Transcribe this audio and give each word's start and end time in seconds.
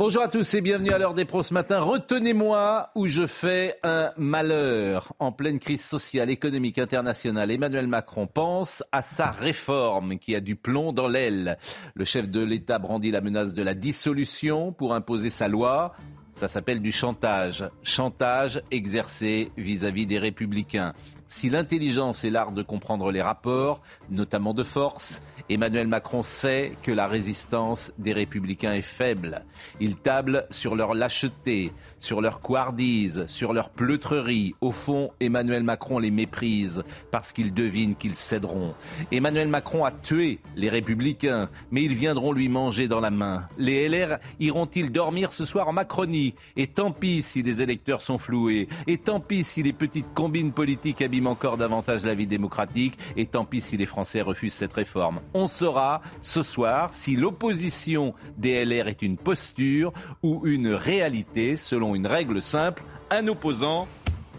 Bonjour 0.00 0.22
à 0.22 0.28
tous 0.28 0.54
et 0.54 0.60
bienvenue 0.60 0.92
à 0.92 0.98
l'heure 0.98 1.14
des 1.14 1.24
pros 1.24 1.42
ce 1.42 1.52
matin. 1.52 1.80
Retenez-moi 1.80 2.90
où 2.94 3.08
je 3.08 3.26
fais 3.26 3.74
un 3.82 4.12
malheur. 4.16 5.12
En 5.18 5.32
pleine 5.32 5.58
crise 5.58 5.84
sociale, 5.84 6.30
économique, 6.30 6.78
internationale, 6.78 7.50
Emmanuel 7.50 7.88
Macron 7.88 8.28
pense 8.28 8.84
à 8.92 9.02
sa 9.02 9.32
réforme 9.32 10.20
qui 10.20 10.36
a 10.36 10.40
du 10.40 10.54
plomb 10.54 10.92
dans 10.92 11.08
l'aile. 11.08 11.58
Le 11.94 12.04
chef 12.04 12.30
de 12.30 12.40
l'État 12.40 12.78
brandit 12.78 13.10
la 13.10 13.20
menace 13.20 13.54
de 13.54 13.62
la 13.64 13.74
dissolution 13.74 14.70
pour 14.70 14.94
imposer 14.94 15.30
sa 15.30 15.48
loi. 15.48 15.96
Ça 16.32 16.46
s'appelle 16.46 16.80
du 16.80 16.92
chantage. 16.92 17.68
Chantage 17.82 18.62
exercé 18.70 19.50
vis-à-vis 19.56 20.06
des 20.06 20.20
républicains. 20.20 20.94
Si 21.26 21.50
l'intelligence 21.50 22.24
est 22.24 22.30
l'art 22.30 22.52
de 22.52 22.62
comprendre 22.62 23.10
les 23.10 23.20
rapports, 23.20 23.82
notamment 24.10 24.54
de 24.54 24.62
force, 24.62 25.20
Emmanuel 25.50 25.88
Macron 25.88 26.22
sait 26.22 26.72
que 26.82 26.92
la 26.92 27.06
résistance 27.06 27.92
des 27.98 28.12
républicains 28.12 28.74
est 28.74 28.82
faible. 28.82 29.44
Il 29.80 29.96
table 29.96 30.46
sur 30.50 30.76
leur 30.76 30.94
lâcheté, 30.94 31.72
sur 32.00 32.20
leur 32.20 32.40
couardise, 32.40 33.24
sur 33.28 33.52
leur 33.52 33.70
pleutrerie. 33.70 34.54
Au 34.60 34.72
fond, 34.72 35.10
Emmanuel 35.20 35.62
Macron 35.62 35.98
les 35.98 36.10
méprise 36.10 36.82
parce 37.10 37.32
qu'il 37.32 37.54
devine 37.54 37.94
qu'ils 37.96 38.14
céderont. 38.14 38.74
Emmanuel 39.12 39.48
Macron 39.48 39.84
a 39.84 39.90
tué 39.90 40.40
les 40.56 40.68
républicains, 40.68 41.48
mais 41.70 41.82
ils 41.82 41.94
viendront 41.94 42.32
lui 42.32 42.48
manger 42.48 42.88
dans 42.88 43.00
la 43.00 43.10
main. 43.10 43.48
Les 43.58 43.88
LR 43.88 44.18
iront-ils 44.40 44.92
dormir 44.92 45.32
ce 45.32 45.44
soir 45.44 45.68
en 45.68 45.72
Macronie? 45.72 46.34
Et 46.56 46.66
tant 46.66 46.90
pis 46.90 47.22
si 47.22 47.42
les 47.42 47.62
électeurs 47.62 48.02
sont 48.02 48.18
floués. 48.18 48.68
Et 48.86 48.98
tant 48.98 49.20
pis 49.20 49.44
si 49.44 49.62
les 49.62 49.72
petites 49.72 50.12
combines 50.14 50.52
politiques 50.52 51.02
abîment 51.02 51.28
encore 51.28 51.56
davantage 51.56 52.04
la 52.04 52.14
vie 52.14 52.26
démocratique. 52.26 52.98
Et 53.16 53.26
tant 53.26 53.44
pis 53.44 53.60
si 53.60 53.76
les 53.76 53.86
Français 53.86 54.22
refusent 54.22 54.54
cette 54.54 54.72
réforme. 54.72 55.20
On 55.34 55.48
saura 55.48 56.02
ce 56.22 56.42
soir 56.42 56.94
si 56.94 57.16
l'opposition 57.16 58.14
des 58.36 58.64
LR 58.64 58.88
est 58.88 59.02
une 59.02 59.16
posture 59.16 59.92
ou 60.22 60.46
une 60.46 60.68
réalité 60.68 61.56
selon 61.56 61.87
une 61.94 62.06
règle 62.06 62.40
simple. 62.42 62.82
Un 63.10 63.26
opposant, 63.28 63.88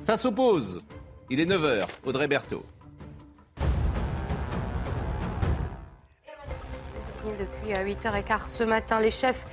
ça 0.02 0.18
s'oppose. 0.18 0.82
Il 1.30 1.40
est 1.40 1.46
9h, 1.46 1.86
Audrey 2.06 2.28
Berthaud. 2.28 2.66
Depuis 7.40 7.74
8h15 7.74 8.48
ce 8.48 8.64
matin 8.64 9.00
les 9.00 9.12
chefs 9.12 9.46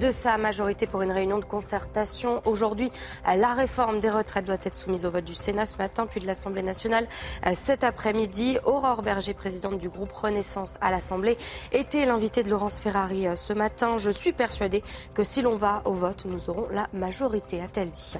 de 0.00 0.10
sa 0.10 0.38
majorité 0.38 0.86
pour 0.86 1.02
une 1.02 1.12
réunion 1.12 1.38
de 1.38 1.44
concertation. 1.44 2.42
Aujourd'hui, 2.44 2.90
la 3.24 3.52
réforme 3.54 4.00
des 4.00 4.10
retraites 4.10 4.44
doit 4.44 4.56
être 4.62 4.74
soumise 4.74 5.04
au 5.04 5.10
vote 5.10 5.24
du 5.24 5.34
Sénat 5.34 5.66
ce 5.66 5.76
matin, 5.78 6.06
puis 6.06 6.20
de 6.20 6.26
l'Assemblée 6.26 6.62
nationale 6.62 7.06
cet 7.54 7.84
après-midi. 7.84 8.58
Aurore 8.64 9.02
Berger, 9.02 9.34
présidente 9.34 9.78
du 9.78 9.88
groupe 9.88 10.12
Renaissance 10.12 10.74
à 10.80 10.90
l'Assemblée, 10.90 11.36
était 11.72 12.06
l'invitée 12.06 12.42
de 12.42 12.50
Laurence 12.50 12.80
Ferrari 12.80 13.26
ce 13.36 13.52
matin. 13.52 13.98
Je 13.98 14.10
suis 14.10 14.32
persuadée 14.32 14.82
que 15.14 15.24
si 15.24 15.42
l'on 15.42 15.56
va 15.56 15.82
au 15.84 15.92
vote, 15.92 16.24
nous 16.24 16.50
aurons 16.50 16.66
la 16.70 16.88
majorité, 16.92 17.60
a-t-elle 17.60 17.90
dit. 17.90 18.16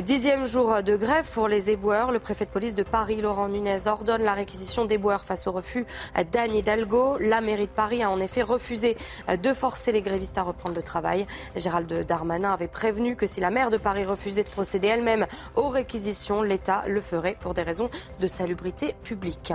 Dixième 0.00 0.46
jour 0.46 0.82
de 0.82 0.96
grève 0.96 1.26
pour 1.34 1.48
les 1.48 1.68
éboueurs. 1.68 2.12
Le 2.12 2.18
préfet 2.18 2.46
de 2.46 2.50
police 2.50 2.74
de 2.74 2.82
Paris, 2.82 3.20
Laurent 3.20 3.48
Nunez, 3.48 3.88
ordonne 3.88 4.22
la 4.22 4.32
réquisition 4.32 4.86
d'éboueurs 4.86 5.22
face 5.22 5.46
au 5.46 5.52
refus 5.52 5.84
d'Anne 6.32 6.54
Hidalgo. 6.54 7.18
La 7.18 7.42
mairie 7.42 7.66
de 7.66 7.72
Paris 7.72 8.02
a 8.02 8.08
en 8.08 8.18
effet 8.18 8.40
refusé 8.40 8.96
de 9.28 9.52
forcer 9.52 9.92
les 9.92 10.00
grévistes 10.00 10.38
à 10.38 10.44
reprendre 10.44 10.74
le 10.74 10.82
travail. 10.82 11.26
Gérald 11.56 12.06
Darmanin 12.06 12.52
avait 12.52 12.68
prévenu 12.68 13.16
que 13.16 13.26
si 13.26 13.40
la 13.40 13.50
maire 13.50 13.68
de 13.68 13.76
Paris 13.76 14.06
refusait 14.06 14.44
de 14.44 14.48
procéder 14.48 14.88
elle-même 14.88 15.26
aux 15.56 15.68
réquisitions, 15.68 16.40
l'État 16.40 16.84
le 16.86 17.02
ferait 17.02 17.36
pour 17.38 17.52
des 17.52 17.62
raisons 17.62 17.90
de 18.18 18.26
salubrité 18.26 18.94
publique. 19.04 19.52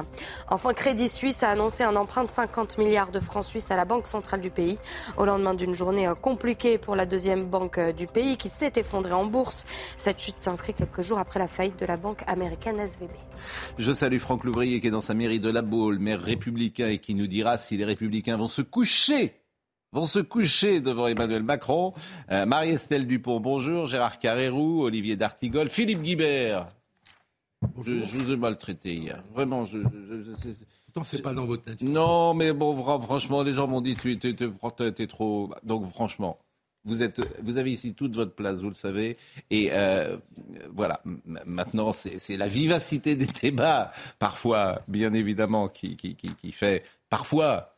Enfin, 0.51 0.71
Crédit 0.73 1.09
Suisse 1.09 1.41
a 1.41 1.49
annoncé 1.49 1.83
un 1.83 1.95
emprunt 1.95 2.25
de 2.25 2.29
50 2.29 2.77
milliards 2.77 3.11
de 3.11 3.19
francs 3.19 3.45
suisses 3.45 3.71
à 3.71 3.75
la 3.75 3.85
Banque 3.85 4.05
centrale 4.05 4.41
du 4.41 4.51
pays 4.51 4.77
au 5.17 5.25
lendemain 5.25 5.55
d'une 5.55 5.73
journée 5.73 6.07
compliquée 6.21 6.77
pour 6.77 6.95
la 6.95 7.07
deuxième 7.07 7.45
banque 7.45 7.79
du 7.79 8.05
pays 8.05 8.37
qui 8.37 8.49
s'est 8.49 8.73
effondrée 8.75 9.13
en 9.13 9.25
bourse. 9.25 9.63
Cette 9.97 10.26
chute 10.27 10.39
s'inscrit 10.39 10.73
quelques 10.73 11.03
jours 11.03 11.19
après 11.19 11.39
la 11.39 11.47
faillite 11.47 11.79
de 11.79 11.85
la 11.85 11.95
banque 11.95 12.23
américaine 12.27 12.79
SVB. 12.79 13.11
Je 13.77 13.93
salue 13.93 14.17
Franck 14.17 14.43
Louvrier 14.43 14.81
qui 14.81 14.87
est 14.87 14.91
dans 14.91 14.99
sa 14.99 15.13
mairie 15.13 15.39
de 15.39 15.49
La 15.49 15.61
Baule, 15.61 15.99
maire 15.99 16.21
républicain, 16.21 16.89
et 16.89 16.97
qui 16.97 17.15
nous 17.15 17.27
dira 17.27 17.57
si 17.57 17.77
les 17.77 17.85
républicains 17.85 18.35
vont 18.35 18.49
se 18.49 18.61
coucher 18.61 19.33
vont 19.93 20.05
se 20.05 20.19
coucher 20.19 20.81
devant 20.81 21.07
Emmanuel 21.07 21.43
Macron. 21.43 21.93
Euh, 22.29 22.45
Marie-Estelle 22.45 23.07
Dupont, 23.07 23.39
bonjour. 23.39 23.87
Gérard 23.87 24.19
Carrérou, 24.19 24.83
Olivier 24.83 25.15
D'Artigol, 25.15 25.69
Philippe 25.69 26.01
Guibert. 26.01 26.67
Je, 27.81 28.05
je, 28.05 28.17
vous 28.17 28.33
ai 28.33 28.35
maltraité 28.35 28.93
hier. 28.93 29.23
Vraiment, 29.33 29.63
je. 29.63 29.79
je, 29.79 30.21
je 30.21 30.49
Pourtant, 30.87 31.05
c'est 31.05 31.21
pas 31.21 31.33
dans 31.33 31.45
votre 31.45 31.67
nature. 31.67 31.87
Non, 31.89 32.33
mais 32.33 32.51
bon, 32.51 32.75
franchement, 33.01 33.43
les 33.43 33.53
gens 33.53 33.67
m'ont 33.67 33.81
dit 33.81 33.95
tu 33.95 34.11
es 34.11 35.07
trop. 35.07 35.53
Donc, 35.63 35.89
franchement, 35.89 36.37
vous, 36.87 37.03
êtes, 37.03 37.21
vous 37.43 37.57
avez 37.57 37.71
ici 37.71 37.93
toute 37.93 38.15
votre 38.15 38.33
place, 38.33 38.61
vous 38.61 38.69
le 38.69 38.75
savez. 38.75 39.17
Et 39.51 39.69
euh, 39.73 40.17
voilà, 40.73 41.01
maintenant, 41.45 41.93
c'est 41.93 42.37
la 42.37 42.47
vivacité 42.47 43.15
des 43.15 43.27
débats, 43.27 43.91
parfois, 44.17 44.81
bien 44.87 45.13
évidemment, 45.13 45.67
qui, 45.67 45.97
fait 46.53 46.83
parfois 47.09 47.75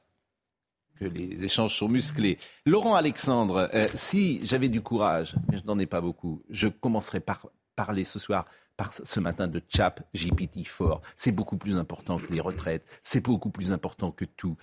que 1.00 1.06
les 1.06 1.44
échanges 1.44 1.78
sont 1.78 1.90
musclés. 1.90 2.38
Laurent 2.66 2.96
Alexandre, 2.96 3.69
euh, 3.74 3.88
si 3.94 4.40
j'avais 4.44 4.69
du 4.69 4.81
courage, 4.81 5.36
mais 5.50 5.58
je 5.58 5.64
n'en 5.64 5.80
ai 5.80 5.86
pas 5.86 6.02
beaucoup, 6.02 6.44
je 6.50 6.68
commencerai 6.68 7.19
par 7.19 7.48
parler 7.75 8.03
ce 8.03 8.19
soir 8.19 8.46
ce 9.03 9.19
matin 9.19 9.48
de 9.48 9.62
Chap 9.68 10.02
GPT-4. 10.16 11.02
C'est 11.16 11.31
beaucoup 11.31 11.58
plus 11.58 11.75
important 11.78 12.18
que 12.18 12.31
les 12.31 12.40
retraites, 12.40 12.86
c'est 13.02 13.22
beaucoup 13.22 13.50
plus 13.50 13.72
important 13.72 14.12
que 14.12 14.25
tout. 14.25 14.58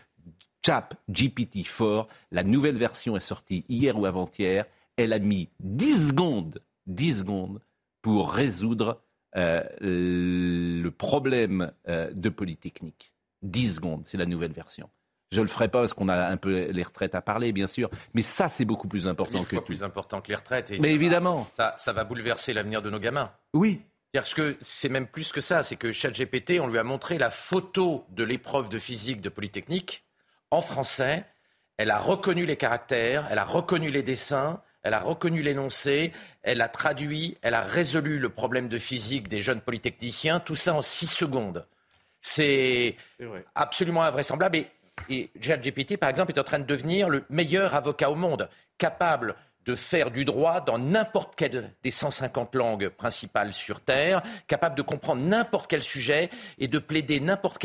Chap 0.67 0.97
GPT-4, 1.09 2.09
la 2.33 2.43
nouvelle 2.43 2.77
version 2.77 3.17
est 3.17 3.21
sortie 3.21 3.65
hier 3.69 3.97
ou 3.97 4.05
avant-hier. 4.05 4.65
Elle 4.97 5.13
a 5.13 5.21
mis 5.21 5.49
10 5.61 6.09
secondes, 6.09 6.61
10 6.89 7.19
secondes 7.19 7.61
pour 8.03 8.33
résoudre 8.33 9.01
euh, 9.37 9.63
le 9.81 10.89
problème 10.89 11.71
euh, 11.87 12.11
de 12.13 12.29
Polytechnique. 12.31 13.15
10 13.43 13.77
secondes, 13.77 14.03
c'est 14.07 14.17
la 14.17 14.27
nouvelle 14.27 14.51
version. 14.51 14.91
Je 15.31 15.37
ne 15.37 15.43
le 15.43 15.49
ferai 15.49 15.69
pas 15.69 15.83
parce 15.83 15.95
qu'on 15.95 16.09
a 16.09 16.27
un 16.27 16.37
peu 16.37 16.69
les 16.73 16.83
retraites 16.83 17.15
à 17.15 17.23
parler, 17.23 17.53
bien 17.53 17.69
sûr. 17.69 17.89
Mais 18.15 18.23
ça, 18.23 18.49
c'est 18.49 18.65
beaucoup 18.65 18.89
plus 18.89 19.07
important 19.07 19.45
que 19.45 19.59
plus 19.59 19.85
important 19.85 20.21
que 20.21 20.31
les 20.31 20.37
retraites. 20.37 20.73
Et 20.73 20.81
mais 20.81 20.93
évidemment. 20.93 21.49
ça, 21.53 21.77
ça 21.79 21.93
va 21.93 22.03
bouleverser 22.03 22.53
l'avenir 22.53 22.83
de 22.83 22.91
nos 22.91 22.99
gamins. 22.99 23.31
Oui. 23.55 23.83
Parce 24.13 24.35
que 24.35 24.57
c'est 24.63 24.89
même 24.89 25.07
plus 25.07 25.31
que 25.31 25.41
ça. 25.41 25.63
C'est 25.63 25.77
que 25.77 25.93
ChatGPT, 25.93 26.59
on 26.61 26.67
lui 26.67 26.79
a 26.79 26.85
montré 26.85 27.19
la 27.19 27.31
photo 27.31 28.05
de 28.11 28.25
l'épreuve 28.25 28.69
de 28.69 28.79
physique 28.79 29.21
de 29.21 29.29
Polytechnique 29.29 30.03
en 30.51 30.61
français. 30.61 31.25
Elle 31.77 31.91
a 31.91 31.99
reconnu 31.99 32.47
les 32.47 32.57
caractères, 32.57 33.27
elle 33.31 33.39
a 33.39 33.45
reconnu 33.45 33.91
les 33.91 34.03
dessins, 34.03 34.63
elle 34.83 34.95
a 34.95 35.01
reconnu 35.01 35.43
l'énoncé, 35.43 36.13
elle 36.43 36.61
a 36.61 36.69
traduit, 36.69 37.37
elle 37.43 37.55
a 37.55 37.61
résolu 37.61 38.19
le 38.19 38.29
problème 38.29 38.69
de 38.69 38.79
physique 38.79 39.29
des 39.29 39.43
jeunes 39.43 39.61
polytechniciens, 39.61 40.41
tout 40.41 40.57
ça 40.57 40.75
en 40.75 40.83
six 40.83 41.09
secondes. 41.09 41.67
C'est 42.21 42.97
absolument 43.55 44.03
invraisemblable. 44.03 44.57
Et, 44.57 44.67
et 45.11 45.31
ChatGPT, 45.41 45.97
par 45.97 46.09
exemple, 46.09 46.33
est 46.33 46.39
en 46.39 46.45
train 46.45 46.59
de 46.59 46.65
devenir 46.65 47.09
le 47.09 47.25
meilleur 47.29 47.75
avocat 47.75 48.11
au 48.11 48.15
monde, 48.15 48.49
capable 48.79 49.35
de 49.67 49.75
faire 49.75 50.11
du 50.11 50.25
droit 50.25 50.61
dans 50.61 50.79
n'importe 50.79 51.35
quelle 51.35 51.73
des 51.83 51.91
150 51.91 52.55
langues 52.55 52.89
principales 52.89 53.53
sur 53.53 53.81
Terre, 53.81 54.23
capable 54.47 54.77
de 54.77 54.83
comprendre 54.83 55.23
n'importe 55.23 55.69
quel 55.69 55.83
sujet 55.83 56.31
et 56.59 56.69
de 56.69 56.79
plaider 56.79 57.21
n'importe 57.21 57.59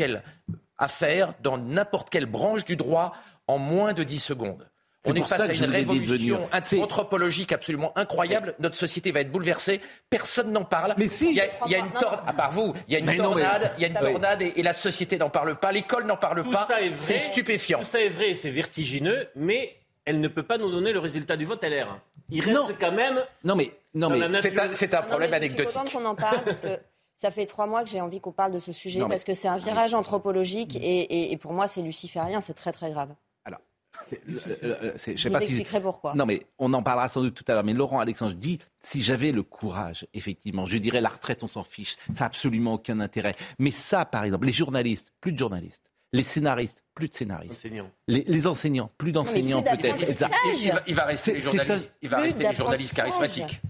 quelle 0.82 0.84
affaire 0.84 1.34
dans 1.42 1.58
n'importe 1.58 2.10
quelle 2.10 2.26
branche 2.26 2.64
du 2.64 2.76
droit 2.76 3.12
en 3.46 3.58
moins 3.58 3.92
de 3.92 4.02
10 4.02 4.18
secondes. 4.20 4.68
On 5.04 5.14
est 5.14 5.22
face 5.22 5.40
à 5.40 5.52
une 5.52 5.70
révolution 5.72 6.48
anthropologique 6.80 7.50
absolument 7.50 7.92
incroyable. 7.98 8.54
Notre 8.60 8.76
société 8.76 9.10
va 9.10 9.20
être 9.20 9.32
bouleversée. 9.32 9.80
Personne 10.10 10.52
n'en 10.52 10.62
parle. 10.64 10.94
Mais 10.96 11.08
si. 11.08 11.30
Il 11.30 11.34
y 11.34 11.40
a, 11.40 11.46
il 11.66 11.72
y 11.72 11.74
a 11.74 11.78
une 11.78 11.90
tornade, 11.90 12.20
à 12.24 12.32
part 12.32 12.52
vous, 12.52 12.72
il 12.86 12.92
y 12.92 12.96
a 12.96 13.00
une 13.00 13.06
Mais 13.06 13.16
non, 13.16 13.24
tornade, 13.24 13.62
mais- 13.62 13.70
il 13.78 13.82
y 13.82 13.84
a 13.84 13.88
une 13.88 13.94
tornade 14.12 14.42
et, 14.42 14.52
et 14.56 14.62
la 14.62 14.72
société 14.72 15.18
n'en 15.18 15.28
parle 15.28 15.56
pas, 15.56 15.72
l'école 15.72 16.06
n'en 16.06 16.16
parle 16.16 16.44
Tout 16.44 16.52
pas. 16.52 16.62
ça 16.64 16.80
est 16.80 16.88
vrai. 16.90 16.96
C'est 16.96 17.18
stupéfiant. 17.18 17.80
Tout 17.80 17.84
ça 17.84 18.00
est 18.00 18.10
vrai, 18.10 18.34
c'est 18.34 18.50
vertigineux, 18.50 19.28
mais 19.34 19.74
elle 20.04 20.20
ne 20.20 20.28
peut 20.28 20.44
pas 20.44 20.56
nous 20.56 20.70
donner 20.70 20.92
le 20.92 21.00
résultat 21.00 21.36
du 21.36 21.46
vote 21.46 21.64
LR. 21.64 21.98
Il 22.30 22.40
reste 22.44 22.56
Non. 22.56 22.68
quand 22.78 22.92
même. 22.92 23.24
Non, 23.42 23.56
mais. 23.56 23.72
Non, 23.94 24.08
mais 24.08 24.40
C'est 24.40 24.94
un, 24.94 25.02
problème 25.02 25.30
mais 25.32 25.36
Je 25.38 25.42
suis 25.42 25.52
anecdotique. 25.52 25.76
contente 25.78 25.92
qu'on 25.92 26.04
en 26.04 26.14
parle 26.14 26.42
parce 26.44 26.60
que 26.60 26.68
ça 27.22 27.30
fait 27.30 27.46
trois 27.46 27.66
mois 27.68 27.84
que 27.84 27.88
j'ai 27.90 28.00
envie 28.00 28.20
qu'on 28.20 28.32
parle 28.32 28.50
de 28.52 28.58
ce 28.58 28.72
sujet 28.72 28.98
Non, 28.98 29.06
mais- 29.06 29.14
parce 29.14 29.22
que 29.24 29.32
c'est 29.34 29.46
un 29.48 29.56
virage 29.58 29.94
anthropologique 29.94 30.74
et, 30.76 30.80
et- 30.80 31.32
et 31.32 31.36
pour 31.36 31.52
moi 31.52 31.68
c'est 31.68 31.80
luciférien, 31.82 32.40
c'est 32.40 32.52
très 32.54 32.72
très 32.72 32.90
grave. 32.90 33.14
Alors, 33.44 33.60
euh, 34.12 34.16
euh, 34.64 34.92
Je 34.96 34.98
sais 35.16 35.28
vous 35.28 35.32
pas 35.32 35.38
si- 35.40 35.44
expliquerai 35.46 35.80
pourquoi. 35.80 36.14
Non, 36.16 36.26
mais 36.26 36.46
on 36.58 36.72
en 36.72 36.82
parlera 36.82 37.06
sans 37.08 37.20
doute 37.22 37.34
tout 37.34 37.44
à 37.46 37.54
l'heure. 37.54 37.62
Mais 37.62 37.74
Laurent 37.74 38.00
Alexandre, 38.00 38.32
je 38.32 38.36
dis, 38.36 38.58
si 38.80 39.02
j'avais 39.04 39.30
le 39.30 39.44
courage, 39.44 40.04
effectivement, 40.14 40.66
je 40.66 40.78
dirais 40.78 41.00
la 41.00 41.10
retraite, 41.10 41.44
on 41.44 41.48
s'en 41.48 41.62
fiche. 41.62 41.96
Ça 42.12 42.24
n'a 42.24 42.26
absolument 42.26 42.74
aucun 42.74 42.98
intérêt. 42.98 43.34
Mais 43.60 43.70
ça, 43.70 44.04
par 44.04 44.24
exemple, 44.24 44.46
les 44.46 44.52
journalistes, 44.52 45.12
plus 45.20 45.32
de 45.32 45.38
journalistes. 45.38 45.92
Les 46.12 46.24
scénaristes, 46.24 46.82
plus 46.94 47.08
de 47.08 47.14
scénaristes. 47.14 47.52
Enseignant. 47.52 47.90
Les, 48.08 48.24
les 48.26 48.46
enseignants, 48.48 48.90
plus 48.98 49.12
d'enseignants 49.12 49.62
peut-être. 49.62 50.02
Il, 50.02 50.72
il 50.88 50.94
va, 50.94 51.04
rester 51.04 51.34
les 51.34 51.40
journalistes, 51.40 51.96
il 52.02 52.08
va 52.08 52.16
rester 52.18 52.42
les 52.48 52.52
journalistes 52.52 52.96
d'apprentissage. 52.96 53.60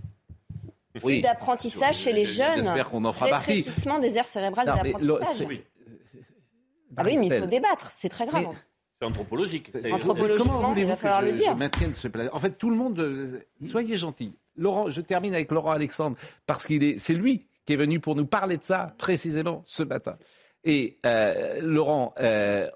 Plus 1.00 1.20
d'apprentissage 1.22 1.96
chez 1.96 2.12
les 2.12 2.26
jeunes. 2.26 2.56
J'espère 2.62 2.90
qu'on 2.90 3.04
en 3.04 3.12
fera 3.12 3.28
partie. 3.28 3.52
Rétrécissement 3.54 3.98
des 3.98 4.18
aires 4.18 4.26
cérébrales 4.26 4.66
Non, 4.66 4.74
de 4.74 4.84
l'apprentissage. 5.08 5.46
Oui. 5.48 5.62
Ah 6.96 7.02
oui, 7.04 7.16
mais 7.18 7.26
il 7.26 7.32
faut 7.40 7.46
débattre, 7.46 7.90
c'est 7.94 8.08
très 8.10 8.26
grave. 8.26 8.44
Mais- 8.48 8.54
C'est 9.00 9.06
anthropologique. 9.06 9.70
C'est- 9.74 9.90
Anthropologiquement, 9.92 10.56
Comment 10.56 10.68
voulez-vous 10.68 10.86
il 10.86 10.90
va 10.90 10.94
que 10.94 11.00
falloir 11.00 11.20
je, 11.22 11.26
le 11.26 11.32
dire. 11.32 11.52
je 11.52 11.56
maintienne 11.56 11.94
ce 11.94 12.08
En 12.32 12.38
fait, 12.38 12.50
tout 12.52 12.70
le 12.70 12.76
monde. 12.76 12.98
euh, 13.00 13.40
Soyez 13.66 13.96
gentil. 13.96 14.32
Laurent, 14.54 14.90
je 14.90 15.00
termine 15.00 15.34
avec 15.34 15.50
Laurent 15.50 15.72
Alexandre 15.72 16.16
parce 16.46 16.66
qu'il 16.66 16.84
est, 16.84 16.98
c'est 16.98 17.14
lui 17.14 17.46
qui 17.64 17.72
est 17.72 17.76
venu 17.76 17.98
pour 17.98 18.14
nous 18.14 18.26
parler 18.26 18.58
de 18.58 18.62
ça 18.62 18.94
précisément 18.98 19.62
ce 19.64 19.82
matin. 19.82 20.16
Et 20.62 20.98
euh, 21.06 21.60
Laurent, 21.62 22.14
euh, 22.20 22.70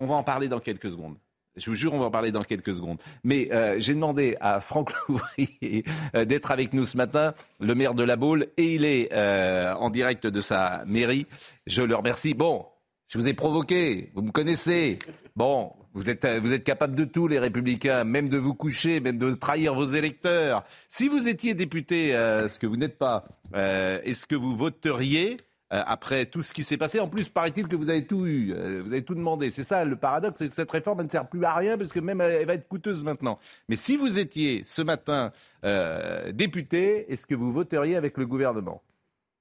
on 0.00 0.06
va 0.06 0.14
en 0.14 0.22
parler 0.22 0.48
dans 0.48 0.60
quelques 0.60 0.90
secondes. 0.90 1.16
Je 1.56 1.70
vous 1.70 1.76
jure, 1.76 1.94
on 1.94 1.98
va 1.98 2.06
en 2.06 2.10
parler 2.10 2.32
dans 2.32 2.42
quelques 2.42 2.74
secondes. 2.74 2.98
Mais 3.24 3.48
euh, 3.52 3.76
j'ai 3.78 3.94
demandé 3.94 4.36
à 4.40 4.60
Franck 4.60 4.92
Louvrier 5.08 5.84
euh, 6.14 6.24
d'être 6.24 6.50
avec 6.50 6.72
nous 6.74 6.84
ce 6.84 6.96
matin, 6.96 7.34
le 7.60 7.74
maire 7.74 7.94
de 7.94 8.02
La 8.02 8.16
Baule, 8.16 8.46
et 8.56 8.74
il 8.74 8.84
est 8.84 9.12
euh, 9.12 9.74
en 9.74 9.90
direct 9.90 10.26
de 10.26 10.40
sa 10.40 10.84
mairie. 10.86 11.26
Je 11.66 11.82
le 11.82 11.94
remercie. 11.94 12.34
Bon, 12.34 12.66
je 13.08 13.18
vous 13.18 13.28
ai 13.28 13.34
provoqué, 13.34 14.10
vous 14.14 14.22
me 14.22 14.32
connaissez. 14.32 14.98
Bon, 15.34 15.72
vous 15.96 16.10
êtes, 16.10 16.26
vous 16.26 16.52
êtes 16.52 16.64
capable 16.64 16.94
de 16.94 17.04
tout, 17.04 17.26
les 17.26 17.38
républicains, 17.38 18.04
même 18.04 18.28
de 18.28 18.36
vous 18.36 18.52
coucher, 18.52 19.00
même 19.00 19.16
de 19.16 19.32
trahir 19.32 19.74
vos 19.74 19.86
électeurs. 19.86 20.62
Si 20.90 21.08
vous 21.08 21.26
étiez 21.26 21.54
député, 21.54 22.14
euh, 22.14 22.48
ce 22.48 22.58
que 22.58 22.66
vous 22.66 22.76
n'êtes 22.76 22.98
pas, 22.98 23.24
euh, 23.54 23.98
est-ce 24.04 24.26
que 24.26 24.34
vous 24.34 24.54
voteriez 24.54 25.38
euh, 25.38 25.45
après 25.70 26.26
tout 26.26 26.42
ce 26.42 26.52
qui 26.52 26.62
s'est 26.62 26.76
passé, 26.76 27.00
en 27.00 27.08
plus, 27.08 27.28
paraît-il 27.28 27.66
que 27.66 27.74
vous 27.74 27.90
avez 27.90 28.06
tout 28.06 28.24
eu, 28.26 28.52
euh, 28.52 28.82
vous 28.84 28.92
avez 28.92 29.04
tout 29.04 29.14
demandé. 29.14 29.50
C'est 29.50 29.64
ça 29.64 29.84
le 29.84 29.96
paradoxe, 29.96 30.38
c'est 30.38 30.48
que 30.48 30.54
cette 30.54 30.70
réforme 30.70 31.02
ne 31.02 31.08
sert 31.08 31.28
plus 31.28 31.44
à 31.44 31.54
rien 31.54 31.76
parce 31.76 31.90
que 31.90 31.98
même 31.98 32.20
elle, 32.20 32.32
elle 32.32 32.46
va 32.46 32.54
être 32.54 32.68
coûteuse 32.68 33.02
maintenant. 33.02 33.38
Mais 33.68 33.76
si 33.76 33.96
vous 33.96 34.18
étiez 34.18 34.62
ce 34.64 34.82
matin 34.82 35.32
euh, 35.64 36.30
député, 36.32 37.10
est-ce 37.12 37.26
que 37.26 37.34
vous 37.34 37.50
voteriez 37.50 37.96
avec 37.96 38.16
le 38.16 38.26
gouvernement? 38.26 38.82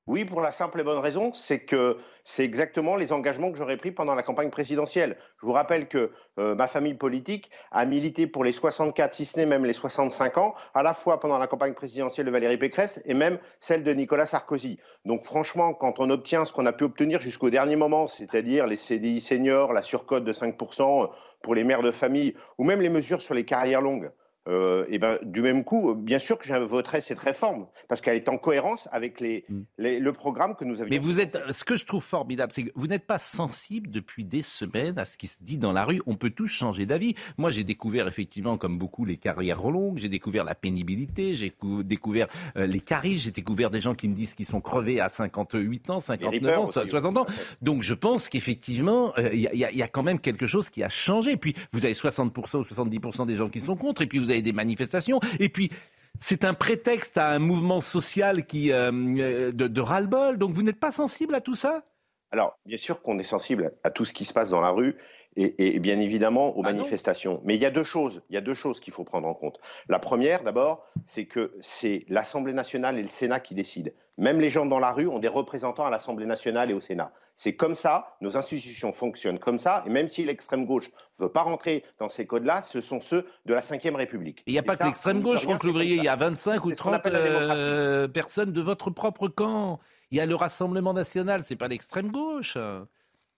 Oui, 0.07 0.23
pour 0.23 0.39
la 0.39 0.51
simple 0.51 0.79
et 0.79 0.83
bonne 0.83 0.99
raison, 0.99 1.33
c'est 1.33 1.61
que 1.61 1.97
c'est 2.23 2.43
exactement 2.43 2.95
les 2.95 3.11
engagements 3.11 3.51
que 3.51 3.57
j'aurais 3.57 3.75
pris 3.75 3.91
pendant 3.91 4.13
la 4.13 4.21
campagne 4.21 4.51
présidentielle. 4.51 5.17
Je 5.41 5.47
vous 5.47 5.51
rappelle 5.51 5.87
que 5.87 6.11
euh, 6.37 6.53
ma 6.53 6.67
famille 6.67 6.93
politique 6.93 7.49
a 7.71 7.85
milité 7.85 8.27
pour 8.27 8.43
les 8.43 8.51
64, 8.51 9.15
si 9.15 9.25
ce 9.25 9.35
n'est 9.35 9.47
même 9.47 9.65
les 9.65 9.73
65 9.73 10.37
ans, 10.37 10.53
à 10.75 10.83
la 10.83 10.93
fois 10.93 11.19
pendant 11.19 11.39
la 11.39 11.47
campagne 11.47 11.73
présidentielle 11.73 12.27
de 12.27 12.31
Valérie 12.31 12.57
Pécresse 12.57 13.01
et 13.05 13.15
même 13.15 13.39
celle 13.61 13.81
de 13.81 13.91
Nicolas 13.93 14.27
Sarkozy. 14.27 14.77
Donc 15.05 15.25
franchement, 15.25 15.73
quand 15.73 15.99
on 15.99 16.11
obtient 16.11 16.45
ce 16.45 16.53
qu'on 16.53 16.67
a 16.67 16.71
pu 16.71 16.83
obtenir 16.83 17.19
jusqu'au 17.19 17.49
dernier 17.49 17.75
moment, 17.75 18.05
c'est-à-dire 18.05 18.67
les 18.67 18.77
CDI 18.77 19.21
seniors, 19.21 19.73
la 19.73 19.81
surcote 19.81 20.23
de 20.23 20.33
5% 20.33 21.09
pour 21.41 21.55
les 21.55 21.63
mères 21.63 21.81
de 21.81 21.89
famille, 21.89 22.35
ou 22.59 22.63
même 22.63 22.81
les 22.81 22.89
mesures 22.89 23.23
sur 23.23 23.33
les 23.33 23.43
carrières 23.43 23.81
longues, 23.81 24.11
euh, 24.47 24.85
et 24.89 24.99
ben, 24.99 25.17
du 25.23 25.41
même 25.41 25.63
coup, 25.63 25.95
bien 25.95 26.19
sûr 26.19 26.37
que 26.37 26.45
je 26.45 26.53
voterai 26.53 27.01
cette 27.01 27.19
réforme, 27.19 27.67
parce 27.87 28.01
qu'elle 28.01 28.15
est 28.15 28.29
en 28.29 28.37
cohérence 28.37 28.87
avec 28.91 29.19
les, 29.19 29.45
Mm. 29.49 29.61
les- 29.77 29.99
le 29.99 30.13
programme 30.13 30.55
que 30.55 30.63
nous 30.65 30.75
avions. 30.81 30.89
Mais 30.89 30.97
vous 30.99 31.19
êtes, 31.19 31.37
ce 31.51 31.63
que 31.63 31.75
je 31.75 31.85
trouve 31.85 32.03
formidable, 32.03 32.51
c'est 32.53 32.63
que 32.63 32.71
vous 32.75 32.87
n'êtes 32.87 33.05
pas 33.05 33.17
sensible 33.19 33.89
depuis 33.89 34.23
des 34.23 34.41
semaines 34.41 34.97
à 34.99 35.05
ce 35.05 35.17
qui 35.17 35.27
se 35.27 35.43
dit 35.43 35.57
dans 35.57 35.71
la 35.71 35.83
rue. 35.85 36.01
On 36.05 36.15
peut 36.15 36.29
tous 36.29 36.47
changer 36.47 36.85
d'avis. 36.85 37.15
Moi, 37.37 37.49
j'ai 37.51 37.63
découvert 37.63 38.07
effectivement, 38.07 38.57
comme 38.57 38.77
beaucoup, 38.77 39.05
les 39.05 39.17
carrières 39.17 39.63
longues. 39.69 39.97
J'ai 39.99 40.09
découvert 40.09 40.43
la 40.43 40.55
pénibilité. 40.55 41.33
J'ai 41.35 41.49
cou- 41.49 41.83
découvert 41.83 42.27
euh, 42.57 42.65
les 42.67 42.79
caries. 42.79 43.19
J'ai 43.19 43.31
découvert 43.31 43.69
des 43.71 43.81
gens 43.81 43.95
qui 43.95 44.07
me 44.07 44.13
disent 44.13 44.35
qu'ils 44.35 44.45
sont 44.45 44.61
crevés 44.61 44.99
à 44.99 45.09
58 45.09 45.89
ans, 45.89 45.99
59 45.99 46.31
Reapers 46.33 46.59
ans, 46.61 46.63
aussi, 46.81 46.89
60 46.89 47.17
ans. 47.17 47.25
Donc, 47.61 47.81
je 47.81 47.93
pense 47.93 48.29
qu'effectivement, 48.29 49.13
euh, 49.17 49.29
il 49.33 49.49
y, 49.53 49.77
y 49.77 49.81
a 49.83 49.87
quand 49.87 50.03
même 50.03 50.19
quelque 50.19 50.47
chose 50.47 50.69
qui 50.69 50.83
a 50.83 50.89
changé. 50.89 51.37
Puis, 51.37 51.53
vous 51.71 51.85
avez 51.85 51.93
60% 51.93 52.59
ou 52.59 52.63
70% 52.63 53.25
des 53.25 53.35
gens 53.35 53.49
qui 53.49 53.61
sont 53.61 53.75
contre. 53.75 54.01
Et 54.01 54.07
puis, 54.07 54.19
vous 54.19 54.29
avez 54.29 54.34
des 54.41 54.53
manifestations. 54.53 55.19
Et 55.39 55.49
puis, 55.49 55.69
c'est 56.19 56.45
un 56.45 56.53
prétexte 56.53 57.17
à 57.17 57.29
un 57.29 57.39
mouvement 57.39 57.81
social 57.81 58.45
qui 58.45 58.71
euh, 58.71 58.91
euh, 58.91 59.51
de, 59.51 59.67
de 59.67 59.81
ras-le-bol. 59.81 60.37
Donc, 60.37 60.53
vous 60.53 60.63
n'êtes 60.63 60.79
pas 60.79 60.91
sensible 60.91 61.35
à 61.35 61.41
tout 61.41 61.55
ça? 61.55 61.83
Alors, 62.31 62.57
bien 62.65 62.77
sûr 62.77 63.01
qu'on 63.01 63.19
est 63.19 63.23
sensible 63.23 63.73
à 63.83 63.89
tout 63.89 64.05
ce 64.05 64.13
qui 64.13 64.25
se 64.25 64.33
passe 64.33 64.49
dans 64.49 64.61
la 64.61 64.71
rue 64.71 64.95
et, 65.35 65.75
et 65.75 65.79
bien 65.79 65.99
évidemment 65.99 66.57
aux 66.57 66.61
Ah 66.65 66.71
manifestations. 66.71 67.41
Mais 67.43 67.55
il 67.55 67.61
y 67.61 67.65
a 67.65 67.71
deux 67.71 67.83
choses, 67.83 68.21
il 68.29 68.35
y 68.35 68.37
a 68.37 68.41
deux 68.41 68.53
choses 68.53 68.79
qu'il 68.79 68.93
faut 68.93 69.03
prendre 69.03 69.27
en 69.27 69.33
compte. 69.33 69.59
La 69.89 69.99
première, 69.99 70.43
d'abord, 70.43 70.85
c'est 71.07 71.25
que 71.25 71.53
c'est 71.61 72.05
l'Assemblée 72.09 72.53
nationale 72.53 72.97
et 72.97 73.01
le 73.01 73.07
Sénat 73.09 73.39
qui 73.39 73.55
décident. 73.55 73.91
Même 74.17 74.39
les 74.39 74.49
gens 74.49 74.65
dans 74.65 74.79
la 74.79 74.91
rue 74.91 75.07
ont 75.07 75.19
des 75.19 75.27
représentants 75.27 75.85
à 75.85 75.89
l'Assemblée 75.89 76.25
nationale 76.25 76.71
et 76.71 76.73
au 76.73 76.79
Sénat. 76.79 77.11
C'est 77.35 77.53
comme 77.53 77.75
ça, 77.75 78.15
nos 78.21 78.37
institutions 78.37 78.93
fonctionnent 78.93 79.39
comme 79.39 79.59
ça, 79.59 79.83
et 79.85 79.89
même 79.89 80.07
si 80.07 80.23
l'extrême 80.23 80.65
gauche 80.65 80.89
ne 81.19 81.25
veut 81.25 81.31
pas 81.31 81.41
rentrer 81.41 81.83
dans 81.99 82.07
ces 82.07 82.25
codes-là, 82.25 82.61
ce 82.63 82.79
sont 82.79 83.01
ceux 83.01 83.27
de 83.45 83.53
la 83.53 83.59
Ve 83.59 83.95
République. 83.95 84.41
Il 84.47 84.53
n'y 84.53 84.57
a 84.57 84.61
Et 84.61 84.65
pas 84.65 84.77
ça, 84.77 84.85
que 84.85 84.89
l'extrême 84.89 85.21
gauche, 85.21 85.41
Franck 85.41 85.65
Louvrier. 85.65 85.97
Il 85.97 86.03
y 86.03 86.07
a 86.07 86.15
25 86.15 86.63
ou 86.63 86.69
C'est 86.69 86.75
ce 86.77 86.81
qu'on 86.81 86.89
30 86.91 86.93
appelle 86.93 87.13
la 87.13 87.21
démocratie. 87.21 87.59
euh, 87.61 88.07
personnes 88.07 88.53
de 88.53 88.61
votre 88.61 88.89
propre 88.89 89.27
camp. 89.27 89.79
Il 90.11 90.17
y 90.17 90.21
a 90.21 90.25
le 90.25 90.35
Rassemblement 90.35 90.93
national, 90.93 91.43
c'est 91.43 91.57
pas 91.57 91.67
l'extrême 91.67 92.09
gauche. 92.09 92.57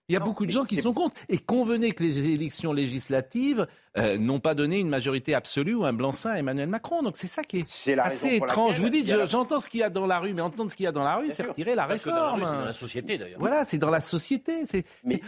Il 0.10 0.14
y 0.14 0.16
a 0.16 0.20
Non, 0.20 0.26
beaucoup 0.28 0.46
de 0.46 0.52
gens 0.52 0.64
qui 0.64 0.78
sont 0.78 0.94
contre. 0.94 1.16
Et 1.28 1.38
convenez 1.38 1.92
que 1.92 2.02
les 2.02 2.28
élections 2.34 2.72
législatives 2.72 3.68
euh, 3.98 4.18
n'ont 4.18 4.40
pas 4.40 4.56
donné 4.56 4.78
une 4.80 4.88
majorité 4.88 5.34
absolue 5.36 5.76
ou 5.76 5.84
un 5.84 5.92
blanc-seing 5.92 6.30
à 6.32 6.38
Emmanuel 6.40 6.70
Macron. 6.70 7.04
Donc 7.04 7.18
c'est 7.18 7.28
ça 7.28 7.44
qui 7.44 7.66
est 7.86 8.00
assez 8.00 8.36
étrange. 8.36 8.80
Vous 8.80 8.88
dites, 8.90 9.10
la- 9.12 9.26
j'entends 9.26 9.60
ce 9.60 9.68
qu'il 9.68 9.82
y 9.82 9.84
a 9.84 9.90
dans 9.90 10.06
la 10.06 10.20
rue, 10.20 10.34
mais 10.34 10.42
entendre 10.42 10.72
ce 10.72 10.76
qu'il 10.78 10.86
y 10.86 10.88
a 10.88 10.94
dans 10.94 11.04
la 11.04 11.18
rue, 11.18 11.30
c'est 11.32 11.44
retirer 11.46 11.76
la 11.76 11.86
réforme. 11.88 12.40
C'est 12.42 12.46
dans 12.58 12.66
la 12.66 12.74
société 12.74 13.18
d'ailleurs. 13.18 13.40
Voilà, 13.40 13.66
c'est 13.66 13.78
dans 13.78 13.90
la 13.90 14.00
société. 14.00 14.66
C'est, 14.66 14.86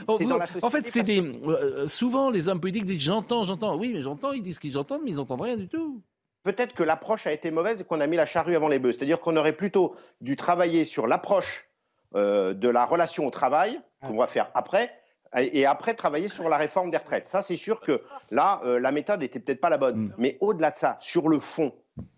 oh, 0.08 0.16
c'est 0.18 0.24
vous- 0.24 0.30
dans 0.30 0.38
la 0.38 0.48
en 0.62 0.70
fait, 0.70 0.90
c'est 0.90 1.04
des. 1.04 1.22
euh, 1.22 1.88
souvent, 1.90 2.30
les 2.30 2.48
hommes 2.48 2.62
politiques 2.62 2.86
disent 2.86 3.02
j'entends, 3.02 3.44
j'entends. 3.44 3.75
Oui, 3.78 3.92
mais 3.94 4.02
j'entends. 4.02 4.32
Ils 4.32 4.42
disent 4.42 4.56
ce 4.56 4.60
qu'ils 4.62 4.78
entendent, 4.78 5.02
mais 5.04 5.12
ils 5.12 5.18
n'entendent 5.18 5.42
rien 5.42 5.58
du 5.58 5.68
tout. 5.68 6.02
peut-être 6.44 6.74
que 6.74 6.84
l'approche 6.84 7.28
a 7.28 7.34
été 7.34 7.52
mauvaise 7.52 7.82
et 7.82 7.84
qu'on 7.84 8.00
a 8.00 8.08
mis 8.08 8.16
la 8.16 8.25
charrue 8.25 8.56
avant 8.56 8.70
les 8.70 8.80
bœufs. 8.80 8.94
C'est-à-dire 8.94 9.20
qu'on 9.20 9.36
aurait 9.36 9.52
plutôt 9.58 9.96
dû 10.22 10.38
travailler 10.38 10.86
sur 10.86 11.06
l'approche 11.06 11.66
euh, 12.16 12.54
de 12.54 12.70
la 12.70 12.86
relation 12.86 13.28
au 13.28 13.30
travail, 13.30 13.80
qu'on 14.01 14.18
va 14.18 14.28
faire 14.28 14.50
après, 14.54 14.92
et 15.38 15.60
et 15.60 15.66
après 15.66 15.94
travailler 15.94 16.30
sur 16.30 16.50
la 16.50 16.57
réforme 16.57 16.92
des 16.92 16.98
retraites. 16.98 17.28
Ça, 17.28 17.44
c'est 17.44 17.57
sûr 17.57 17.81
que 17.81 18.01
là, 18.31 18.62
euh, 18.63 18.80
la 18.80 18.92
méthode 18.92 19.19
n'était 19.22 19.40
peut-être 19.40 19.62
pas 19.62 19.69
la 19.69 19.78
bonne. 19.78 19.98
Mm. 19.98 20.13
Mais 20.18 20.38
au-delà 20.41 20.72
de 20.72 20.77
ça, 20.77 20.98
sur 21.01 21.29
le 21.29 21.39
fond, 21.39 21.74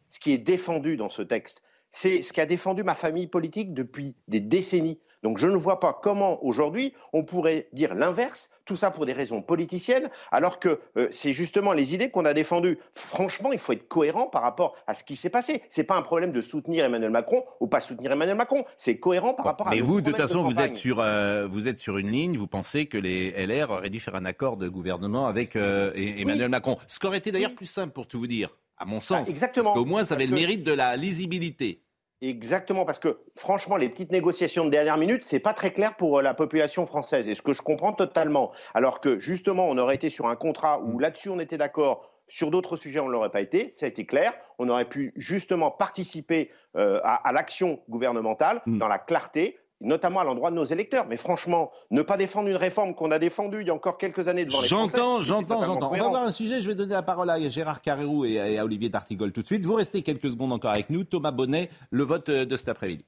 ce 0.09 0.19
qui 0.19 0.33
est 0.33 0.37
défendu 0.37 0.97
dans 0.97 1.09
ce 1.09 1.21
texte, 1.21 1.61
c'est 1.89 2.21
ce 2.21 2.31
qu'a 2.31 2.45
défendu 2.45 2.83
ma 2.83 2.95
famille 2.95 3.27
politique 3.27 3.73
depuis 3.73 4.15
des 4.27 4.39
décennies. 4.39 4.99
Donc 5.23 5.37
je 5.37 5.47
ne 5.47 5.55
vois 5.55 5.79
pas 5.79 5.99
comment 6.01 6.43
aujourd'hui 6.43 6.93
on 7.13 7.23
pourrait 7.23 7.67
dire 7.73 7.93
l'inverse, 7.93 8.49
tout 8.71 8.77
ça 8.77 8.89
pour 8.89 9.05
des 9.05 9.11
raisons 9.11 9.41
politiciennes, 9.41 10.09
alors 10.31 10.57
que 10.57 10.79
euh, 10.97 11.09
c'est 11.11 11.33
justement 11.33 11.73
les 11.73 11.93
idées 11.93 12.09
qu'on 12.09 12.23
a 12.23 12.33
défendues. 12.33 12.79
Franchement, 12.95 13.51
il 13.51 13.59
faut 13.59 13.73
être 13.73 13.85
cohérent 13.89 14.27
par 14.27 14.43
rapport 14.43 14.75
à 14.87 14.93
ce 14.93 15.03
qui 15.03 15.17
s'est 15.17 15.29
passé. 15.29 15.61
C'est 15.67 15.83
pas 15.83 15.97
un 15.97 16.01
problème 16.01 16.31
de 16.31 16.41
soutenir 16.41 16.85
Emmanuel 16.85 17.11
Macron 17.11 17.43
ou 17.59 17.67
pas 17.67 17.81
soutenir 17.81 18.13
Emmanuel 18.13 18.37
Macron. 18.37 18.63
C'est 18.77 18.97
cohérent 18.97 19.33
par 19.33 19.45
rapport 19.45 19.67
à. 19.67 19.71
Mais 19.71 19.81
vous, 19.81 19.99
de 19.99 20.09
toute 20.09 20.15
façon, 20.17 20.41
vous 20.41 20.57
êtes 20.59 20.77
sur 20.77 21.01
euh, 21.01 21.47
vous 21.47 21.67
êtes 21.67 21.79
sur 21.79 21.97
une 21.97 22.09
ligne. 22.11 22.37
Vous 22.37 22.47
pensez 22.47 22.85
que 22.85 22.97
les 22.97 23.31
LR 23.45 23.71
auraient 23.71 23.89
dû 23.89 23.99
faire 23.99 24.15
un 24.15 24.23
accord 24.23 24.55
de 24.55 24.69
gouvernement 24.69 25.27
avec 25.27 25.57
euh, 25.57 25.91
et- 25.95 26.21
Emmanuel 26.21 26.47
Macron. 26.49 26.77
Ce 26.87 26.97
qui 26.99 27.07
aurait 27.07 27.17
été 27.17 27.33
d'ailleurs 27.33 27.49
Oui. 27.49 27.57
plus 27.57 27.65
simple 27.65 27.91
pour 27.91 28.07
tout 28.07 28.19
vous 28.19 28.27
dire, 28.27 28.55
à 28.77 28.85
mon 28.85 29.01
sens. 29.01 29.27
Ah, 29.27 29.29
exactement. 29.29 29.73
Parce 29.73 29.79
qu'au 29.79 29.85
moins, 29.85 30.05
ça 30.05 30.15
avait 30.15 30.23
Parce 30.27 30.31
le 30.31 30.35
que- 30.37 30.41
mérite 30.41 30.63
de 30.63 30.71
la 30.73 30.95
lisibilité. 30.95 31.81
Exactement, 32.23 32.85
parce 32.85 32.99
que 32.99 33.19
franchement, 33.35 33.77
les 33.77 33.89
petites 33.89 34.11
négociations 34.11 34.63
de 34.65 34.69
dernière 34.69 34.97
minute, 34.97 35.23
c'est 35.23 35.39
pas 35.39 35.53
très 35.55 35.71
clair 35.73 35.95
pour 35.95 36.19
euh, 36.19 36.21
la 36.21 36.35
population 36.35 36.85
française, 36.85 37.27
et 37.27 37.33
ce 37.33 37.41
que 37.41 37.53
je 37.53 37.63
comprends 37.63 37.93
totalement. 37.93 38.51
Alors 38.75 39.01
que 39.01 39.17
justement, 39.19 39.67
on 39.67 39.77
aurait 39.79 39.95
été 39.95 40.11
sur 40.11 40.27
un 40.27 40.35
contrat 40.35 40.79
où 40.81 40.99
là-dessus 40.99 41.29
on 41.29 41.39
était 41.39 41.57
d'accord, 41.57 42.11
sur 42.27 42.51
d'autres 42.51 42.77
sujets 42.77 42.99
on 42.99 43.07
ne 43.07 43.11
l'aurait 43.11 43.31
pas 43.31 43.41
été, 43.41 43.71
ça 43.71 43.87
a 43.87 43.89
été 43.89 44.05
clair. 44.05 44.33
On 44.59 44.69
aurait 44.69 44.87
pu 44.87 45.13
justement 45.15 45.71
participer 45.71 46.51
euh, 46.77 46.99
à, 47.03 47.27
à 47.27 47.31
l'action 47.33 47.81
gouvernementale 47.89 48.61
Mm. 48.67 48.77
dans 48.77 48.87
la 48.87 48.99
clarté, 48.99 49.57
notamment 49.81 50.21
à 50.21 50.23
l'endroit 50.23 50.51
de 50.51 50.55
nos 50.55 50.65
électeurs. 50.65 51.05
Mais 51.07 51.17
franchement, 51.17 51.71
ne 51.89 52.01
pas 52.01 52.17
défendre 52.17 52.49
une 52.49 52.55
réforme 52.55 52.95
qu'on 52.95 53.11
a 53.11 53.19
défendue 53.19 53.61
il 53.61 53.67
y 53.67 53.69
a 53.69 53.73
encore 53.73 53.97
quelques 53.97 54.27
années 54.27 54.45
devant 54.45 54.61
les 54.61 54.67
J'entends, 54.67 55.21
j'entends, 55.21 55.63
j'entends. 55.63 55.91
On 55.91 55.97
va 55.97 56.09
voir 56.09 56.23
un 56.23 56.31
sujet. 56.31 56.61
Je 56.61 56.67
vais 56.67 56.75
donner 56.75 56.93
la 56.93 57.01
parole 57.01 57.29
à 57.29 57.49
Gérard 57.49 57.81
Carrérou 57.81 58.25
et 58.25 58.39
à, 58.39 58.49
et 58.49 58.57
à 58.57 58.65
Olivier 58.65 58.89
D'Artigol 58.89 59.31
tout 59.31 59.41
de 59.41 59.47
suite. 59.47 59.65
Vous 59.65 59.75
restez 59.75 60.01
quelques 60.01 60.29
secondes 60.29 60.53
encore 60.53 60.71
avec 60.71 60.89
nous. 60.89 61.03
Thomas 61.03 61.31
Bonnet, 61.31 61.69
le 61.89 62.03
vote 62.03 62.29
euh, 62.29 62.45
de 62.45 62.55
cet 62.55 62.69
après-midi. 62.69 63.05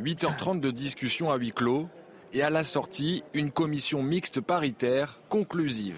8h30 0.00 0.60
de 0.60 0.70
discussion 0.70 1.30
à 1.30 1.36
huis 1.36 1.52
clos 1.52 1.88
et 2.32 2.42
à 2.42 2.50
la 2.50 2.62
sortie, 2.62 3.24
une 3.34 3.50
commission 3.50 4.02
mixte 4.02 4.40
paritaire 4.40 5.20
conclusive. 5.28 5.96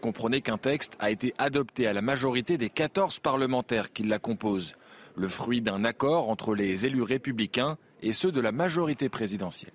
Comprenez 0.00 0.42
qu'un 0.42 0.58
texte 0.58 0.96
a 0.98 1.10
été 1.10 1.34
adopté 1.38 1.86
à 1.86 1.94
la 1.94 2.02
majorité 2.02 2.58
des 2.58 2.68
14 2.68 3.20
parlementaires 3.20 3.92
qui 3.92 4.02
la 4.02 4.18
composent, 4.18 4.76
le 5.16 5.28
fruit 5.28 5.60
d'un 5.60 5.84
accord 5.84 6.28
entre 6.28 6.54
les 6.54 6.86
élus 6.86 7.02
républicains 7.02 7.78
et 8.02 8.12
ceux 8.12 8.32
de 8.32 8.40
la 8.40 8.52
majorité 8.52 9.08
présidentielle. 9.08 9.72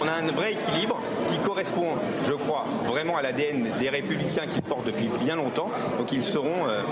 On 0.00 0.08
a 0.08 0.12
un 0.12 0.26
vrai 0.32 0.52
équilibre 0.52 1.00
qui 1.28 1.38
correspond, 1.38 1.96
je 2.26 2.32
crois, 2.32 2.64
vraiment 2.84 3.16
à 3.16 3.22
l'ADN 3.22 3.68
des 3.78 3.88
républicains 3.88 4.46
qu'ils 4.46 4.62
portent 4.62 4.86
depuis 4.86 5.08
bien 5.22 5.36
longtemps. 5.36 5.70
Donc 5.98 6.12
ils 6.12 6.24
seront 6.24 6.66
euh, 6.66 6.82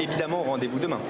évidemment 0.00 0.40
au 0.40 0.44
rendez-vous 0.44 0.78
demain. 0.78 1.00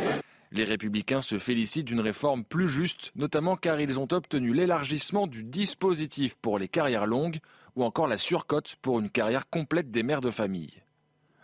Les 0.52 0.64
républicains 0.64 1.22
se 1.22 1.38
félicitent 1.38 1.87
d'une 1.87 2.00
réforme 2.00 2.44
plus 2.44 2.68
juste, 2.68 3.11
notamment 3.16 3.56
car 3.56 3.80
ils 3.80 3.99
ont 3.99 4.08
obtenu 4.12 4.52
l'élargissement 4.52 5.26
du 5.26 5.44
dispositif 5.44 6.37
pour 6.37 6.58
les 6.58 6.68
carrières 6.68 7.06
longues 7.06 7.38
ou 7.75 7.84
encore 7.84 8.06
la 8.06 8.18
surcote 8.18 8.76
pour 8.82 9.00
une 9.00 9.08
carrière 9.11 9.49
complète 9.49 9.90
des 9.90 10.02
mères 10.02 10.20
de 10.20 10.30
famille. 10.30 10.82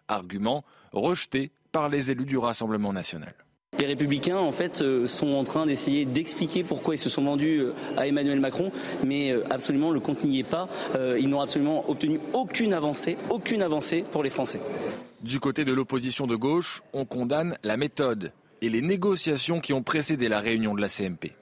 Argument 0.08 0.64
rejeté 0.92 1.52
par 1.72 1.88
les 1.88 2.10
élus 2.10 2.26
du 2.26 2.38
Rassemblement 2.38 2.92
national. 2.92 3.34
Les 3.78 3.86
républicains, 3.86 4.38
en 4.38 4.50
fait, 4.50 4.80
euh, 4.80 5.06
sont 5.06 5.34
en 5.34 5.44
train 5.44 5.64
d'essayer 5.64 6.04
d'expliquer 6.04 6.64
pourquoi 6.64 6.96
ils 6.96 6.98
se 6.98 7.08
sont 7.08 7.22
vendus 7.22 7.60
euh, 7.60 7.74
à 7.96 8.08
Emmanuel 8.08 8.40
Macron, 8.40 8.72
mais 9.04 9.30
euh, 9.30 9.44
absolument 9.50 9.92
le 9.92 10.00
compte 10.00 10.24
n'y 10.24 10.40
est 10.40 10.48
pas. 10.48 10.68
Ils 11.18 11.28
n'ont 11.28 11.40
absolument 11.40 11.88
obtenu 11.88 12.18
aucune 12.32 12.74
avancée, 12.74 13.16
aucune 13.30 13.62
avancée 13.62 14.04
pour 14.10 14.24
les 14.24 14.30
Français. 14.30 14.60
Du 15.22 15.38
côté 15.38 15.64
de 15.64 15.72
l'opposition 15.72 16.26
de 16.26 16.34
gauche, 16.34 16.82
on 16.92 17.04
condamne 17.04 17.56
la 17.62 17.76
méthode 17.76 18.32
et 18.62 18.68
les 18.68 18.82
négociations 18.82 19.60
qui 19.60 19.72
ont 19.72 19.82
précédé 19.82 20.28
la 20.28 20.40
réunion 20.40 20.74
de 20.74 20.80
la 20.80 20.88
CMP. 20.88 21.34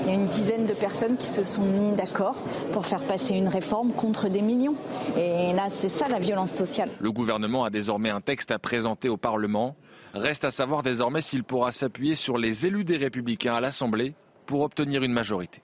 Il 0.00 0.06
y 0.06 0.10
a 0.10 0.14
une 0.14 0.26
dizaine 0.26 0.66
de 0.66 0.74
personnes 0.74 1.16
qui 1.16 1.26
se 1.26 1.44
sont 1.44 1.64
mis 1.64 1.92
d'accord 1.92 2.36
pour 2.72 2.86
faire 2.86 3.04
passer 3.04 3.34
une 3.34 3.48
réforme 3.48 3.92
contre 3.92 4.28
des 4.28 4.42
millions. 4.42 4.76
Et 5.16 5.52
là, 5.52 5.68
c'est 5.70 5.88
ça 5.88 6.08
la 6.08 6.18
violence 6.18 6.52
sociale. 6.52 6.90
Le 7.00 7.12
gouvernement 7.12 7.64
a 7.64 7.70
désormais 7.70 8.10
un 8.10 8.20
texte 8.20 8.50
à 8.50 8.58
présenter 8.58 9.08
au 9.08 9.16
Parlement. 9.16 9.76
Reste 10.14 10.44
à 10.44 10.50
savoir 10.50 10.82
désormais 10.82 11.22
s'il 11.22 11.44
pourra 11.44 11.70
s'appuyer 11.70 12.14
sur 12.14 12.38
les 12.38 12.66
élus 12.66 12.84
des 12.84 12.96
Républicains 12.96 13.54
à 13.54 13.60
l'Assemblée 13.60 14.14
pour 14.46 14.62
obtenir 14.62 15.02
une 15.02 15.12
majorité. 15.12 15.62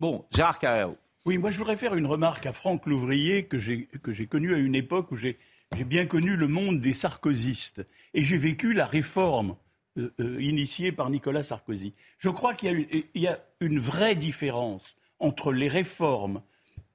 Bon, 0.00 0.24
Gérard 0.30 0.58
Carrero. 0.58 0.96
Oui, 1.26 1.38
moi 1.38 1.50
je 1.50 1.58
voudrais 1.58 1.76
faire 1.76 1.94
une 1.94 2.06
remarque 2.06 2.46
à 2.46 2.52
Franck 2.52 2.86
Louvrier 2.86 3.44
que 3.44 3.58
j'ai 3.58 4.26
connu 4.26 4.54
à 4.54 4.58
une 4.58 4.74
époque 4.74 5.12
où 5.12 5.16
j'ai 5.16 5.38
bien 5.86 6.06
connu 6.06 6.36
le 6.36 6.48
monde 6.48 6.80
des 6.80 6.94
sarkozystes. 6.94 7.86
Et 8.14 8.22
j'ai 8.22 8.38
vécu 8.38 8.72
la 8.72 8.86
réforme 8.86 9.56
euh, 9.98 10.12
euh, 10.20 10.42
initiée 10.42 10.92
par 10.92 11.10
Nicolas 11.10 11.42
Sarkozy. 11.42 11.94
Je 12.18 12.28
crois 12.28 12.54
qu'il 12.54 12.86
y, 13.14 13.26
a 13.26 13.38
une 13.60 13.78
vraie 13.78 14.16
différence 14.16 14.96
entre 15.18 15.52
les 15.52 15.68
réformes 15.68 16.42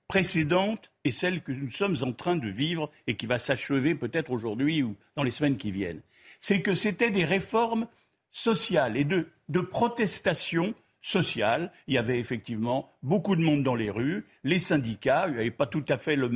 précédentes 0.07 0.91
et 1.03 1.11
celles 1.11 1.41
que 1.41 1.51
nous 1.51 1.69
sommes 1.69 1.97
en 2.01 2.13
train 2.13 2.35
de 2.35 2.47
vivre 2.47 2.89
et 3.07 3.15
qui 3.15 3.25
va 3.25 3.39
s'achever 3.39 3.95
peut-être 3.95 4.31
aujourd'hui 4.31 4.83
ou 4.83 4.95
dans 5.15 5.23
les 5.23 5.31
semaines 5.31 5.57
qui 5.57 5.71
viennent 5.71 6.01
c'est 6.39 6.61
que 6.61 6.75
c'était 6.75 7.11
des 7.11 7.25
réformes 7.25 7.87
sociales 8.31 8.97
et 8.97 9.05
de, 9.05 9.27
protestation 9.59 10.73
sociale. 11.01 11.71
Il 11.87 11.95
y 11.95 11.97
avait 11.97 12.19
effectivement 12.19 12.91
beaucoup 13.01 13.35
de 13.35 13.41
monde 13.41 13.63
dans 13.63 13.75
les 13.75 13.89
rues, 13.89 14.25
les 14.43 14.59
syndicats, 14.59 15.25
il 15.27 15.33
n'y 15.33 15.39
avait 15.39 15.51
pas 15.51 15.65
tout 15.65 15.85
à 15.87 15.97
fait 15.97 16.15
la 16.15 16.27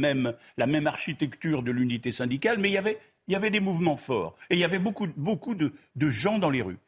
même 0.67 0.87
architecture 0.87 1.61
de 1.63 1.71
l'unité 1.71 2.11
syndicale, 2.11 2.57
mais 2.57 2.69
il 2.69 2.73
y, 2.73 2.77
avait, 2.77 2.97
des 3.27 3.59
mouvements 3.59 3.97
forts 3.97 4.35
et 4.49 4.55
il 4.55 4.59
y 4.59 4.63
avait 4.63 4.79
beaucoup, 4.79 5.07
de, 5.55 5.73
de 5.95 6.09
gens 6.09 6.39
dans 6.39 6.49
les 6.49 6.61
rues. 6.61 6.79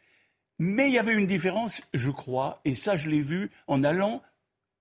Mais 0.60 0.88
il 0.88 0.94
y 0.94 1.00
avait 1.00 1.14
une 1.14 1.28
différence, 1.28 1.82
je 1.94 2.10
crois, 2.10 2.62
et 2.66 2.76
ça 2.76 2.96
je 2.96 3.10
l'ai 3.10 3.22
vu 3.22 3.50
en 3.68 3.84
allant 3.84 4.22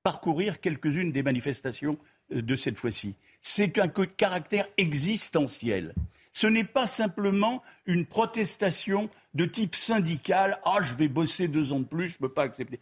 parcourir 0.03 0.61
quelques-unes 0.61 1.13
des 1.13 1.23
manifestations 1.23 1.99
euh, 2.33 2.43
de 2.43 2.57
cette 2.57 2.79
fois-ci. 2.79 3.15
C'est 3.41 3.79
un 3.79 3.89
caractère 3.89 4.69
existentiel. 4.77 5.95
Ce 6.33 6.47
n'est 6.47 6.65
pas 6.65 6.87
simplement 6.87 7.63
une 7.87 8.07
protestation 8.07 9.11
de 9.35 9.45
type 9.45 9.75
syndical. 9.75 10.59
Ah, 10.65 10.79
je 10.81 10.95
vais 10.95 11.09
bosser 11.09 11.47
deux 11.47 11.73
ans 11.73 11.81
de 11.81 11.85
plus, 11.85 12.09
je 12.09 12.15
ne 12.15 12.21
peux 12.21 12.33
pas 12.33 12.45
accepter. 12.45 12.81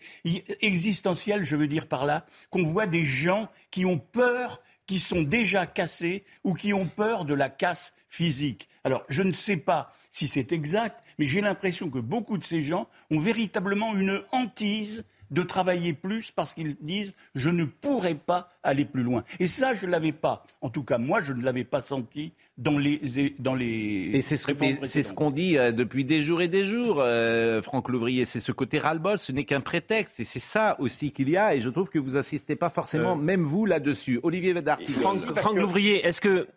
Existentiel, 0.61 1.43
je 1.43 1.57
veux 1.57 1.67
dire 1.67 1.87
par 1.87 2.05
là 2.05 2.27
qu'on 2.51 2.63
voit 2.63 2.87
des 2.87 3.05
gens 3.05 3.49
qui 3.71 3.85
ont 3.85 3.99
peur, 3.99 4.63
qui 4.91 4.99
sont 4.99 5.23
déjà 5.23 5.67
cassés 5.67 6.25
ou 6.43 6.53
qui 6.53 6.75
ont 6.75 6.89
peur 6.89 7.25
de 7.25 7.33
la 7.33 7.49
casse 7.49 7.95
physique. 8.09 8.69
Alors, 8.83 9.05
je 9.09 9.23
ne 9.23 9.31
sais 9.31 9.57
pas 9.57 9.95
si 10.11 10.27
c'est 10.27 10.51
exact, 10.51 11.05
mais 11.17 11.27
j'ai 11.27 11.41
l'impression 11.41 11.89
que 11.89 12.01
beaucoup 12.01 12.39
de 12.39 12.43
ces 12.43 12.61
gens 12.61 12.89
ont 13.13 13.21
véritablement 13.21 13.95
une 13.95 14.21
hantise 14.33 15.05
de 15.31 15.43
travailler 15.43 15.93
plus 15.93 16.31
parce 16.31 16.55
qu'ils 16.55 16.77
disent 16.81 17.15
je 17.35 17.51
ne 17.51 17.65
pourrais 17.65 18.15
pas 18.15 18.51
aller 18.63 18.85
plus 18.85 19.03
loin. 19.03 19.25
Et 19.39 19.47
ça, 19.47 19.75
je 19.75 19.87
ne 19.87 19.91
l'avais 19.91 20.13
pas. 20.13 20.45
En 20.61 20.71
tout 20.71 20.83
cas, 20.83 20.99
moi, 20.99 21.21
je 21.21 21.33
ne 21.33 21.43
l'avais 21.43 21.65
pas 21.65 21.81
senti 21.81 22.33
dans 22.59 22.79
les 22.79 23.01
dans 23.39 23.55
les. 23.55 24.11
Et 24.13 24.23
c'est 24.23 24.37
ce, 24.37 25.13
qu'on 25.13 25.31
dit 25.31 25.57
euh, 25.57 25.73
depuis 25.73 26.05
des 26.05 26.23
jours 26.23 26.43
et 26.43 26.49
des 26.49 26.65
jours, 26.65 27.01
euh, 27.01 27.63
Franck 27.63 27.89
Louvrier. 27.89 28.25
C'est 28.25 28.41
ce 28.41 28.53
côté 28.53 28.79
ras-le-bol. 28.79 29.19
Ce 29.19 29.33
n'est 29.33 29.45
qu'un 29.45 29.61
prétexte. 29.61 30.21
Et 30.21 30.25
c'est 30.25 30.41
ça 30.41 30.77
aussi 30.79 31.13
qu'il 31.13 31.31
y 31.31 31.37
a. 31.37 31.55
Et 31.55 31.61
je 31.61 31.71
trouve 31.71 31.89
que 31.89 31.99
vous 31.99 32.17
insistez 32.17 32.57
pas 32.57 32.71
forcément, 32.71 33.13
euh. 33.13 33.21
même 33.21 33.43
vous, 33.43 33.67
là-dessus. 33.67 34.21
Olivier 34.23 34.53
Vedarty. 34.53 34.93
Franck, 34.93 35.57
Louvrier, 35.57 36.07
est-ce 36.07 36.21
que 36.21 36.49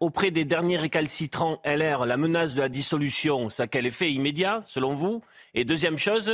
auprès 0.00 0.30
des 0.30 0.44
derniers 0.44 0.76
récalcitrants 0.76 1.60
LR, 1.64 2.06
la 2.06 2.16
menace 2.16 2.54
de 2.54 2.60
la 2.60 2.68
dissolution, 2.68 3.50
ça 3.50 3.64
a 3.64 3.66
quel 3.66 3.86
effet 3.86 4.10
immédiat, 4.10 4.62
selon 4.66 4.94
vous? 4.94 5.22
Et 5.54 5.64
deuxième 5.64 5.98
chose. 5.98 6.30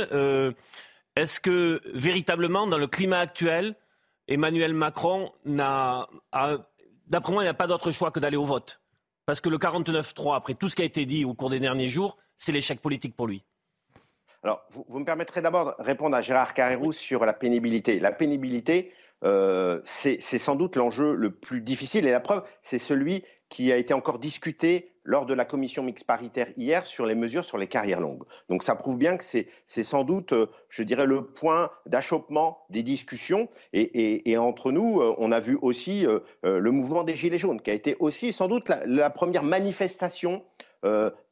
Est-ce 1.15 1.39
que 1.39 1.81
véritablement, 1.93 2.65
dans 2.65 2.77
le 2.77 2.87
climat 2.87 3.19
actuel, 3.19 3.75
Emmanuel 4.27 4.73
Macron 4.73 5.31
n'a, 5.45 6.07
d'après 7.07 7.33
moi, 7.33 7.43
il 7.43 7.45
n'a 7.45 7.53
pas 7.53 7.67
d'autre 7.67 7.91
choix 7.91 8.11
que 8.11 8.19
d'aller 8.19 8.37
au 8.37 8.45
vote 8.45 8.81
Parce 9.25 9.39
que 9.39 9.49
le 9.49 9.57
49-3, 9.57 10.35
après 10.35 10.55
tout 10.55 10.69
ce 10.69 10.75
qui 10.75 10.81
a 10.81 10.85
été 10.85 11.05
dit 11.05 11.23
au 11.23 11.35
cours 11.35 11.51
des 11.51 11.59
derniers 11.59 11.87
jours, 11.87 12.17
c'est 12.37 12.51
l'échec 12.51 12.81
politique 12.81 13.15
pour 13.15 13.27
lui. 13.27 13.43
Alors, 14.43 14.65
vous, 14.71 14.99
me 14.99 15.05
permettrez 15.05 15.41
d'abord 15.41 15.77
de 15.77 15.83
répondre 15.83 16.17
à 16.17 16.21
Gérard 16.21 16.53
Carrérou 16.53 16.91
sur 16.91 17.25
la 17.25 17.33
pénibilité. 17.33 17.99
La 17.99 18.11
pénibilité, 18.11 18.91
euh, 19.23 19.79
c'est 19.85 20.19
sans 20.19 20.55
doute 20.55 20.75
l'enjeu 20.75 21.15
le 21.15 21.31
plus 21.31 21.61
difficile 21.61 22.07
et 22.07 22.11
la 22.11 22.19
preuve, 22.19 22.43
c'est 22.61 22.79
celui 22.79 23.23
qui 23.53 23.71
a 23.71 23.77
été 23.77 23.93
encore 23.93 24.17
discuté 24.17 24.89
lors 25.03 25.27
de 25.27 25.33
la 25.35 25.45
commission 25.45 25.83
mixte 25.83 26.05
paritaire 26.05 26.47
hier 26.57 26.87
sur 26.87 27.05
les 27.05 27.13
mesures 27.13 27.45
sur 27.45 27.59
les 27.59 27.67
carrières 27.67 27.99
longues. 27.99 28.23
Donc 28.49 28.63
ça 28.63 28.73
prouve 28.73 28.97
bien 28.97 29.15
que 29.15 29.23
c'est 29.23 29.83
sans 29.83 30.03
doute, 30.03 30.33
euh, 30.33 30.47
je 30.69 30.81
dirais, 30.81 31.05
le 31.05 31.23
point 31.23 31.69
d'achoppement 31.85 32.65
des 32.71 32.81
discussions. 32.81 33.47
Et, 33.71 34.37
entre 34.39 34.71
nous, 34.71 34.99
euh, 35.01 35.13
on 35.19 35.31
a 35.31 35.39
vu 35.39 35.59
aussi 35.61 36.07
euh, 36.07 36.19
le 36.41 36.71
mouvement 36.71 37.03
des 37.03 37.15
Gilets 37.15 37.37
jaunes, 37.37 37.61
qui 37.61 37.69
a 37.69 37.75
été 37.75 37.95
aussi 37.99 38.33
sans 38.33 38.47
doute 38.47 38.71
la, 38.87 39.11
première 39.11 39.43
manifestation 39.43 40.43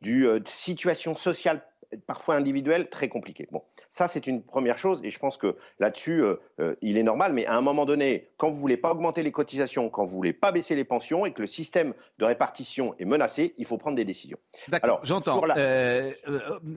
d'une 0.01 0.45
situation 0.45 1.15
sociale 1.15 1.63
parfois 2.05 2.35
individuelle 2.35 2.87
très 2.89 3.09
compliquée. 3.09 3.47
Bon, 3.51 3.63
ça, 3.91 4.07
c'est 4.07 4.25
une 4.25 4.41
première 4.41 4.77
chose, 4.77 5.01
et 5.03 5.11
je 5.11 5.19
pense 5.19 5.37
que 5.37 5.57
là-dessus, 5.79 6.23
euh, 6.23 6.35
euh, 6.61 6.75
il 6.81 6.97
est 6.97 7.03
normal. 7.03 7.33
Mais 7.33 7.45
à 7.45 7.57
un 7.57 7.61
moment 7.61 7.85
donné, 7.85 8.29
quand 8.37 8.49
vous 8.49 8.55
voulez 8.55 8.77
pas 8.77 8.91
augmenter 8.91 9.21
les 9.21 9.33
cotisations, 9.33 9.89
quand 9.89 10.05
vous 10.05 10.15
voulez 10.15 10.31
pas 10.31 10.53
baisser 10.53 10.75
les 10.75 10.85
pensions, 10.85 11.25
et 11.25 11.33
que 11.33 11.41
le 11.41 11.47
système 11.47 11.93
de 12.17 12.23
répartition 12.23 12.95
est 12.99 13.05
menacé, 13.05 13.53
il 13.57 13.65
faut 13.65 13.77
prendre 13.77 13.97
des 13.97 14.05
décisions. 14.05 14.37
D'accord, 14.69 15.01
j'entends. 15.03 15.41
Euh, 15.57 16.11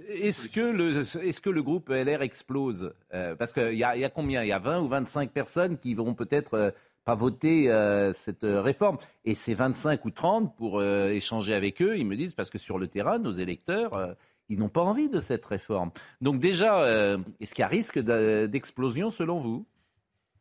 est-ce 0.09 0.49
que 0.49 0.61
le 0.61 1.03
est-ce 1.25 1.41
que 1.41 1.51
le 1.51 1.63
groupe 1.63 1.89
LR 1.89 2.23
explose? 2.23 2.93
Parce 3.39 3.53
qu'il 3.53 3.75
y, 3.75 3.85
a 3.85 4.11
combien? 4.11 4.43
Il 4.43 4.49
y 4.49 4.53
a 4.53 4.59
20 4.59 4.81
ou 4.81 4.89
25 4.89 5.31
personnes 5.31 5.79
qui 5.79 5.95
vont 5.95 6.15
peut-être 6.15 6.75
pas 7.05 7.15
voter 7.15 7.71
cette 8.13 8.43
réforme. 8.43 8.97
Et 9.25 9.35
c'est 9.35 9.55
25 9.55 10.05
ou 10.05 10.11
30 10.11 10.57
pour 10.57 10.83
échanger 10.83 11.55
avec 11.55 11.81
eux. 11.81 11.97
Ils 11.97 12.07
me 12.07 12.17
disent 12.17 12.35
parce 12.35 12.51
que 12.51 12.59
sur 12.59 12.79
le 12.79 12.89
terrain, 12.89 13.19
nos 13.19 13.33
électeurs, 13.33 14.15
ils 14.49 14.59
n'ont 14.59 14.69
pas 14.69 14.83
envie 14.83 15.09
de 15.09 15.21
cette 15.21 15.45
réforme. 15.47 15.91
Donc 16.21 16.39
déjà, 16.39 16.83
euh, 16.85 17.19
est-ce 17.41 17.55
qu'il 17.55 17.63
y 17.63 17.65
a 17.65 17.69
risque 17.69 17.99
d'explosion 17.99 19.11
selon 19.11 19.39
vous? 19.39 19.67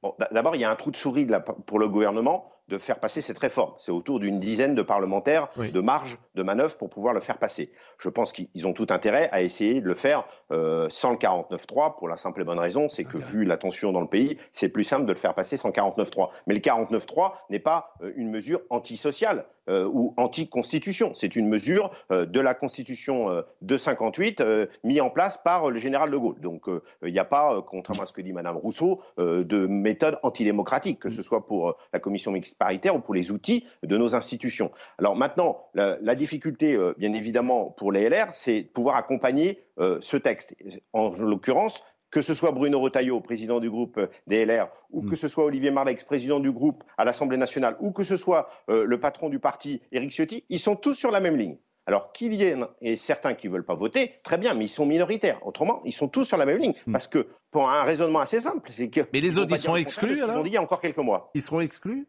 Bon, 0.02 0.14
D'abord, 0.32 0.56
il 0.56 0.62
y 0.62 0.66
a 0.66 0.72
un 0.72 0.76
trou 0.76 0.92
de 0.92 0.98
souris 0.98 1.28
pour 1.66 1.80
le 1.80 1.88
gouvernement 1.88 2.54
de 2.70 2.78
faire 2.78 3.00
passer 3.00 3.22
cette 3.22 3.38
réforme. 3.40 3.74
C'est 3.78 3.92
autour 3.92 4.20
d'une 4.20 4.40
dizaine 4.40 4.76
de 4.76 4.82
parlementaires 4.82 5.50
de 5.58 5.80
marge 5.82 6.18
de 6.36 6.44
manœuvre 6.44 6.78
pour 6.78 6.90
pouvoir 6.90 7.14
le 7.14 7.20
faire 7.20 7.38
passer. 7.38 7.72
Je 7.98 8.10
pense 8.10 8.32
qu'ils 8.32 8.68
ont 8.68 8.74
tout 8.74 8.88
intérêt 8.90 9.30
à 9.32 9.42
essayer 9.42 9.82
de 9.82 9.88
le 9.88 9.96
faire 9.96 10.26
euh, 10.52 10.88
sans 10.90 11.12
le 11.12 11.18
49.3 11.18 11.98
pour 11.98 12.08
la 12.08 12.18
simple 12.18 12.42
et 12.42 12.46
bonne 12.46 12.60
raison, 12.60 12.90
c'est 12.90 13.04
que 13.04 13.18
vu 13.18 13.44
la 13.44 13.58
tension 13.58 13.92
dans 13.92 14.02
le 14.02 14.08
pays, 14.08 14.38
c'est 14.54 14.70
plus 14.70 14.84
simple 14.84 15.06
de 15.06 15.12
le 15.12 15.20
faire 15.20 15.36
passer 15.36 15.58
sans 15.58 15.70
49.3. 15.70 16.30
Mais 16.48 16.54
le 16.54 16.62
49.3 16.62 17.34
n'est 17.50 17.60
pas 17.60 17.94
euh, 18.02 18.14
une 18.16 18.30
mesure 18.30 18.62
antisociale. 18.70 19.46
Euh, 19.70 19.86
ou 19.86 20.14
anti-constitution. 20.18 21.14
C'est 21.16 21.38
une 21.38 21.48
mesure 21.48 21.92
euh, 22.12 22.26
de 22.26 22.42
la 22.42 22.54
Constitution 22.54 23.30
euh, 23.30 23.44
de 23.62 23.78
58 23.78 24.44
mise 24.84 25.00
en 25.00 25.10
place 25.10 25.40
par 25.42 25.72
le 25.72 25.80
général 25.80 26.12
de 26.12 26.18
Gaulle. 26.18 26.42
Donc 26.42 26.66
il 27.06 27.14
n'y 27.14 27.20
a 27.20 27.24
pas, 27.24 27.62
contrairement 27.62 28.04
à 28.04 28.06
ce 28.06 28.12
que 28.12 28.22
dit 28.22 28.34
Madame 28.34 28.58
Rousseau, 28.58 29.02
de 29.18 29.66
méthode 29.68 30.20
antidémocratique, 30.24 31.00
que 31.00 31.10
ce 31.10 31.22
soit 31.22 31.46
pour 31.46 31.78
la 31.94 32.00
commission 32.00 32.32
mixte 32.32 32.58
paritaire 32.58 32.96
ou 32.96 33.00
pour 33.00 33.14
les 33.14 33.32
outils 33.32 33.66
de 33.84 33.98
nos 33.98 34.16
institutions. 34.16 34.72
Alors 34.98 35.16
maintenant, 35.16 35.68
la, 35.74 35.98
la 36.02 36.16
difficulté, 36.16 36.78
bien 36.98 37.14
évidemment, 37.14 37.72
pour 37.72 37.92
les 37.92 38.10
LR, 38.10 38.28
c'est 38.34 38.64
de 38.64 38.68
pouvoir 38.68 38.96
accompagner 38.98 39.64
ce 39.78 40.18
texte. 40.18 40.56
En 40.92 41.10
l'occurrence, 41.12 41.84
que 42.14 42.22
ce 42.22 42.36
soit 42.36 42.52
Bruno 42.52 42.80
Retailleau, 42.80 43.20
président 43.22 43.60
du 43.60 43.72
groupe 43.72 43.98
euh, 43.98 44.08
DLR, 44.28 44.68
ou 44.92 45.02
mm. 45.02 45.10
que 45.10 45.16
ce 45.16 45.28
soit 45.28 45.46
Olivier 45.46 45.72
Marleix, 45.72 45.98
président 46.06 46.40
du 46.40 46.52
groupe 46.52 46.84
à 46.96 47.06
l'Assemblée 47.06 47.38
nationale, 47.38 47.76
ou 47.80 47.92
que 47.92 48.04
ce 48.04 48.18
soit 48.18 48.50
euh, 48.70 48.86
le 48.86 49.00
patron 49.00 49.30
du 49.30 49.40
parti, 49.40 49.82
Éric 49.92 50.12
Ciotti, 50.12 50.44
ils 50.50 50.60
sont 50.60 50.76
tous 50.76 50.94
sur 50.94 51.10
la 51.10 51.20
même 51.20 51.36
ligne. 51.36 51.58
Alors 51.88 52.14
qu'il 52.14 52.34
y 52.36 52.44
ait 52.44 52.96
certains 52.96 53.34
qui 53.34 53.48
ne 53.48 53.54
veulent 53.54 53.66
pas 53.66 53.74
voter, 53.74 54.14
très 54.24 54.38
bien, 54.38 54.54
mais 54.54 54.66
ils 54.66 54.70
sont 54.70 54.86
minoritaires. 54.86 55.46
Autrement, 55.46 55.82
ils 55.84 55.92
sont 55.92 56.08
tous 56.08 56.24
sur 56.24 56.38
la 56.38 56.46
même 56.46 56.60
ligne. 56.60 56.72
Mm. 56.86 56.92
Parce 56.92 57.08
que, 57.08 57.28
pour 57.50 57.68
un 57.68 57.84
raisonnement 57.84 58.20
assez 58.20 58.40
simple, 58.40 58.70
c'est 58.72 58.90
que. 58.90 59.02
Mais 59.12 59.20
les 59.20 59.40
autres, 59.40 59.52
ils 59.52 59.58
seront 59.58 59.76
exclus 59.76 60.22
alors 60.22 60.36
Ils 60.36 60.40
ont 60.40 60.44
dit 60.44 60.52
il 60.52 60.54
y 60.54 60.58
a 60.58 60.62
encore 60.62 60.82
quelques 60.82 60.98
mois. 60.98 61.32
Ils 61.34 61.42
seront 61.42 61.62
exclus? 61.62 62.08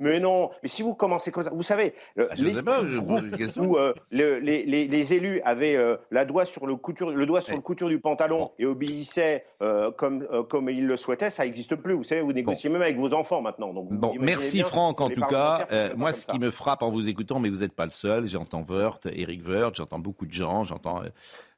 Mais 0.00 0.20
non, 0.20 0.50
mais 0.62 0.68
si 0.68 0.82
vous 0.82 0.94
commencez 0.94 1.30
comme 1.32 1.42
ça, 1.42 1.50
vous 1.52 1.62
savez, 1.62 1.92
je 2.16 2.44
les, 2.44 2.54
sais 2.54 2.62
pas, 2.62 2.84
je 2.86 2.98
pose 3.00 3.24
une 3.24 3.36
question. 3.36 3.62
où 3.64 3.76
euh, 3.76 3.92
le- 4.12 4.38
les, 4.38 4.64
les- 4.64 4.86
les 4.86 5.12
élus 5.12 5.40
avaient 5.40 5.74
euh, 5.76 5.96
la 6.12 6.24
doigt 6.24 6.44
sur 6.44 6.66
le, 6.66 6.76
couture, 6.76 7.10
le 7.10 7.26
doigt 7.26 7.40
sur 7.40 7.56
le 7.56 7.60
couture 7.60 7.88
du 7.88 7.98
pantalon 7.98 8.52
et 8.60 8.66
obéissaient 8.66 9.44
euh, 9.60 9.90
comme, 9.90 10.26
euh, 10.32 10.42
comme 10.44 10.68
ils 10.70 10.86
le 10.86 10.96
souhaitaient, 10.96 11.30
ça 11.30 11.44
n'existe 11.44 11.74
plus. 11.74 11.94
Vous 11.94 12.04
savez, 12.04 12.20
vous 12.20 12.32
négociez 12.32 12.70
même 12.70 12.82
avec 12.82 12.96
vos 12.96 13.12
enfants 13.12 13.42
maintenant. 13.42 13.72
Donc, 13.74 13.88
Bon, 13.92 14.14
merci 14.20 14.58
bien 14.58 14.64
Franck 14.66 15.00
en 15.00 15.10
tout 15.10 15.20
cas. 15.20 15.66
moi, 15.96 16.12
ce 16.12 16.26
qui 16.26 16.38
me 16.38 16.50
frappe 16.52 16.82
en 16.82 16.90
vous 16.90 17.08
écoutant, 17.08 17.40
mais 17.40 17.48
vous 17.50 17.58
n'êtes 17.58 17.74
pas 17.74 17.84
le 17.84 17.90
seul, 17.90 18.26
j'entends 18.26 18.62
Wörth, 18.62 19.06
Eric 19.12 19.46
Wörth, 19.48 19.74
j'entends 19.76 19.98
beaucoup 19.98 20.26
de 20.26 20.32
gens, 20.32 20.62
j'entends 20.64 21.02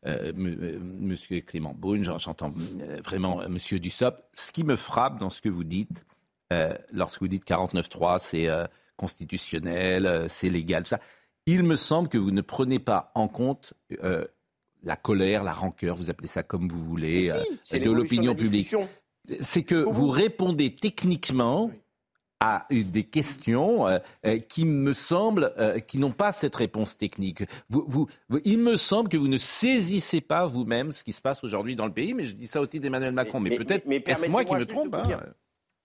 M- 0.07 0.81
Monsieur 0.99 1.41
Clément 1.41 1.75
Beaune, 1.77 2.03
j'en- 2.05 2.19
j'entends 2.19 2.51
vraiment 3.05 3.41
Monsieur 3.49 3.79
Dussopt. 3.79 4.23
Ce 4.33 4.51
qui 4.51 4.65
me 4.65 4.77
frappe 4.77 5.19
dans 5.19 5.29
ce 5.31 5.41
que 5.43 5.49
vous 5.51 5.65
dites, 5.65 6.05
euh, 6.53 6.75
lorsque 6.93 7.21
vous 7.21 7.29
dites 7.29 7.47
49.3, 7.47 8.19
c'est 8.21 8.47
euh, 8.49 8.67
constitutionnel, 8.97 10.07
euh, 10.07 10.27
c'est 10.29 10.49
légal, 10.49 10.83
tout 10.85 10.91
ça, 10.91 11.01
il 11.47 11.63
me 11.65 11.77
semble 11.77 12.09
que 12.09 12.19
vous 12.19 12.31
ne 12.31 12.41
prenez 12.43 12.79
pas 12.79 13.11
en 13.15 13.29
compte 13.29 13.75
euh, 14.03 14.25
la 14.83 14.97
colère, 14.97 15.43
la 15.45 15.53
rancœur, 15.53 15.97
vous 15.97 16.11
appelez 16.11 16.29
ça 16.29 16.43
comme 16.43 16.69
vous 16.69 16.83
voulez, 16.85 17.31
Si, 17.63 17.75
de 17.81 17.85
l'opinion 17.97 18.35
publique. 18.45 18.69
C'est 19.41 19.63
que 19.63 19.75
vous 19.75 20.09
répondez 20.09 20.75
techniquement 20.75 21.71
à 22.43 22.67
des 22.71 23.05
questions 23.05 23.85
qui 24.49 24.65
me 24.65 24.95
semblent, 24.95 25.53
qui 25.87 25.99
n'ont 25.99 26.11
pas 26.13 26.33
cette 26.33 26.57
réponse 26.57 26.97
technique. 26.97 27.43
Vous, 27.69 27.85
vous, 27.87 28.07
vous- 28.31 28.41
il 28.47 28.59
me 28.61 28.79
semble 28.79 29.11
que 29.11 29.19
vous 29.19 29.29
ne 29.29 29.37
saisissez 29.37 30.23
pas 30.23 30.47
vous-même 30.47 30.91
ce 30.91 31.05
qui 31.05 31.13
se 31.13 31.21
passe 31.21 31.45
aujourd'hui 31.45 31.77
dans 31.77 31.85
le 31.87 31.93
pays, 31.93 32.15
mais 32.15 32.25
je 32.25 32.33
dis 32.33 32.47
ça 32.47 32.63
aussi 32.63 32.81
d'Emmanuel 32.81 33.13
Macron. 33.13 33.41
Mais, 33.41 33.51
mais- 33.51 33.57
peut-être 33.59 33.87
est-ce 34.09 34.29
moi 34.31 34.45
qui 34.47 34.55
me 34.55 34.65
trompe. 34.67 34.97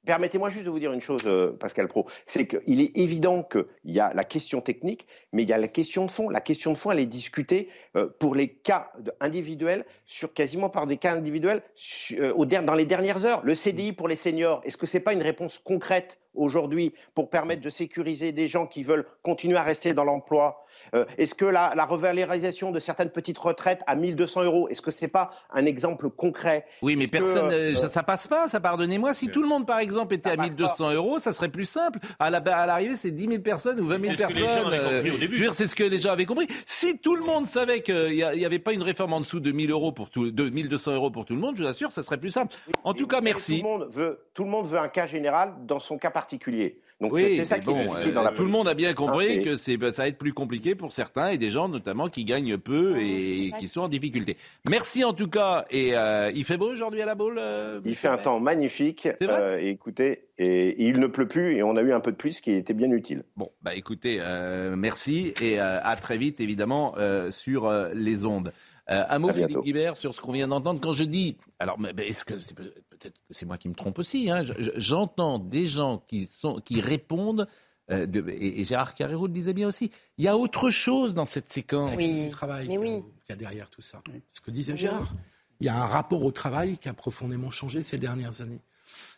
Permettez-moi 0.06 0.50
juste 0.50 0.66
de 0.66 0.70
vous 0.70 0.80
dire 0.80 0.94
une 0.94 1.02
chose, 1.02 1.22
euh, 1.26 1.52
Pascal 1.52 1.88
Pro. 1.88 2.08
C'est 2.26 2.48
qu'il 2.48 2.80
est 2.80 2.96
évident 2.96 3.44
qu'il 3.44 3.66
y 3.86 4.00
a 4.00 4.14
la 4.14 4.24
question 4.24 4.62
technique, 4.62 5.08
mais 5.34 5.44
il 5.44 5.50
y 5.50 5.54
a 5.54 5.58
la 5.58 5.68
question 5.68 6.06
de 6.06 6.12
fond. 6.12 6.30
La 6.30 6.42
question 6.42 6.72
de 6.72 6.78
fond, 6.78 6.92
elle 6.92 7.00
est 7.00 7.06
discutée 7.06 7.70
euh, 7.96 8.08
pour 8.20 8.36
les 8.36 8.50
cas 8.50 8.92
individuels, 9.20 9.86
sur 10.06 10.34
quasiment 10.34 10.70
par 10.70 10.86
des 10.86 10.98
cas 10.98 11.14
individuels, 11.14 11.64
euh, 12.12 12.34
dans 12.36 12.76
les 12.76 12.86
dernières 12.86 13.26
heures. 13.26 13.42
Le 13.44 13.56
CDI 13.56 13.94
pour 13.94 14.08
les 14.08 14.16
seniors, 14.16 14.62
est-ce 14.64 14.78
que 14.78 14.86
c'est 14.86 15.00
pas 15.00 15.14
une 15.14 15.24
réponse 15.24 15.60
concrète 15.60 16.20
aujourd'hui 16.36 16.94
pour 17.14 17.30
permettre 17.30 17.62
de 17.62 17.70
sécuriser 17.70 18.32
des 18.32 18.48
gens 18.48 18.68
qui 18.68 18.84
veulent 18.84 19.06
continuer 19.24 19.58
à 19.58 19.64
rester 19.64 19.94
dans 19.94 20.04
l'emploi 20.04 20.65
Euh, 20.94 21.06
Est-ce 21.18 21.34
que 21.36 21.46
la, 21.46 21.74
la 21.76 21.86
revalorisation 21.86 22.72
de 22.72 22.80
certaines 22.80 23.10
petites 23.10 23.38
retraites 23.38 23.82
à 23.88 23.96
1200 23.96 24.44
euros, 24.44 24.70
est-ce 24.70 24.82
que 24.82 24.92
c'est 24.92 25.08
pas 25.08 25.32
un 25.54 25.66
exemple 25.66 26.10
concret? 26.10 26.66
Oui, 26.82 26.96
mais 26.96 27.06
que, 27.08 27.12
personne, 27.12 27.52
euh, 27.52 27.72
euh, 27.72 27.76
ça, 27.76 27.88
ça 27.88 28.04
passe 28.04 28.28
pas, 28.28 28.48
ça 28.48 28.60
pardonnez-moi. 28.60 29.14
Si 29.14 29.30
tout 29.30 29.42
le 29.42 29.48
monde, 29.48 29.66
par 29.66 29.80
exemple, 29.80 30.14
était 30.14 30.30
à 30.32 30.38
1200 30.38 30.92
euros, 30.94 31.20
ça 31.20 31.32
serait 31.32 31.50
plus 31.50 31.66
simple. 31.66 32.00
À 32.20 32.30
la- 32.30 32.38
à 32.38 32.66
l'arrivée, 32.66 32.96
c'est 32.96 33.12
10 33.12 33.28
000 33.28 33.42
personnes 33.42 33.80
ou 33.80 33.86
20 33.88 34.00
000 34.00 34.14
C'est 34.16 34.24
ce 34.24 34.28
que 34.28 34.34
les 34.34 34.40
gens 34.40 34.46
personnes. 34.46 34.74
avaient 34.74 34.80
compris 34.84 35.12
au 35.12 35.14
euh, 35.16 35.18
début. 35.20 35.34
je 35.36 35.40
veux 35.40 35.46
dire, 35.48 35.54
c'est 35.54 35.68
ce 35.68 35.76
que 35.76 35.84
les 35.84 36.00
gens 36.00 36.12
avaient 36.12 36.26
compris. 36.26 36.48
Si 36.66 36.98
tout 37.00 37.16
le 37.16 37.24
monde 37.24 37.46
savait 37.48 37.82
qu'il 37.82 38.12
n'y 38.12 38.46
avait 38.46 38.60
pas 38.60 38.74
une 38.74 38.84
réforme 38.84 39.14
en 39.14 39.20
dessous 39.20 39.40
de 39.40 39.52
1000 39.52 39.72
euros 39.72 39.92
pour 39.92 40.10
tout, 40.10 40.32
de 40.32 40.50
1200 40.50 40.94
euros 40.94 41.10
pour 41.12 41.26
tout 41.26 41.34
le 41.34 41.40
monde, 41.42 41.56
je 41.58 41.64
vous 41.64 41.70
assure, 41.70 41.92
ça 41.92 42.04
serait 42.04 42.18
plus 42.18 42.32
simple. 42.32 42.56
En 42.84 42.94
tout 42.94 43.08
cas, 43.08 43.22
merci. 43.22 43.60
Tout 43.62 43.66
le, 43.68 43.70
monde 43.80 43.88
veut, 43.92 44.20
tout 44.34 44.44
le 44.44 44.50
monde 44.50 44.68
veut 44.68 44.80
un 44.80 44.88
cas 44.88 45.08
général 45.08 45.54
dans 45.66 45.80
son 45.80 45.98
cas 45.98 46.12
particulier. 46.12 46.80
Donc 47.02 47.12
Oui, 47.12 47.36
c'est 47.38 47.46
ça 47.46 47.60
qui 47.60 47.66
bon, 47.66 47.78
est 47.78 48.08
euh, 48.08 48.12
dans 48.14 48.24
la 48.24 48.32
tout 48.32 48.44
le 48.44 48.50
monde 48.50 48.70
a 48.70 48.74
bien 48.74 48.94
compris 48.94 49.26
et- 49.28 49.42
que 49.42 49.58
c'est, 49.58 49.76
bah, 49.76 49.92
ça 49.92 50.04
va 50.04 50.08
être 50.08 50.18
plus 50.18 50.32
compliqué 50.32 50.76
pour 50.76 50.94
certains 50.94 51.30
et 51.30 51.38
des 51.38 51.52
gens 51.52 51.68
notamment 51.68 52.08
qui 52.08 52.24
gagnent 52.24 52.58
peu 52.58 52.98
et 53.02 53.52
qui 53.60 53.68
sont 53.68 53.82
en 53.82 53.88
difficulté. 53.90 54.38
Merci 54.70 55.04
en 55.04 55.12
tout 55.14 55.28
cas. 55.28 55.66
Et 55.72 55.98
euh, 55.98 56.32
il 56.34 56.46
fait 56.46 56.56
beau 56.58 56.72
aujourd'hui 56.72 57.02
à 57.02 57.06
la 57.06 57.16
boule 57.16 57.38
euh, 57.38 57.82
Il 57.84 57.96
fait 57.96 58.08
un 58.08 58.18
temps 58.18 58.40
magnifique. 58.40 59.10
C'est 59.20 59.26
vrai 59.26 59.36
euh, 59.42 59.60
écoutez, 59.62 60.24
et, 60.38 60.70
et 60.70 60.84
il 60.88 61.00
ne 61.02 61.08
pleut 61.08 61.28
plus 61.28 61.58
et 61.58 61.64
on 61.64 61.76
a 61.76 61.82
eu 61.82 61.92
un 61.92 62.00
peu 62.00 62.12
de 62.12 62.18
pluie, 62.18 62.32
ce 62.32 62.42
qui 62.42 62.52
était 62.52 62.74
bien 62.74 62.90
utile. 62.92 63.24
Bon, 63.36 63.52
bah 63.62 63.76
écoutez, 63.76 64.20
euh, 64.22 64.76
merci 64.78 65.34
et 65.42 65.60
euh, 65.60 65.80
à 65.84 65.98
très 65.98 66.18
vite 66.18 66.40
évidemment 66.40 66.96
euh, 66.98 67.30
sur 67.30 67.68
euh, 67.68 67.90
les 67.94 68.24
ondes. 68.26 68.54
Euh, 68.92 69.04
un 69.10 69.20
mot. 69.20 69.34
Philippe 69.34 69.62
Guibert, 69.64 69.98
sur 69.98 70.14
ce 70.14 70.22
qu'on 70.22 70.32
vient 70.32 70.48
d'entendre. 70.48 70.80
Quand 70.80 70.94
je 70.94 71.04
dis, 71.04 71.38
alors, 71.60 71.78
est-ce 71.98 72.24
que 72.24 72.40
c'est 72.40 72.54
peut-être 72.56 73.18
que 73.28 73.34
c'est 73.34 73.46
moi 73.46 73.58
qui 73.58 73.68
me 73.68 73.74
trompe 73.74 73.98
aussi 74.00 74.30
hein, 74.30 74.44
je- 74.44 74.54
je- 74.60 74.72
J'entends 74.76 75.40
des 75.40 75.68
gens 75.68 76.04
qui 76.08 76.26
sont 76.28 76.60
qui 76.62 76.82
répondent. 76.82 77.48
euh, 77.92 78.08
de- 78.08 78.28
et, 78.32 78.62
et 78.62 78.64
Gérard 78.66 78.96
Carrero 78.96 79.28
le 79.28 79.34
disait 79.34 79.54
bien 79.54 79.68
aussi. 79.68 79.92
Il 80.18 80.26
y 80.26 80.28
a 80.28 80.36
autre 80.36 80.72
chose 80.72 81.14
dans 81.14 81.28
cette 81.28 81.50
séquence. 81.50 81.92
Le 82.00 82.30
travail 82.32 82.68
mais 82.68 82.76
qu'il 82.78 82.84
y 82.88 82.90
a- 82.92 82.96
oui. 82.98 83.04
y 83.30 83.32
a 83.32 83.36
derrière 83.36 83.70
tout 83.70 83.82
ça. 83.84 84.02
Ce 84.34 84.42
que 84.42 84.50
disait 84.50 84.72
Oui. 84.74 84.78
Gérard. 84.80 85.14
Il 85.60 85.68
y 85.68 85.70
a 85.70 85.76
un 85.76 85.86
rapport 85.86 86.24
au 86.26 86.32
travail 86.32 86.78
qui 86.80 86.90
a 86.90 86.94
profondément 86.96 87.52
changé 87.52 87.84
ces 87.84 87.98
dernières 88.00 88.42
années. 88.42 88.60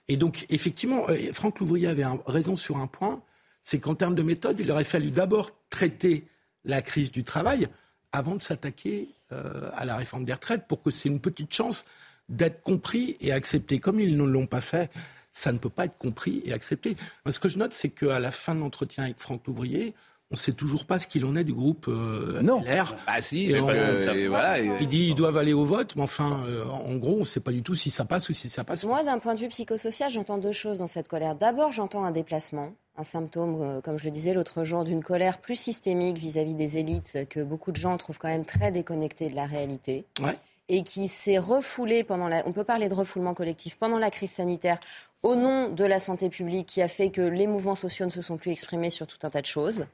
Et 0.09 0.17
donc, 0.17 0.45
effectivement, 0.49 1.07
euh, 1.09 1.15
Franck 1.33 1.59
Louvrier 1.61 1.87
avait 1.87 2.03
un- 2.03 2.19
raison 2.25 2.57
sur 2.57 2.75
un 2.77 2.87
point, 2.87 3.21
c'est 3.63 3.79
qu'en 3.79 3.95
termes 3.95 4.15
de 4.15 4.21
méthode, 4.23 4.59
il 4.59 4.69
aurait 4.71 4.83
fallu 4.83 5.11
d'abord 5.11 5.49
traiter 5.69 6.27
la 6.65 6.81
crise 6.81 7.09
du 7.11 7.23
travail 7.23 7.67
avant 8.11 8.35
de 8.35 8.41
s'attaquer 8.41 9.07
euh, 9.31 9.69
à 9.75 9.85
la 9.85 9.95
réforme 9.95 10.25
des 10.25 10.33
retraites 10.33 10.67
pour 10.67 10.81
que 10.81 10.91
c'est 10.91 11.09
une 11.09 11.19
petite 11.19 11.53
chance 11.53 11.85
d'être 12.29 12.61
compris 12.61 13.15
et 13.21 13.31
accepté. 13.31 13.79
Comme 13.79 13.99
ils 13.99 14.17
ne 14.17 14.23
l'ont 14.23 14.47
pas 14.47 14.61
fait, 14.61 14.91
ça 15.33 15.51
ne 15.51 15.57
peut 15.57 15.69
pas 15.69 15.85
être 15.85 15.97
compris 15.97 16.41
et 16.45 16.53
accepté. 16.53 16.95
Moi, 17.25 17.31
ce 17.31 17.39
que 17.39 17.47
je 17.49 17.57
note, 17.57 17.73
c'est 17.73 17.89
qu'à 17.89 18.19
la 18.19 18.31
fin 18.31 18.55
de 18.55 18.59
l'entretien 18.59 19.03
avec 19.05 19.19
Franck 19.19 19.45
Louvrier, 19.47 19.93
on 20.29 20.33
ne 20.33 20.37
sait 20.37 20.51
toujours 20.51 20.83
pas 20.85 20.99
ce 20.99 21.07
qu'il 21.07 21.23
en 21.23 21.37
est 21.37 21.45
du 21.45 21.53
groupe 21.53 21.85
euh, 21.87 22.41
Non. 22.41 22.61
LR. 22.65 22.95
Bah 23.07 23.21
si, 23.21 23.45
Et 23.45 23.53
mais 23.53 23.59
on- 23.61 23.67
parce 23.67 23.79
que 23.79 23.97
ça- 23.97 24.13
et 24.15 24.27
voilà, 24.27 24.59
et- 24.59 24.69
il 24.81 24.87
dit 24.89 25.07
ils 25.07 25.15
doivent 25.15 25.37
aller 25.37 25.53
au 25.53 25.63
vote, 25.63 25.95
mais 25.95 26.01
enfin, 26.01 26.43
euh, 26.47 26.65
en 26.65 26.95
gros, 26.97 27.15
on 27.15 27.19
ne 27.19 27.23
sait 27.23 27.39
pas 27.39 27.53
du 27.53 27.63
tout 27.63 27.75
si 27.75 27.89
ça 27.91 28.03
passe 28.03 28.27
ou 28.27 28.33
si 28.33 28.49
ça 28.49 28.65
passe. 28.65 28.83
Moi, 28.83 29.03
d'un 29.03 29.19
point 29.19 29.35
de 29.35 29.39
vue 29.39 29.47
psychosocial, 29.47 30.11
j'entends 30.11 30.37
deux 30.37 30.51
choses 30.51 30.79
dans 30.79 30.87
cette 30.87 31.07
colère. 31.07 31.35
D'abord, 31.35 31.71
j'entends 31.71 32.03
un 32.03 32.11
déplacement, 32.11 32.73
un 32.97 33.03
symptôme, 33.03 33.61
euh, 33.61 33.81
comme 33.81 33.97
je 33.97 34.05
le 34.05 34.11
disais 34.11 34.33
l'autre 34.33 34.63
jour, 34.63 34.83
d'une 34.83 35.03
colère 35.03 35.37
plus 35.37 35.55
systémique 35.55 36.17
vis-à-vis 36.17 36.55
des 36.55 36.77
élites 36.77 37.27
que 37.29 37.41
beaucoup 37.41 37.71
de 37.71 37.77
gens 37.77 37.95
trouvent 37.97 38.17
quand 38.17 38.27
même 38.27 38.45
très 38.45 38.71
déconnectées 38.71 39.29
de 39.29 39.35
la 39.35 39.45
réalité. 39.45 40.05
Ouais. 40.21 40.35
Et 40.69 40.83
qui 40.83 41.07
s'est 41.07 41.37
refoulé 41.37 42.03
pendant 42.03 42.27
la. 42.27 42.45
On 42.45 42.51
peut 42.51 42.65
parler 42.65 42.89
de 42.89 42.93
refoulement 42.93 43.33
collectif 43.33 43.77
pendant 43.77 43.97
la 43.97 44.11
crise 44.11 44.31
sanitaire 44.31 44.79
au 45.23 45.35
nom 45.35 45.69
de 45.69 45.85
la 45.85 45.97
santé 45.97 46.29
publique 46.29 46.67
qui 46.67 46.81
a 46.81 46.89
fait 46.89 47.09
que 47.09 47.21
les 47.21 47.47
mouvements 47.47 47.75
sociaux 47.75 48.05
ne 48.05 48.11
se 48.11 48.21
sont 48.21 48.35
plus 48.35 48.51
exprimés 48.51 48.89
sur 48.89 49.07
tout 49.07 49.17
un 49.23 49.29
tas 49.29 49.41
de 49.41 49.45
choses. 49.45 49.85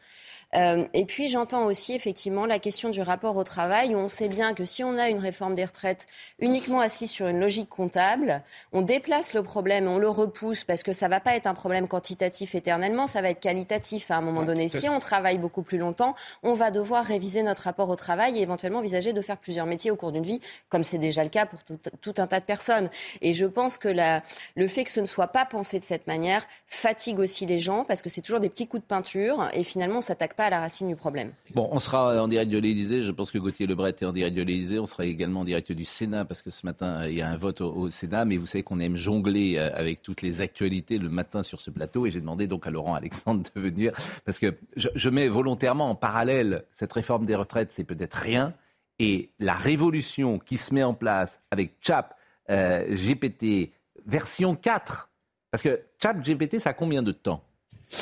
Euh, 0.56 0.86
et 0.94 1.06
puis 1.06 1.30
j'entends 1.30 1.66
aussi 1.66 1.94
effectivement 1.94 2.46
la 2.46 2.60
question 2.60 2.90
du 2.90 3.02
rapport 3.02 3.38
au 3.38 3.44
travail 3.44 3.96
où 3.96 3.98
on 3.98 4.08
sait 4.08 4.28
bien 4.28 4.54
que 4.54 4.66
si 4.66 4.84
on 4.84 4.98
a 4.98 5.10
une 5.10 5.20
réforme 5.20 5.56
des 5.56 5.66
retraites 5.66 6.08
uniquement 6.40 6.80
assise 6.80 7.10
sur 7.10 7.28
une 7.28 7.40
logique 7.40 7.70
comptable, 7.70 8.42
on 8.72 8.82
déplace 8.82 9.34
le 9.34 9.44
problème, 9.44 9.88
on 9.88 9.98
le 9.98 10.10
repousse 10.10 10.64
parce 10.64 10.84
que 10.84 10.94
ça 10.94 11.08
va 11.08 11.20
pas 11.20 11.36
être 11.36 11.48
un 11.48 11.54
problème 11.54 11.88
quantitatif 11.88 12.56
éternellement, 12.56 13.08
ça 13.08 13.22
va 13.22 13.30
être 13.30 13.40
qualitatif 13.40 14.12
à 14.12 14.18
un 14.18 14.22
moment 14.22 14.44
donné. 14.44 14.68
Si 14.68 14.88
on 14.90 15.00
travaille 15.00 15.38
beaucoup 15.38 15.64
plus 15.64 15.78
longtemps, 15.78 16.16
on 16.44 16.54
va 16.54 16.72
devoir 16.72 17.04
réviser 17.04 17.44
notre 17.44 17.64
rapport 17.64 17.90
au 17.90 17.96
travail 17.96 18.38
et 18.38 18.42
éventuellement 18.42 18.80
envisager 18.80 19.14
de 19.14 19.22
faire 19.22 19.38
plusieurs 19.38 19.66
métiers 19.66 19.92
au 19.92 19.96
cours 19.96 20.12
d'une 20.12 20.24
vie, 20.24 20.42
comme 20.70 20.84
c'est 20.84 20.98
déjà 20.98 21.24
le 21.24 21.30
cas 21.30 21.46
pour 21.46 21.64
tout, 21.64 21.80
tout 22.02 22.14
un 22.18 22.28
tas 22.28 22.40
de 22.40 22.46
personnes. 22.46 22.90
Et 23.22 23.34
je 23.34 23.46
pense 23.46 23.78
que 23.78 23.88
la, 23.90 24.22
le 24.56 24.68
fait 24.68 24.84
que 24.84 24.92
ce 24.92 25.00
ne 25.00 25.06
soit 25.06 25.28
pas 25.28 25.46
pensé 25.46 25.80
de 25.80 25.84
cette 25.84 26.08
manière 26.08 26.46
fatigue 26.68 27.20
aussi 27.20 27.46
les 27.46 27.60
gens 27.60 27.84
parce 27.86 28.02
que 28.02 28.10
c'est 28.10 28.22
toujours 28.22 28.40
des 28.40 28.50
petits 28.50 28.68
coups 28.68 28.84
de 28.84 28.88
peinture 28.88 29.50
et 29.54 29.64
finalement 29.64 29.98
on 29.98 30.02
s'attaque 30.02 30.36
pas 30.36 30.43
à 30.44 30.50
la 30.50 30.60
racine 30.60 30.88
du 30.88 30.96
problème. 30.96 31.32
Bon, 31.54 31.68
on 31.72 31.80
sera 31.80 32.22
en 32.22 32.28
direct 32.28 32.52
de 32.52 32.58
l'Élysée. 32.58 33.04
Je 33.04 33.12
pense 33.12 33.32
que 33.32 33.38
Gauthier 33.38 33.68
Lebret 33.68 33.90
est 33.90 34.06
en 34.06 34.12
direct 34.12 34.36
de 34.36 34.42
l'Élysée. 34.42 34.80
On 34.80 34.86
sera 34.86 35.06
également 35.06 35.42
en 35.42 35.44
direct 35.46 35.72
du 35.72 35.86
Sénat 35.86 36.26
parce 36.26 36.42
que 36.42 36.52
ce 36.52 36.66
matin, 36.66 37.08
il 37.08 37.16
y 37.16 37.22
a 37.22 37.30
un 37.30 37.38
vote 37.38 37.62
au, 37.62 37.74
au 37.74 37.90
Sénat. 37.90 38.26
Mais 38.26 38.38
vous 38.38 38.46
savez 38.46 38.64
qu'on 38.64 38.80
aime 38.80 38.96
jongler 38.96 39.56
euh, 39.58 39.70
avec 39.74 40.02
toutes 40.02 40.22
les 40.22 40.42
actualités 40.42 40.98
le 40.98 41.10
matin 41.10 41.44
sur 41.44 41.62
ce 41.62 41.72
plateau. 41.72 42.06
Et 42.06 42.12
j'ai 42.12 42.22
demandé 42.22 42.48
donc 42.48 42.68
à 42.68 42.70
Laurent 42.70 42.96
Alexandre 42.96 43.44
de 43.56 43.60
venir 43.60 43.94
parce 44.26 44.40
que 44.40 44.56
je, 44.76 44.90
je 44.94 45.10
mets 45.10 45.28
volontairement 45.28 45.90
en 45.90 45.96
parallèle 45.96 46.66
cette 46.72 46.94
réforme 46.94 47.26
des 47.26 47.36
retraites, 47.36 47.72
c'est 47.72 47.84
peut-être 47.84 48.16
rien. 48.16 48.54
Et 49.00 49.32
la 49.40 49.56
révolution 49.56 50.40
qui 50.40 50.58
se 50.58 50.74
met 50.74 50.84
en 50.84 50.94
place 50.94 51.42
avec 51.52 51.74
CHAP, 51.82 52.16
euh, 52.50 52.86
GPT, 52.96 53.72
version 54.06 54.56
4. 54.56 55.10
Parce 55.52 55.64
que 55.64 55.82
CHAP, 56.00 56.24
GPT, 56.24 56.60
ça 56.60 56.72
a 56.72 56.74
combien 56.74 57.02
de 57.02 57.12
temps? 57.12 57.44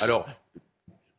Alors, 0.02 0.28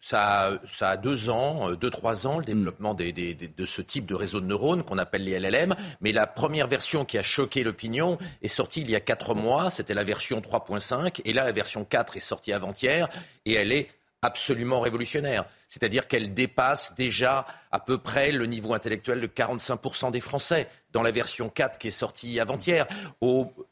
ça, 0.04 0.48
a- 0.48 0.58
ça 0.66 0.90
a 0.90 0.96
deux 0.96 1.30
ans, 1.30 1.70
euh, 1.70 1.76
deux, 1.76 1.88
trois 1.90 2.26
ans, 2.26 2.38
le 2.38 2.42
Hmm. 2.42 2.46
développement 2.46 2.92
des- 2.92 3.12
des- 3.12 3.34
des- 3.34 3.46
de 3.46 3.64
ce 3.66 3.80
type 3.80 4.04
de 4.04 4.16
réseau 4.16 4.40
de 4.40 4.46
neurones 4.46 4.82
qu'on 4.82 4.98
appelle 4.98 5.22
les 5.24 5.30
LLM. 5.38 5.76
Mais 6.00 6.10
la 6.10 6.26
première 6.26 6.66
version 6.66 7.04
qui 7.04 7.18
a 7.18 7.22
choqué 7.22 7.62
l'opinion 7.62 8.18
est 8.42 8.48
sortie 8.48 8.80
il 8.80 8.90
y 8.90 8.96
a 8.96 9.00
quatre 9.00 9.34
mois. 9.36 9.70
C'était 9.70 9.94
la 9.94 10.02
version 10.02 10.40
3.5. 10.40 11.22
Et 11.24 11.32
là, 11.32 11.44
la 11.44 11.52
version 11.52 11.84
4 11.84 12.16
est 12.16 12.20
sortie 12.20 12.52
avant-hier. 12.52 13.08
Et 13.46 13.52
elle 13.54 13.70
est 13.70 13.88
absolument 14.22 14.80
révolutionnaire. 14.80 15.44
C'est-à-dire 15.68 16.08
qu'elle 16.08 16.34
dépasse 16.34 16.94
déjà 16.96 17.46
à 17.70 17.78
peu 17.78 17.98
près 17.98 18.32
le 18.32 18.46
niveau 18.46 18.74
intellectuel 18.74 19.20
de 19.20 19.26
45% 19.28 20.10
des 20.10 20.20
Français 20.20 20.68
dans 20.92 21.02
la 21.02 21.12
version 21.12 21.48
4 21.48 21.78
qui 21.78 21.88
est 21.88 21.90
sortie 21.92 22.40
avant-hier. 22.40 22.86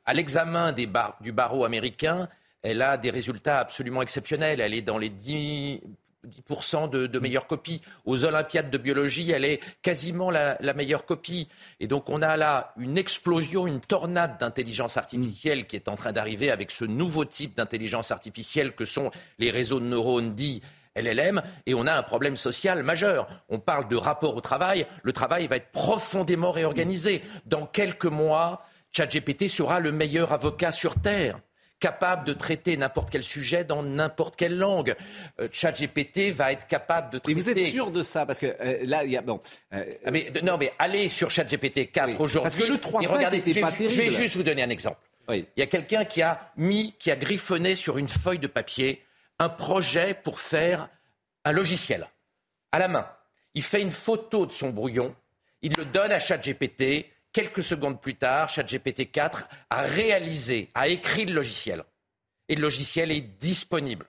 À 0.06 0.14
l'examen 0.14 0.72
bar- 0.86 1.16
du 1.20 1.32
barreau 1.32 1.64
américain, 1.64 2.28
elle 2.62 2.82
a 2.82 2.96
des 2.96 3.10
résultats 3.10 3.58
absolument 3.58 4.02
exceptionnels. 4.02 4.60
Elle 4.60 4.74
est 4.74 4.82
dans 4.82 4.98
les 4.98 5.08
10 5.08 5.80
10% 6.26 6.90
de, 6.90 7.06
de 7.06 7.18
meilleure 7.18 7.46
copie. 7.46 7.80
Aux 8.04 8.24
Olympiades 8.24 8.70
de 8.70 8.78
biologie, 8.78 9.30
elle 9.30 9.44
est 9.44 9.60
quasiment 9.82 10.30
la, 10.30 10.58
meilleure 10.74 11.06
copie. 11.06 11.48
Et 11.80 11.86
donc 11.86 12.08
on 12.08 12.22
a 12.22 12.36
là 12.36 12.72
une 12.78 12.98
explosion, 12.98 13.66
une 13.66 13.80
tornade 13.80 14.38
d'intelligence 14.38 14.96
artificielle 14.96 15.66
qui 15.66 15.76
est 15.76 15.88
en 15.88 15.96
train 15.96 16.12
d'arriver 16.12 16.50
avec 16.50 16.70
ce 16.70 16.84
nouveau 16.84 17.24
type 17.24 17.56
d'intelligence 17.56 18.10
artificielle 18.10 18.74
que 18.74 18.84
sont 18.84 19.10
les 19.38 19.50
réseaux 19.50 19.80
de 19.80 19.86
neurones 19.86 20.34
dits 20.34 20.62
LLM, 20.96 21.40
et 21.66 21.74
on 21.74 21.86
a 21.86 21.94
un 21.94 22.02
problème 22.02 22.36
social 22.36 22.82
majeur. 22.82 23.28
On 23.48 23.60
parle 23.60 23.88
de 23.88 23.96
rapport 23.96 24.34
au 24.34 24.40
travail. 24.40 24.86
Le 25.02 25.12
travail 25.12 25.46
va 25.46 25.56
être 25.56 25.70
profondément 25.70 26.50
réorganisé. 26.50 27.22
Dans 27.46 27.64
quelques 27.64 28.06
mois, 28.06 28.66
ChatGPT 28.90 29.48
sera 29.48 29.78
le 29.78 29.92
meilleur 29.92 30.32
avocat 30.32 30.72
sur 30.72 30.96
Terre 30.96 31.38
capable 31.80 32.26
de 32.26 32.32
traiter 32.32 32.76
n'importe 32.76 33.10
quel 33.10 33.22
sujet 33.22 33.64
dans 33.64 33.82
n'importe 33.82 34.36
quelle 34.36 34.56
langue. 34.56 34.94
Euh, 35.40 35.48
ChatGPT 35.50 36.30
va 36.30 36.52
être 36.52 36.66
capable 36.66 37.12
de 37.12 37.18
traiter. 37.18 37.34
Mais 37.34 37.42
vous 37.42 37.50
êtes 37.50 37.70
sûr 37.70 37.90
de 37.90 38.02
ça 38.02 38.26
Parce 38.26 38.38
que 38.38 38.54
euh, 38.60 38.78
là, 38.84 39.04
il 39.04 39.10
y 39.10 39.16
a. 39.16 39.22
Bon, 39.22 39.40
euh, 39.72 39.84
ah, 40.04 40.10
mais, 40.10 40.30
non, 40.42 40.58
mais 40.58 40.72
allez 40.78 41.08
sur 41.08 41.30
ChatGPT 41.30 41.90
4 41.90 42.20
aujourd'hui. 42.20 42.42
Parce 42.42 42.68
que 42.68 42.72
le 42.72 42.78
3.5 42.78 43.30
n'était 43.32 43.60
pas 43.60 43.72
terrible. 43.72 43.94
Je 43.94 44.02
vais 44.02 44.10
juste 44.10 44.36
vous 44.36 44.42
donner 44.42 44.62
un 44.62 44.70
exemple. 44.70 44.98
Il 45.32 45.46
y 45.56 45.62
a 45.62 45.66
quelqu'un 45.66 46.04
qui 46.04 46.22
a 46.22 46.52
mis, 46.56 46.92
qui 46.98 47.10
a 47.10 47.16
griffonné 47.16 47.76
sur 47.76 47.98
une 47.98 48.08
feuille 48.08 48.40
de 48.40 48.48
papier 48.48 49.02
un 49.38 49.48
projet 49.48 50.12
pour 50.12 50.40
faire 50.40 50.88
un 51.44 51.52
logiciel 51.52 52.08
à 52.72 52.78
la 52.78 52.88
main. 52.88 53.08
Il 53.54 53.62
fait 53.62 53.80
une 53.80 53.92
photo 53.92 54.44
de 54.44 54.52
son 54.52 54.70
brouillon, 54.70 55.14
il 55.62 55.72
le 55.76 55.84
donne 55.84 56.10
à 56.12 56.18
ChatGPT 56.18 57.06
Quelques 57.32 57.62
secondes 57.62 58.00
plus 58.00 58.16
tard, 58.16 58.48
ChatGPT 58.48 59.10
4 59.12 59.48
a 59.70 59.82
réalisé, 59.82 60.68
a 60.74 60.88
écrit 60.88 61.26
le 61.26 61.34
logiciel. 61.34 61.84
Et 62.48 62.56
le 62.56 62.62
logiciel 62.62 63.12
est 63.12 63.20
disponible. 63.20 64.06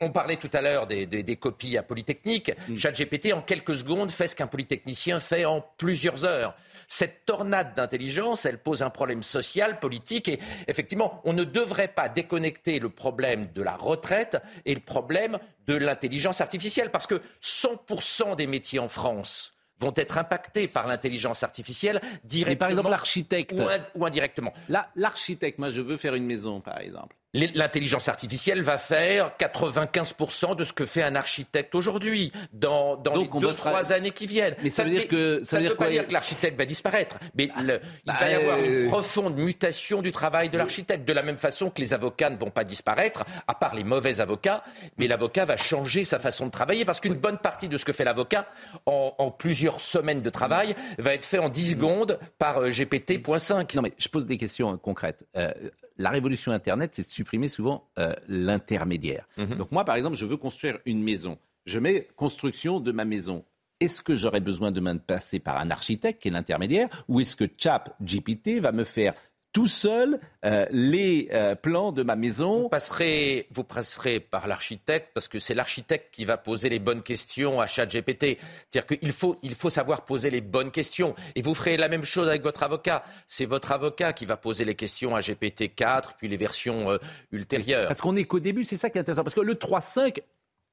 On 0.00 0.10
parlait 0.10 0.36
tout 0.36 0.48
à 0.52 0.62
l'heure 0.62 0.86
des, 0.86 1.36
copies 1.36 1.76
à 1.76 1.82
Polytechnique. 1.82 2.52
Mm. 2.68 2.78
ChatGPT, 2.78 3.32
en 3.34 3.42
quelques 3.42 3.74
secondes, 3.74 4.10
fait 4.10 4.28
ce 4.28 4.36
qu'un 4.36 4.46
polytechnicien 4.46 5.20
fait 5.20 5.44
en 5.44 5.60
plusieurs 5.76 6.24
heures. 6.24 6.54
Cette 6.86 7.26
tornade 7.26 7.74
d'intelligence, 7.74 8.46
elle 8.46 8.58
pose 8.58 8.82
un 8.82 8.88
problème 8.88 9.22
social, 9.22 9.78
politique, 9.78 10.28
et 10.28 10.38
effectivement, 10.68 11.20
on 11.24 11.34
ne 11.34 11.44
devrait 11.44 11.88
pas 11.88 12.08
déconnecter 12.08 12.78
le 12.78 12.88
problème 12.88 13.46
de 13.54 13.62
la 13.62 13.76
retraite 13.76 14.38
et 14.64 14.72
le 14.72 14.80
problème 14.80 15.38
de 15.66 15.74
l'intelligence 15.74 16.40
artificielle, 16.40 16.90
parce 16.90 17.06
que 17.06 17.20
100% 17.42 18.36
des 18.36 18.46
métiers 18.46 18.78
en 18.78 18.88
France 18.88 19.52
vont 19.80 19.92
être 19.96 20.18
impactés 20.18 20.68
par 20.68 20.86
l'intelligence 20.86 21.42
artificielle 21.42 22.00
directement. 22.24 22.50
Mais 22.50 22.56
par 22.56 22.70
exemple, 22.70 22.90
l'architecte. 22.90 23.54
Ou, 23.94 24.04
indirectement. 24.04 24.52
Là, 24.68 24.90
l'architecte, 24.96 25.58
moi 25.58 25.70
je 25.70 25.80
veux 25.80 25.96
faire 25.96 26.14
une 26.14 26.26
maison, 26.26 26.60
par 26.60 26.78
exemple. 26.78 27.16
L'intelligence 27.34 28.08
artificielle 28.08 28.62
va 28.62 28.78
faire 28.78 29.32
95% 29.38 30.56
de 30.56 30.64
ce 30.64 30.72
que 30.72 30.86
fait 30.86 31.02
un 31.02 31.14
architecte 31.14 31.74
aujourd'hui, 31.74 32.32
dans, 32.54 32.96
dans 32.96 33.16
les 33.16 33.28
deux, 33.28 33.52
trois 33.52 33.92
années 33.92 34.12
qui 34.12 34.26
viennent. 34.26 34.54
Mais 34.62 34.70
ça, 34.70 34.82
veut 34.82 34.88
dire 34.88 35.08
que 35.08 35.42
ça, 35.44 35.56
veut 35.58 35.64
dire 35.64 35.76
pas 35.76 35.90
dire 35.90 36.06
que 36.06 36.12
l'architecte 36.14 36.56
va 36.56 36.64
disparaître, 36.64 37.18
mais 37.34 37.50
il 37.60 37.80
bah, 38.06 38.14
va 38.18 38.30
y 38.30 38.34
avoir 38.34 38.58
une 38.58 38.86
euh, 38.86 38.88
profonde 38.88 39.36
mutation 39.36 40.00
du 40.00 40.10
travail 40.10 40.48
de 40.48 40.56
l'architecte, 40.56 41.06
de 41.06 41.12
la 41.12 41.22
même 41.22 41.36
façon 41.36 41.68
que 41.68 41.82
les 41.82 41.92
avocats 41.92 42.30
ne 42.30 42.36
vont 42.36 42.50
pas 42.50 42.64
disparaître, 42.64 43.26
à 43.46 43.54
part 43.54 43.74
les 43.74 43.84
mauvais 43.84 44.22
avocats, 44.22 44.64
mais 44.96 45.06
l'avocat 45.06 45.44
va 45.44 45.58
changer 45.58 46.04
sa 46.04 46.18
façon 46.18 46.46
de 46.46 46.50
travailler, 46.50 46.86
parce 46.86 46.98
qu'une 46.98 47.12
bonne 47.12 47.38
partie 47.38 47.68
de 47.68 47.76
ce 47.76 47.84
que 47.84 47.92
fait 47.92 48.04
l'avocat, 48.04 48.46
en, 48.86 49.30
plusieurs 49.30 49.82
semaines 49.82 50.22
de 50.22 50.30
travail, 50.30 50.74
va 50.96 51.12
être 51.12 51.26
fait 51.26 51.38
en 51.38 51.50
10 51.50 51.72
secondes 51.72 52.18
par 52.38 52.62
euh, 52.62 52.70
GPT.5. 52.70 53.76
Non 53.76 53.82
mais 53.82 53.92
je 53.98 54.08
pose 54.08 54.24
des 54.24 54.38
questions 54.38 54.78
concrètes. 54.78 55.26
Euh, 55.36 55.52
la 55.98 56.10
révolution 56.10 56.52
Internet, 56.52 56.92
c'est 56.94 57.02
de 57.02 57.08
supprimer 57.08 57.48
souvent 57.48 57.88
euh, 57.98 58.14
l'intermédiaire. 58.28 59.28
Mhm. 59.36 59.56
Donc 59.56 59.72
moi, 59.72 59.84
par 59.84 59.96
exemple, 59.96 60.16
je 60.16 60.24
veux 60.24 60.36
construire 60.36 60.78
une 60.86 61.02
maison. 61.02 61.38
Je 61.66 61.78
mets 61.78 62.08
construction 62.16 62.80
de 62.80 62.92
ma 62.92 63.04
maison. 63.04 63.44
Est-ce 63.80 64.02
que 64.02 64.16
j'aurais 64.16 64.40
besoin 64.40 64.72
de 64.72 64.80
me 64.80 64.94
passer 64.94 65.38
par 65.38 65.58
un 65.58 65.70
architecte 65.70 66.20
qui 66.20 66.28
est 66.28 66.30
l'intermédiaire 66.30 66.88
ou 67.08 67.20
est-ce 67.20 67.36
que 67.36 67.44
ChatGPT 67.56 68.58
va 68.60 68.72
me 68.72 68.84
faire 68.84 69.14
tout 69.52 69.66
seul 69.66 70.20
euh, 70.44 70.66
les 70.70 71.28
euh, 71.32 71.54
plans 71.54 71.92
de 71.92 72.02
ma 72.02 72.16
maison. 72.16 72.62
Vous 72.62 72.68
passerez, 72.68 73.46
vous 73.50 73.64
passerez 73.64 74.20
par 74.20 74.46
l'architecte 74.46 75.10
parce 75.14 75.28
que 75.28 75.38
c'est 75.38 75.54
l'architecte 75.54 76.12
qui 76.12 76.24
va 76.24 76.36
poser 76.36 76.68
les 76.68 76.78
bonnes 76.78 77.02
questions 77.02 77.60
à 77.60 77.66
ChatGPT. 77.66 78.38
C'est-à-dire 78.70 78.98
qu'il 78.98 79.12
faut, 79.12 79.36
il 79.42 79.54
faut 79.54 79.70
savoir 79.70 80.04
poser 80.04 80.30
les 80.30 80.40
bonnes 80.40 80.70
questions. 80.70 81.14
Et 81.34 81.42
vous 81.42 81.54
ferez 81.54 81.76
la 81.76 81.88
même 81.88 82.04
chose 82.04 82.28
avec 82.28 82.42
votre 82.42 82.62
avocat. 82.62 83.02
C'est 83.26 83.46
votre 83.46 83.72
avocat 83.72 84.12
qui 84.12 84.26
va 84.26 84.36
poser 84.36 84.64
les 84.64 84.74
questions 84.74 85.16
à 85.16 85.20
GPT-4, 85.20 86.16
puis 86.18 86.28
les 86.28 86.36
versions 86.36 86.90
euh, 86.90 86.98
ultérieures. 87.32 87.88
Parce 87.88 88.00
qu'on 88.00 88.12
n'est 88.12 88.24
qu'au 88.24 88.40
début, 88.40 88.64
c'est 88.64 88.76
ça 88.76 88.90
qui 88.90 88.98
est 88.98 89.00
intéressant. 89.00 89.24
Parce 89.24 89.34
que 89.34 89.40
le 89.40 89.54
3.5, 89.54 90.20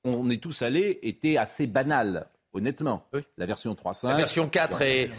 on 0.04 0.30
est 0.30 0.42
tous 0.42 0.62
allés, 0.62 1.00
était 1.02 1.38
assez 1.38 1.66
banal 1.66 2.28
honnêtement. 2.56 3.06
La 3.38 3.46
version 3.46 3.74
3.5. 3.74 4.08
La 4.08 4.15
version 4.15 4.48
4 4.48 4.82
est. 4.82 5.12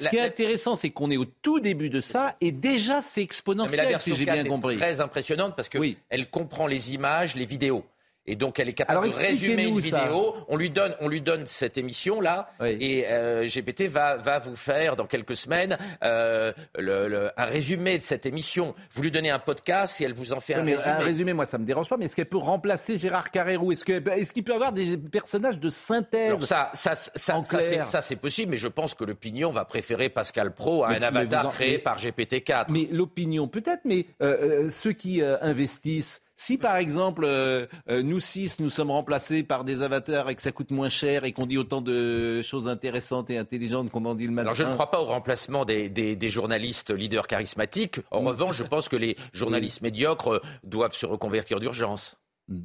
Ce 0.00 0.08
qui 0.08 0.16
est 0.16 0.20
intéressant, 0.20 0.74
c'est 0.74 0.90
qu'on 0.90 1.10
est 1.10 1.16
au 1.16 1.24
tout 1.24 1.60
début 1.60 1.90
de 1.90 2.00
ça 2.00 2.36
et 2.40 2.52
déjà 2.52 3.02
c'est 3.02 3.22
exponentiel, 3.22 3.78
mais 3.78 3.84
la 3.84 3.90
version 3.90 4.14
si 4.14 4.20
j'ai 4.20 4.30
bien 4.30 4.44
compris. 4.44 4.76
Est 4.76 4.78
très 4.78 5.00
impressionnante 5.00 5.56
parce 5.56 5.68
qu'elle 5.68 5.96
elle 6.08 6.30
comprend 6.30 6.66
les 6.66 6.94
images, 6.94 7.34
les 7.34 7.46
vidéos. 7.46 7.84
Et 8.26 8.36
donc, 8.36 8.58
elle 8.58 8.68
est 8.68 8.74
capable 8.74 9.08
de 9.08 9.14
résumer 9.14 9.64
une 9.64 9.80
vidéo. 9.80 10.34
On 10.48 10.56
lui 10.56 10.70
donne, 10.70 10.94
on 11.00 11.08
lui 11.08 11.20
donne 11.20 11.46
cette 11.46 11.78
émission-là, 11.78 12.50
et 12.64 13.04
euh, 13.08 13.46
GPT 13.46 13.82
va, 13.82 14.16
va 14.16 14.38
vous 14.38 14.56
faire 14.56 14.96
dans 14.96 15.06
quelques 15.06 15.36
semaines 15.36 15.76
euh, 16.02 16.52
le, 16.76 17.30
un 17.36 17.44
résumé 17.44 17.98
de 17.98 18.02
cette 18.02 18.26
émission. 18.26 18.74
Vous 18.92 19.02
lui 19.02 19.10
donnez 19.10 19.30
un 19.30 19.38
podcast 19.38 20.00
et 20.00 20.04
elle 20.04 20.14
vous 20.14 20.32
en 20.32 20.40
fait 20.40 20.54
un 20.54 20.62
résumé. 20.62 20.82
Un 20.84 20.98
résumé, 20.98 21.32
moi, 21.32 21.46
ça 21.46 21.58
me 21.58 21.64
dérange 21.64 21.88
pas. 21.88 21.96
Mais 21.96 22.06
est-ce 22.06 22.16
qu'elle 22.16 22.26
peut 22.26 22.36
remplacer 22.36 22.98
Gérard 22.98 23.30
Carrérou? 23.30 23.72
Est-ce 23.72 23.84
qu'il 23.84 23.94
est 23.94 24.32
qu'il 24.34 24.44
peut 24.44 24.54
avoir 24.54 24.72
des 24.72 24.98
personnages 24.98 25.58
de 25.58 25.70
synthèse 25.70 26.44
Ça, 26.44 26.70
ça, 26.74 26.94
ça, 26.94 27.42
ça 27.44 28.00
c'est 28.02 28.16
possible, 28.16 28.50
mais 28.50 28.58
je 28.58 28.68
pense 28.68 28.94
que 28.94 29.04
l'opinion 29.04 29.50
va 29.50 29.64
préférer 29.64 30.08
Pascal 30.08 30.52
Pro 30.52 30.84
à 30.84 30.88
un 30.90 31.02
avatar 31.02 31.52
créé 31.52 31.78
par 31.78 31.98
GPT-4. 31.98 32.66
Mais 32.70 32.88
l'opinion, 32.90 33.48
peut-être, 33.48 33.82
mais 33.84 34.06
euh, 34.22 34.64
euh 34.64 34.70
ceux 34.70 34.92
qui 34.92 35.22
euh, 35.22 35.36
investissent 35.40 36.20
si 36.36 36.58
par 36.58 36.76
exemple 36.76 37.24
euh, 37.24 37.66
euh, 37.88 38.02
nous 38.02 38.20
six 38.20 38.58
nous 38.60 38.70
sommes 38.70 38.90
remplacés 38.90 39.42
par 39.42 39.64
des 39.64 39.82
avatars 39.82 40.30
et 40.30 40.34
que 40.34 40.42
ça 40.42 40.52
coûte 40.52 40.70
moins 40.70 40.88
cher 40.88 41.24
et 41.24 41.32
qu'on 41.32 41.46
dit 41.46 41.58
autant 41.58 41.80
de 41.80 42.42
choses 42.42 42.68
intéressantes 42.68 43.30
et 43.30 43.38
intelligentes 43.38 43.90
qu'on 43.90 44.04
en 44.04 44.14
dit 44.14 44.26
le 44.26 44.32
matin. 44.32 44.46
Alors 44.46 44.54
je 44.54 44.64
ne 44.64 44.72
crois 44.72 44.90
pas 44.90 45.00
au 45.00 45.04
remplacement 45.04 45.64
des, 45.64 45.88
des, 45.88 46.30
journalistes 46.30 46.90
leaders 46.90 47.26
charismatiques. 47.26 48.00
En 48.10 48.22
mm. 48.22 48.28
revanche, 48.28 48.56
je 48.56 48.64
pense 48.64 48.88
que 48.88 48.96
les 48.96 49.16
journalistes 49.32 49.82
médiocres 49.82 50.34
euh, 50.34 50.40
doivent 50.64 50.94
se 50.94 51.06
reconvertir 51.06 51.60
d'urgence. 51.60 52.16
Mm. 52.48 52.62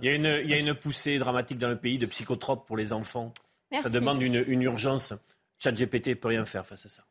Il, 0.00 0.06
y 0.06 0.10
a 0.10 0.14
une, 0.14 0.40
il 0.44 0.50
y 0.50 0.54
a 0.54 0.58
une 0.58 0.74
poussée 0.74 1.18
dramatique 1.18 1.58
dans 1.58 1.68
le 1.68 1.78
pays 1.78 1.98
de 1.98 2.06
psychotropes 2.06 2.66
pour 2.66 2.76
les 2.76 2.92
enfants. 2.92 3.32
Ça 3.82 3.88
demande 3.88 4.20
une, 4.20 4.44
une 4.46 4.62
urgence. 4.62 5.14
ChatGPT 5.58 6.08
ne 6.08 6.14
peut 6.14 6.28
rien 6.28 6.44
faire 6.44 6.66
face 6.66 6.84
à 6.86 6.88
ça. 6.88 7.02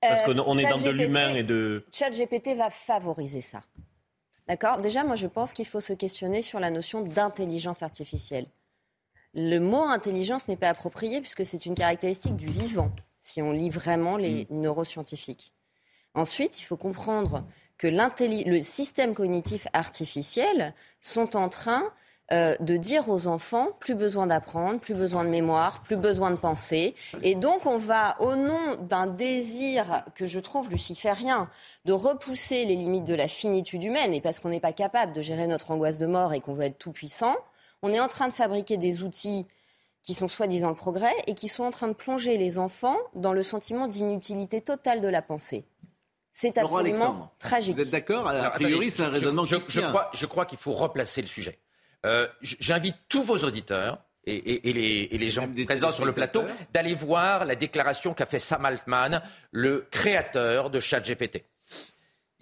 Parce 0.00 0.22
qu'on 0.22 0.56
est 0.58 0.68
dans 0.68 0.76
de 0.76 0.90
l'humain 0.90 1.34
et 1.34 1.42
de. 1.44 1.84
ChatGPT 1.92 2.56
va 2.56 2.68
favoriser 2.70 3.40
ça. 3.40 3.62
D'accord 4.50 4.78
Déjà, 4.78 5.04
moi, 5.04 5.14
je 5.14 5.28
pense 5.28 5.52
qu'il 5.52 5.64
faut 5.64 5.80
se 5.80 5.92
questionner 5.92 6.42
sur 6.42 6.58
la 6.58 6.72
notion 6.72 7.02
d'intelligence 7.02 7.84
artificielle. 7.84 8.46
Le 9.32 9.60
mot 9.60 9.84
intelligence 9.84 10.48
n'est 10.48 10.56
pas 10.56 10.70
approprié 10.70 11.20
puisque 11.20 11.46
c'est 11.46 11.66
une 11.66 11.76
caractéristique 11.76 12.34
du 12.34 12.48
vivant, 12.48 12.90
si 13.20 13.40
on 13.40 13.52
lit 13.52 13.70
vraiment 13.70 14.16
les 14.16 14.48
mm. 14.50 14.60
neuroscientifiques. 14.60 15.54
Ensuite, 16.14 16.60
il 16.60 16.64
faut 16.64 16.76
comprendre 16.76 17.46
que 17.78 17.86
le 17.86 18.62
système 18.64 19.14
cognitif 19.14 19.68
artificiel 19.72 20.74
sont 21.00 21.36
en 21.36 21.48
train 21.48 21.84
euh, 22.32 22.54
de 22.60 22.76
dire 22.76 23.08
aux 23.08 23.26
enfants 23.26 23.70
plus 23.80 23.96
besoin 23.96 24.28
d'apprendre, 24.28 24.78
plus 24.78 24.94
besoin 24.94 25.24
de 25.24 25.30
mémoire, 25.30 25.82
plus 25.82 25.96
besoin 25.96 26.30
de 26.30 26.36
penser. 26.36 26.94
Et 27.22 27.34
donc 27.34 27.66
on 27.66 27.76
va, 27.76 28.14
au 28.20 28.36
nom 28.36 28.76
d'un 28.76 29.08
désir 29.08 30.04
que 30.14 30.26
je 30.26 30.38
trouve 30.38 30.70
luciférien, 30.70 31.48
de 31.86 31.92
repousser 31.92 32.64
les 32.66 32.76
limites 32.76 33.04
de 33.04 33.14
la 33.14 33.26
finitude 33.26 33.82
humaine, 33.82 34.14
et 34.14 34.20
parce 34.20 34.38
qu'on 34.38 34.50
n'est 34.50 34.60
pas 34.60 34.72
capable 34.72 35.12
de 35.12 35.22
gérer 35.22 35.48
notre 35.48 35.72
angoisse 35.72 35.98
de 35.98 36.06
mort 36.06 36.32
et 36.32 36.40
qu'on 36.40 36.54
veut 36.54 36.64
être 36.64 36.78
tout 36.78 36.92
puissant, 36.92 37.34
on 37.82 37.92
est 37.92 38.00
en 38.00 38.08
train 38.08 38.28
de 38.28 38.32
fabriquer 38.32 38.76
des 38.76 39.02
outils 39.02 39.46
qui 40.02 40.14
sont 40.14 40.28
soi-disant 40.28 40.68
le 40.68 40.76
progrès 40.76 41.14
et 41.26 41.34
qui 41.34 41.48
sont 41.48 41.64
en 41.64 41.70
train 41.70 41.88
de 41.88 41.94
plonger 41.94 42.38
les 42.38 42.58
enfants 42.58 42.96
dans 43.14 43.32
le 43.32 43.42
sentiment 43.42 43.86
d'inutilité 43.86 44.60
totale 44.60 45.00
de 45.00 45.08
la 45.08 45.20
pensée. 45.20 45.64
C'est 46.32 46.58
absolument 46.58 47.32
tragique. 47.38 47.76
Vous 47.76 47.82
êtes 47.82 47.90
d'accord? 47.90 48.28
A 48.28 48.50
priori, 48.50 48.90
c'est 48.90 49.02
un 49.02 49.08
raisonnement 49.08 49.44
je, 49.46 49.56
crois, 49.56 50.10
je 50.14 50.26
crois 50.26 50.46
qu'il 50.46 50.58
faut 50.58 50.72
replacer 50.72 51.22
le 51.22 51.26
sujet. 51.26 51.58
Euh, 52.06 52.26
j'invite 52.40 52.96
tous 53.08 53.22
vos 53.22 53.38
auditeurs 53.38 53.98
et, 54.26 54.60
les, 55.18 55.30
gens 55.30 55.48
présents 55.66 55.90
sur 55.90 56.04
le 56.04 56.12
plateau 56.12 56.44
d'aller 56.72 56.94
voir 56.94 57.44
la 57.44 57.56
déclaration 57.56 58.14
qu'a 58.14 58.26
fait 58.26 58.38
Sam 58.38 58.64
Altman, 58.64 59.22
le 59.50 59.86
créateur 59.90 60.70
de 60.70 60.80
ChatGPT. 60.80 61.44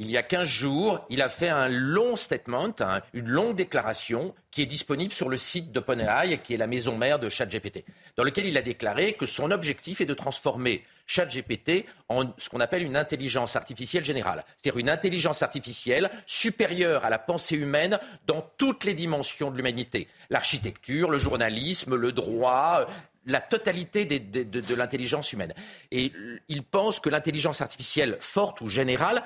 Il 0.00 0.11
y 0.11 0.16
a 0.16 0.22
15 0.22 0.46
jours, 0.46 1.04
il 1.11 1.22
a 1.22 1.28
fait 1.28 1.48
un 1.48 1.68
long 1.68 2.14
statement, 2.14 2.72
une 3.14 3.28
longue 3.28 3.56
déclaration 3.56 4.32
qui 4.52 4.62
est 4.62 4.66
disponible 4.66 5.12
sur 5.12 5.28
le 5.28 5.37
site 5.37 5.72
d'OpenAI, 5.72 6.38
qui 6.38 6.54
est 6.54 6.56
la 6.56 6.68
maison 6.68 6.96
mère 6.96 7.18
de 7.18 7.28
ChatGPT, 7.28 7.84
dans 8.16 8.22
lequel 8.22 8.46
il 8.46 8.56
a 8.56 8.62
déclaré 8.62 9.14
que 9.14 9.26
son 9.26 9.50
objectif 9.50 10.00
est 10.00 10.06
de 10.06 10.14
transformer 10.14 10.84
ChatGPT 11.06 11.84
en 12.08 12.32
ce 12.38 12.48
qu'on 12.48 12.61
appelle 12.61 12.84
une 12.84 12.96
intelligence 12.96 13.56
artificielle 13.56 14.04
générale, 14.04 14.44
c'est-à-dire 14.56 14.78
une 14.78 14.90
intelligence 14.90 15.42
artificielle 15.42 16.11
supérieure 16.26 17.04
à 17.04 17.11
la 17.11 17.18
pensée 17.18 17.56
humaine 17.56 17.98
dans 18.26 18.48
toutes 18.56 18.84
les 18.84 18.94
dimensions 18.94 19.50
de 19.50 19.56
l'humanité, 19.56 20.06
l'architecture, 20.30 21.11
le 21.11 21.18
journalisme, 21.18 21.96
le 21.96 22.12
droit, 22.12 22.87
la 23.28 23.40
totalité 23.40 24.06
de, 24.06 24.74
l'intelligence 24.74 25.32
humaine. 25.32 25.54
Et 25.90 26.12
il 26.48 26.62
pense 26.62 26.98
que 26.98 27.08
l'intelligence 27.10 27.60
artificielle 27.60 28.16
forte 28.20 28.60
ou 28.60 28.68
générale 28.68 29.22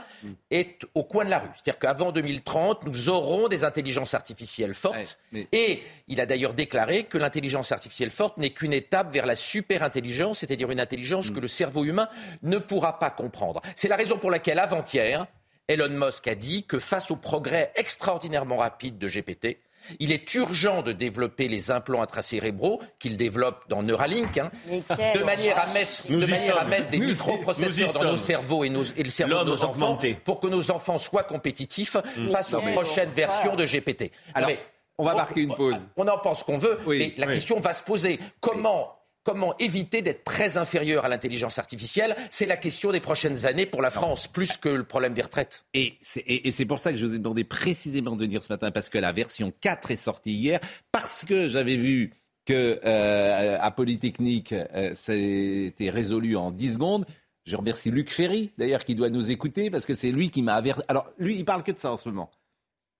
est 0.50 0.84
au 0.94 1.04
coin 1.04 1.24
de 1.24 1.30
la 1.30 1.38
rue. 1.38 1.48
C'est-à-dire 1.54 1.78
qu'avant 1.78 2.12
2030, 2.12 2.84
nous 2.84 3.08
aurons 3.08 3.48
des 3.48 3.64
intelligences 3.64 4.14
artificielles 4.14 4.74
fortes. 4.74 5.18
Et 5.52 5.82
il 6.08 6.20
a 6.20 6.26
d'ailleurs 6.26 6.54
déclaré 6.54 7.04
que 7.04 7.16
l'intelligence 7.16 7.72
artificielle 7.72 8.10
forte 8.10 8.36
n'est 8.38 8.50
qu'une 8.50 8.72
étape 8.72 9.12
vers 9.12 9.26
la 9.26 9.36
super-intelligence, 9.36 10.40
c'est-à-dire 10.40 10.70
une 10.70 10.80
intelligence 10.80 11.30
que 11.30 11.40
le 11.40 11.48
cerveau 11.48 11.84
humain 11.84 12.08
ne 12.42 12.58
pourra 12.58 12.98
pas 12.98 13.10
comprendre. 13.10 13.62
C'est 13.76 13.88
la 13.88 13.96
raison 13.96 14.18
pour 14.18 14.30
laquelle, 14.30 14.58
avant-hier, 14.58 15.26
Elon 15.68 15.90
Musk 15.90 16.26
a 16.26 16.34
dit 16.34 16.64
que 16.64 16.78
face 16.78 17.10
au 17.10 17.16
progrès 17.16 17.72
extraordinairement 17.76 18.56
rapide 18.56 18.98
de 18.98 19.08
GPT, 19.08 19.58
il 19.98 20.12
est 20.12 20.34
urgent 20.34 20.82
de 20.82 20.92
développer 20.92 21.48
les 21.48 21.70
implants 21.70 22.02
intracérébraux 22.02 22.80
qu'il 22.98 23.16
développe 23.16 23.64
dans 23.68 23.82
Neuralink, 23.82 24.38
hein, 24.38 24.50
de 24.70 25.24
manière 25.24 25.58
à 25.58 25.66
mettre, 25.72 26.90
des 26.90 26.98
microprocesseurs 26.98 27.92
dans 27.92 28.10
nos 28.12 28.16
cerveaux 28.16 28.64
et, 28.64 28.70
nos, 28.70 28.82
et 28.82 29.02
le 29.02 29.10
cerveau 29.10 29.44
de 29.44 29.50
nos 29.50 29.64
enfants 29.64 29.98
pour 30.24 30.40
que 30.40 30.46
nos 30.46 30.70
enfants 30.70 30.98
soient 30.98 31.24
compétitifs 31.24 31.96
face 32.30 32.54
aux 32.54 32.60
prochaines 32.60 33.10
versions 33.10 33.54
de 33.54 33.64
GPT. 33.64 34.10
Alors, 34.34 34.50
on 34.98 35.04
va 35.04 35.14
marquer 35.14 35.42
une 35.42 35.54
pause. 35.54 35.76
On 35.96 36.06
en 36.06 36.18
pense 36.18 36.42
qu'on 36.42 36.58
veut, 36.58 36.78
mais 36.86 37.14
la 37.16 37.26
question 37.26 37.60
va 37.60 37.72
se 37.72 37.82
poser. 37.82 38.18
Comment 38.40 39.01
Comment 39.24 39.56
éviter 39.58 40.02
d'être 40.02 40.24
très 40.24 40.56
inférieur 40.56 41.04
à 41.04 41.08
l'intelligence 41.08 41.58
artificielle? 41.58 42.16
C'est 42.30 42.46
la 42.46 42.56
question 42.56 42.90
des 42.90 42.98
prochaines 42.98 43.46
années 43.46 43.66
pour 43.66 43.80
la 43.80 43.90
France, 43.90 44.26
plus 44.26 44.56
que 44.56 44.68
le 44.68 44.82
problème 44.82 45.14
des 45.14 45.22
retraites. 45.22 45.64
Et 45.74 45.96
c'est 46.00 46.66
pour 46.66 46.80
ça 46.80 46.90
que 46.90 46.98
je 46.98 47.06
vous 47.06 47.14
ai 47.14 47.18
demandé 47.18 47.44
précisément 47.44 48.16
de 48.16 48.24
venir 48.24 48.42
ce 48.42 48.52
matin, 48.52 48.72
parce 48.72 48.88
que 48.88 48.98
la 48.98 49.12
version 49.12 49.52
4 49.60 49.92
est 49.92 49.96
sortie 49.96 50.32
hier, 50.32 50.60
parce 50.90 51.24
que 51.24 51.46
j'avais 51.46 51.76
vu 51.76 52.12
que 52.44 52.80
euh, 52.84 53.58
à 53.60 53.70
Polytechnique, 53.70 54.52
euh, 54.52 54.92
c'était 54.94 55.90
résolu 55.90 56.36
en 56.36 56.50
10 56.50 56.74
secondes. 56.74 57.06
Je 57.44 57.56
remercie 57.56 57.90
Luc 57.90 58.10
Ferry, 58.10 58.50
d'ailleurs, 58.58 58.84
qui 58.84 58.96
doit 58.96 59.10
nous 59.10 59.30
écouter, 59.30 59.70
parce 59.70 59.86
que 59.86 59.94
c'est 59.94 60.10
lui 60.10 60.30
qui 60.30 60.42
m'a 60.42 60.54
averti. 60.54 60.82
Alors, 60.88 61.08
lui, 61.18 61.36
il 61.36 61.44
parle 61.44 61.62
que 61.62 61.72
de 61.72 61.78
ça 61.78 61.92
en 61.92 61.96
ce 61.96 62.08
moment. 62.08 62.30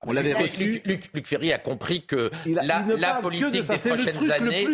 On 0.07 0.13
l'avait 0.13 0.35
reçu. 0.35 0.83
Luc, 0.85 1.27
Ferry 1.27 1.53
a 1.53 1.59
compris 1.59 2.05
que 2.05 2.31
la, 2.47 3.15
politique 3.21 3.51
des 3.51 3.63
prochaines 3.63 4.31
années, 4.31 4.67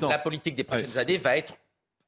la 0.00 0.18
politique 0.18 0.56
des 0.56 0.64
prochaines 0.64 0.98
années 0.98 1.18
va 1.18 1.36
être 1.36 1.54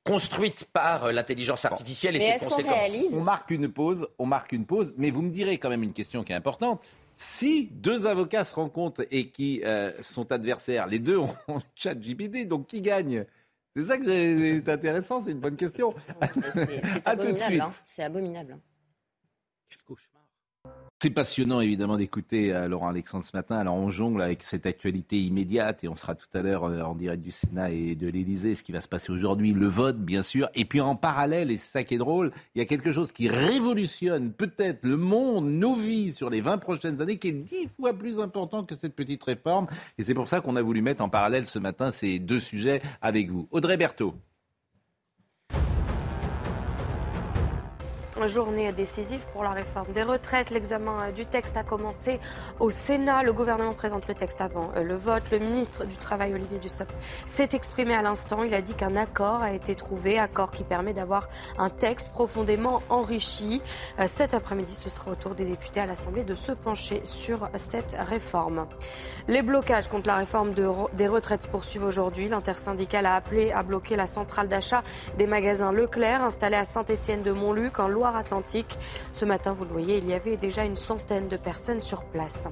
construite 0.05 0.67
par 0.73 1.05
euh, 1.05 1.13
l'intelligence 1.13 1.65
artificielle 1.65 2.17
et 2.17 2.21
ses 2.21 2.45
conséquences. 2.45 2.91
On, 3.15 3.23
marque 3.23 3.51
une 3.51 3.69
pause, 3.69 4.07
on 4.19 4.27
marque 4.27 4.53
une 4.53 4.67
pause, 4.67 4.93
mais 4.99 5.11
vous 5.11 5.23
me 5.23 5.31
direz 5.31 5.57
quand 5.59 5.71
même 5.71 5.83
une 5.83 5.95
question 5.95 6.23
qui 6.23 6.33
est 6.33 6.37
importante. 6.37 6.83
Si 7.17 7.69
deux 7.73 8.07
avocats 8.07 8.45
se 8.45 8.55
rencontrent 8.55 9.07
et 9.11 9.29
qui 9.29 9.63
euh, 9.65 9.93
sont 10.03 10.31
adversaires, 10.31 10.87
les 10.87 10.99
deux 10.99 11.17
ont 11.17 11.35
chat 11.75 11.95
GPT, 11.95 12.47
donc 12.47 12.67
qui 12.67 12.83
gagne? 12.83 13.25
C'est 13.75 13.85
ça 13.85 13.97
que 13.97 14.05
c'est 14.05 14.69
intéressant, 14.69 15.21
c'est 15.21 15.31
une 15.31 15.41
bonne 15.41 15.57
question. 15.57 15.95
C'est 16.53 17.03
abominable. 17.07 17.61
Hein. 17.61 17.71
C'est 17.85 18.03
abominable. 18.03 18.59
Quelle 19.69 19.97
c'est 21.03 21.11
passionnant 21.11 21.61
évidemment 21.61 21.97
d'écouter 21.97 22.53
euh, 22.55 22.67
Laurent 22.67 22.89
Alexandre 22.89 23.25
ce 23.25 23.37
matin. 23.37 23.57
Alors 23.57 23.75
on 23.75 23.91
jongle 23.91 24.23
avec 24.23 24.43
cette 24.43 24.65
actualité 24.65 25.21
immédiate 25.21 25.85
et 25.85 25.89
on 25.89 25.95
sera 25.95 26.15
tout 26.15 26.29
à 26.33 26.41
l'heure 26.41 26.65
euh, 26.65 26.81
en 26.81 26.95
direct 26.95 27.23
du 27.23 27.31
Sénat 27.31 27.71
et 27.73 27.95
de 27.95 28.09
l'Élysée, 28.09 28.55
ce 28.55 28.65
qui 28.65 28.73
va 28.73 28.81
se 28.81 28.89
passer 28.89 29.13
aujourd'hui, 29.13 29.53
le 29.53 29.67
vote 29.67 29.99
bien 29.99 30.23
sûr. 30.23 30.49
Et 30.55 30.65
puis 30.65 30.81
en 30.81 30.97
parallèle, 30.97 31.51
et 31.51 31.57
c'est 31.59 31.73
ça 31.73 31.85
qui 31.85 31.97
est 31.97 31.99
drôle, 31.99 32.33
il 32.55 32.59
y 32.59 32.63
a 32.63 32.65
quelque 32.65 32.91
chose 32.91 33.13
qui 33.13 33.29
révolutionne 33.29 34.33
peut-être 34.33 34.87
le 34.87 34.97
monde, 34.97 35.47
nos 35.47 35.75
vies 35.75 36.11
sur 36.11 36.31
les 36.31 36.41
20 36.41 36.59
prochaines 36.59 37.03
années, 37.03 37.19
qui 37.19 37.29
est 37.29 37.33
dix 37.33 37.67
fois 37.67 37.93
plus 37.93 38.19
important 38.19 38.65
que 38.65 38.75
cette 38.75 38.95
petite 38.95 39.23
réforme. 39.25 39.67
Et 39.99 40.05
c'est 40.05 40.15
pour 40.15 40.29
ça 40.29 40.41
qu'on 40.41 40.57
a 40.57 40.63
voulu 40.63 40.81
mettre 40.81 41.03
en 41.03 41.11
parallèle 41.11 41.47
ce 41.47 41.59
matin 41.59 41.91
ces 41.91 42.19
deux 42.19 42.41
sujets 42.41 42.81
avec 43.03 43.31
vous. 43.31 43.47
Audrey 43.51 43.77
Berthaud. 43.77 44.15
Journée 48.27 48.73
décisive 48.73 49.27
pour 49.33 49.45
la 49.45 49.51
réforme 49.51 49.93
des 49.93 50.03
retraites. 50.03 50.51
L'examen 50.51 51.11
du 51.15 51.27
texte 51.27 51.59
a 51.59 51.63
commencé 51.63 52.21
au 52.59 52.71
Sénat. 52.71 53.23
Le 53.23 53.35
gouvernement 53.35 53.75
présente 53.75 54.09
le 54.09 54.15
texte 54.15 54.41
avant 54.41 54.71
euh, 54.77 54.83
le 54.83 54.95
vote. 54.95 55.25
Le 55.31 55.41
ministre 55.41 55.85
du 55.85 55.97
Travail, 55.97 56.33
Olivier 56.33 56.59
Dussopt, 56.59 56.95
s'est 57.27 57.51
exprimé 57.53 57.93
à 57.95 58.01
l'instant. 58.01 58.43
Il 58.43 58.55
a 58.55 58.63
dit 58.63 58.75
qu'un 58.75 58.97
accord 58.97 59.43
a 59.43 59.53
été 59.53 59.75
trouvé, 59.75 60.19
accord 60.19 60.53
qui 60.53 60.65
permet 60.65 60.95
d'avoir 60.95 61.29
un 61.59 61.69
texte 61.69 62.13
profondément 62.13 62.83
enrichi. 62.89 63.61
Euh, 63.99 64.05
cet 64.07 64.33
après-midi, 64.33 64.75
ce 64.75 64.89
sera 64.89 65.11
au 65.11 65.17
tour 65.17 65.35
des 65.35 65.45
députés 65.45 65.81
à 65.81 65.87
l'Assemblée 65.87 66.25
de 66.25 66.35
se 66.35 66.53
pencher 66.53 67.01
sur 67.05 67.51
cette 67.57 67.95
réforme. 67.99 68.67
Les 69.29 69.43
blocages 69.43 69.89
contre 69.89 70.07
la 70.07 70.17
réforme 70.17 70.55
des 70.55 71.09
retraites 71.09 71.43
se 71.43 71.49
poursuivent 71.49 71.85
aujourd'hui. 71.85 72.29
L'intersyndicale 72.29 73.07
a 73.07 73.17
appelé 73.17 73.53
à 73.53 73.63
bloquer 73.63 73.97
la 73.97 74.07
centrale 74.07 74.49
d'achat 74.49 74.83
des 75.19 75.27
magasins 75.27 75.73
Leclerc 75.73 76.23
installée 76.23 76.57
à 76.57 76.65
Saint-Étienne 76.65 77.23
de 77.23 77.33
Montluc 77.33 77.79
en 77.79 77.89
Loire 77.89 78.05
atlantique 78.17 78.79
Ce 79.13 79.25
matin, 79.25 79.53
vous 79.53 79.65
le 79.65 79.71
voyez, 79.71 79.99
il 79.99 80.09
y 80.09 80.15
avait 80.15 80.37
déjà 80.37 80.65
une 80.65 80.77
centaine 80.77 81.29
de 81.29 81.37
personnes 81.37 81.83
sur 81.83 82.05
place. 82.05 82.49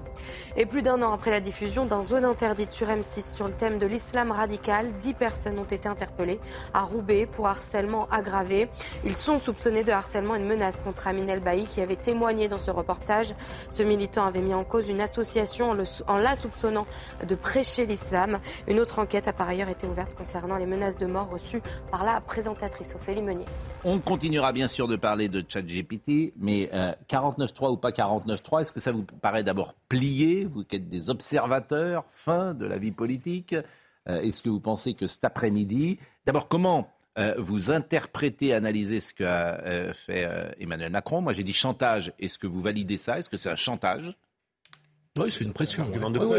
Et 0.57 0.67
plus 0.67 0.83
d'un 0.83 1.03
an 1.03 1.13
après 1.13 1.31
la 1.31 1.41
diffusion 1.41 1.87
d'un 1.87 2.03
zone 2.03 2.25
interdite 2.25 2.73
sur 2.73 2.89
M6 2.89 3.35
sur 3.35 3.47
le 3.47 3.53
thème 3.53 3.79
de 3.79 3.87
l'islam 3.87 4.31
radical, 4.31 4.93
dix 5.01 5.15
personnes 5.15 5.59
ont 5.59 5.65
été 5.65 5.89
interpellées 5.89 6.41
à 6.75 6.83
Roubaix 6.83 7.27
pour 7.27 7.47
harcèlement 7.47 8.09
aggravé. 8.11 8.69
Ils 9.05 9.17
sont 9.17 9.39
soupçonnés 9.39 9.85
de 9.85 9.93
harcèlement 9.93 10.35
et 10.35 10.41
de 10.41 10.45
menace 10.45 10.81
contre 10.81 11.07
Aminel 11.09 11.41
Bailly 11.41 11.67
qui 11.67 11.81
avait 11.81 11.97
témoigné 11.97 12.49
dans 12.49 12.59
ce 12.59 12.71
reportage. 12.71 13.35
Ce 13.71 13.83
militant 13.83 14.25
avait 14.27 14.41
mis 14.41 14.55
en 14.55 14.65
cause 14.65 14.89
une 14.89 15.01
association 15.01 15.77
en, 16.07 16.17
la 16.17 16.37
soupçonnant 16.37 16.87
de 17.27 17.35
prêcher 17.35 17.87
l'islam. 17.87 18.39
Une 18.67 18.81
autre 18.81 18.99
enquête 18.99 19.29
a 19.29 19.33
par 19.33 19.49
ailleurs 19.49 19.69
été 19.69 19.87
ouverte 19.87 20.15
concernant 20.15 20.57
les 20.57 20.67
menaces 20.67 20.99
de 20.99 21.07
mort 21.07 21.29
reçues 21.31 21.63
par 21.91 22.05
la 22.05 22.21
présentatrice 22.21 22.95
Ophélie 22.95 23.23
Meunier. 23.23 23.45
On 23.85 23.99
continuera 23.99 24.53
bien 24.53 24.69
sûr 24.69 24.87
de 24.89 24.97
parler 24.97 25.29
de 25.29 25.41
ChatGPT, 25.49 26.33
mais 26.37 26.71
49.3 27.09 27.65
euh, 27.65 27.69
ou 27.71 27.77
pas 27.77 27.91
49.3, 27.91 28.61
est-ce 28.63 28.73
que 28.73 28.81
ça 28.81 28.93
vous 28.93 29.05
paraît 29.05 29.45
d'abord 29.45 29.75
plié? 29.89 30.45
Vous 30.45 30.65
qui 30.65 30.77
êtes 30.77 30.89
des 30.89 31.11
observateurs 31.11 32.05
fins 32.09 32.55
de 32.55 32.67
la 32.67 32.79
vie 32.79 32.93
politique. 32.93 33.55
Euh, 34.09 34.21
est-ce 34.21 34.43
que 34.43 34.49
vous 34.49 34.61
pensez 34.61 34.95
que 34.95 35.07
cet 35.07 35.25
après-midi, 35.25 35.99
d'abord 36.27 36.49
comment 36.49 36.91
euh, 37.19 37.35
vous 37.39 37.71
interprétez, 37.71 38.53
analysez 38.55 39.01
ce 39.01 39.15
qu'a 39.15 39.93
fait 39.95 40.55
Emmanuel 40.59 40.91
Macron? 40.91 41.21
Moi 41.21 41.33
j'ai 41.33 41.45
dit 41.45 41.53
chantage, 41.53 42.13
est-ce 42.19 42.39
que 42.39 42.47
vous 42.47 42.61
validez 42.61 42.97
ça? 42.97 43.19
Est-ce 43.19 43.29
que 43.29 43.37
c'est 43.37 43.51
un 43.51 43.57
chantage? 43.57 44.17
Oui, 45.19 45.31
c'est 45.31 45.45
une 45.45 45.53
pression. 45.53 45.87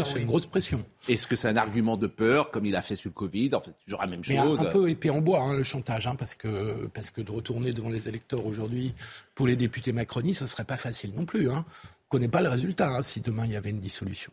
c'est 0.04 0.20
une 0.20 0.26
grosse 0.26 0.48
pression. 0.48 0.84
Est-ce 1.08 1.28
que 1.28 1.36
c'est 1.36 1.48
un 1.48 1.58
argument 1.58 1.96
de 1.96 2.08
peur, 2.08 2.50
comme 2.50 2.66
il 2.66 2.76
a 2.76 2.82
fait 2.82 2.96
sur 2.96 3.10
le 3.10 3.14
Covid 3.14 3.54
En 3.54 3.62
fait, 3.62 3.76
toujours 3.86 4.02
la 4.02 4.08
même 4.08 4.24
chose. 4.24 4.60
un, 4.60 4.66
peu 4.66 4.90
épée 4.90 5.12
en 5.12 5.22
bois, 5.22 5.42
hein, 5.42 5.56
le 5.56 5.64
chantage, 5.64 6.08
hein, 6.08 6.16
parce, 6.16 6.34
que, 6.34 6.88
parce 6.94 7.12
que 7.12 7.22
de 7.22 7.32
retourner 7.32 7.72
devant 7.72 7.90
les 7.90 8.10
électeurs 8.10 8.46
aujourd'hui, 8.46 8.94
pour 9.36 9.46
les 9.46 9.56
députés 9.56 9.94
macronistes, 9.94 10.40
ce 10.40 10.46
ne 10.46 10.50
serait 10.50 10.64
pas 10.64 10.78
facile 10.78 11.14
non 11.16 11.26
plus. 11.26 11.52
Hein. 11.52 11.66
On 11.66 12.18
ne 12.18 12.20
connaît 12.20 12.32
pas 12.32 12.42
le 12.42 12.50
résultat 12.50 12.90
hein, 12.90 13.04
si 13.04 13.22
demain 13.22 13.46
il 13.46 13.52
y 13.52 13.56
avait 13.56 13.70
une 13.72 13.80
dissolution. 13.80 14.32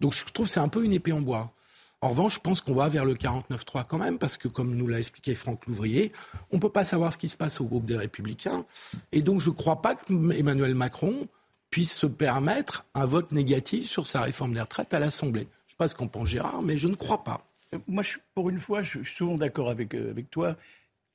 Donc 0.00 0.12
je 0.12 0.24
trouve 0.24 0.46
que 0.46 0.52
c'est 0.52 0.60
un 0.60 0.68
peu 0.68 0.84
une 0.84 0.92
épée 0.92 1.12
en 1.12 1.20
bois. 1.20 1.52
En 2.00 2.10
revanche, 2.10 2.36
je 2.36 2.40
pense 2.40 2.60
qu'on 2.60 2.74
va 2.74 2.88
vers 2.88 3.04
le 3.04 3.14
49-3 3.14 3.84
quand 3.88 3.98
même, 3.98 4.18
parce 4.18 4.36
que 4.36 4.46
comme 4.46 4.76
nous 4.76 4.86
l'a 4.86 5.00
expliqué 5.00 5.34
Franck 5.34 5.66
Louvrier, 5.66 6.12
on 6.52 6.56
ne 6.56 6.60
peut 6.60 6.70
pas 6.70 6.84
savoir 6.84 7.12
ce 7.12 7.18
qui 7.18 7.28
se 7.28 7.36
passe 7.36 7.60
au 7.60 7.64
groupe 7.64 7.86
des 7.86 7.96
Républicains. 7.96 8.64
Et 9.10 9.20
donc 9.20 9.40
je 9.40 9.50
ne 9.50 9.54
crois 9.54 9.82
pas 9.82 9.96
que 9.96 10.12
Emmanuel 10.32 10.76
Macron 10.76 11.26
puisse 11.70 11.96
se 11.96 12.06
permettre 12.06 12.86
un 12.94 13.06
vote 13.06 13.32
négatif 13.32 13.86
sur 13.86 14.06
sa 14.06 14.22
réforme 14.22 14.54
des 14.54 14.60
retraites 14.60 14.94
à 14.94 14.98
l'Assemblée. 14.98 15.42
Je 15.42 15.46
ne 15.46 15.70
sais 15.70 15.76
pas 15.76 15.88
ce 15.88 15.94
qu'en 15.94 16.08
pense 16.08 16.28
Gérard, 16.28 16.62
mais 16.62 16.78
je 16.78 16.88
ne 16.88 16.94
crois 16.94 17.24
pas. 17.24 17.46
Euh, 17.74 17.78
moi, 17.86 18.02
pour 18.34 18.50
une 18.50 18.58
fois, 18.58 18.82
je 18.82 19.02
suis 19.02 19.14
souvent 19.14 19.36
d'accord 19.36 19.70
avec, 19.70 19.94
euh, 19.94 20.10
avec 20.10 20.30
toi. 20.30 20.56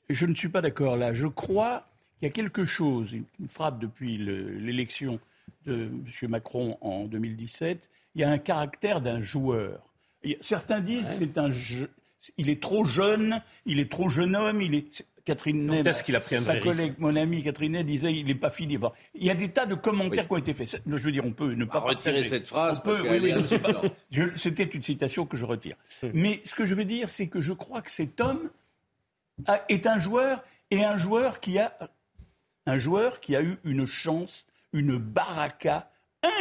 Je 0.09 0.25
ne 0.25 0.35
suis 0.35 0.49
pas 0.49 0.61
d'accord 0.61 0.95
là. 0.95 1.13
Je 1.13 1.27
crois 1.27 1.87
qu'il 2.19 2.27
y 2.27 2.29
a 2.29 2.33
quelque 2.33 2.65
chose, 2.65 3.13
une 3.13 3.47
frappe 3.47 3.79
depuis 3.79 4.17
l'élection 4.17 5.19
de 5.65 5.85
M. 5.85 6.29
Macron 6.29 6.77
en 6.81 7.05
2017. 7.05 7.89
Il 8.15 8.21
y 8.21 8.23
a 8.23 8.29
un 8.29 8.37
caractère 8.37 9.01
d'un 9.01 9.21
joueur. 9.21 9.81
Certains 10.41 10.79
disent 10.79 11.07
c'est 11.17 11.37
un 11.37 11.51
il 12.37 12.49
est 12.49 12.61
trop 12.61 12.85
jeune, 12.85 13.41
il 13.65 13.79
est 13.79 13.91
trop 13.91 14.09
jeune 14.09 14.35
homme, 14.35 14.61
il 14.61 14.75
est 14.75 15.05
Catherine 15.25 15.65
Ney, 15.65 15.87
est-ce 15.87 16.03
qu'il 16.03 16.15
a 16.15 16.19
pris 16.19 16.35
un 16.35 16.41
ma 16.41 16.59
collègue, 16.59 16.95
mon 16.97 17.15
ami 17.15 17.43
Catherine 17.43 17.71
Ney 17.71 17.83
disait 17.83 18.13
il 18.13 18.25
n'est 18.25 18.35
pas 18.35 18.49
fini. 18.49 18.77
il 19.15 19.23
y 19.23 19.29
a 19.29 19.35
des 19.35 19.49
tas 19.49 19.65
de 19.65 19.75
commentaires 19.75 20.27
qui 20.27 20.33
ont 20.33 20.37
été 20.37 20.53
faits. 20.53 20.81
Je 20.85 20.95
veux 20.97 21.11
dire, 21.11 21.25
on 21.25 21.31
peut 21.31 21.53
ne 21.53 21.65
pas 21.65 21.79
retirer 21.79 22.23
cette 22.23 22.47
phrase. 22.47 22.81
C'était 24.35 24.63
une 24.63 24.83
citation 24.83 25.25
que 25.25 25.37
je 25.37 25.45
retire. 25.45 25.75
Mais 26.13 26.41
ce 26.43 26.55
que 26.55 26.65
je 26.65 26.75
veux 26.75 26.85
dire, 26.85 27.09
c'est 27.09 27.27
que 27.27 27.39
je 27.39 27.53
crois 27.53 27.81
que 27.81 27.91
cet 27.91 28.19
homme 28.19 28.49
est 29.69 29.87
un 29.87 29.99
joueur 29.99 30.43
et 30.71 30.83
un 30.83 30.97
joueur 30.97 31.39
qui 31.39 31.59
a 31.59 31.77
un 32.65 32.77
joueur 32.77 33.19
qui 33.19 33.35
a 33.35 33.41
eu 33.41 33.57
une 33.65 33.85
chance 33.85 34.45
une 34.73 34.97
baraka 34.97 35.89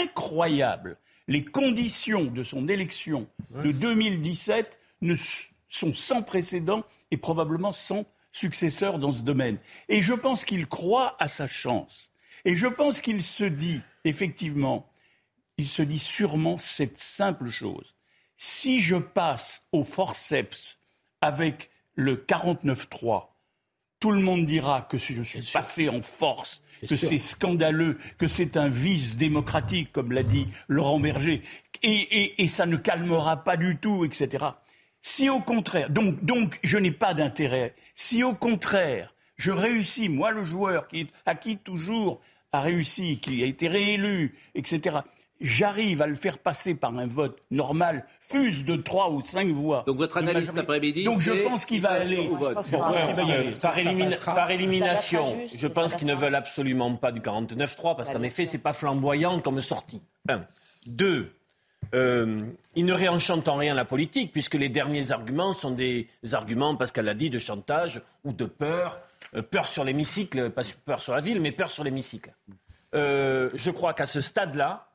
incroyable. 0.03 0.97
Les 1.29 1.45
conditions 1.45 2.25
de 2.25 2.43
son 2.43 2.69
élection 2.69 3.29
de 3.63 3.71
2017 3.71 4.81
ne 5.03 5.15
sont 5.69 5.95
sans 5.95 6.23
précédent 6.23 6.85
et 7.11 7.17
probablement 7.17 7.73
sans 7.73 8.07
successeur 8.33 8.99
dans 8.99 9.13
ce 9.13 9.23
domaine. 9.23 9.59
Et 9.89 10.03
je 10.03 10.15
pense 10.15 10.45
qu'il 10.45 10.67
croit 10.67 11.17
à 11.19 11.29
sa 11.29 11.47
chance. 11.47 12.11
Et 12.45 12.55
je 12.55 12.67
pense 12.67 13.01
qu'il 13.01 13.23
se 13.23 13.45
dit, 13.45 13.81
effectivement, 14.05 14.91
il 15.59 15.69
se 15.69 15.83
dit 15.83 15.99
sûrement 15.99 16.59
cette 16.59 16.99
simple 16.99 17.51
chose. 17.51 17.95
Si 18.37 18.81
je 18.81 18.97
passe 18.97 19.65
au 19.71 19.85
forceps 19.85 20.79
avec 21.21 21.71
le 21.95 22.17
49-3, 22.17 23.29
tout 24.01 24.11
le 24.11 24.21
monde 24.21 24.47
dira 24.47 24.83
que 24.83 24.99
je 24.99 25.23
suis 25.23 25.53
passé 25.53 25.89
en 25.89 26.03
force, 26.03 26.61
que 26.89 26.97
c'est 26.97 27.19
scandaleux, 27.19 28.01
que 28.19 28.27
c'est 28.27 28.57
un 28.57 28.69
vice 28.69 29.17
démocratique, 29.17 29.93
comme 29.93 30.11
l'a 30.11 30.25
dit 30.25 30.49
Laurent 30.67 30.99
Berger, 30.99 31.43
et, 31.85 32.49
ça 32.49 32.67
ne 32.67 32.77
calmera 32.77 33.45
pas 33.45 33.57
du 33.57 33.77
tout, 33.77 34.05
etc. 34.05 34.45
Si 35.03 35.29
au 35.29 35.41
contraire, 35.41 35.91
donc, 35.91 36.25
donc 36.25 36.59
je 36.65 36.79
n'ai 36.79 36.91
pas 36.91 37.15
d'intérêt, 37.15 37.77
si 37.95 38.23
au 38.23 38.35
contraire, 38.35 39.15
je 39.37 39.51
réussis, 39.51 40.09
moi 40.09 40.31
le 40.31 40.45
joueur 40.45 40.89
qui, 40.89 41.11
à 41.27 41.35
qui 41.35 41.57
toujours 41.57 42.21
a 42.53 42.61
réussi, 42.61 43.19
qui 43.19 43.43
a 43.43 43.47
été 43.47 43.69
réélu, 43.69 44.37
etc., 44.55 44.99
j'arrive 45.43 46.03
à 46.03 46.07
le 46.07 46.15
faire 46.15 46.39
passer 46.39 46.75
par 46.75 46.97
un 46.97 47.07
vote 47.07 47.39
normal, 47.51 48.07
fuse 48.21 48.65
de 48.65 48.77
3 48.77 49.11
ou 49.11 49.23
5 49.23 49.49
voix. 49.49 49.83
Donc 49.87 49.99
votre 49.99 50.17
analyse 50.17 50.47
cet 50.47 50.59
après-midi 50.59 51.05
Donc 51.05 51.21
je 51.21 51.33
pense 51.33 51.65
qu'il 51.65 51.81
va 51.81 51.91
aller 51.91 52.29
au 52.29 52.37
vote. 52.37 52.71
Par, 54.25 54.51
élimination, 54.51 55.25
je 55.55 55.67
pense 55.67 55.95
qu'ils 55.95 56.07
ne 56.07 56.15
veulent 56.15 56.35
absolument 56.35 56.95
pas 56.97 57.13
du 57.13 57.21
49-3 57.21 57.97
parce 57.97 58.11
qu'en 58.11 58.23
effet, 58.23 58.47
c'est 58.47 58.59
pas 58.59 58.73
flamboyant 58.73 59.41
comme 59.41 59.61
sortie. 59.61 60.01
Un. 60.29 60.45
Deux. 60.87 61.33
Euh, 61.95 62.47
ils 62.75 62.85
ne 62.85 62.93
réenchantent 62.93 63.49
en 63.49 63.57
rien 63.57 63.75
la 63.75 63.85
politique, 63.85 64.33
puisque 64.33 64.55
les 64.55 64.69
derniers 64.69 65.13
arguments 65.13 65.53
sont 65.53 65.71
des 65.71 66.09
arguments, 66.33 66.75
Pascal 66.77 67.05
l'a 67.05 67.15
dit, 67.15 67.31
de 67.31 67.39
chantage 67.39 68.01
ou 68.25 68.33
de 68.33 68.45
peur. 68.45 69.01
Euh, 69.35 69.43
peur 69.43 69.67
sur 69.67 69.85
l'hémicycle, 69.85 70.51
pas 70.51 70.63
peur 70.85 71.01
sur 71.01 71.15
la 71.15 71.21
ville, 71.21 71.41
mais 71.41 71.53
peur 71.53 71.71
sur 71.71 71.85
l'hémicycle. 71.85 72.35
Euh, 72.95 73.51
je 73.55 73.71
crois 73.71 73.95
qu'à 73.95 74.07
ce 74.07 74.21
stade-là, 74.21 74.89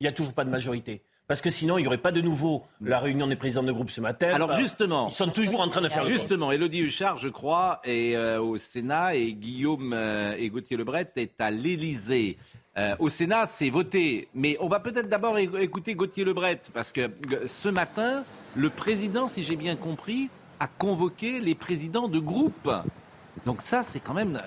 il 0.00 0.04
n'y 0.04 0.08
a 0.08 0.12
toujours 0.12 0.34
pas 0.34 0.44
de 0.44 0.50
majorité. 0.50 1.02
Parce 1.32 1.40
que 1.40 1.48
sinon, 1.48 1.78
il 1.78 1.80
n'y 1.80 1.86
aurait 1.86 1.96
pas 1.96 2.12
de 2.12 2.20
nouveau 2.20 2.66
la 2.82 2.98
réunion 2.98 3.26
des 3.26 3.36
présidents 3.36 3.62
de 3.62 3.72
groupe 3.72 3.90
ce 3.90 4.02
matin. 4.02 4.34
Alors 4.34 4.52
justement, 4.52 5.08
ils 5.08 5.14
sont 5.14 5.30
toujours 5.30 5.62
en 5.62 5.68
train 5.68 5.80
de 5.80 5.88
faire. 5.88 6.04
Justement, 6.04 6.52
Elodie 6.52 6.80
Huchard, 6.80 7.16
je 7.16 7.30
crois, 7.30 7.80
est 7.84 8.14
euh, 8.14 8.38
au 8.38 8.58
Sénat 8.58 9.14
et 9.14 9.32
Guillaume 9.32 9.94
euh, 9.94 10.34
et 10.36 10.50
Gauthier 10.50 10.76
Lebret 10.76 11.10
est 11.16 11.40
à 11.40 11.50
l'Élysée. 11.50 12.36
Euh, 12.76 12.96
au 12.98 13.08
Sénat, 13.08 13.46
c'est 13.46 13.70
voté. 13.70 14.28
Mais 14.34 14.58
on 14.60 14.68
va 14.68 14.78
peut-être 14.78 15.08
d'abord 15.08 15.38
écouter 15.38 15.94
Gauthier 15.94 16.24
Lebret, 16.24 16.60
parce 16.74 16.92
que 16.92 17.10
ce 17.46 17.70
matin, 17.70 18.24
le 18.54 18.68
président, 18.68 19.26
si 19.26 19.42
j'ai 19.42 19.56
bien 19.56 19.76
compris, 19.76 20.28
a 20.60 20.66
convoqué 20.66 21.40
les 21.40 21.54
présidents 21.54 22.08
de 22.08 22.18
groupe. 22.18 22.70
Donc 23.46 23.62
ça, 23.62 23.84
c'est 23.90 24.00
quand 24.00 24.12
même 24.12 24.38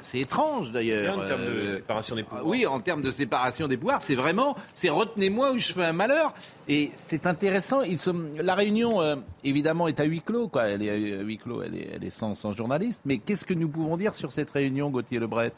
c'est 0.00 0.20
étrange 0.20 0.72
d'ailleurs. 0.72 1.18
En 1.18 1.26
termes 1.26 1.44
de 1.44 1.50
euh, 1.50 1.76
séparation 1.76 2.16
des 2.16 2.22
pouvoirs. 2.22 2.46
Oui, 2.46 2.66
en 2.66 2.80
termes 2.80 3.02
de 3.02 3.10
séparation 3.10 3.68
des 3.68 3.76
pouvoirs, 3.76 4.00
c'est 4.00 4.14
vraiment, 4.14 4.56
c'est 4.74 4.88
retenez-moi 4.88 5.52
ou 5.52 5.58
je 5.58 5.72
fais 5.72 5.84
un 5.84 5.92
malheur. 5.92 6.34
Et 6.68 6.90
c'est 6.94 7.26
intéressant. 7.26 7.82
la 8.36 8.54
réunion, 8.54 9.00
euh, 9.00 9.16
évidemment, 9.44 9.88
est 9.88 10.00
à 10.00 10.04
huis 10.04 10.20
clos. 10.20 10.48
Quoi. 10.48 10.68
Elle 10.68 10.82
est 10.82 10.90
à 10.90 11.22
huis 11.22 11.38
clos, 11.38 11.62
elle 11.62 11.74
est, 11.74 11.90
elle 11.94 12.04
est 12.04 12.10
sans, 12.10 12.34
sans 12.34 12.52
journaliste. 12.52 13.02
Mais 13.04 13.18
qu'est-ce 13.18 13.44
que 13.44 13.54
nous 13.54 13.68
pouvons 13.68 13.96
dire 13.96 14.14
sur 14.14 14.32
cette 14.32 14.50
réunion, 14.50 14.90
Gauthier 14.90 15.18
Lebret? 15.18 15.52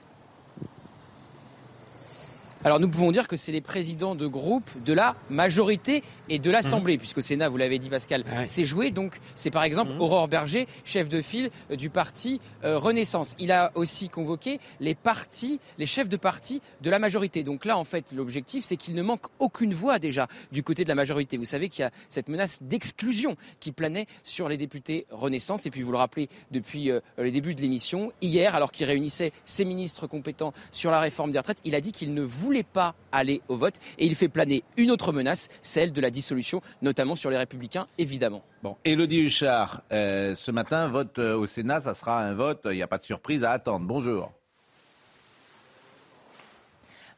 Alors 2.63 2.79
nous 2.79 2.89
pouvons 2.89 3.11
dire 3.11 3.27
que 3.27 3.37
c'est 3.37 3.53
les 3.53 3.63
présidents 3.63 4.15
de 4.15 4.27
groupe 4.27 4.69
de 4.85 4.93
la 4.93 5.17
majorité 5.31 6.03
et 6.29 6.39
de 6.39 6.51
l'Assemblée, 6.51 6.95
mhm. 6.95 6.99
puisque 6.99 7.19
au 7.19 7.23
Sénat, 7.23 7.49
vous 7.49 7.57
l'avez 7.57 7.79
dit 7.79 7.89
Pascal, 7.89 8.25
c'est 8.47 8.65
joué. 8.65 8.91
Donc 8.91 9.17
c'est 9.35 9.51
par 9.51 9.65
exemple 9.65 9.93
mhm. 9.93 10.01
Aurore 10.01 10.29
Berger, 10.29 10.67
chef 10.85 11.09
de 11.09 11.23
file 11.23 11.51
euh, 11.71 11.77
du 11.77 11.89
parti 11.89 12.41
euh, 12.65 12.79
Renaissance. 12.79 13.35
Il 13.39 13.51
a 13.51 13.73
aussi 13.77 14.11
convoqué 14.11 14.61
les 14.79 14.95
partis, 14.95 15.59
les 15.79 15.87
chefs 15.87 16.09
de 16.09 16.19
parti 16.19 16.61
de 16.83 16.91
la 16.91 16.99
majorité. 16.99 17.43
Donc 17.43 17.65
là, 17.65 17.79
en 17.79 17.85
fait, 17.85 18.13
l'objectif, 18.13 18.65
c'est 18.65 18.77
qu'il 18.77 18.95
ne 18.95 19.03
manque 19.03 19.27
aucune 19.39 19.73
voix 19.73 19.99
déjà 19.99 20.29
du 20.53 20.63
côté 20.63 20.85
de 20.85 20.89
la 20.89 20.95
majorité. 20.95 21.39
Vous 21.39 21.47
savez 21.47 21.71
qu'il 21.71 21.81
y 21.81 21.87
a 21.87 21.91
cette 22.11 22.29
menace 22.29 22.59
d'exclusion 22.63 23.37
qui 23.59 23.73
planait 23.73 24.07
sur 24.23 24.51
les 24.51 24.59
députés 24.59 25.07
Renaissance. 25.11 25.65
Et 25.65 25.71
puis 25.71 25.81
vous 25.81 25.93
le 25.93 25.99
rappelez 25.99 26.29
depuis 26.51 26.91
euh, 26.91 27.01
les 27.17 27.31
débuts 27.31 27.55
de 27.55 27.63
l'émission, 27.63 28.13
hier, 28.21 28.55
alors 28.55 28.71
qu'il 28.71 28.87
réunissait 28.87 29.33
ses 29.47 29.65
ministres 29.65 30.07
compétents 30.07 30.53
sur 30.73 30.91
la 30.91 31.01
réforme 31.01 31.33
des 31.33 31.39
retraites, 31.39 31.61
il 31.65 31.75
a 31.75 31.81
dit 31.81 31.93
qu'il 31.93 32.13
ne 32.13 32.23
voulait 32.23 32.50
voulait 32.51 32.63
pas 32.65 32.97
aller 33.13 33.43
au 33.47 33.57
vote 33.57 33.77
et 33.97 34.07
il 34.07 34.17
fait 34.17 34.29
planer 34.29 34.65
une 34.77 34.91
autre 34.91 35.13
menace, 35.13 35.47
celle 35.63 35.93
de 35.93 36.01
la 36.01 36.11
dissolution, 36.11 36.63
notamment 36.83 37.15
sur 37.15 37.31
les 37.31 37.37
républicains, 37.37 37.87
évidemment. 37.97 38.43
Bon, 38.65 38.77
Elodie 38.85 39.21
Huchard, 39.21 39.83
euh, 39.93 40.35
ce 40.35 40.51
matin, 40.51 40.89
vote 40.89 41.21
euh, 41.21 41.37
au 41.37 41.47
Sénat, 41.47 41.83
ça 41.83 41.95
sera 41.95 42.21
un 42.21 42.35
vote, 42.35 42.63
il 42.65 42.73
n'y 42.73 42.83
a 42.83 42.89
pas 42.89 42.99
de 42.99 43.05
surprise 43.05 43.45
à 43.45 43.53
attendre. 43.53 43.87
Bonjour. 43.87 44.33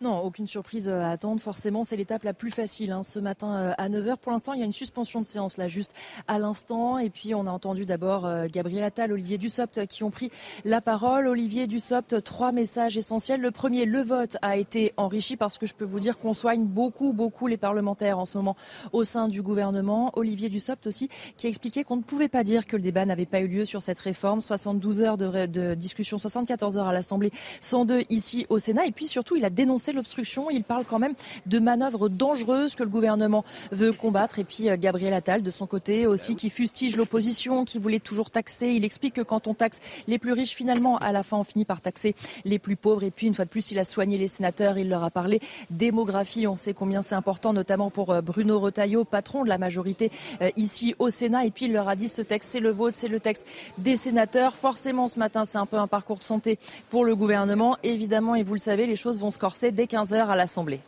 Non, 0.02 0.18
aucune 0.18 0.48
surprise 0.48 0.88
euh, 0.88 1.00
à 1.00 1.10
attendre. 1.10 1.40
Forcément, 1.40 1.84
c'est 1.84 1.94
l'étape 1.94 2.24
la 2.24 2.34
plus 2.34 2.50
facile. 2.50 2.90
Hein, 2.90 3.04
ce 3.04 3.20
matin 3.20 3.54
euh, 3.54 3.72
à 3.78 3.88
9h, 3.88 4.16
pour 4.16 4.32
l'instant, 4.32 4.52
il 4.52 4.58
y 4.58 4.62
a 4.62 4.66
une 4.66 4.72
suspension 4.72 5.20
de 5.20 5.24
séance 5.24 5.58
là, 5.58 5.68
juste 5.68 5.94
à 6.26 6.40
l'instant. 6.40 6.98
Et 6.98 7.08
puis, 7.08 7.36
on 7.36 7.46
a 7.46 7.50
entendu 7.52 7.86
d'abord 7.86 8.26
euh, 8.26 8.48
Gabriel 8.50 8.82
Attal, 8.82 9.12
Olivier 9.12 9.38
Dussopt 9.38 9.86
qui 9.86 10.02
ont 10.02 10.10
pris 10.10 10.32
la 10.64 10.80
parole. 10.80 11.28
Olivier 11.28 11.68
Dussopt, 11.68 12.20
trois 12.24 12.50
messages 12.50 12.98
essentiels. 12.98 13.40
Le 13.40 13.52
premier, 13.52 13.84
le 13.84 14.02
vote 14.02 14.36
a 14.42 14.56
été 14.56 14.92
enrichi 14.96 15.36
parce 15.36 15.56
que 15.56 15.66
je 15.66 15.74
peux 15.74 15.84
vous 15.84 16.00
dire 16.00 16.18
qu'on 16.18 16.34
soigne 16.34 16.64
beaucoup, 16.64 17.12
beaucoup 17.12 17.46
les 17.46 17.56
parlementaires 17.56 18.18
en 18.18 18.26
ce 18.26 18.36
moment 18.36 18.56
au 18.92 19.04
sein 19.04 19.28
du 19.28 19.40
gouvernement. 19.40 20.10
Olivier 20.16 20.48
Dussopt 20.48 20.84
aussi, 20.88 21.10
qui 21.36 21.46
a 21.46 21.48
expliqué 21.48 21.84
qu'on 21.84 21.98
ne 21.98 22.02
pouvait 22.02 22.28
pas 22.28 22.42
dire 22.42 22.66
que 22.66 22.74
le 22.74 22.82
débat 22.82 23.06
n'avait 23.06 23.24
pas 23.24 23.38
eu 23.38 23.46
lieu 23.46 23.64
sur 23.64 23.82
cette 23.82 24.00
réforme. 24.00 24.40
72 24.40 25.00
heures 25.00 25.16
de, 25.16 25.46
de 25.46 25.74
discussion, 25.76 26.18
74 26.18 26.76
heures 26.76 26.88
à 26.88 26.92
l'Assemblée, 26.92 27.30
102 27.60 28.02
ici 28.10 28.46
au 28.48 28.58
Sénat. 28.58 28.86
Et 28.86 28.90
puis 28.90 29.06
surtout, 29.06 29.36
il 29.36 29.44
a 29.44 29.50
dénoncé 29.50 29.91
l'obstruction. 29.92 30.50
Il 30.50 30.64
parle 30.64 30.84
quand 30.84 30.98
même 30.98 31.14
de 31.46 31.58
manœuvres 31.58 32.08
dangereuses 32.08 32.74
que 32.74 32.82
le 32.82 32.88
gouvernement 32.88 33.44
veut 33.70 33.92
combattre. 33.92 34.38
Et 34.38 34.44
puis 34.44 34.68
euh, 34.68 34.76
Gabriel 34.78 35.14
Attal, 35.14 35.42
de 35.42 35.50
son 35.50 35.66
côté 35.66 36.06
aussi, 36.06 36.36
qui 36.36 36.50
fustige 36.50 36.96
l'opposition, 36.96 37.64
qui 37.64 37.78
voulait 37.78 38.00
toujours 38.00 38.30
taxer. 38.30 38.68
Il 38.68 38.84
explique 38.84 39.14
que 39.14 39.22
quand 39.22 39.46
on 39.46 39.54
taxe 39.54 39.80
les 40.06 40.18
plus 40.18 40.32
riches, 40.32 40.54
finalement, 40.54 40.98
à 40.98 41.12
la 41.12 41.22
fin, 41.22 41.36
on 41.36 41.44
finit 41.44 41.64
par 41.64 41.80
taxer 41.80 42.14
les 42.44 42.58
plus 42.58 42.76
pauvres. 42.76 43.02
Et 43.02 43.10
puis, 43.10 43.26
une 43.26 43.34
fois 43.34 43.44
de 43.44 43.50
plus, 43.50 43.70
il 43.70 43.78
a 43.78 43.84
soigné 43.84 44.18
les 44.18 44.28
sénateurs. 44.28 44.78
Il 44.78 44.88
leur 44.88 45.04
a 45.04 45.10
parlé 45.10 45.40
démographie. 45.70 46.46
On 46.46 46.56
sait 46.56 46.74
combien 46.74 47.02
c'est 47.02 47.14
important, 47.14 47.52
notamment 47.52 47.90
pour 47.90 48.10
euh, 48.10 48.20
Bruno 48.20 48.58
Retailleau, 48.60 49.04
patron 49.04 49.44
de 49.44 49.48
la 49.48 49.58
majorité 49.58 50.10
euh, 50.40 50.50
ici 50.56 50.94
au 50.98 51.10
Sénat. 51.10 51.46
Et 51.46 51.50
puis, 51.50 51.66
il 51.66 51.72
leur 51.72 51.88
a 51.88 51.96
dit 51.96 52.08
ce 52.08 52.22
texte, 52.22 52.50
c'est 52.52 52.60
le 52.60 52.70
vôtre, 52.70 52.96
c'est 52.98 53.08
le 53.08 53.20
texte 53.20 53.46
des 53.78 53.96
sénateurs. 53.96 54.56
Forcément, 54.56 55.08
ce 55.08 55.18
matin, 55.18 55.44
c'est 55.44 55.58
un 55.58 55.66
peu 55.66 55.78
un 55.78 55.86
parcours 55.86 56.18
de 56.18 56.24
santé 56.24 56.58
pour 56.90 57.04
le 57.04 57.14
gouvernement. 57.16 57.76
Évidemment, 57.82 58.34
et 58.34 58.42
vous 58.42 58.54
le 58.54 58.60
savez, 58.60 58.86
les 58.86 58.96
choses 58.96 59.18
vont 59.18 59.30
se 59.30 59.38
corser 59.38 59.70
dès 59.70 59.81
15h 59.86 60.26
à 60.26 60.36
l'Assemblée. 60.36 60.80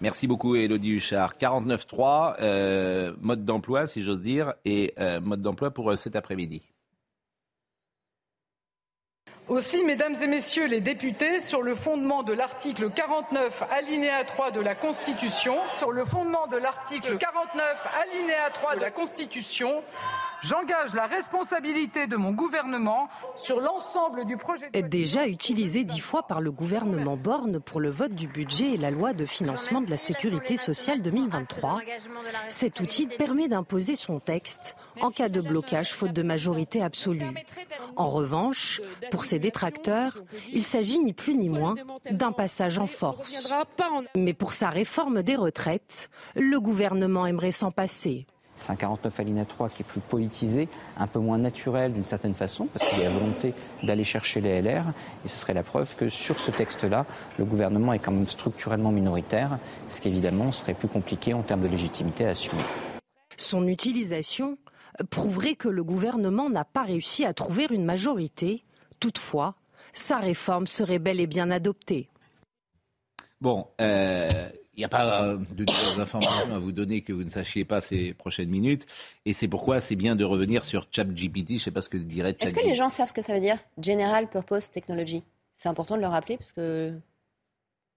Merci 0.00 0.26
beaucoup, 0.26 0.56
Elodie 0.56 0.96
Huchard. 0.96 1.34
49.3, 1.40 2.36
euh, 2.40 3.12
mode 3.20 3.44
d'emploi, 3.44 3.86
si 3.86 4.02
j'ose 4.02 4.20
dire, 4.20 4.52
et 4.64 4.92
euh, 4.98 5.20
mode 5.20 5.40
d'emploi 5.40 5.70
pour 5.70 5.90
euh, 5.90 5.96
cet 5.96 6.16
après-midi. 6.16 6.70
Aussi, 9.48 9.84
mesdames 9.84 10.16
et 10.20 10.26
messieurs 10.26 10.66
les 10.66 10.80
députés, 10.80 11.40
sur 11.40 11.62
le 11.62 11.76
fondement 11.76 12.24
de 12.24 12.32
l'article 12.32 12.90
49, 12.90 13.62
alinéa 13.70 14.24
3 14.24 14.50
de 14.50 14.60
la 14.60 14.74
Constitution, 14.74 15.56
sur 15.72 15.92
le 15.92 16.04
fondement 16.04 16.48
de 16.48 16.56
l'article 16.56 17.16
49, 17.16 17.86
alinéa 18.02 18.50
3 18.52 18.74
de 18.74 18.80
la 18.80 18.90
Constitution, 18.90 19.84
J'engage 20.42 20.94
la 20.94 21.06
responsabilité 21.06 22.06
de 22.06 22.16
mon 22.16 22.32
gouvernement 22.32 23.08
sur 23.34 23.60
l'ensemble 23.60 24.24
du 24.24 24.36
projet 24.36 24.70
de 24.70 24.80
déjà 24.80 25.26
utilisé 25.26 25.84
dix 25.84 25.98
fois 25.98 26.22
par 26.24 26.40
le 26.40 26.52
gouvernement 26.52 27.16
Borne 27.16 27.60
pour 27.60 27.80
le 27.80 27.90
vote 27.90 28.12
du 28.12 28.28
budget 28.28 28.74
et 28.74 28.76
la 28.76 28.90
loi 28.90 29.12
de 29.12 29.24
financement 29.24 29.80
de 29.80 29.90
la 29.90 29.98
sécurité 29.98 30.56
sociale 30.56 31.02
2023. 31.02 31.80
Cet 32.48 32.80
outil 32.80 33.06
permet 33.06 33.48
d'imposer 33.48 33.96
son 33.96 34.20
texte 34.20 34.76
en 35.00 35.10
cas 35.10 35.28
de 35.28 35.40
blocage 35.40 35.92
faute 35.92 36.12
de 36.12 36.22
majorité 36.22 36.82
absolue. 36.82 37.34
En 37.96 38.08
revanche, 38.08 38.80
pour 39.10 39.24
ses 39.24 39.38
détracteurs, 39.38 40.18
il 40.52 40.64
s'agit 40.64 40.98
ni 40.98 41.12
plus 41.12 41.34
ni 41.34 41.48
moins 41.48 41.74
d'un 42.10 42.32
passage 42.32 42.78
en 42.78 42.86
force. 42.86 43.52
Mais 44.16 44.34
pour 44.34 44.52
sa 44.52 44.70
réforme 44.70 45.22
des 45.22 45.36
retraites, 45.36 46.10
le 46.34 46.58
gouvernement 46.60 47.26
aimerait 47.26 47.52
s'en 47.52 47.70
passer. 47.70 48.26
C'est 48.56 48.72
un 48.72 48.76
49 48.76 49.20
alinéa 49.20 49.44
3 49.44 49.68
qui 49.68 49.82
est 49.82 49.84
plus 49.84 50.00
politisé, 50.00 50.68
un 50.96 51.06
peu 51.06 51.18
moins 51.18 51.38
naturel 51.38 51.92
d'une 51.92 52.04
certaine 52.04 52.34
façon, 52.34 52.66
parce 52.66 52.88
qu'il 52.88 53.02
y 53.02 53.06
a 53.06 53.10
volonté 53.10 53.54
d'aller 53.82 54.04
chercher 54.04 54.40
les 54.40 54.62
LR. 54.62 54.84
Et 55.24 55.28
ce 55.28 55.36
serait 55.36 55.54
la 55.54 55.62
preuve 55.62 55.94
que 55.96 56.08
sur 56.08 56.38
ce 56.38 56.50
texte-là, 56.50 57.06
le 57.38 57.44
gouvernement 57.44 57.92
est 57.92 57.98
quand 57.98 58.12
même 58.12 58.28
structurellement 58.28 58.92
minoritaire, 58.92 59.58
ce 59.88 60.00
qui 60.00 60.08
évidemment 60.08 60.52
serait 60.52 60.74
plus 60.74 60.88
compliqué 60.88 61.34
en 61.34 61.42
termes 61.42 61.62
de 61.62 61.68
légitimité 61.68 62.26
à 62.26 62.30
assumer. 62.30 62.62
Son 63.36 63.66
utilisation 63.66 64.58
prouverait 65.10 65.56
que 65.56 65.68
le 65.68 65.84
gouvernement 65.84 66.48
n'a 66.48 66.64
pas 66.64 66.82
réussi 66.82 67.24
à 67.24 67.34
trouver 67.34 67.66
une 67.70 67.84
majorité. 67.84 68.64
Toutefois, 69.00 69.54
sa 69.92 70.18
réforme 70.18 70.66
serait 70.66 70.98
bel 70.98 71.20
et 71.20 71.26
bien 71.26 71.50
adoptée. 71.50 72.08
Bon, 73.40 73.66
euh, 73.80 74.28
il 74.76 74.80
n'y 74.80 74.84
a 74.84 74.88
pas 74.88 75.24
euh, 75.24 75.38
de 75.52 75.64
nouvelles 75.64 76.00
informations 76.00 76.54
à 76.54 76.58
vous 76.58 76.72
donner 76.72 77.00
que 77.00 77.12
vous 77.12 77.24
ne 77.24 77.30
sachiez 77.30 77.64
pas 77.64 77.80
ces 77.80 78.12
prochaines 78.12 78.50
minutes. 78.50 78.86
Et 79.24 79.32
c'est 79.32 79.48
pourquoi 79.48 79.80
c'est 79.80 79.96
bien 79.96 80.16
de 80.16 80.24
revenir 80.24 80.64
sur 80.64 80.86
ChatGPT. 80.92 81.48
Je 81.48 81.54
ne 81.54 81.58
sais 81.58 81.70
pas 81.70 81.80
ce 81.80 81.88
que 81.88 81.96
dirait 81.96 82.30
ChatGPT. 82.30 82.44
Est-ce 82.44 82.54
que 82.54 82.68
les 82.68 82.74
gens 82.74 82.90
savent 82.90 83.08
ce 83.08 83.14
que 83.14 83.22
ça 83.22 83.32
veut 83.32 83.40
dire? 83.40 83.56
General 83.82 84.28
Purpose 84.28 84.70
Technology 84.70 85.24
C'est 85.54 85.70
important 85.70 85.96
de 85.96 86.02
le 86.02 86.08
rappeler 86.08 86.36
parce 86.36 86.52
que 86.52 86.92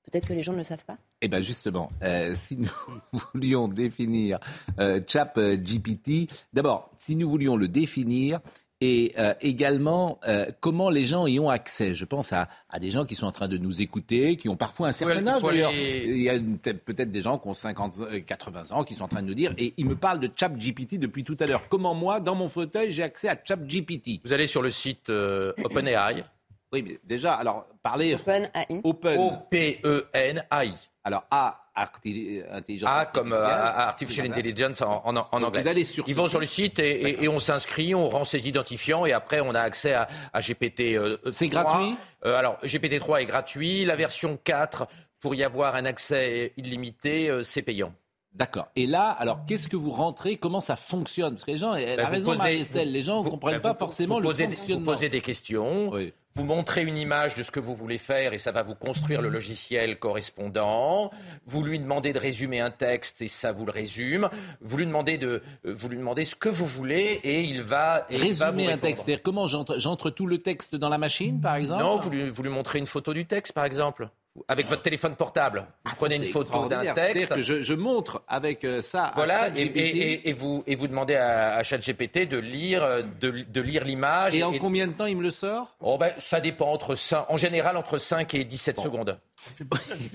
peut-être 0.03 0.25
que 0.25 0.33
les 0.33 0.41
gens 0.41 0.53
ne 0.53 0.59
le 0.59 0.63
savent 0.63 0.85
pas. 0.85 0.97
Eh 1.21 1.27
bien 1.27 1.41
justement, 1.41 1.91
euh, 2.01 2.33
si 2.37 2.55
nous 2.55 2.71
voulions 3.33 3.67
définir 3.67 4.39
euh, 4.79 5.01
ChatGPT, 5.05 6.31
d'abord, 6.53 6.91
si 6.95 7.17
nous 7.17 7.29
voulions 7.29 7.57
le 7.57 7.67
définir, 7.67 8.39
et 8.81 9.13
euh, 9.17 9.33
également 9.41 10.19
euh, 10.27 10.45
comment 10.61 10.89
les 10.89 11.05
gens 11.05 11.27
y 11.27 11.39
ont 11.39 11.49
accès. 11.49 11.95
Je 11.95 12.05
pense 12.05 12.31
à, 12.31 12.47
à, 12.69 12.79
des 12.79 12.91
gens 12.91 13.05
qui 13.05 13.15
sont 13.15 13.25
en 13.25 13.31
train 13.31 13.47
de 13.47 13.57
nous 13.57 13.81
écouter, 13.81 14.37
qui 14.37 14.47
ont 14.47 14.55
parfois 14.55 14.87
un 14.89 14.91
certain 14.91 15.25
âge 15.27 15.41
d'ailleurs. 15.41 15.71
Il 15.73 16.21
y 16.21 16.29
a 16.29 16.39
peut-être 16.39 17.11
des 17.11 17.21
gens 17.21 17.37
qui 17.37 17.47
ont 17.47 17.53
50, 17.53 18.25
80 18.25 18.71
ans 18.71 18.83
qui 18.83 18.95
sont 18.95 19.03
en 19.03 19.09
train 19.09 19.21
de 19.21 19.27
nous 19.27 19.33
dire, 19.33 19.53
et 19.57 19.73
ils 19.77 19.85
me 19.85 19.95
parlent 19.95 20.19
de 20.19 20.29
ChatGPT 20.33 20.97
depuis 20.97 21.23
tout 21.23 21.37
à 21.39 21.45
l'heure. 21.45 21.67
Comment 21.67 21.93
moi, 21.93 22.19
dans 22.19 22.35
mon 22.35 22.47
fauteuil, 22.47 22.91
j'ai 22.91 23.03
accès 23.03 23.27
à 23.27 23.37
ChatGPT? 23.43 24.21
Vous 24.23 24.33
allez 24.33 24.47
sur 24.47 24.61
le 24.61 24.69
site 24.69 25.09
euh, 25.09 25.53
OpenAI. 25.63 26.23
Oui, 26.71 26.83
mais 26.87 26.99
déjà, 27.03 27.33
alors 27.33 27.65
parlez. 27.83 28.15
OpenAI. 28.15 28.81
Open. 28.83 29.19
O-P-E-N-A-I. 29.19 30.73
Alors 31.03 31.25
A, 31.31 31.68
intelligence 31.79 32.89
A 32.91 33.05
comme 33.05 33.33
euh, 33.33 33.45
artificial 33.45 34.25
intelligence 34.27 34.81
en, 34.81 35.01
en, 35.05 35.15
en 35.31 35.43
anglais. 35.43 35.61
Vous 35.61 35.67
allez 35.67 35.85
sur 35.85 36.03
Ils 36.07 36.15
vont 36.15 36.27
sur 36.27 36.39
le 36.39 36.45
site 36.45 36.79
et, 36.79 37.09
et, 37.09 37.23
et 37.23 37.27
on 37.29 37.39
s'inscrit, 37.39 37.95
on 37.95 38.09
rend 38.09 38.23
ses 38.23 38.47
identifiants 38.47 39.05
et 39.05 39.13
après 39.13 39.39
on 39.41 39.55
a 39.55 39.61
accès 39.61 39.93
à, 39.93 40.07
à 40.33 40.41
GPT. 40.41 40.95
Euh, 40.95 41.17
C'est 41.29 41.47
gratuit? 41.47 41.95
Euh, 42.25 42.37
Alors 42.37 42.57
GPT 42.63 42.99
3 42.99 43.21
est 43.21 43.25
gratuit, 43.25 43.85
la 43.85 43.95
version 43.95 44.37
4 44.43 44.87
pour 45.19 45.35
y 45.35 45.43
avoir 45.43 45.75
un 45.75 45.85
accès 45.85 46.53
illimité, 46.57 47.29
euh, 47.29 47.43
c'est 47.43 47.61
payant. 47.61 47.93
D'accord. 48.33 48.67
Et 48.75 48.85
là, 48.85 49.09
alors, 49.09 49.39
qu'est-ce 49.47 49.67
que 49.67 49.75
vous 49.75 49.89
rentrez? 49.89 50.37
Comment 50.37 50.61
ça 50.61 50.75
fonctionne? 50.75 51.33
Parce 51.33 51.45
que 51.45 51.51
les 51.51 51.57
gens, 51.57 51.73
elle 51.73 51.99
a 51.99 52.05
vous 52.05 52.11
raison, 52.11 52.31
posez- 52.31 52.37
Marie-Estelle, 52.37 52.91
les 52.91 53.01
gens 53.01 53.23
ne 53.23 53.29
comprennent 53.29 53.55
ben, 53.55 53.59
pas 53.59 53.73
vous- 53.73 53.79
forcément 53.79 54.21
vous 54.21 54.29
le 54.29 54.33
fonctionnement. 54.33 54.79
Vous 54.79 54.85
posez 54.85 55.09
des 55.09 55.19
questions, 55.21 55.91
vous 56.35 56.45
montrez 56.45 56.83
une 56.83 56.97
image 56.97 57.35
de 57.35 57.43
ce 57.43 57.51
que 57.51 57.59
vous 57.59 57.75
voulez 57.75 57.97
faire 57.97 58.33
et 58.33 58.37
ça 58.37 58.51
va 58.51 58.61
vous 58.61 58.75
construire 58.75 59.21
le 59.21 59.29
logiciel 59.29 59.99
correspondant. 59.99 61.11
Vous 61.45 61.63
lui 61.63 61.79
demandez 61.79 62.13
de 62.13 62.19
résumer 62.19 62.59
un 62.61 62.71
texte 62.71 63.21
et 63.21 63.27
ça 63.27 63.51
vous 63.51 63.65
le 63.65 63.71
résume. 63.71 64.29
Vous 64.61 64.77
lui 64.77 64.85
demandez, 64.85 65.17
de, 65.17 65.41
euh, 65.65 65.75
vous 65.77 65.89
lui 65.89 65.97
demandez 65.97 66.25
ce 66.25 66.35
que 66.35 66.49
vous 66.49 66.65
voulez 66.65 67.19
et 67.23 67.41
il 67.41 67.61
va, 67.61 68.05
et 68.09 68.15
il 68.15 68.33
va 68.33 68.51
vous 68.51 68.57
Résumer 68.57 68.71
un 68.73 68.77
texte, 68.77 69.03
c'est-à-dire 69.05 69.23
comment 69.23 69.47
j'entre, 69.47 69.79
j'entre 69.79 70.09
tout 70.09 70.27
le 70.27 70.37
texte 70.37 70.75
dans 70.75 70.89
la 70.89 70.97
machine, 70.97 71.41
par 71.41 71.55
exemple? 71.55 71.83
Non, 71.83 71.97
vous 71.97 72.09
lui, 72.09 72.29
vous 72.29 72.43
lui 72.43 72.49
montrez 72.49 72.79
une 72.79 72.87
photo 72.87 73.13
du 73.13 73.25
texte, 73.25 73.53
par 73.53 73.65
exemple. 73.65 74.09
Avec 74.47 74.67
votre 74.67 74.81
téléphone 74.81 75.15
portable. 75.15 75.65
Vous 75.85 75.95
prenez 75.95 76.15
une 76.15 76.25
photo 76.25 76.67
d'un 76.67 76.93
texte. 76.93 77.33
Que 77.33 77.41
je, 77.41 77.61
je 77.61 77.73
montre 77.73 78.21
avec 78.27 78.63
euh, 78.63 78.81
ça. 78.81 79.11
Voilà, 79.15 79.49
et, 79.55 80.33
vous, 80.33 80.63
et 80.67 80.75
vous 80.75 80.87
demandez 80.87 81.15
à, 81.15 81.55
à 81.55 81.63
ChatGPT 81.63 82.27
de 82.27 82.37
lire, 82.37 82.83
euh, 82.83 83.01
de, 83.21 83.31
de 83.47 83.61
lire 83.61 83.83
l'image. 83.83 84.35
Et 84.35 84.43
en 84.43 84.53
combien 84.53 84.87
de 84.87 84.93
temps 84.93 85.05
il 85.05 85.17
me 85.17 85.23
le 85.23 85.31
sort? 85.31 85.75
Oh 85.81 85.97
ben, 85.97 86.11
Ça 86.17 86.39
dépend, 86.39 86.71
entre 86.71 86.95
5, 86.95 87.25
en 87.29 87.37
général 87.37 87.77
entre 87.77 87.97
5 87.97 88.33
et 88.35 88.43
17 88.45 88.79
secondes. 88.79 89.19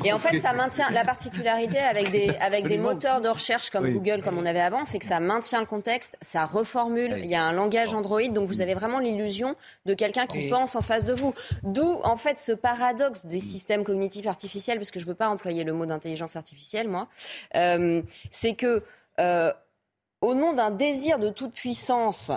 Et 0.04 0.12
en 0.12 0.18
fait, 0.18 0.38
ça 0.38 0.52
maintient 0.52 0.90
la 0.90 1.04
particularité 1.04 1.78
avec 1.78 2.10
des, 2.10 2.28
avec 2.40 2.62
des 2.66 2.74
Absolument. 2.74 2.92
moteurs 2.94 3.20
de 3.20 3.28
recherche 3.28 3.70
comme 3.70 3.84
Oui. 3.84 3.92
Google, 3.92 4.22
comme 4.22 4.38
on 4.38 4.46
avait 4.46 4.60
avant, 4.60 4.84
c'est 4.84 4.98
que 4.98 5.06
ça 5.06 5.20
maintient 5.20 5.60
le 5.60 5.66
contexte, 5.66 6.16
ça 6.20 6.46
reformule. 6.46 7.16
Il 7.18 7.26
y 7.26 7.34
a 7.34 7.42
un 7.42 7.52
langage 7.52 7.94
Android, 7.94 8.26
donc 8.28 8.46
vous 8.48 8.60
avez 8.60 8.74
vraiment 8.74 8.98
l'illusion 8.98 9.54
de 9.86 9.94
quelqu'un 9.94 10.26
qui 10.26 10.46
Et- 10.46 10.50
pense 10.50 10.76
en 10.76 10.82
face 10.82 11.06
de 11.06 11.12
vous. 11.14 11.34
D'où, 11.62 12.00
en 12.04 12.16
fait, 12.16 12.38
ce 12.38 12.52
paradoxe 12.52 13.26
des 13.26 13.40
systèmes 13.40 13.84
cognitifs 13.84 14.26
artificiels, 14.26 14.78
parce 14.78 14.90
que 14.90 15.00
je 15.00 15.04
ne 15.04 15.10
veux 15.10 15.16
pas 15.16 15.28
employer 15.28 15.64
le 15.64 15.72
mot 15.72 15.86
d'intelligence 15.86 16.36
artificielle, 16.36 16.88
moi. 16.88 17.08
Euh, 17.56 18.02
c'est 18.30 18.54
que, 18.54 18.82
euh, 19.20 19.52
au 20.20 20.34
nom 20.34 20.52
d'un 20.54 20.70
désir 20.70 21.18
de 21.18 21.28
toute 21.28 21.52
puissance, 21.52 22.30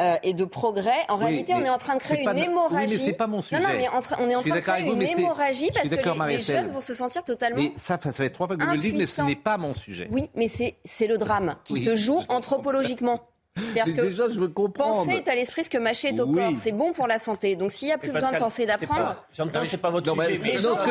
euh, 0.00 0.16
et 0.22 0.32
de 0.34 0.44
progrès. 0.44 0.92
En 1.08 1.16
Oui, 1.18 1.24
réalité, 1.24 1.54
on 1.54 1.58
mais 1.58 1.66
est 1.66 1.70
en 1.70 1.78
train 1.78 1.94
de 1.96 2.00
créer 2.00 2.20
une 2.20 2.24
no- 2.26 2.30
oui, 2.32 2.36
mais 2.40 2.44
hémorragie. 2.46 2.96
c'est 3.04 3.12
pas 3.14 3.26
mon 3.26 3.36
Non, 3.38 3.42
sujet. 3.42 3.60
non, 3.60 3.68
mais 3.76 3.88
en 3.88 4.00
tra- 4.00 4.16
on 4.20 4.28
est 4.30 4.34
en 4.36 4.42
train 4.42 4.54
de 4.56 4.60
créer 4.60 4.84
vous, 4.84 4.92
une 4.92 4.98
mais 4.98 5.10
hémorragie 5.12 5.70
parce 5.74 5.88
que 5.88 6.28
les, 6.28 6.38
jeunes 6.40 6.68
vont 6.68 6.80
se 6.80 6.94
sentir 6.94 7.24
totalement 7.24 7.60
Mais 7.60 7.72
ça, 7.76 7.98
ça 8.02 8.12
fait 8.12 8.30
trois 8.30 8.46
fois 8.46 8.56
que 8.56 8.62
vous 8.62 8.70
me 8.70 8.74
le 8.76 8.80
dites, 8.80 8.96
mais 8.96 9.06
ce 9.06 9.22
n'est 9.22 9.34
pas 9.36 9.56
mon 9.58 9.74
sujet. 9.74 10.08
oui, 10.12 10.30
mais 10.34 10.46
c'est 10.48 10.76
c'est 10.84 11.06
le 11.06 11.18
drame 11.18 11.56
qui 11.64 11.72
Oui, 11.74 11.84
se 11.84 11.94
joue 11.96 12.20
anthropologiquement. 12.28 13.20
C'est-à-dire 13.58 13.84
Mais 13.86 14.02
que 14.02 14.06
déjà, 14.08 14.28
je 14.30 14.38
veux 14.40 14.48
comprendre. 14.48 15.04
penser 15.06 15.16
est 15.18 15.28
à 15.28 15.34
l'esprit 15.34 15.64
ce 15.64 15.70
que 15.70 15.78
mâcher 15.78 16.08
est 16.08 16.20
au 16.20 16.26
Oui. 16.26 16.34
corps. 16.38 16.52
C'est 16.60 16.72
bon 16.72 16.92
pour 16.92 17.06
la 17.06 17.18
santé. 17.18 17.56
Donc 17.56 17.72
s'il 17.72 17.86
n'y 17.88 17.92
a 17.94 17.98
plus 17.98 18.10
besoin 18.10 18.32
de 18.32 18.38
penser 18.38 18.62
et 18.62 18.66
d'apprendre, 18.66 19.16
J'entends, 19.36 19.62
c'est 19.66 19.76
pas 19.78 19.90
votre 19.90 20.06
Non, 20.06 20.16
mais 20.16 20.36
sujet. 20.36 20.36
c'est- 20.36 20.48
mais- 20.48 20.62
non, 20.70 20.76
ce 20.76 20.82
que- 20.82 20.86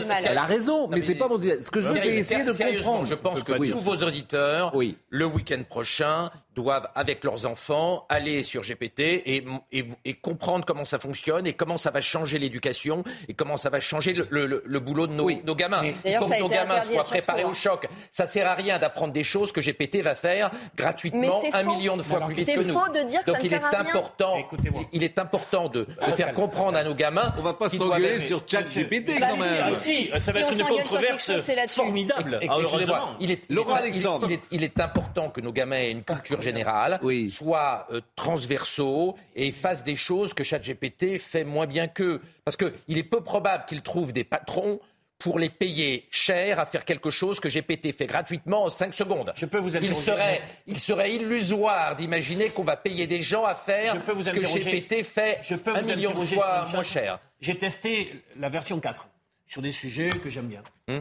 mais 0.00 0.04
mais 0.06 0.14
elle 0.26 0.38
a 0.38 0.42
raison, 0.44 0.88
mais 0.88 1.00
c'est 1.00 1.14
pas 1.14 1.28
mon 1.28 1.38
sujet. 1.38 1.60
Ce 1.60 1.70
que 1.70 1.80
je 1.80 1.88
veux, 1.88 1.98
c'est 2.00 2.08
essayer 2.08 2.44
de 2.44 2.52
sérieusement, 2.52 2.92
comprendre. 2.98 3.08
Je 3.08 3.14
pense 3.14 3.42
que 3.42 3.52
Oui. 3.58 3.70
tous 3.70 3.78
vos 3.80 3.96
auditeurs, 3.96 4.72
Oui. 4.74 4.96
le 5.10 5.24
week-end 5.26 5.62
prochain, 5.68 6.30
doivent, 6.54 6.88
avec 6.96 7.22
leurs 7.22 7.46
enfants, 7.46 8.04
aller 8.08 8.42
sur 8.42 8.62
GPT 8.64 9.22
et, 9.26 9.44
et, 9.70 9.84
et 10.04 10.14
comprendre 10.14 10.64
comment 10.66 10.84
ça 10.84 10.98
fonctionne 10.98 11.46
et 11.46 11.52
comment 11.52 11.76
ça 11.76 11.92
va 11.92 12.00
changer 12.00 12.36
l'éducation 12.40 13.04
et 13.28 13.34
comment 13.34 13.56
ça 13.56 13.70
va 13.70 13.78
changer 13.78 14.12
le, 14.12 14.26
le- 14.46 14.62
le 14.66 14.80
boulot 14.80 15.06
de 15.06 15.12
nos, 15.12 15.30
nos 15.30 15.54
gamins. 15.54 15.82
Il 15.84 15.94
D'ailleurs, 16.02 16.24
faut 16.24 16.30
que 16.30 16.40
nos 16.40 16.48
gamins 16.48 16.80
soient 16.80 17.04
préparés 17.04 17.42
Po, 17.42 17.48
au 17.48 17.50
hein. 17.52 17.54
choc. 17.54 17.86
Ça 18.10 18.26
sert 18.26 18.48
à 18.50 18.54
rien 18.54 18.80
d'apprendre 18.80 19.12
des 19.12 19.22
choses 19.22 19.52
que 19.52 19.60
GPT 19.60 20.02
va 20.02 20.16
faire 20.16 20.50
Mais 20.52 20.58
gratuitement 20.76 21.40
un 21.52 21.62
faux. 21.62 21.76
million 21.76 21.96
de 21.96 22.02
fois 22.08 22.26
plus 22.26 22.34
vite 22.34 22.46
c'est 22.46 22.54
que 22.56 22.60
nous. 22.62 22.78
faux 22.78 22.88
de 22.92 23.02
dire 23.08 23.20
que 23.20 23.26
Donc 23.26 23.36
ça 23.36 23.40
ne 23.42 23.46
il 23.46 23.50
sert 23.50 23.60
est 23.62 23.64
à 23.74 23.82
rien. 23.82 23.88
important, 23.90 24.36
il, 24.64 24.70
il 24.92 25.04
est 25.04 25.18
important 25.18 25.68
de, 25.68 25.80
de 25.84 26.12
faire 26.12 26.34
comprendre 26.34 26.76
à 26.78 26.84
nos 26.84 26.94
gamins. 26.94 27.32
On 27.38 27.42
va 27.42 27.54
pas 27.54 27.68
s'engueuler 27.68 28.18
sur 28.20 28.42
ChatGPT 28.46 29.20
Bah, 29.20 29.28
quand 29.30 29.36
même. 29.36 29.74
si, 29.74 30.06
si, 30.06 30.10
ça 30.10 30.18
va 30.18 30.20
si 30.20 30.38
être 30.38 30.48
on 30.48 30.52
une 30.52 30.52
s'engueule 30.52 30.56
sur 30.56 30.66
quelque 30.66 30.82
controverse 30.82 31.32
c'est 31.44 31.68
formidable. 31.70 32.40
Ah, 32.48 32.56
heureusement. 32.58 32.94
il 33.20 33.30
est, 33.30 33.34
il 33.48 33.52
est- 33.52 33.54
Laurent 33.54 33.76
il 33.76 33.76
est- 33.76 33.88
Alexandre. 33.88 34.26
il 34.28 34.32
est- 34.34 34.42
il 34.50 34.64
est 34.64 34.80
important 34.80 35.28
que 35.30 35.40
nos 35.40 35.52
gamins 35.52 35.76
aient 35.76 35.90
une 35.90 36.02
culture 36.02 36.42
générale, 36.42 37.00
soient 37.28 37.86
euh, 37.92 38.00
transversaux 38.16 39.16
et 39.36 39.52
fassent 39.52 39.84
des 39.84 39.96
choses 39.96 40.34
que 40.34 40.44
ChatGPT 40.44 41.18
fait 41.18 41.44
moins 41.44 41.66
bien 41.66 41.86
qu'eux. 41.88 42.20
Parce 42.44 42.56
qu'il 42.56 42.96
est 42.98 43.02
peu 43.02 43.20
probable 43.20 43.64
qu'ils 43.66 43.82
trouvent 43.82 44.12
des 44.12 44.24
patrons 44.24 44.80
pour 45.18 45.38
les 45.38 45.48
payer 45.50 46.06
cher 46.10 46.60
à 46.60 46.66
faire 46.66 46.84
quelque 46.84 47.10
chose 47.10 47.40
que 47.40 47.48
GPT 47.48 47.92
fait 47.92 48.06
gratuitement 48.06 48.64
en 48.64 48.70
5 48.70 48.94
secondes. 48.94 49.32
Je 49.36 49.46
peux 49.46 49.58
vous 49.58 49.76
il 49.76 49.94
serait, 49.94 50.40
il 50.66 50.78
serait 50.78 51.12
illusoire 51.14 51.96
d'imaginer 51.96 52.50
qu'on 52.50 52.62
va 52.62 52.76
payer 52.76 53.06
des 53.06 53.20
gens 53.22 53.44
à 53.44 53.54
faire 53.56 53.94
Je 53.96 54.00
peux 54.00 54.12
vous 54.12 54.22
ce 54.22 54.30
que. 54.30 54.40
GPT 54.40 55.02
fait 55.04 55.40
Je 55.42 55.56
peux 55.56 55.74
un 55.74 55.80
vous 55.82 55.88
million 55.88 56.12
de 56.14 56.20
fois 56.20 56.68
moins 56.72 56.82
cher. 56.84 57.18
J'ai 57.40 57.58
testé 57.58 58.22
la 58.36 58.48
version 58.48 58.78
4 58.78 59.08
sur 59.46 59.60
des 59.62 59.72
sujets 59.72 60.10
que 60.10 60.30
j'aime 60.30 60.46
bien. 60.48 60.62
Hmm. 60.88 61.00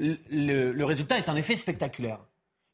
Le, 0.00 0.18
le- 0.30 0.72
le 0.72 0.84
résultat 0.84 1.18
est 1.18 1.28
en 1.28 1.36
effet 1.36 1.54
spectaculaire. 1.54 2.18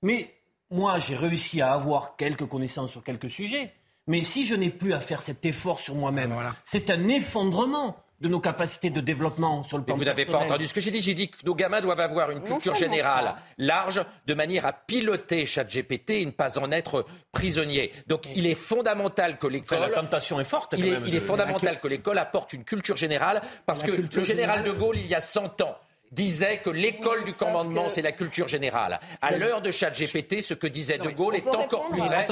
Mais 0.02 0.32
moi, 0.70 0.98
j'ai 0.98 1.16
réussi 1.16 1.60
à 1.60 1.72
avoir 1.74 2.16
quelques 2.16 2.46
connaissances 2.46 2.90
sur 2.92 3.02
quelques 3.04 3.28
sujets. 3.28 3.72
Mais 4.06 4.22
si 4.22 4.46
je 4.46 4.54
n'ai 4.54 4.70
plus 4.70 4.94
à 4.94 5.00
faire 5.00 5.20
cet 5.20 5.44
effort 5.44 5.80
sur 5.80 5.94
moi-même, 5.94 6.34
c'est 6.64 6.88
un 6.90 7.06
effondrement 7.08 7.96
de 8.20 8.28
nos 8.28 8.40
capacités 8.40 8.90
de 8.90 9.00
développement 9.00 9.62
sur 9.62 9.76
le 9.78 9.82
Mais 9.82 9.86
plan 9.86 9.96
vous 9.96 10.04
n'avez 10.04 10.24
pas 10.26 10.38
entendu 10.38 10.66
ce 10.66 10.74
que 10.74 10.80
j'ai 10.80 10.90
dit. 10.90 11.00
J'ai 11.00 11.14
dit 11.14 11.30
que 11.30 11.38
nos 11.46 11.54
gamins 11.54 11.80
doivent 11.80 12.00
avoir 12.00 12.30
une 12.30 12.42
culture 12.42 12.74
générale 12.76 13.24
ça. 13.24 13.38
large, 13.58 14.00
de 14.26 14.34
manière 14.34 14.66
à 14.66 14.72
piloter 14.74 15.46
ChatGPT 15.46 16.10
et 16.10 16.26
ne 16.26 16.30
pas 16.30 16.58
en 16.58 16.70
être 16.70 17.06
prisonnier. 17.32 17.92
Donc, 18.06 18.24
il 18.36 18.46
est 18.46 18.54
fondamental 18.54 19.38
que 19.38 19.46
l'école. 19.46 19.80
La 19.80 19.88
tentation 19.88 20.38
est 20.40 20.44
forte. 20.44 20.74
Il 20.76 20.82
quand 20.84 20.88
est, 20.88 20.90
même, 20.92 21.02
il 21.06 21.14
est 21.14 21.20
de- 21.20 21.24
fondamental 21.24 21.80
que 21.80 21.88
l'école 21.88 22.18
apporte 22.18 22.52
une 22.52 22.64
culture 22.64 22.96
générale, 22.96 23.40
parce 23.66 23.80
La 23.82 23.88
que 23.96 24.02
le 24.18 24.24
général 24.24 24.62
de. 24.64 24.70
Gaulle, 24.72 24.98
il 24.98 25.06
y 25.06 25.14
a 25.14 25.20
100 25.20 25.60
ans, 25.62 25.76
disait 26.10 26.58
que 26.58 26.70
l'école 26.70 27.24
du 27.24 27.32
commandement, 27.32 27.88
c'est 27.88 28.02
la 28.02 28.12
culture 28.12 28.48
générale. 28.48 28.98
À 29.20 29.36
l'heure 29.36 29.62
de 29.62 29.70
ChatGPT, 29.70 30.42
ce 30.42 30.54
que 30.54 30.66
disait 30.66 30.98
de 30.98 31.10
Gaulle 31.10 31.36
est 31.36 31.46
encore 31.46 31.88
plus 31.90 32.00
vrai. 32.00 32.26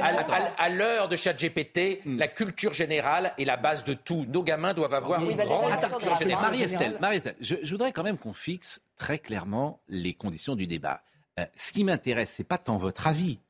À, 0.00 0.52
à- 0.62 0.68
l'heure 0.70 1.08
de 1.08 1.16
ChatGPT, 1.16 2.00
Hmm. 2.04 2.18
la 2.18 2.28
culture 2.28 2.72
générale 2.74 3.32
est 3.38 3.44
la 3.44 3.56
base 3.56 3.84
de 3.84 3.94
tout. 3.94 4.24
Nos 4.28 4.42
gamins 4.42 4.72
doivent 4.74 4.94
avoir 4.94 5.20
Oui, 5.22 5.30
une 5.32 5.36
bah 5.36 5.44
grande 5.44 5.78
culture 5.80 6.16
générale. 6.18 6.44
Marie-Estelle, 6.44 6.98
Marie-Estelle, 7.00 7.36
je, 7.40 7.56
je 7.62 7.70
voudrais 7.70 7.92
quand 7.92 8.02
même 8.02 8.18
qu'on 8.18 8.32
fixe 8.32 8.80
très 8.96 9.18
clairement 9.18 9.80
les 9.88 10.14
conditions 10.14 10.54
du 10.56 10.66
débat. 10.66 11.02
Euh, 11.38 11.44
ce 11.56 11.72
qui 11.72 11.84
m'intéresse, 11.84 12.32
c'est 12.34 12.44
pas 12.44 12.58
tant 12.58 12.76
votre 12.78 13.06
avis, 13.06 13.40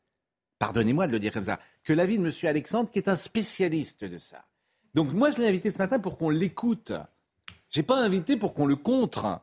pardonnez-moi 0.59 1.07
de 1.07 1.13
le 1.13 1.19
dire 1.19 1.33
comme 1.33 1.45
ça, 1.45 1.59
que 1.85 1.93
l'avis 1.93 2.19
de 2.19 2.25
M. 2.27 2.33
Alexandre, 2.49 2.91
qui 2.91 2.99
est 2.99 3.09
un 3.09 3.17
spécialiste 3.17 4.05
de 4.05 4.19
ça. 4.19 4.45
Donc 4.95 5.13
moi, 5.13 5.31
je 5.31 5.37
l'ai 5.37 5.49
invité 5.49 5.71
ce 5.71 5.79
matin 5.79 5.99
pour 5.99 6.19
qu'on 6.19 6.31
l'écoute. 6.31 6.93
J'ai 7.71 7.83
pas 7.83 7.97
invité 7.97 8.37
pour 8.37 8.55
qu'on 8.55 8.67
le 8.67 8.77
contre. 8.77 9.41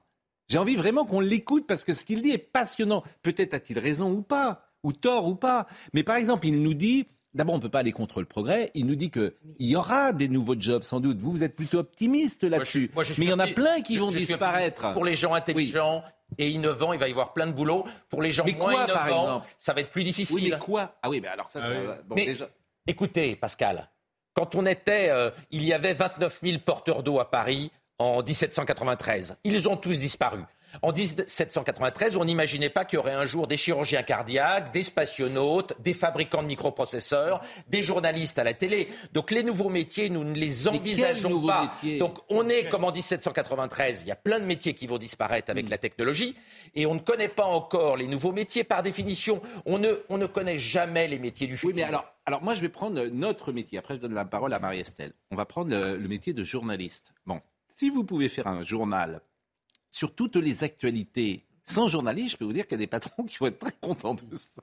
J'ai 0.47 0.57
envie 0.57 0.75
vraiment 0.75 1.05
qu'on 1.05 1.19
l'écoute 1.19 1.65
parce 1.67 1.83
que 1.83 1.93
ce 1.93 2.05
qu'il 2.05 2.21
dit 2.21 2.31
est 2.31 2.37
passionnant. 2.37 3.03
Peut-être 3.23 3.53
a-t-il 3.53 3.79
raison 3.79 4.11
ou 4.11 4.21
pas, 4.21 4.61
ou 4.83 4.93
tort 4.93 5.27
ou 5.27 5.35
pas. 5.35 5.65
Mais 5.93 6.03
par 6.03 6.17
exemple, 6.17 6.45
il 6.47 6.61
nous 6.61 6.73
dit, 6.75 7.07
d'abord, 7.33 7.55
on 7.55 7.57
ne 7.57 7.61
peut 7.63 7.69
pas 7.69 7.79
aller 7.79 7.91
contre 7.91 8.19
le 8.19 8.25
progrès. 8.25 8.69
Il 8.75 8.85
nous 8.85 8.95
dit 8.95 9.09
qu'il 9.09 9.31
y 9.59 9.75
aura 9.75 10.13
des 10.13 10.27
nouveaux 10.29 10.55
jobs, 10.59 10.83
sans 10.83 10.99
doute. 10.99 11.21
Vous, 11.21 11.31
vous 11.31 11.43
êtes 11.43 11.55
plutôt 11.55 11.79
optimiste 11.79 12.43
là-dessus. 12.43 12.91
Moi, 12.93 13.03
je 13.03 13.13
suis 13.13 13.19
Mais 13.21 13.25
il 13.27 13.29
y 13.29 13.33
en 13.33 13.39
a 13.39 13.47
plein 13.47 13.81
qui 13.81 13.95
je- 13.95 13.99
vont 13.99 14.11
je 14.11 14.17
disparaître. 14.19 14.93
Pour 14.93 15.03
les 15.03 15.15
gens 15.15 15.33
intelligents 15.33 16.03
et 16.37 16.49
innovants, 16.51 16.93
il 16.93 16.99
va 16.99 17.07
y 17.07 17.11
avoir 17.11 17.33
plein 17.33 17.47
de 17.47 17.51
boulot. 17.51 17.85
Pour 18.09 18.21
les 18.21 18.31
gens 18.31 18.45
Mais 18.45 18.53
moins 18.53 18.85
quoi, 18.85 18.93
par 18.93 19.07
innovants, 19.07 19.23
exemple? 19.23 19.47
ça 19.57 19.73
va 19.73 19.81
être 19.81 19.89
plus 19.91 20.03
difficile. 20.03 20.35
Oui, 20.35 20.49
mais 20.51 20.59
quoi? 20.59 20.95
Ah 21.01 21.09
oui, 21.09 21.19
mais 21.21 21.27
alors 21.27 21.49
ça, 21.49 21.61
ça 21.61 21.69
va- 21.69 22.01
bon, 22.03 22.15
Mais 22.15 22.25
déjà. 22.25 22.49
écoutez, 22.87 23.35
Pascal, 23.35 23.89
quand 24.33 24.53
on 24.55 24.65
était, 24.65 25.09
euh, 25.09 25.31
il 25.51 25.63
y 25.63 25.73
avait 25.73 25.93
29 25.93 26.39
000 26.43 26.59
porteurs 26.59 27.01
d'eau 27.03 27.19
à 27.19 27.29
Paris 27.31 27.71
en 27.99 28.21
1793. 28.21 29.37
Ils 29.43 29.69
ont 29.69 29.77
tous 29.77 29.99
disparu. 29.99 30.39
En 30.81 30.91
1793, 30.91 32.17
on 32.17 32.25
n'imaginait 32.25 32.69
pas 32.69 32.85
qu'il 32.85 32.97
y 32.97 32.99
aurait 32.99 33.13
un 33.13 33.25
jour 33.25 33.47
des 33.47 33.57
chirurgiens 33.57 34.03
cardiaques, 34.03 34.73
des 34.73 34.83
spationautes, 34.83 35.73
des 35.81 35.93
fabricants 35.93 36.41
de 36.41 36.47
microprocesseurs, 36.47 37.41
des 37.69 37.81
journalistes 37.81 38.39
à 38.39 38.43
la 38.43 38.53
télé. 38.53 38.89
Donc 39.13 39.31
les 39.31 39.43
nouveaux 39.43 39.69
métiers, 39.69 40.09
nous 40.09 40.23
ne 40.23 40.33
les 40.33 40.67
envisageons 40.67 41.45
pas. 41.45 41.73
Donc 41.99 42.17
on 42.29 42.49
est 42.49 42.67
comme 42.67 42.83
en 42.83 42.91
1793, 42.91 44.01
il 44.01 44.07
y 44.07 44.11
a 44.11 44.15
plein 44.15 44.39
de 44.39 44.45
métiers 44.45 44.73
qui 44.73 44.87
vont 44.87 44.97
disparaître 44.97 45.49
avec 45.49 45.67
mm. 45.67 45.71
la 45.71 45.77
technologie 45.77 46.35
et 46.73 46.85
on 46.85 46.95
ne 46.95 46.99
connaît 46.99 47.29
pas 47.29 47.45
encore 47.45 47.97
les 47.97 48.07
nouveaux 48.07 48.31
métiers 48.31 48.63
par 48.63 48.83
définition. 48.83 49.41
On 49.65 49.77
ne, 49.77 49.93
on 50.09 50.17
ne 50.17 50.25
connaît 50.25 50.57
jamais 50.57 51.07
les 51.07 51.19
métiers 51.19 51.47
du 51.47 51.57
futur. 51.57 51.69
Oui, 51.69 51.75
mais 51.75 51.83
alors, 51.83 52.05
alors 52.25 52.43
moi 52.43 52.53
je 52.53 52.61
vais 52.61 52.69
prendre 52.69 53.05
notre 53.05 53.51
métier. 53.51 53.77
Après 53.77 53.95
je 53.95 54.01
donne 54.01 54.13
la 54.13 54.25
parole 54.25 54.53
à 54.53 54.59
Marie-Estelle. 54.59 55.13
On 55.31 55.35
va 55.35 55.45
prendre 55.45 55.75
le 55.75 56.07
métier 56.07 56.33
de 56.33 56.43
journaliste. 56.43 57.13
Bon, 57.25 57.41
si 57.75 57.89
vous 57.89 58.03
pouvez 58.03 58.29
faire 58.29 58.47
un 58.47 58.63
journal 58.63 59.21
sur 59.91 60.15
toutes 60.15 60.37
les 60.37 60.63
actualités 60.63 61.45
sans 61.67 61.87
journaliste, 61.87 62.31
je 62.31 62.37
peux 62.37 62.45
vous 62.45 62.53
dire 62.53 62.67
qu'il 62.67 62.73
y 62.73 62.75
a 62.75 62.85
des 62.85 62.87
patrons 62.87 63.23
qui 63.27 63.37
vont 63.37 63.47
être 63.47 63.59
très 63.59 63.73
contents 63.81 64.13
de 64.13 64.35
ça. 64.35 64.61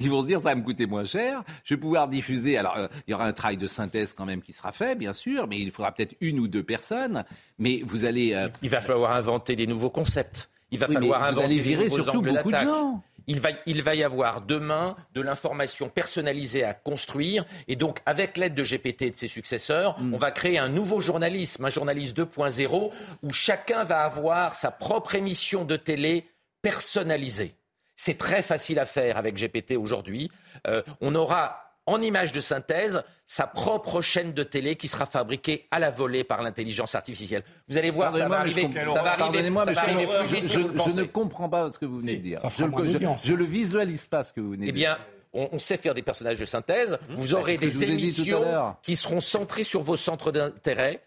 Ils 0.00 0.10
vont 0.10 0.22
se 0.22 0.26
dire 0.26 0.40
ça 0.40 0.48
va 0.48 0.54
me 0.54 0.62
coûter 0.62 0.86
moins 0.86 1.04
cher. 1.04 1.44
Je 1.62 1.74
vais 1.74 1.80
pouvoir 1.80 2.08
diffuser. 2.08 2.56
Alors, 2.56 2.76
euh, 2.76 2.88
il 3.06 3.10
y 3.10 3.14
aura 3.14 3.26
un 3.26 3.32
travail 3.32 3.58
de 3.58 3.66
synthèse 3.66 4.14
quand 4.14 4.24
même 4.24 4.42
qui 4.42 4.52
sera 4.52 4.72
fait, 4.72 4.96
bien 4.96 5.12
sûr, 5.12 5.46
mais 5.46 5.60
il 5.60 5.70
faudra 5.70 5.92
peut-être 5.92 6.16
une 6.20 6.40
ou 6.40 6.48
deux 6.48 6.62
personnes. 6.62 7.24
Mais 7.58 7.82
vous 7.84 8.04
allez. 8.04 8.32
Euh, 8.32 8.48
il 8.62 8.70
va 8.70 8.80
falloir 8.80 9.14
inventer 9.14 9.56
des 9.56 9.66
nouveaux 9.66 9.90
concepts. 9.90 10.48
Il 10.70 10.78
va 10.78 10.86
falloir 10.86 11.22
inventer 11.22 11.34
vous 11.34 11.44
allez 11.44 11.60
virer 11.60 11.88
surtout 11.90 12.22
beaucoup 12.22 12.50
de 12.50 12.56
gens 12.56 13.02
il 13.28 13.40
va, 13.40 13.50
il 13.66 13.82
va 13.82 13.94
y 13.94 14.02
avoir 14.02 14.40
demain 14.40 14.96
de 15.14 15.20
l'information 15.20 15.88
personnalisée 15.88 16.64
à 16.64 16.74
construire. 16.74 17.44
Et 17.68 17.76
donc, 17.76 18.00
avec 18.06 18.36
l'aide 18.36 18.54
de 18.54 18.64
GPT 18.64 19.02
et 19.02 19.10
de 19.10 19.16
ses 19.16 19.28
successeurs, 19.28 20.00
mm. 20.00 20.14
on 20.14 20.18
va 20.18 20.30
créer 20.30 20.58
un 20.58 20.70
nouveau 20.70 21.00
journalisme, 21.00 21.64
un 21.64 21.70
journalisme 21.70 22.14
2.0, 22.14 22.90
où 23.22 23.32
chacun 23.32 23.84
va 23.84 24.00
avoir 24.00 24.54
sa 24.54 24.70
propre 24.70 25.14
émission 25.14 25.64
de 25.64 25.76
télé 25.76 26.24
personnalisée. 26.62 27.54
C'est 27.94 28.16
très 28.16 28.42
facile 28.42 28.78
à 28.78 28.86
faire 28.86 29.18
avec 29.18 29.36
GPT 29.36 29.72
aujourd'hui. 29.72 30.30
Euh, 30.66 30.82
on 31.00 31.14
aura 31.14 31.67
en 31.88 32.02
image 32.02 32.32
de 32.32 32.40
synthèse 32.40 33.02
sa 33.26 33.46
propre 33.46 34.00
chaîne 34.00 34.32
de 34.32 34.42
télé 34.42 34.76
qui 34.76 34.88
sera 34.88 35.06
fabriquée 35.06 35.66
à 35.70 35.78
la 35.78 35.90
volée 35.90 36.22
par 36.22 36.42
l'intelligence 36.42 36.94
artificielle. 36.94 37.42
Vous 37.68 37.76
allez 37.78 37.90
voir, 37.90 38.14
ça 38.14 38.28
va 38.28 38.40
arriver. 38.40 38.70
Ça 38.92 39.02
va 39.02 39.12
arriver, 39.12 39.50
moi 39.50 39.64
je, 39.66 40.46
je, 40.46 41.00
ne 41.00 41.04
comprends 41.04 41.48
pas 41.48 41.70
ce 41.70 41.78
que 41.78 41.86
vous 41.86 42.00
venez 42.00 42.16
de 42.16 42.22
dire. 42.22 42.40
Je, 42.56 42.64
ne 42.64 43.36
le 43.36 43.44
visualise 43.44 44.06
pas 44.06 44.22
ce 44.22 44.32
que 44.32 44.40
vous 44.40 44.50
venez 44.52 44.66
de 44.66 44.70
eh 44.70 44.72
dire. 44.72 44.96
Eh 44.98 45.02
bien, 45.02 45.17
on, 45.32 45.58
sait 45.58 45.76
faire 45.76 45.94
des 45.94 46.02
personnages 46.02 46.38
de 46.38 46.44
synthèse. 46.44 46.98
Vous 47.10 47.34
aurez 47.34 47.58
des 47.58 47.84
émissions 47.84 48.74
qui 48.82 48.96
seront 48.96 49.20
centrées 49.20 49.64
sur 49.64 49.82
vos 49.82 49.96
centres 49.96 50.32
d'intérêt 50.32 51.02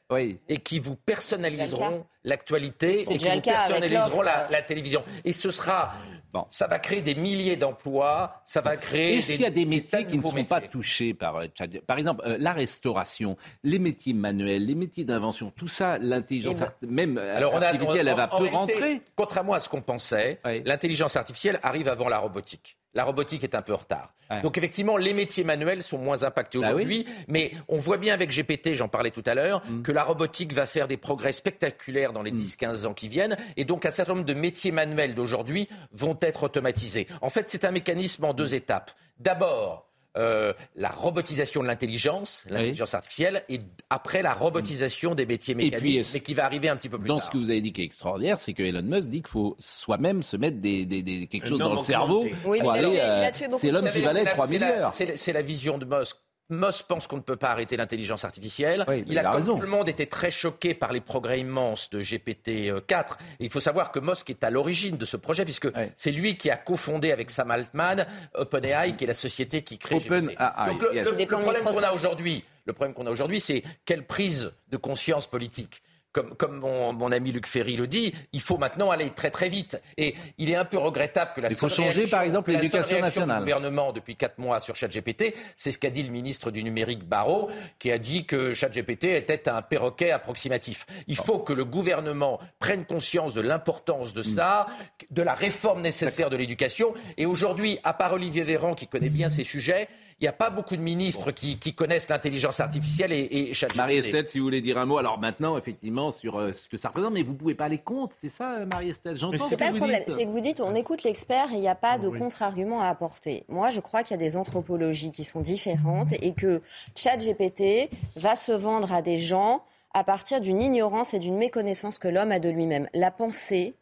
et 0.48 0.58
qui 0.58 0.80
vous 0.80 0.96
personnaliseront 0.96 2.06
l'actualité 2.24 3.02
et 3.02 3.18
qui 3.18 3.30
vous 3.30 3.42
personnaliseront 3.42 4.22
la, 4.22 4.48
la, 4.50 4.62
télévision. 4.62 5.04
Et 5.26 5.34
ce 5.34 5.50
sera 5.50 5.94
Bon. 6.34 6.46
Ça 6.50 6.68
va 6.68 6.80
créer 6.80 7.02
des 7.02 7.16
milliers 7.16 7.58
d'emplois, 7.58 8.42
ça 8.46 8.62
va 8.62 8.78
créer. 8.78 9.18
Est-ce 9.18 9.28
qu'il 9.34 9.42
y 9.42 9.46
a 9.46 9.50
des 9.50 9.66
métiers 9.66 10.06
qui 10.06 10.18
ne 10.18 10.22
sont 10.22 10.44
pas 10.46 10.62
touchés 10.62 11.14
par 11.14 11.38
euh, 11.38 11.48
Par 11.86 11.98
exemple, 11.98 12.24
euh, 12.26 12.38
la 12.40 12.54
restauration, 12.54 13.36
les 13.64 13.80
métiers 13.80 14.14
manuels, 14.14 14.66
les 14.66 14.76
métiers 14.76 15.04
d'invention, 15.04 15.52
tout 15.52 15.68
ça, 15.68 15.98
l'intelligence 15.98 16.62
artificielle, 16.62 16.96
même 16.96 17.18
euh, 17.18 17.38
Alors 17.38 17.56
artificielle, 17.56 18.08
elle 18.08 18.16
va 18.16 18.28
peu 18.28 18.48
rentrer. 18.48 19.02
Contrairement 19.16 19.54
à 19.54 19.60
ce 19.60 19.68
qu'on 19.68 19.82
pensait, 19.82 20.40
l'intelligence 20.66 21.18
artificielle 21.18 21.60
arrive 21.64 21.90
avant 21.90 22.08
la 22.08 22.20
robotique. 22.20 22.78
La 22.94 23.06
robotique 23.06 23.44
est 23.44 23.56
un 23.56 23.62
peu 23.62 23.74
en 23.74 23.78
retard. 23.78 24.14
Donc 24.44 24.58
effectivement, 24.58 24.96
les 24.96 25.14
métiers 25.14 25.44
manuels 25.44 25.84
sont 25.84 25.98
moins 25.98 26.24
impactés 26.24 26.60
bah 26.60 26.70
aujourd'hui, 26.70 27.06
mais 27.28 27.52
on 27.68 27.78
voit 27.78 27.98
bien 27.98 28.14
avec 28.14 28.32
GPT, 28.32 28.76
j'en 28.76 28.88
parlais 28.88 29.12
tout 29.12 29.24
à 29.26 29.36
l'heure, 29.36 29.62
mm. 29.68 29.82
que 29.82 29.92
la 29.92 30.04
robotique 30.04 30.54
va 30.54 30.66
faire 30.66 30.88
des 30.88 30.98
progrès 30.98 31.34
spectaculaires 31.34 32.14
dans 32.14 32.22
les 32.22 32.32
10-15 32.32 32.84
mm. 32.84 32.88
ans 32.88 32.94
qui 32.94 33.10
viennent, 33.10 33.38
et 33.58 33.66
donc 33.66 33.86
un 33.86 33.92
certain 33.92 34.14
nombre 34.14 34.26
de 34.26 34.34
métiers 34.34 34.72
manuels 34.72 35.16
d'aujourd'hui 35.16 35.68
vont 35.92 36.18
être 36.22 36.44
automatisés. 36.44 37.08
En 37.22 37.30
fait, 37.30 37.50
c'est 37.50 37.66
un 37.66 37.72
mécanisme 37.72 38.24
en 38.24 38.34
deux 38.34 38.56
étapes. 38.56 38.92
D'abord, 39.20 39.91
euh, 40.18 40.54
la 40.76 40.90
robotisation 40.90 41.62
de 41.62 41.68
l'intelligence, 41.68 42.46
l'intelligence 42.50 42.94
artificielle, 42.94 43.44
et 43.48 43.60
après 43.90 44.22
la 44.22 44.34
robotisation 44.34 45.16
des 45.16 45.26
métiers 45.26 45.56
mécaniques, 45.56 46.08
mais 46.14 46.20
qui 46.20 46.34
va 46.34 46.46
arriver 46.46 46.68
un 46.70 46.76
petit 46.76 46.90
peu 46.90 46.98
plus 46.98 47.08
dans 47.08 47.18
tard. 47.18 47.28
Dans 47.28 47.32
ce 47.32 47.38
que 47.38 47.38
vous 47.38 47.50
avez 47.50 47.62
dit 47.62 47.72
qui 47.72 47.82
est 47.82 47.86
extraordinaire, 47.86 48.40
c'est 48.40 48.54
que 48.54 48.64
Elon 48.64 48.82
Musk 48.82 49.10
dit 49.10 49.22
qu'il 49.22 49.32
faut 49.32 49.56
soi-même 49.60 50.22
se 50.22 50.36
mettre 50.36 50.58
des, 50.58 50.86
des, 50.86 51.28
quelque 51.28 51.48
chose 51.48 51.60
dans 51.60 51.76
le 51.76 51.82
cerveau. 51.82 52.26
Oui, 52.46 52.60
euh, 52.62 53.32
c'est 53.58 53.72
l'homme 53.72 53.90
qui 53.90 54.02
valait 54.02 54.26
3 54.26 54.48
milliards. 54.48 54.92
C'est 54.92 55.34
la 55.34 55.42
vision 55.42 55.78
de 55.78 55.86
Musk. 55.86 56.18
Moss 56.52 56.84
pense 56.84 57.08
qu'on 57.08 57.18
ne 57.18 57.22
peut 57.22 57.36
pas 57.36 57.50
arrêter 57.50 57.78
l'intelligence 57.78 58.26
artificielle. 58.26 58.86
il, 59.08 59.18
a, 59.18 59.32
comme 59.32 59.46
tout 59.46 59.62
le 59.62 59.68
monde, 59.68 59.90
été 59.90 60.06
très 60.08 60.32
choqué 60.32 60.74
par 60.74 60.94
les 60.94 61.02
progrès 61.02 61.40
immenses 61.40 61.90
de 61.90 62.02
GPT-4. 62.02 63.18
Il 63.40 63.50
faut 63.50 63.60
savoir 63.60 63.92
que 63.92 64.00
Musk 64.00 64.30
est 64.30 64.44
à 64.44 64.50
l'origine 64.50 64.98
de 64.98 65.06
ce 65.06 65.18
projet, 65.18 65.46
puisque 65.46 65.70
c'est 65.96 66.12
lui 66.12 66.38
qui 66.38 66.50
a 66.50 66.58
cofondé 66.58 67.12
avec 67.12 67.30
Sam 67.32 67.52
Altman 67.52 68.06
OpenAI, 68.36 68.96
qui 68.96 69.06
est 69.06 69.08
la 69.08 69.14
société 69.14 69.64
qui 69.64 69.78
crée 69.78 70.00
GPT. 70.00 70.38
Donc 70.66 70.82
le 70.84 71.26
problème 71.26 71.64
qu'on 71.64 71.84
a 71.84 71.92
aujourd'hui, 71.94 72.44
le 72.66 72.74
problème 72.74 72.94
qu'on 72.94 73.08
a 73.08 73.12
aujourd'hui, 73.12 73.40
c'est 73.40 73.64
quelle 73.86 74.06
prise 74.06 74.52
de 74.70 74.78
conscience 74.78 75.28
politique? 75.28 75.82
Comme, 76.12 76.60
mon, 76.60 77.12
ami 77.12 77.32
Luc 77.32 77.48
Ferry 77.48 77.76
le 77.76 77.88
dit, 77.88 78.14
il 78.34 78.42
faut 78.42 78.58
maintenant 78.58 78.92
aller 78.92 79.10
très 79.12 79.32
très 79.32 79.50
vite. 79.50 79.82
Et 79.98 80.14
il 80.38 80.50
est 80.50 80.56
un 80.56 80.66
peu 80.66 80.78
regrettable 80.78 81.32
que 81.36 81.42
la 81.42 81.50
il 81.50 81.56
faut 81.56 81.70
changer 81.70 82.08
par 82.08 82.22
exemple 82.22 82.52
l'éducation 82.52 83.00
nationale. 83.00 83.40
du 83.40 83.46
gouvernement 83.46 83.94
depuis 83.94 84.16
quatre 84.16 84.38
mois 84.38 84.60
sur 84.60 84.76
ChatGPT, 84.76 85.36
c'est 85.56 85.72
ce 85.72 85.78
qu'a 85.78 85.90
dit 85.90 86.04
le 86.04 86.10
ministre 86.10 86.52
du 86.52 86.64
numérique 86.64 87.04
Barrot, 87.04 87.50
qui 87.80 87.92
a 87.92 87.98
dit 87.98 88.26
que 88.26 88.54
ChatGPT 88.54 89.06
était 89.06 89.48
un 89.48 89.62
perroquet 89.62 90.12
approximatif. 90.12 90.86
Il 91.08 91.16
faut 91.16 91.40
que 91.40 91.54
le 91.54 91.66
gouvernement 91.66 92.40
prenne 92.60 92.86
conscience 92.86 93.34
de 93.34 93.42
l'importance 93.42 94.14
de 94.14 94.22
ça, 94.22 94.68
de 95.10 95.22
la 95.22 95.34
réforme 95.34 95.82
nécessaire 95.82 96.30
de 96.30 96.36
l'éducation. 96.36 96.94
Et 97.18 97.26
aujourd'hui, 97.26 97.80
à 97.84 97.94
part 97.94 98.14
Olivier 98.14 98.44
Véran 98.44 98.76
qui 98.76 98.88
connaît 98.88 99.10
bien 99.10 99.30
ces 99.30 99.44
sujets, 99.44 99.88
il 100.22 100.26
n'y 100.26 100.30
a 100.30 100.34
pas 100.34 100.52
beaucoup 100.52 100.76
de 100.76 100.82
ministres 100.82 101.32
qui, 101.32 101.58
connaissent 101.74 102.10
l'intelligence 102.10 102.60
artificielle 102.60 103.12
et, 103.12 103.24
et 103.32 103.54
Marie-Estelle, 103.76 104.28
si 104.28 104.38
vous 104.38 104.46
voulez 104.46 104.62
dire 104.62 104.78
un 104.78 104.86
mot, 104.86 105.00
alors 105.00 105.18
maintenant, 105.18 105.58
effectivement, 105.58 106.12
sur 106.12 106.38
euh, 106.38 106.54
ce 106.54 106.70
que 106.70 106.78
ça 106.78 106.90
représente, 106.90 107.14
mais 107.14 107.24
vous 107.24 107.34
ne 107.34 107.38
pouvez 107.38 107.56
pas 107.56 107.66
aller 107.66 107.80
contre, 107.80 108.16
c'est 108.20 108.30
ça, 108.30 108.60
euh, 108.60 108.66
Marie-Estelle? 108.68 109.18
J'entends 109.18 109.48
C'est 109.50 109.58
pas 109.58 109.72
le 109.72 109.78
problème, 109.78 110.04
c'est 110.08 110.26
que 110.26 110.30
vous 110.30 110.40
dites, 110.40 110.62
on 110.62 110.76
écoute 110.76 111.02
l'expert 111.02 111.52
et 111.52 111.56
il 111.56 111.62
n'y 111.62 111.68
a 111.68 111.76
pas 111.76 111.98
de 111.98 112.08
contre-argument 112.08 112.82
à 112.82 112.88
apporter. 112.88 113.46
Moi, 113.50 113.72
je 113.72 113.80
crois 113.80 114.04
qu'il 114.04 114.12
y 114.12 114.20
a 114.20 114.24
des 114.24 114.38
anthropologies 114.38 115.12
qui 115.12 115.24
sont 115.24 115.42
différentes 115.42 116.14
et 116.14 116.34
que 116.34 116.62
ChatGPT 116.96 117.90
va 118.16 118.36
se 118.36 118.52
vendre 118.52 118.94
à 118.94 119.02
des 119.02 119.18
gens 119.18 119.64
à 119.94 120.04
partir 120.04 120.40
d'une 120.40 120.62
ignorance 120.62 121.16
et 121.16 121.20
d'une 121.20 121.38
méconnaissance 121.38 121.98
que 121.98 122.08
l'homme 122.08 122.32
a 122.32 122.40
de 122.40 122.50
lui-même. 122.50 122.88
La 122.94 123.10
pensée, 123.10 123.74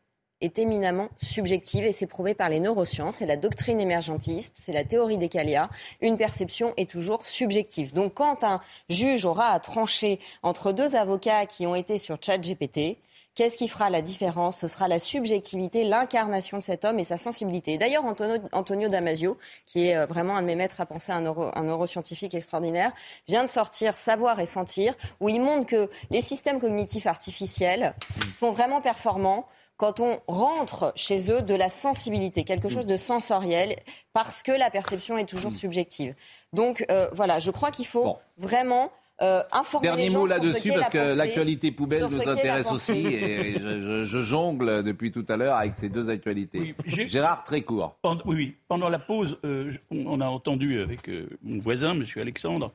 est 0.42 0.60
éminemment 0.60 1.10
subjective 1.18 1.86
et 1.86 1.92
c'est 1.92 2.08
prouvé 2.08 2.34
par 2.34 2.50
les 2.50 2.60
neurosciences, 2.60 3.18
c'est 3.18 3.26
la 3.26 3.38
doctrine 3.38 3.80
émergentiste, 3.80 4.56
c'est 4.58 4.74
la 4.74 4.84
théorie 4.84 5.18
des 5.18 5.30
Calia. 5.30 5.70
Une 6.02 6.18
perception 6.18 6.74
est 6.78 6.90
toujours 6.90 7.26
subjective. 7.26 7.94
Donc 7.94 8.14
quand 8.14 8.44
un 8.44 8.62
juge 8.90 9.26
aura 9.26 9.50
à 9.50 9.60
trancher 9.60 10.20
entre 10.44 10.72
deux 10.72 10.96
avocats 10.96 11.46
qui 11.46 11.68
ont 11.68 11.76
été 11.76 11.98
sur 11.98 12.18
ChatGPT, 12.22 12.98
Qu'est-ce 13.40 13.58
qui 13.58 13.70
fera 13.70 13.90
la 13.90 14.02
différence? 14.02 14.58
Ce 14.58 14.68
sera 14.68 14.90
la 14.90 15.00
subjectivité, 15.00 15.86
l'incarnation 15.86 16.58
de 16.58 16.64
cet 16.64 16.84
homme 16.84 17.00
et 17.00 17.06
sa 17.06 17.16
sensibilité. 17.16 17.78
D'ailleurs, 17.78 18.04
Antonio, 18.04 18.90
Damasio, 18.90 19.38
qui 19.66 19.88
est 19.88 19.96
euh, 19.96 20.06
vraiment 20.06 20.36
un 20.36 20.42
de 20.42 20.48
mes 20.48 20.56
maîtres 20.56 20.82
à 20.82 20.86
penser, 20.86 21.14
un, 21.14 21.26
un 21.26 21.64
neuroscientifique 21.64 22.34
extraordinaire, 22.34 22.92
vient 23.30 23.44
de 23.44 23.48
sortir 23.48 23.94
Savoir 23.94 24.42
et 24.42 24.46
sentir, 24.46 24.94
où 25.22 25.30
il 25.30 25.40
montre 25.40 25.68
que 25.68 25.90
les 26.10 26.20
systèmes 26.20 26.60
cognitifs 26.60 27.08
artificiels 27.08 27.96
sont 28.38 28.52
vraiment 28.52 28.82
performants 28.82 29.46
quand 29.80 30.02
on 30.02 30.20
rentre 30.28 30.92
chez 30.98 31.32
eux 31.32 31.42
de 31.42 31.56
la 31.56 31.70
sensibilité, 31.70 32.44
quelque 32.44 32.68
chose 32.68 32.86
de 32.86 32.98
sensoriel, 32.98 33.78
parce 34.12 34.44
que 34.44 34.52
la 34.52 34.70
perception 34.70 35.18
est 35.18 35.26
toujours 35.26 35.56
subjective. 35.56 36.16
Donc 36.52 36.86
euh, 36.92 37.08
voilà, 37.14 37.40
je 37.40 37.50
crois 37.50 37.72
qu'il 37.72 37.88
faut 37.88 38.18
vraiment 38.38 38.92
euh, 39.22 39.42
informer 39.54 39.88
Dernier 39.88 40.04
les 40.04 40.10
gens 40.10 40.20
mot 40.20 40.28
là-dessus, 40.28 40.74
parce 40.74 40.90
que 40.90 41.18
l'actualité 41.18 41.72
poubelle 41.72 42.04
nous 42.04 42.28
intéresse 42.28 42.70
aussi. 42.70 42.92
Et 42.92 43.54
je, 43.58 44.22
jongle 44.22 44.84
depuis 44.84 45.14
tout 45.14 45.26
à 45.30 45.38
l'heure 45.38 45.56
avec 45.56 45.76
ces 45.76 45.88
deux 45.88 46.10
actualités. 46.10 46.76
Gérard, 46.86 47.46
très 47.46 47.62
court. 47.62 47.96
oui, 48.26 48.58
pendant 48.68 48.90
la 48.90 49.00
pause, 49.00 49.40
euh, 49.46 49.72
on 49.92 50.20
a 50.20 50.28
entendu 50.28 50.82
avec 50.82 51.10
mon 51.42 51.62
voisin, 51.62 51.92
M. 51.92 52.04
Alexandre, 52.18 52.74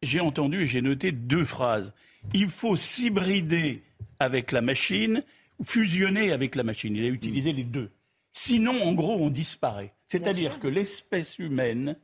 j'ai 0.00 0.20
entendu 0.20 0.62
et 0.62 0.66
j'ai 0.68 0.80
noté 0.80 1.10
deux 1.10 1.44
phrases. 1.44 1.92
Il 2.34 2.46
faut 2.46 2.76
s'hybrider 2.76 3.82
avec 4.20 4.52
la 4.52 4.60
machine 4.60 5.24
fusionner 5.64 6.32
avec 6.32 6.54
la 6.54 6.62
machine. 6.62 6.94
Il 6.96 7.04
a 7.04 7.08
utilisé 7.08 7.52
les 7.52 7.64
deux. 7.64 7.90
Sinon, 8.32 8.82
en 8.82 8.92
gros, 8.92 9.14
on 9.14 9.30
disparaît. 9.30 9.94
C'est-à-dire 10.06 10.58
que 10.58 10.68
l'espèce 10.68 11.38
humaine, 11.38 11.96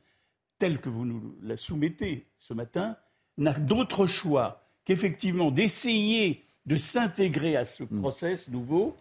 telle 0.57 0.79
que 0.79 0.89
vous 0.89 1.05
nous 1.05 1.35
la 1.41 1.57
soumettez 1.57 2.25
ce 2.39 2.53
matin, 2.53 2.97
n'a 3.37 3.53
d'autre 3.53 4.05
choix 4.07 4.67
qu'effectivement 4.85 5.51
d'essayer 5.51 6.43
de 6.65 6.75
s'intégrer 6.75 7.55
à 7.55 7.65
ce 7.65 7.83
process 7.83 8.47
nouveau, 8.47 8.95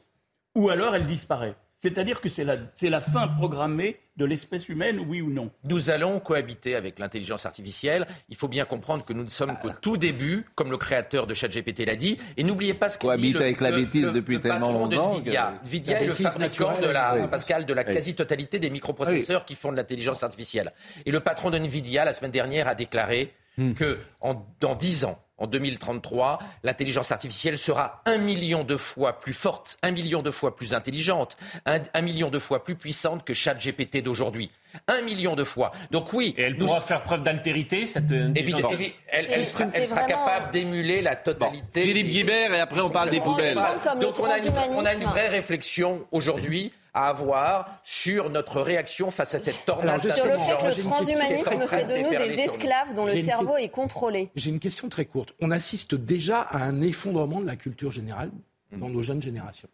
ou 0.54 0.68
alors 0.68 0.94
elle 0.94 1.06
disparaît. 1.06 1.54
C'est-à-dire 1.82 2.20
que 2.20 2.28
c'est 2.28 2.44
la, 2.44 2.56
c'est 2.76 2.90
la 2.90 3.00
fin 3.00 3.26
programmée 3.26 3.98
de 4.16 4.24
l'espèce 4.24 4.68
humaine, 4.68 5.00
oui 5.08 5.20
ou 5.20 5.30
non 5.32 5.50
Nous 5.64 5.90
allons 5.90 6.20
cohabiter 6.20 6.76
avec 6.76 6.98
l'intelligence 7.00 7.44
artificielle. 7.44 8.06
Il 8.28 8.36
faut 8.36 8.46
bien 8.46 8.64
comprendre 8.64 9.04
que 9.04 9.12
nous 9.12 9.24
ne 9.24 9.28
sommes 9.28 9.56
qu'au 9.60 9.70
tout 9.80 9.96
début, 9.96 10.44
comme 10.54 10.70
le 10.70 10.76
créateur 10.76 11.26
de 11.26 11.34
ChatGPT 11.34 11.84
l'a 11.86 11.96
dit. 11.96 12.18
Et 12.36 12.44
n'oubliez 12.44 12.74
pas 12.74 12.88
ce 12.88 12.98
qu'il 12.98 13.08
dit 13.10 13.14
Cohabite 13.16 13.34
le- 13.34 13.40
avec 13.40 13.60
la 13.60 13.72
bêtise 13.72 14.04
le- 14.06 14.10
depuis 14.12 14.34
le 14.34 14.40
tellement 14.40 14.68
patron 14.68 14.86
de 14.86 14.94
longtemps 14.96 15.14
Nvidia. 15.16 15.54
que- 15.62 15.66
Nvidia 15.66 15.94
La 15.94 16.02
est 16.02 16.06
le 16.06 16.14
fabricant 16.14 16.80
de 16.80 16.86
la, 16.88 17.16
oui. 17.16 17.26
Pascal, 17.28 17.66
de 17.66 17.72
la 17.74 17.84
Oui. 17.86 17.94
quasi-totalité 17.94 18.58
des 18.60 18.70
microprocesseurs 18.70 19.44
qui 19.44 19.54
font 19.56 19.72
de 19.72 19.76
l'intelligence 19.76 20.22
artificielle. 20.22 20.72
Et 21.04 21.10
le 21.10 21.20
patron 21.20 21.50
de 21.50 21.58
Nvidia, 21.58 22.04
la 22.04 22.12
semaine 22.12 22.30
dernière, 22.30 22.68
a 22.68 22.74
déclaré 22.76 23.32
Hmm. 23.58 23.74
que 23.74 23.98
en, 24.22 24.46
dans 24.60 24.74
10 24.74 25.04
ans, 25.04 25.18
en 25.42 25.46
2033, 25.48 26.38
l'intelligence 26.62 27.10
artificielle 27.10 27.58
sera 27.58 28.00
un 28.06 28.18
million 28.18 28.62
de 28.62 28.76
fois 28.76 29.18
plus 29.18 29.32
forte, 29.32 29.76
un 29.82 29.90
million 29.90 30.22
de 30.22 30.30
fois 30.30 30.54
plus 30.54 30.72
intelligente, 30.72 31.36
un, 31.66 31.80
un 31.94 32.00
million 32.00 32.30
de 32.30 32.38
fois 32.38 32.62
plus 32.62 32.76
puissante 32.76 33.24
que 33.24 33.34
ChatGPT 33.34 34.02
d'aujourd'hui. 34.02 34.50
Un 34.88 35.00
million 35.02 35.34
de 35.34 35.44
fois. 35.44 35.72
Donc 35.90 36.12
oui, 36.12 36.34
Et 36.38 36.42
elle 36.42 36.54
nous- 36.56 36.66
pourra 36.66 36.80
faire 36.80 37.02
preuve 37.02 37.22
d'altérité, 37.22 37.86
cette 37.86 38.10
euh, 38.12 38.32
Évidemment, 38.34 38.68
intelligence 38.70 38.94
évi- 38.94 38.94
elle, 39.08 39.46
sera, 39.46 39.66
c'est 39.70 39.78
elle 39.78 39.86
sera 39.86 40.02
vraiment- 40.04 40.24
capable 40.26 40.52
d'émuler 40.52 41.02
la 41.02 41.16
totalité. 41.16 41.82
Philippe 41.82 42.06
Guibert, 42.08 42.54
et 42.54 42.60
après 42.60 42.80
on 42.80 42.88
parle 42.90 43.10
des 43.10 43.20
poubelles. 43.20 43.58
Donc 44.00 44.18
on 44.20 44.24
a, 44.24 44.38
une, 44.38 44.48
on 44.48 44.54
a 44.56 44.64
une 44.66 44.72
transhumanisme. 44.72 45.04
vraie 45.04 45.28
réflexion 45.28 46.06
aujourd'hui 46.12 46.72
à 46.94 47.08
avoir 47.08 47.80
sur 47.84 48.30
notre 48.30 48.60
réaction 48.60 49.10
face 49.10 49.34
à 49.34 49.38
cette 49.38 49.64
tornade 49.64 50.00
Sur 50.00 50.26
le 50.26 50.38
fait 50.38 50.58
que 50.60 50.76
le 50.76 50.82
transhumanisme 50.82 51.66
fait 51.66 51.84
de 51.84 52.02
nous 52.02 52.10
des 52.10 52.40
esclaves 52.40 52.94
dont 52.94 53.06
le 53.06 53.16
cerveau 53.16 53.56
est 53.56 53.68
contrôlé. 53.68 54.30
J'ai 54.36 54.50
une 54.50 54.60
question 54.60 54.88
très 54.88 55.06
courte. 55.06 55.34
On 55.40 55.50
assiste 55.50 55.94
déjà 55.94 56.40
à 56.40 56.64
un 56.64 56.80
effondrement 56.82 57.40
de 57.40 57.46
la 57.46 57.56
culture 57.56 57.90
générale 57.90 58.30
dans 58.72 58.88
nos 58.88 59.02
jeunes 59.02 59.22
générations. 59.22 59.68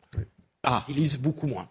Ah. 0.62 0.84
Ils 0.88 0.96
lisent 0.96 1.18
beaucoup 1.18 1.46
moins. 1.46 1.68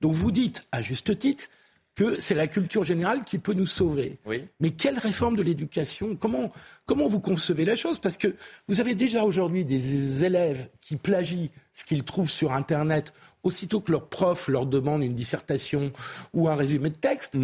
Donc 0.00 0.12
vous 0.12 0.30
dites, 0.30 0.62
à 0.72 0.82
juste 0.82 1.18
titre, 1.18 1.48
que 1.94 2.18
c'est 2.18 2.34
la 2.34 2.46
culture 2.46 2.84
générale 2.84 3.24
qui 3.24 3.38
peut 3.38 3.52
nous 3.52 3.66
sauver. 3.66 4.18
Oui. 4.26 4.44
Mais 4.60 4.70
quelle 4.70 4.98
réforme 4.98 5.36
de 5.36 5.42
l'éducation? 5.42 6.16
Comment, 6.16 6.52
comment 6.86 7.08
vous 7.08 7.20
concevez 7.20 7.64
la 7.64 7.76
chose? 7.76 7.98
Parce 7.98 8.16
que 8.16 8.34
vous 8.68 8.80
avez 8.80 8.94
déjà 8.94 9.24
aujourd'hui 9.24 9.64
des 9.64 10.24
élèves 10.24 10.68
qui 10.80 10.96
plagient 10.96 11.50
ce 11.74 11.84
qu'ils 11.84 12.04
trouvent 12.04 12.30
sur 12.30 12.52
Internet 12.52 13.12
aussitôt 13.42 13.80
que 13.80 13.92
leur 13.92 14.08
prof 14.08 14.48
leur 14.48 14.66
demande 14.66 15.02
une 15.02 15.14
dissertation 15.14 15.92
ou 16.34 16.48
un 16.48 16.54
résumé 16.54 16.90
de 16.90 16.96
texte. 16.96 17.36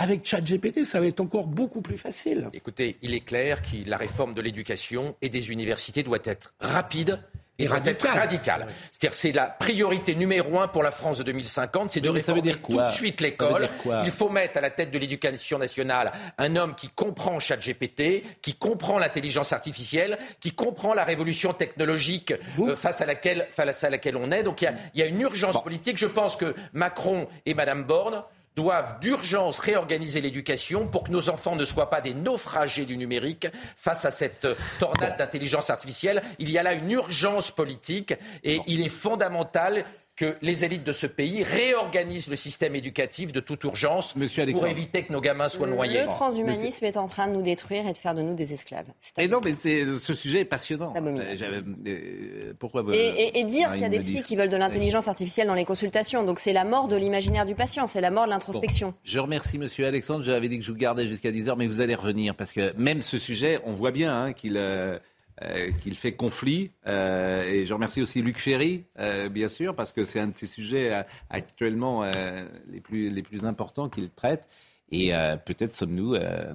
Avec 0.00 0.24
ChatGPT, 0.24 0.84
ça 0.84 1.00
va 1.00 1.06
être 1.06 1.20
encore 1.20 1.48
beaucoup 1.48 1.80
plus 1.80 1.96
facile. 1.96 2.48
Écoutez, 2.52 2.96
il 3.02 3.14
est 3.14 3.20
clair 3.20 3.62
que 3.62 3.88
la 3.88 3.96
réforme 3.96 4.32
de 4.32 4.40
l'éducation 4.40 5.16
et 5.22 5.28
des 5.28 5.50
universités 5.50 6.04
doit 6.04 6.18
être 6.24 6.54
rapide 6.60 7.18
et, 7.58 7.66
radicale. 7.66 8.68
C'est-à-dire 8.92 9.14
c'est 9.14 9.32
la 9.32 9.46
priorité 9.46 10.14
numéro 10.14 10.60
un 10.60 10.68
pour 10.68 10.82
la 10.82 10.90
France 10.90 11.18
de 11.18 11.24
2050, 11.24 11.90
c'est 11.90 12.00
de 12.00 12.08
Mais 12.08 12.18
réformer 12.18 12.52
tout 12.52 12.80
de 12.80 12.88
suite 12.90 13.20
l'école. 13.20 13.68
Il 14.04 14.10
faut 14.10 14.28
mettre 14.28 14.58
à 14.58 14.60
la 14.60 14.70
tête 14.70 14.90
de 14.90 14.98
l'éducation 14.98 15.58
nationale 15.58 16.12
un 16.38 16.56
homme 16.56 16.74
qui 16.74 16.88
comprend 16.88 17.38
ChatGPT, 17.40 18.22
qui 18.42 18.54
comprend 18.54 18.98
l'intelligence 18.98 19.52
artificielle, 19.52 20.18
qui 20.40 20.52
comprend 20.52 20.94
la 20.94 21.04
révolution 21.04 21.52
technologique 21.52 22.32
euh, 22.60 22.76
face, 22.76 23.00
à 23.00 23.06
laquelle, 23.06 23.48
face 23.50 23.84
à 23.84 23.90
laquelle 23.90 24.16
on 24.16 24.30
est. 24.30 24.42
Donc 24.42 24.62
il 24.62 24.66
y 24.66 24.68
a, 24.68 24.74
il 24.94 25.00
y 25.00 25.02
a 25.02 25.06
une 25.06 25.20
urgence 25.20 25.60
politique. 25.62 25.96
Je 25.96 26.06
pense 26.06 26.36
que 26.36 26.54
Macron 26.72 27.28
et 27.46 27.54
Madame 27.54 27.84
Borne 27.84 28.22
doivent 28.58 28.98
d'urgence 28.98 29.60
réorganiser 29.60 30.20
l'éducation 30.20 30.88
pour 30.88 31.04
que 31.04 31.12
nos 31.12 31.30
enfants 31.30 31.54
ne 31.54 31.64
soient 31.64 31.90
pas 31.90 32.00
des 32.00 32.12
naufragés 32.12 32.86
du 32.86 32.96
numérique 32.96 33.46
face 33.76 34.04
à 34.04 34.10
cette 34.10 34.48
tornade 34.80 35.16
d'intelligence 35.16 35.70
artificielle. 35.70 36.22
Il 36.40 36.50
y 36.50 36.58
a 36.58 36.64
là 36.64 36.74
une 36.74 36.90
urgence 36.90 37.52
politique 37.52 38.14
et 38.42 38.60
il 38.66 38.84
est 38.84 38.88
fondamental 38.88 39.84
que 40.18 40.36
les 40.42 40.64
élites 40.64 40.82
de 40.84 40.92
ce 40.92 41.06
pays 41.06 41.44
réorganisent 41.44 42.28
le 42.28 42.34
système 42.36 42.74
éducatif 42.74 43.32
de 43.32 43.40
toute 43.40 43.62
urgence 43.64 44.14
pour 44.14 44.22
Alexandre. 44.42 44.66
éviter 44.66 45.04
que 45.04 45.12
nos 45.12 45.20
gamins 45.20 45.48
soient 45.48 45.68
noyés. 45.68 46.00
Le 46.02 46.06
transhumanisme 46.08 46.84
est 46.84 46.96
en 46.96 47.06
train 47.06 47.28
de 47.28 47.32
nous 47.32 47.42
détruire 47.42 47.86
et 47.86 47.92
de 47.92 47.98
faire 47.98 48.14
de 48.14 48.22
nous 48.22 48.34
des 48.34 48.52
esclaves. 48.52 48.86
Et 49.16 49.28
non, 49.28 49.40
mais 49.44 49.54
ce 49.54 50.14
sujet 50.14 50.40
est 50.40 50.44
passionnant. 50.44 50.92
abominable. 50.92 51.28
Euh, 51.40 51.60
euh, 51.86 52.52
pourquoi 52.58 52.82
vous- 52.82 52.92
Et, 52.92 52.96
et- 52.96 53.38
et 53.40 53.44
dire 53.44 53.70
qu'il 53.72 53.82
y 53.82 53.84
a 53.84 53.88
des 53.88 54.00
psys 54.00 54.22
qui 54.22 54.34
veulent 54.34 54.48
de 54.48 54.56
l'intelligence 54.56 55.06
artificielle 55.08 55.46
dans 55.46 55.54
les 55.54 55.64
consultations, 55.64 56.24
donc 56.24 56.38
c'est 56.40 56.52
la 56.52 56.64
mort 56.64 56.88
de 56.88 56.96
l'imaginaire 56.96 57.46
du 57.46 57.54
patient, 57.54 57.86
c'est 57.86 58.00
la 58.00 58.10
mort 58.10 58.24
de 58.24 58.30
l'introspection. 58.30 58.88
Bon, 58.88 58.94
je 59.04 59.18
remercie 59.20 59.58
Monsieur 59.58 59.86
Alexandre. 59.86 60.24
J'avais 60.24 60.48
dit 60.48 60.58
que 60.58 60.64
je 60.64 60.72
vous 60.72 60.78
gardais 60.78 61.06
jusqu'à 61.06 61.30
10h, 61.30 61.54
mais 61.56 61.66
vous 61.68 61.80
allez 61.80 61.94
revenir 61.94 62.34
parce 62.34 62.52
que 62.52 62.72
même 62.76 63.02
ce 63.02 63.18
sujet, 63.18 63.60
on 63.64 63.72
voit 63.72 63.92
bien 63.92 64.12
hein, 64.24 64.32
qu'il 64.32 64.56
euh, 64.56 64.98
euh, 65.42 65.70
qu'il 65.82 65.94
fait 65.96 66.12
conflit. 66.12 66.70
Euh, 66.88 67.42
et 67.44 67.66
je 67.66 67.74
remercie 67.74 68.02
aussi 68.02 68.22
Luc 68.22 68.38
Ferry, 68.38 68.84
euh, 68.98 69.28
bien 69.28 69.48
sûr, 69.48 69.74
parce 69.76 69.92
que 69.92 70.04
c'est 70.04 70.20
un 70.20 70.28
de 70.28 70.36
ces 70.36 70.46
sujets 70.46 70.92
euh, 70.92 71.02
actuellement 71.30 72.02
euh, 72.04 72.44
les, 72.70 72.80
plus, 72.80 73.10
les 73.10 73.22
plus 73.22 73.44
importants 73.44 73.88
qu'il 73.88 74.10
traite. 74.10 74.48
Et 74.90 75.14
euh, 75.14 75.36
peut-être 75.36 75.74
sommes-nous 75.74 76.14
euh, 76.14 76.52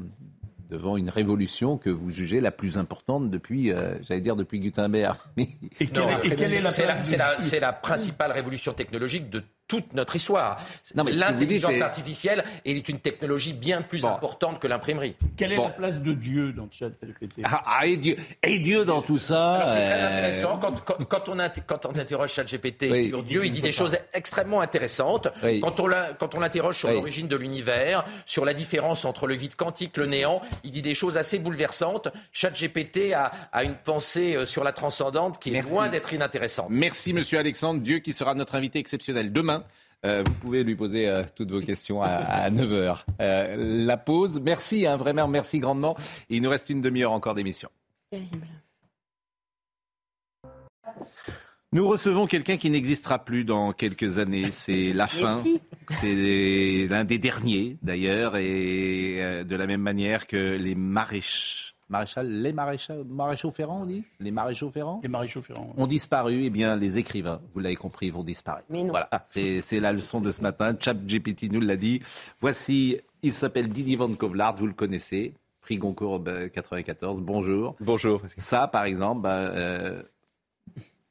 devant 0.70 0.98
une 0.98 1.10
révolution 1.10 1.78
que 1.78 1.90
vous 1.92 2.10
jugez 2.10 2.42
la 2.42 2.50
plus 2.50 2.78
importante 2.80 3.30
depuis, 3.30 3.72
euh, 3.72 3.96
j'allais 4.02 4.22
dire, 4.22 4.36
depuis 4.36 4.60
Gutenberg. 4.60 5.18
Non, 5.96 6.70
c'est 6.70 6.86
la, 6.86 7.02
c'est 7.02 7.18
la- 7.18 7.40
c'est 7.40 7.60
la 7.60 7.74
principale 7.74 8.32
révolution 8.32 8.74
technologique 8.74 9.30
de 9.30 9.44
toute 9.74 9.94
notre 9.94 10.16
histoire. 10.16 10.60
L'intelligence 10.96 11.72
est- 11.74 11.82
artificielle 11.82 12.44
est 12.64 12.88
une 12.90 13.00
technologie 13.00 13.54
bien 13.54 13.82
plus 13.82 14.06
importante 14.06 14.60
que 14.60 14.68
l'imprimerie. 14.68 15.16
Quelle 15.36 15.54
est 15.54 15.58
Bon. 15.58 15.64
la 15.64 15.70
place 15.72 16.00
de 16.00 16.14
Dieu 16.14 16.54
dans 16.54 16.68
ChatGPT? 16.72 17.42
Ah, 17.44 17.64
ah, 17.66 17.88
et, 17.88 17.98
Dieu, 17.98 18.16
et 18.44 18.60
Dieu 18.60 18.86
dans 18.86 19.02
tout 19.02 19.18
ça. 19.18 19.64
C'est 19.68 19.74
très 19.74 19.82
euh, 20.04 20.12
intéressant. 20.12 20.58
Quand, 20.60 20.74
quand, 20.86 21.04
quand 21.06 21.30
on, 21.30 21.40
inter- 21.40 21.62
quand 21.66 21.86
on 21.88 21.98
interroge 21.98 22.34
ChatGPT 22.34 22.88
Oui. 22.92 23.10
sur 23.10 23.24
Dieu, 23.24 23.46
il 23.46 23.52
dit 23.52 23.62
des 23.62 23.72
choses 23.72 23.98
extrêmement 24.14 24.62
intéressantes. 24.62 25.28
Oui. 25.44 25.60
Quand 25.62 25.80
on 26.36 26.40
l'interroge 26.40 26.78
sur 26.78 26.90
Oui. 26.90 26.96
l'origine 26.96 27.28
de 27.28 27.36
l'univers, 27.36 28.06
sur 28.28 28.46
la 28.46 28.54
différence 28.54 29.06
entre 29.06 29.26
le 29.26 29.34
vide 29.34 29.56
quantique, 29.56 29.98
le 29.98 30.06
néant, 30.06 30.42
il 30.64 30.70
dit 30.70 30.84
des 30.84 30.94
choses 30.94 31.18
assez 31.18 31.40
bouleversantes. 31.40 32.10
ChatGPT 32.32 33.14
a, 33.14 33.32
a 33.52 33.64
une 33.64 33.76
pensée 33.76 34.36
euh, 34.36 34.46
sur 34.46 34.64
la 34.64 34.72
transcendante 34.72 35.40
qui 35.40 35.50
est 35.50 35.54
Merci. 35.54 35.72
loin 35.72 35.90
d'être 35.90 36.14
inintéressante. 36.14 36.68
Merci, 36.70 37.14
monsieur 37.14 37.40
Alexandre. 37.40 37.82
Dieu 37.82 38.00
qui 38.00 38.14
sera 38.14 38.36
notre 38.36 38.54
invité 38.56 38.78
exceptionnel 38.78 39.32
demain. 39.34 39.63
Euh, 40.06 40.24
vous 40.26 40.34
pouvez 40.34 40.64
lui 40.64 40.76
poser 40.76 41.08
euh, 41.08 41.24
toutes 41.36 41.52
vos 41.52 41.62
questions 41.62 42.02
à, 42.02 42.10
à 42.10 42.50
9h. 42.50 43.04
la 43.20 43.98
pause. 43.98 44.42
Merci, 44.42 44.86
hein, 44.86 44.98
vraiment, 44.98 45.28
merci 45.28 45.60
grandement. 45.60 45.96
Il 46.30 46.42
nous 46.42 46.50
reste 46.50 46.70
une 46.70 46.82
demi-heure 46.82 47.14
encore 47.14 47.36
d'émission. 47.36 47.70
Terrible. 48.12 48.48
Nous 51.74 51.88
recevons 51.88 52.28
quelqu'un 52.28 52.58
qui 52.58 52.70
n'existera 52.70 53.26
plus 53.26 53.46
dans 53.46 53.74
quelques 53.74 54.20
années. 54.20 54.52
C'est 54.52 54.94
la 54.94 55.08
fin. 55.08 55.40
si. 55.40 55.60
C'est 56.00 56.88
l'un 56.88 57.04
des 57.04 57.18
derniers, 57.18 57.78
d'ailleurs, 57.82 58.38
et 58.38 59.18
euh, 59.24 59.44
de 59.44 59.56
la 59.56 59.66
même 59.66 59.82
manière 59.82 60.28
que 60.28 60.38
les 60.56 60.76
maréchaux. 60.76 61.73
Maréchal, 61.90 62.30
les 62.32 62.54
maréchaux, 62.54 63.04
maréchaux 63.04 63.52
ferrants, 63.52 63.82
on 63.82 63.86
dit 63.86 64.04
Les 64.20 64.32
maréchaux 64.32 64.70
ferrants 64.70 65.00
Les 65.04 65.10
maréchaux 65.10 65.42
ferrants. 65.42 65.74
ont 65.78 65.88
disparu, 65.88 66.44
eh 66.46 66.50
bien 66.50 66.76
les 66.76 66.98
écrivains, 66.98 67.42
vous 67.54 67.60
l'avez 67.60 67.76
compris, 67.76 68.10
vont 68.10 68.24
disparaître. 68.24 68.66
Mais 68.70 68.84
non. 68.84 68.90
Voilà, 68.92 69.10
c'est 69.32 69.62
c'est 69.62 69.80
la 69.80 69.92
leçon 69.94 70.22
de 70.22 70.32
ce 70.32 70.42
matin. 70.42 70.76
Chap 70.80 70.98
GPT 71.06 71.52
nous 71.52 71.60
l'a 71.62 71.76
dit. 71.76 72.02
Voici, 72.40 73.00
il 73.22 73.34
s'appelle 73.34 73.68
Didier 73.70 73.96
Van 73.98 74.12
Kovlard, 74.14 74.56
vous 74.56 74.68
le 74.68 74.74
connaissez, 74.74 75.34
prix 75.62 75.78
Goncourt 75.78 76.24
euh, 76.28 76.48
94. 76.50 77.22
Bonjour. 77.22 77.76
Bonjour. 77.80 78.22
Ça, 78.38 78.68
par 78.68 78.86
exemple, 78.86 79.22
ben, 79.22 79.30
euh, 79.30 80.04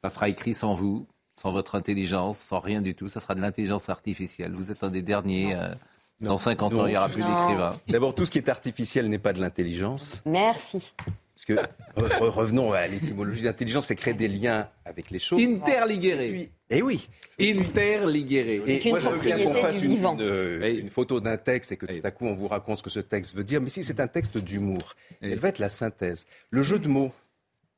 ça 0.02 0.10
sera 0.10 0.28
écrit 0.28 0.54
sans 0.54 0.74
vous, 0.74 1.06
sans 1.36 1.52
votre 1.52 1.74
intelligence, 1.74 2.38
sans 2.38 2.58
rien 2.58 2.80
du 2.80 2.94
tout. 2.94 3.08
Ça 3.08 3.20
sera 3.20 3.34
de 3.34 3.40
l'intelligence 3.40 3.88
artificielle. 3.88 4.52
Vous 4.54 4.70
êtes 4.72 4.82
un 4.82 4.90
des 4.90 5.02
derniers. 5.02 5.54
euh, 5.54 5.74
dans 6.22 6.36
50 6.38 6.72
ans, 6.74 6.86
il 6.86 6.90
n'y 6.90 6.96
aura 6.96 7.08
plus 7.08 7.22
d'écrivains. 7.22 7.76
D'abord, 7.88 8.14
tout 8.14 8.24
ce 8.24 8.30
qui 8.30 8.38
est 8.38 8.48
artificiel 8.48 9.08
n'est 9.08 9.18
pas 9.18 9.32
de 9.32 9.40
l'intelligence. 9.40 10.22
Merci. 10.24 10.94
Parce 11.34 11.44
que, 11.46 11.52
re- 12.00 12.08
re- 12.20 12.28
revenons 12.28 12.72
à 12.72 12.86
l'étymologie 12.86 13.42
d'intelligence, 13.42 13.86
c'est 13.86 13.96
créer 13.96 14.14
des 14.14 14.28
liens 14.28 14.68
avec 14.84 15.10
les 15.10 15.18
choses. 15.18 15.40
Interligéré. 15.42 16.50
Et 16.70 16.82
oui. 16.82 17.08
Interligéré. 17.40 18.62
Et 18.66 18.78
C'est 18.80 18.88
une 18.88 18.90
moi, 18.92 18.98
je 18.98 19.08
veux 19.08 19.18
bien 19.18 19.36
qu'on 19.36 19.42
propriété 19.50 19.66
fasse 19.66 19.78
du 19.80 19.86
une, 19.86 19.92
vivant. 19.92 20.16
une- 20.18 20.62
une 20.80 20.90
photo 20.90 21.20
d'un 21.20 21.36
texte 21.36 21.72
et 21.72 21.76
que 21.76 21.86
tout 21.86 22.06
à 22.06 22.10
coup 22.10 22.26
on 22.26 22.34
vous 22.34 22.48
raconte 22.48 22.78
ce 22.78 22.82
que 22.82 22.90
ce 22.90 23.00
texte 23.00 23.34
veut 23.34 23.44
dire. 23.44 23.60
Mais 23.60 23.68
si 23.70 23.82
c'est 23.82 24.00
un 24.00 24.06
texte 24.06 24.38
d'humour, 24.38 24.94
elle 25.20 25.38
va 25.38 25.48
être 25.48 25.58
la 25.58 25.68
synthèse. 25.68 26.26
Le 26.50 26.62
jeu 26.62 26.78
de 26.78 26.88
mots. 26.88 27.12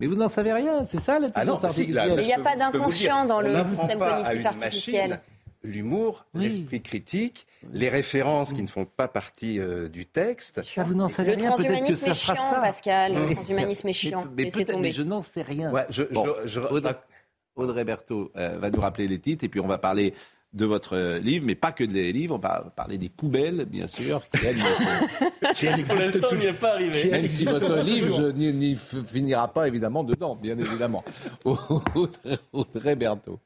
Mais 0.01 0.07
vous 0.09 0.17
n'en 0.17 0.29
savez 0.29 0.53
rien, 0.53 0.85
c'est 0.85 0.99
ça 1.01 1.19
Ah 1.35 1.45
non, 1.45 1.55
l'intelligence 1.55 1.75
si, 1.77 1.87
là, 1.93 2.03
artificielle 2.03 2.17
Mais 2.17 2.23
il 2.23 2.27
n'y 2.27 2.33
a 2.33 2.41
pas 2.41 2.57
d'inconscient 2.57 3.25
dans 3.27 3.41
le 3.41 3.63
système 3.63 3.99
cognitif 4.01 4.47
artificiel. 4.47 5.09
machine 5.11 5.21
L'humour, 5.65 6.27
Oui. 6.35 6.45
l'esprit 6.45 6.83
critique, 6.83 7.47
les 7.73 7.89
références 7.89 8.53
qui 8.53 8.61
ne 8.63 8.67
font 8.69 8.85
pas 8.85 9.09
partie 9.09 9.59
euh, 9.59 9.89
du 9.89 10.05
texte. 10.07 10.61
Ça, 10.63 10.83
vous 10.85 10.95
n'en 10.95 11.09
savez 11.09 11.33
Le 11.33 11.39
rien, 11.39 11.53
peut-être 11.57 11.63
que 11.63 11.73
transhumanisme 11.73 12.05
ça 12.05 12.11
est 12.11 12.15
sera 12.15 12.35
chiant, 12.35 12.51
ça. 12.51 12.61
Pascal. 12.61 13.15
Le 13.15 13.35
transhumanisme 13.35 13.89
est 13.89 13.93
chiant. 13.95 14.25
Mais, 14.25 14.31
mais 14.37 14.43
Laissez 14.45 14.57
peut-être, 14.59 14.73
tomber. 14.75 14.89
mais 14.89 14.93
je 14.93 15.03
n'en 15.03 15.23
sais 15.23 15.43
rien. 15.43 15.73
Ouais, 15.73 15.87
je- 15.89 16.03
Bon, 16.05 16.27
je- 16.45 16.49
je- 16.49 16.61
Audrey, 16.61 16.95
Audrey 17.57 17.85
Berthaud 17.85 18.31
euh, 18.37 18.59
va 18.59 18.71
nous 18.71 18.81
rappeler 18.81 19.09
les 19.09 19.19
titres 19.19 19.45
et 19.45 19.49
puis 19.49 19.61
on 19.61 19.67
va 19.67 19.79
parler 19.79 20.13
de 20.53 20.67
votre 20.67 20.95
euh, 20.97 21.19
livre, 21.19 21.45
mais 21.47 21.55
pas 21.57 21.73
que 21.73 21.83
des 21.83 22.13
livres, 22.13 22.37
on 22.37 22.39
va 22.39 22.71
parler 22.77 22.97
des 22.99 23.09
poubelles, 23.09 23.65
bien 23.65 23.89
sûr, 23.89 24.23
qui 24.31 24.47
elles, 24.47 24.57
Qui 25.55 25.67
elle 25.67 25.83
Pour 25.85 25.97
l'instant, 25.97 26.29
il 26.33 26.39
n'y 26.39 26.45
est 26.45 26.53
pas 26.53 26.75
arrivé. 26.75 27.11
Même 27.11 27.27
si 27.27 27.45
votre 27.45 27.79
livre 27.79 28.31
n'y 28.33 28.77
finira 28.77 29.49
pas 29.53 29.67
évidemment 29.67 30.05
dedans, 30.05 30.37
bien 30.37 30.57
évidemment. 30.59 31.03
Audrey, 31.45 32.39
Audrey 32.53 32.95
Berthaud. 32.97 33.41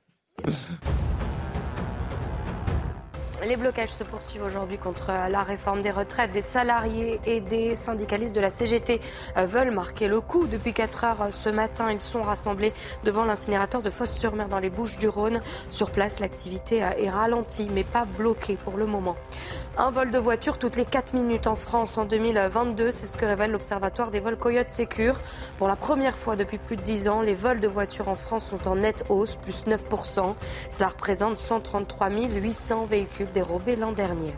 Les 3.48 3.56
blocages 3.56 3.88
se 3.88 4.04
poursuivent 4.04 4.44
aujourd'hui 4.44 4.76
contre 4.76 5.06
la 5.06 5.42
réforme 5.42 5.80
des 5.80 5.90
retraites. 5.90 6.32
Des 6.32 6.42
salariés 6.42 7.18
et 7.24 7.40
des 7.40 7.74
syndicalistes 7.74 8.36
de 8.36 8.42
la 8.42 8.50
CGT 8.50 9.00
euh, 9.38 9.46
veulent 9.46 9.70
marquer 9.70 10.06
le 10.06 10.20
coup. 10.20 10.46
Depuis 10.46 10.74
4 10.74 11.04
heures 11.04 11.26
ce 11.30 11.48
matin, 11.48 11.90
ils 11.90 12.02
sont 12.02 12.20
rassemblés 12.20 12.74
devant 13.04 13.24
l'incinérateur 13.24 13.80
de 13.80 13.88
Fosse-sur-Mer 13.88 14.48
dans 14.48 14.58
les 14.58 14.68
Bouches 14.68 14.98
du 14.98 15.08
Rhône. 15.08 15.40
Sur 15.70 15.92
place, 15.92 16.20
l'activité 16.20 16.84
euh, 16.84 16.90
est 16.98 17.08
ralentie 17.08 17.70
mais 17.72 17.84
pas 17.84 18.04
bloquée 18.04 18.58
pour 18.62 18.76
le 18.76 18.84
moment. 18.84 19.16
Un 19.80 19.92
vol 19.92 20.10
de 20.10 20.18
voiture 20.18 20.58
toutes 20.58 20.74
les 20.74 20.84
4 20.84 21.14
minutes 21.14 21.46
en 21.46 21.54
France 21.54 21.98
en 21.98 22.04
2022, 22.04 22.90
c'est 22.90 23.06
ce 23.06 23.16
que 23.16 23.24
révèle 23.24 23.52
l'Observatoire 23.52 24.10
des 24.10 24.18
vols 24.18 24.36
Coyote 24.36 24.72
Sécure. 24.72 25.20
Pour 25.56 25.68
la 25.68 25.76
première 25.76 26.18
fois 26.18 26.34
depuis 26.34 26.58
plus 26.58 26.74
de 26.74 26.82
10 26.82 27.08
ans, 27.08 27.20
les 27.22 27.34
vols 27.34 27.60
de 27.60 27.68
voitures 27.68 28.08
en 28.08 28.16
France 28.16 28.44
sont 28.44 28.66
en 28.66 28.74
nette 28.74 29.04
hausse, 29.08 29.36
plus 29.36 29.66
9%. 29.66 30.34
Cela 30.70 30.88
représente 30.88 31.38
133 31.38 32.10
800 32.10 32.86
véhicules 32.86 33.30
dérobés 33.32 33.76
l'an 33.76 33.92
dernier. 33.92 34.34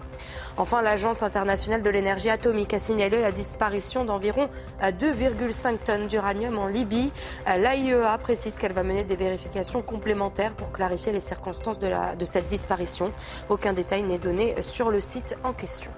Enfin, 0.58 0.82
l'Agence 0.82 1.22
internationale 1.22 1.80
de 1.80 1.88
l'énergie 1.88 2.28
atomique 2.28 2.74
a 2.74 2.78
signalé 2.78 3.22
la 3.22 3.32
disparition 3.32 4.04
d'environ 4.04 4.50
2,5 4.82 5.78
tonnes 5.78 6.06
d'uranium 6.06 6.58
en 6.58 6.66
Libye. 6.66 7.12
L'AIEA 7.46 8.18
précise 8.18 8.58
qu'elle 8.58 8.74
va 8.74 8.82
mener 8.82 9.04
des 9.04 9.16
vérifications 9.16 9.80
complémentaires 9.80 10.52
pour 10.52 10.70
clarifier 10.70 11.12
les 11.12 11.20
circonstances 11.20 11.78
de 11.78 12.24
cette 12.26 12.48
disparition. 12.48 13.10
Aucun 13.48 13.72
détail 13.72 14.02
n'est 14.02 14.18
donné 14.18 14.60
sur 14.60 14.90
le 14.90 15.00
site 15.00 15.29
en 15.44 15.52
question. 15.52 15.90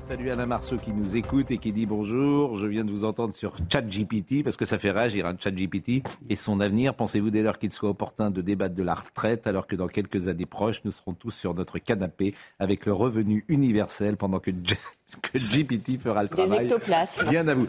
Salut 0.00 0.30
Alain 0.30 0.46
Marceau 0.46 0.76
qui 0.78 0.90
nous 0.92 1.16
écoute 1.16 1.50
et 1.50 1.58
qui 1.58 1.72
dit 1.72 1.84
bonjour. 1.84 2.54
Je 2.54 2.66
viens 2.66 2.84
de 2.84 2.90
vous 2.90 3.04
entendre 3.04 3.34
sur 3.34 3.54
ChatGPT 3.70 4.42
parce 4.42 4.56
que 4.56 4.64
ça 4.64 4.78
fait 4.78 4.90
réagir 4.90 5.26
un 5.26 5.36
ChatGPT 5.38 6.02
et 6.28 6.34
son 6.34 6.60
avenir. 6.60 6.94
Pensez-vous 6.94 7.30
dès 7.30 7.42
lors 7.42 7.58
qu'il 7.58 7.72
soit 7.72 7.90
opportun 7.90 8.30
de 8.30 8.40
débattre 8.40 8.74
de 8.74 8.82
la 8.82 8.94
retraite 8.94 9.46
alors 9.46 9.66
que 9.66 9.76
dans 9.76 9.86
quelques 9.86 10.28
années 10.28 10.46
proches, 10.46 10.82
nous 10.84 10.92
serons 10.92 11.12
tous 11.12 11.30
sur 11.30 11.54
notre 11.54 11.78
canapé 11.78 12.34
avec 12.58 12.86
le 12.86 12.92
revenu 12.92 13.44
universel 13.48 14.16
pendant 14.16 14.40
que, 14.40 14.50
que 15.22 15.38
GPT 15.38 16.00
fera 16.00 16.22
le 16.22 16.28
travail? 16.28 16.60
Des 16.60 16.64
ectoplasmes. 16.64 17.28
Bien 17.28 17.46
à 17.48 17.54
vous. 17.54 17.68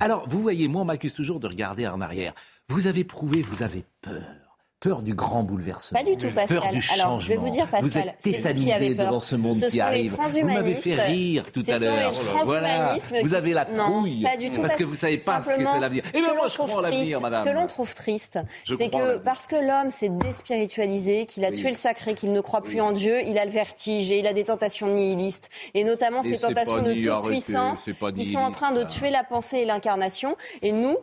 Alors, 0.00 0.28
vous 0.28 0.40
voyez, 0.40 0.68
moi, 0.68 0.82
on 0.82 0.84
m'accuse 0.84 1.14
toujours 1.14 1.40
de 1.40 1.48
regarder 1.48 1.86
en 1.86 2.00
arrière. 2.00 2.34
Vous 2.68 2.86
avez 2.86 3.04
prouvé, 3.04 3.42
vous 3.42 3.62
avez 3.62 3.84
peur 4.02 4.47
peur 4.80 5.02
du 5.02 5.14
grand 5.14 5.42
bouleversement. 5.42 5.98
Pas 5.98 6.04
du 6.08 6.16
tout, 6.16 6.30
Pascal. 6.32 6.60
Peur 6.60 6.70
du 6.70 6.80
changement. 6.80 7.04
Alors, 7.04 7.20
je 7.20 7.28
vais 7.28 7.36
vous 7.36 7.48
dire, 7.48 7.66
Pascal, 7.68 7.90
vous 7.90 7.98
êtes 7.98 8.18
tétanisé 8.18 8.94
devant 8.94 9.20
ce 9.20 9.34
monde 9.34 9.54
ce 9.56 9.66
qui 9.66 9.80
arrive. 9.80 10.14
Vous 10.14 10.46
m'avez 10.46 10.74
fait 10.74 10.94
rire 10.94 11.46
tout 11.52 11.64
à 11.66 11.78
l'heure. 11.78 12.12
Voilà. 12.44 12.96
Vous 13.22 13.34
avez 13.34 13.54
la 13.54 13.64
trouille. 13.64 14.22
Non, 14.22 14.28
pas 14.30 14.36
du 14.36 14.50
tout. 14.50 14.62
Parce 14.62 14.76
que 14.76 14.84
vous 14.84 14.94
savez 14.94 15.18
pas 15.18 15.42
ce 15.42 15.50
que 15.50 15.64
c'est 15.64 15.80
l'avenir. 15.80 16.04
Et 16.14 16.20
bien 16.20 16.34
moi, 16.34 16.48
je 16.48 16.56
crois 16.56 16.78
en 16.78 16.80
l'avenir, 16.80 17.20
madame. 17.20 17.44
Ce 17.44 17.50
que 17.50 17.54
l'on 17.54 17.66
trouve 17.66 17.94
triste, 17.94 18.38
c'est 18.66 18.88
que 18.90 19.16
parce 19.18 19.46
que 19.46 19.56
l'homme 19.56 19.90
s'est 19.90 20.10
déspiritualisé, 20.10 21.26
qu'il 21.26 21.44
a 21.44 21.48
Oui. 21.48 21.54
tué 21.54 21.68
le 21.68 21.74
sacré, 21.74 22.14
qu'il 22.14 22.32
ne 22.32 22.40
croit 22.40 22.62
plus 22.62 22.80
en 22.80 22.92
Dieu, 22.92 23.20
il 23.26 23.38
a 23.38 23.44
le 23.44 23.50
vertige 23.50 24.10
et 24.10 24.18
il 24.18 24.26
a 24.26 24.32
des 24.32 24.44
tentations 24.44 24.88
nihilistes. 24.88 25.48
Et 25.74 25.84
notamment 25.84 26.22
Et 26.22 26.30
ces 26.34 26.38
tentations 26.38 26.82
de 26.82 26.92
toute 26.94 27.24
puissance 27.28 27.86
qui 28.16 28.30
sont 28.30 28.38
en 28.38 28.50
train 28.50 28.72
de 28.72 28.84
tuer 28.84 29.10
la 29.10 29.24
pensée 29.24 29.58
et 29.58 29.64
l'incarnation. 29.64 30.36
Et 30.62 30.72
nous, 30.72 30.96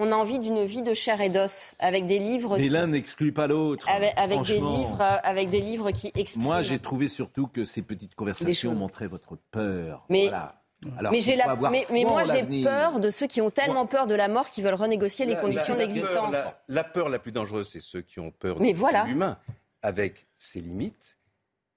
on 0.00 0.10
a 0.12 0.16
envie 0.16 0.38
d'une 0.38 0.64
vie 0.64 0.82
de 0.82 0.94
chair 0.94 1.20
et 1.20 1.28
d'os, 1.28 1.74
avec 1.78 2.06
des 2.06 2.18
livres 2.18 2.56
Mais 2.56 2.64
qui- 2.64 2.68
l'un 2.70 2.86
n'exclut 2.88 3.32
pas 3.32 3.46
l'autre. 3.46 3.86
avec, 3.88 4.12
avec 4.16 4.42
des 4.42 4.54
livres, 4.58 5.00
euh, 5.00 5.16
avec 5.22 5.50
des 5.50 5.60
livres 5.60 5.90
qui 5.92 6.10
expriment. 6.14 6.42
Moi, 6.42 6.62
j'ai 6.62 6.78
trouvé 6.78 7.08
surtout 7.08 7.46
que 7.46 7.64
ces 7.64 7.82
petites 7.82 8.14
conversations 8.14 8.74
montraient 8.74 9.06
votre 9.08 9.36
peur. 9.50 10.04
Mais- 10.08 10.28
Voilà. 10.28 10.56
Alors, 10.98 11.12
mais 11.12 11.20
j'ai 11.20 11.36
la- 11.36 11.54
mais, 11.70 11.84
mais 11.92 12.04
moi 12.04 12.24
j'ai 12.24 12.64
peur 12.64 13.00
de 13.00 13.10
ceux 13.10 13.26
qui 13.26 13.42
ont 13.42 13.50
tellement 13.50 13.84
peur 13.84 14.06
de 14.06 14.14
la 14.14 14.28
mort 14.28 14.48
qu'ils 14.48 14.64
veulent 14.64 14.72
renégocier 14.72 15.26
les 15.26 15.36
conditions 15.36 15.76
d'existence. 15.76 16.32
La, 16.32 16.62
la 16.68 16.84
peur 16.84 17.10
la 17.10 17.18
plus 17.18 17.32
dangereuse, 17.32 17.68
c'est 17.68 17.82
ceux 17.82 18.00
qui 18.00 18.18
ont 18.18 18.30
peur 18.30 18.58
Mais 18.60 18.72
de 18.72 18.78
voilà. 18.78 19.04
l'humain, 19.04 19.36
avec 19.82 20.26
ses 20.38 20.60
limites, 20.60 21.18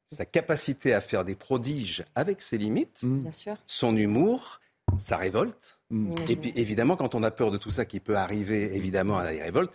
sa 0.06 0.26
capacité 0.26 0.94
à 0.94 1.02
faire 1.02 1.26
des 1.26 1.36
prodiges 1.36 2.06
avec 2.16 2.42
ses 2.42 2.58
limites, 2.58 3.02
son 3.68 3.98
humour, 3.98 4.62
sa 4.98 5.18
révolte. 5.18 5.80
Imaginez. 5.92 6.32
Et 6.32 6.36
puis 6.36 6.54
évidemment, 6.56 6.96
quand 6.96 7.16
on 7.16 7.24
a 7.24 7.32
peur 7.32 7.52
de 7.52 7.58
tout 7.58 7.70
ça 7.70 7.86
qui 7.86 8.00
peut 8.00 8.18
arriver 8.18 8.76
évidemment 8.76 9.18
à 9.18 9.32
la 9.32 9.44
révolte, 9.44 9.72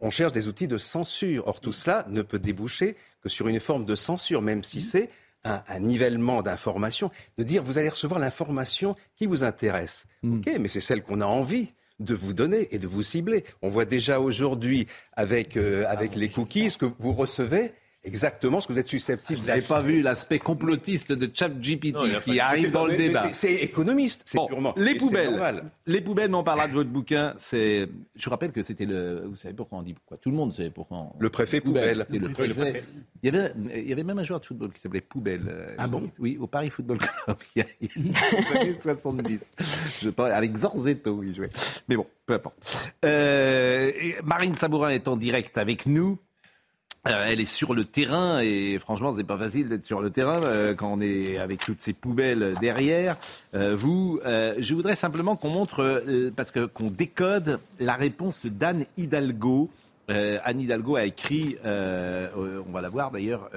on 0.00 0.10
cherche 0.10 0.32
des 0.32 0.48
outils 0.48 0.68
de 0.68 0.78
censure. 0.78 1.46
Or, 1.46 1.60
tout 1.60 1.72
cela 1.72 2.06
ne 2.08 2.22
peut 2.22 2.38
déboucher 2.38 2.96
que 3.22 3.28
sur 3.28 3.48
une 3.48 3.60
forme 3.60 3.84
de 3.84 3.94
censure, 3.94 4.42
même 4.42 4.64
si 4.64 4.80
c'est 4.82 5.10
un, 5.44 5.62
un 5.68 5.78
nivellement 5.80 6.42
d'informations, 6.42 7.10
de 7.38 7.44
dire 7.44 7.62
vous 7.62 7.78
allez 7.78 7.88
recevoir 7.88 8.18
l'information 8.18 8.96
qui 9.16 9.26
vous 9.26 9.44
intéresse. 9.44 10.06
Ok, 10.24 10.50
mais 10.58 10.68
c'est 10.68 10.80
celle 10.80 11.02
qu'on 11.02 11.20
a 11.20 11.26
envie 11.26 11.74
de 11.98 12.14
vous 12.14 12.32
donner 12.32 12.68
et 12.74 12.78
de 12.78 12.86
vous 12.86 13.02
cibler. 13.02 13.44
On 13.62 13.68
voit 13.68 13.84
déjà 13.84 14.20
aujourd'hui 14.20 14.86
avec, 15.12 15.56
euh, 15.56 15.84
avec 15.88 16.14
les 16.16 16.28
cookies 16.28 16.74
que 16.76 16.86
vous 16.98 17.12
recevez 17.12 17.72
exactement 18.04 18.60
ce 18.60 18.66
que 18.68 18.72
vous 18.72 18.78
êtes 18.78 18.88
susceptible 18.88 19.40
Vous 19.40 19.46
n'avez 19.46 19.62
pas 19.62 19.80
vu 19.82 20.02
l'aspect 20.02 20.38
complotiste 20.38 21.12
de 21.12 21.30
ChatGPT 21.32 21.92
pas 21.94 22.20
qui 22.20 22.40
arrive 22.40 22.70
dans 22.72 22.86
le 22.86 22.92
mais 22.92 23.08
débat. 23.08 23.32
c'est- 23.32 23.52
économiste, 23.54 24.22
c'est 24.26 24.38
Bon, 24.38 24.46
purement. 24.46 24.72
les 24.76 24.94
poubelles. 24.94 25.64
Les 25.86 26.00
poubelles, 26.00 26.30
mais 26.30 26.36
on 26.36 26.44
parlera 26.44 26.68
de 26.68 26.72
votre 26.72 26.90
bouquin. 26.90 27.34
C'est, 27.38 27.88
je 28.16 28.24
vous 28.24 28.30
rappelle 28.30 28.52
que 28.52 28.62
c'était 28.62 28.86
le. 28.86 29.24
Vous 29.26 29.36
savez 29.36 29.54
pourquoi 29.54 29.78
on 29.78 29.82
dit 29.82 29.94
pourquoi 29.94 30.16
Tout 30.16 30.30
le 30.30 30.36
monde 30.36 30.52
sait 30.54 30.70
pourquoi. 30.70 30.98
on- 30.98 31.12
Le 31.18 31.30
préfet 31.30 31.60
poubelle. 31.60 31.98
C'était 32.06 32.18
le 32.18 32.26
Oui, 32.28 32.32
préfet. 32.32 32.48
le 32.48 32.54
préfet. 32.54 32.84
Il 33.22 33.34
y 33.34 33.36
avait, 33.36 33.52
il 33.76 33.88
y 33.88 33.92
avait 33.92 34.04
même 34.04 34.18
un 34.18 34.24
joueur 34.24 34.40
de 34.40 34.46
football 34.46 34.72
qui 34.72 34.80
s'appelait 34.80 35.00
Poubelle. 35.02 35.42
euh, 35.48 35.74
Ah 35.78 35.86
bon? 35.86 36.08
Oui, 36.18 36.38
au 36.40 36.46
Paris 36.46 36.70
Football 36.70 36.98
Club. 36.98 37.36
Il 37.56 37.64
y 37.64 38.56
années 38.58 38.74
70. 38.80 39.44
Je 40.02 40.10
parle 40.10 40.32
avec 40.32 40.56
Zorzetto, 40.56 41.22
il 41.22 41.34
jouait. 41.34 41.50
Mais 41.88 41.96
bon, 41.96 42.06
peu 42.26 42.34
importe. 42.34 42.56
Euh, 43.04 43.90
Marine 44.24 44.54
Sabourin 44.54 44.90
est 44.90 45.08
en 45.08 45.16
direct 45.16 45.58
avec 45.58 45.86
nous. 45.86 46.18
Euh, 47.08 47.24
elle 47.26 47.40
est 47.40 47.46
sur 47.46 47.72
le 47.72 47.86
terrain 47.86 48.40
et 48.40 48.78
franchement, 48.78 49.14
c'est 49.14 49.24
pas 49.24 49.38
facile 49.38 49.70
d'être 49.70 49.84
sur 49.84 50.02
le 50.02 50.10
terrain 50.10 50.42
euh, 50.42 50.74
quand 50.74 50.92
on 50.92 51.00
est 51.00 51.38
avec 51.38 51.60
toutes 51.60 51.80
ces 51.80 51.94
poubelles 51.94 52.54
derrière. 52.60 53.16
Euh, 53.54 53.74
vous, 53.74 54.20
euh, 54.26 54.54
je 54.58 54.74
voudrais 54.74 54.96
simplement 54.96 55.34
qu'on 55.34 55.48
montre, 55.48 55.82
euh, 55.82 56.30
parce 56.36 56.50
que 56.50 56.66
qu'on 56.66 56.90
décode 56.90 57.58
la 57.78 57.94
réponse 57.94 58.44
d'Anne 58.44 58.84
Hidalgo. 58.98 59.70
Anne 60.08 60.60
Hidalgo 60.60 60.96
a 60.96 61.04
écrit, 61.04 61.56
on 61.64 62.72
va 62.72 62.80
la 62.80 62.88
voir 62.88 63.12
d'ailleurs, 63.12 63.48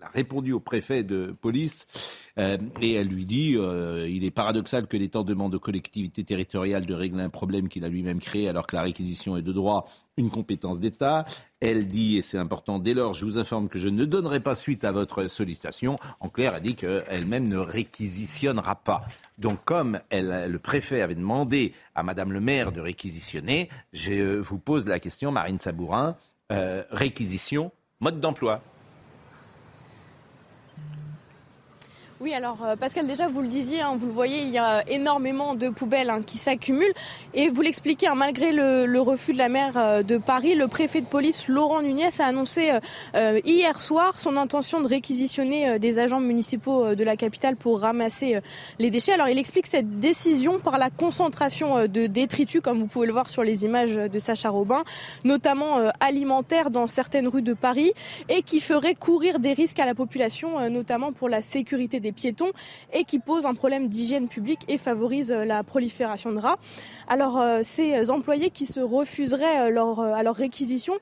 elle 0.00 0.06
a 0.06 0.10
répondu 0.10 0.52
au 0.52 0.60
préfet 0.60 1.04
de 1.04 1.36
police 1.40 1.86
euh, 2.38 2.56
et 2.80 2.94
elle 2.94 3.08
lui 3.08 3.26
dit 3.26 3.56
euh, 3.56 4.08
il 4.08 4.24
est 4.24 4.30
paradoxal 4.30 4.86
que 4.86 4.96
l'État 4.96 5.22
demande 5.22 5.54
aux 5.54 5.60
collectivités 5.60 6.24
territoriales 6.24 6.86
de 6.86 6.94
régler 6.94 7.22
un 7.22 7.28
problème 7.28 7.68
qu'il 7.68 7.84
a 7.84 7.88
lui-même 7.88 8.20
créé 8.20 8.48
alors 8.48 8.66
que 8.66 8.76
la 8.76 8.82
réquisition 8.82 9.36
est 9.36 9.42
de 9.42 9.52
droit 9.52 9.86
une 10.16 10.30
compétence 10.30 10.78
d'État. 10.78 11.24
Elle 11.60 11.88
dit, 11.88 12.18
et 12.18 12.22
c'est 12.22 12.36
important, 12.36 12.78
dès 12.78 12.94
lors, 12.94 13.14
je 13.14 13.24
vous 13.24 13.38
informe 13.38 13.68
que 13.68 13.78
je 13.78 13.88
ne 13.88 14.04
donnerai 14.04 14.40
pas 14.40 14.54
suite 14.54 14.84
à 14.84 14.92
votre 14.92 15.28
sollicitation. 15.28 15.98
En 16.20 16.28
clair, 16.28 16.54
elle 16.54 16.62
dit 16.62 16.74
qu'elle-même 16.74 17.48
ne 17.48 17.56
réquisitionnera 17.56 18.76
pas. 18.76 19.02
Donc, 19.38 19.64
comme 19.64 20.00
le 20.12 20.56
préfet 20.58 21.00
avait 21.00 21.14
demandé 21.14 21.72
à 21.94 22.02
Madame 22.02 22.32
le 22.32 22.40
maire 22.40 22.70
de 22.70 22.80
réquisitionner, 22.80 23.70
je 23.94 24.38
vous 24.38 24.58
pose 24.58 24.86
la 24.86 25.00
question, 25.00 25.32
Marine 25.32 25.58
Sabourin, 25.58 26.16
euh, 26.52 26.82
réquisition, 26.90 27.72
mode 28.00 28.20
d'emploi. 28.20 28.60
Oui, 32.22 32.34
alors 32.34 32.58
euh, 32.62 32.76
Pascal, 32.76 33.06
déjà, 33.06 33.28
vous 33.28 33.40
le 33.40 33.48
disiez, 33.48 33.80
hein, 33.80 33.94
vous 33.98 34.04
le 34.04 34.12
voyez, 34.12 34.42
il 34.42 34.50
y 34.50 34.58
a 34.58 34.86
énormément 34.90 35.54
de 35.54 35.70
poubelles 35.70 36.10
hein, 36.10 36.20
qui 36.20 36.36
s'accumulent. 36.36 36.92
Et 37.32 37.48
vous 37.48 37.62
l'expliquez, 37.62 38.08
hein, 38.08 38.14
malgré 38.14 38.52
le, 38.52 39.00
refus 39.00 39.32
de 39.32 39.38
la 39.38 39.48
maire 39.48 39.72
euh, 39.76 40.02
de 40.02 40.18
Paris, 40.18 40.54
le 40.54 40.68
préfet 40.68 41.00
de 41.00 41.06
police, 41.06 41.48
Laurent 41.48 41.80
Nunez, 41.80 42.10
a 42.18 42.26
annoncé 42.26 42.72
euh, 43.14 43.40
hier 43.46 43.80
soir 43.80 44.18
son 44.18 44.36
intention 44.36 44.82
de 44.82 44.86
réquisitionner 44.86 45.78
des 45.78 45.98
agents 45.98 46.20
municipaux 46.20 46.94
de 46.94 47.04
la 47.04 47.16
capitale 47.16 47.56
pour 47.56 47.80
ramasser 47.80 48.36
les 48.78 48.90
déchets. 48.90 49.12
Alors, 49.12 49.30
il 49.30 49.38
explique 49.38 49.66
cette 49.66 49.98
décision 49.98 50.58
par 50.58 50.76
la 50.76 50.90
concentration 50.90 51.86
de 51.86 52.06
détritus, 52.06 52.60
comme 52.60 52.80
vous 52.80 52.86
pouvez 52.86 53.06
le 53.06 53.14
voir 53.14 53.30
sur 53.30 53.42
les 53.42 53.64
images 53.64 53.94
de 53.94 54.18
Sacha 54.18 54.50
Robin, 54.50 54.84
notamment 55.24 55.90
alimentaires 56.00 56.68
dans 56.68 56.86
certaines 56.86 57.28
rues 57.28 57.40
de 57.40 57.54
Paris, 57.54 57.92
et 58.28 58.42
qui 58.42 58.60
ferait 58.60 58.94
courir 58.94 59.38
des 59.38 59.54
risques 59.54 59.80
à 59.80 59.86
la 59.86 59.94
population, 59.94 60.68
notamment 60.68 61.12
pour 61.12 61.30
la 61.30 61.40
sécurité 61.40 61.98
des 61.98 62.09
piétons, 62.12 62.52
et 62.92 63.04
qui 63.04 63.18
pose 63.18 63.46
un 63.46 63.54
problème 63.54 63.88
d'hygiène 63.88 64.28
publique 64.28 64.60
et 64.68 64.78
favorise 64.78 65.30
euh, 65.30 65.44
la 65.44 65.62
prolifération 65.62 66.32
de 66.32 66.38
rats. 66.38 66.58
Alors, 67.08 67.38
euh, 67.40 67.60
ces 67.62 68.10
employés 68.10 68.50
qui 68.50 68.66
se 68.66 68.80
refuseraient 68.80 69.68
euh, 69.68 69.70
leur, 69.70 70.00
à 70.00 70.22
leur 70.22 70.36
réquisition, 70.36 70.94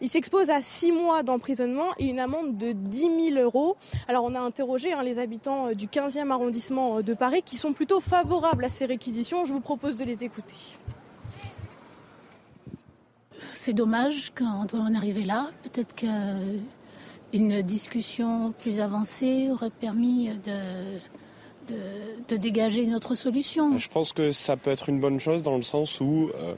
ils 0.00 0.08
s'exposent 0.08 0.50
à 0.50 0.60
six 0.60 0.92
mois 0.92 1.22
d'emprisonnement 1.22 1.88
et 1.98 2.06
une 2.06 2.20
amende 2.20 2.56
de 2.56 2.72
10 2.72 3.32
000 3.34 3.42
euros. 3.42 3.76
Alors, 4.08 4.24
on 4.24 4.34
a 4.34 4.40
interrogé 4.40 4.92
hein, 4.92 5.02
les 5.02 5.18
habitants 5.18 5.72
du 5.72 5.86
15e 5.86 6.30
arrondissement 6.30 7.00
de 7.00 7.14
Paris 7.14 7.42
qui 7.44 7.56
sont 7.56 7.72
plutôt 7.72 8.00
favorables 8.00 8.64
à 8.64 8.68
ces 8.68 8.84
réquisitions. 8.84 9.44
Je 9.44 9.52
vous 9.52 9.60
propose 9.60 9.96
de 9.96 10.04
les 10.04 10.24
écouter. 10.24 10.54
C'est 13.38 13.72
dommage 13.72 14.32
quand 14.34 14.74
on 14.74 14.92
est 14.92 14.96
arrivé 14.96 15.24
là. 15.24 15.46
Peut-être 15.62 15.94
qu'une 17.32 17.62
discussion 17.62 18.52
plus 18.62 18.80
avancée 18.80 19.48
aurait 19.50 19.70
permis 19.70 20.28
de, 20.44 20.58
de, 21.68 21.78
de 22.28 22.36
dégager 22.36 22.82
une 22.82 22.94
autre 22.94 23.14
solution. 23.14 23.78
Je 23.78 23.88
pense 23.88 24.12
que 24.12 24.32
ça 24.32 24.56
peut 24.56 24.70
être 24.70 24.88
une 24.88 25.00
bonne 25.00 25.20
chose 25.20 25.42
dans 25.42 25.56
le 25.56 25.62
sens 25.62 26.00
où 26.00 26.30
euh, 26.34 26.54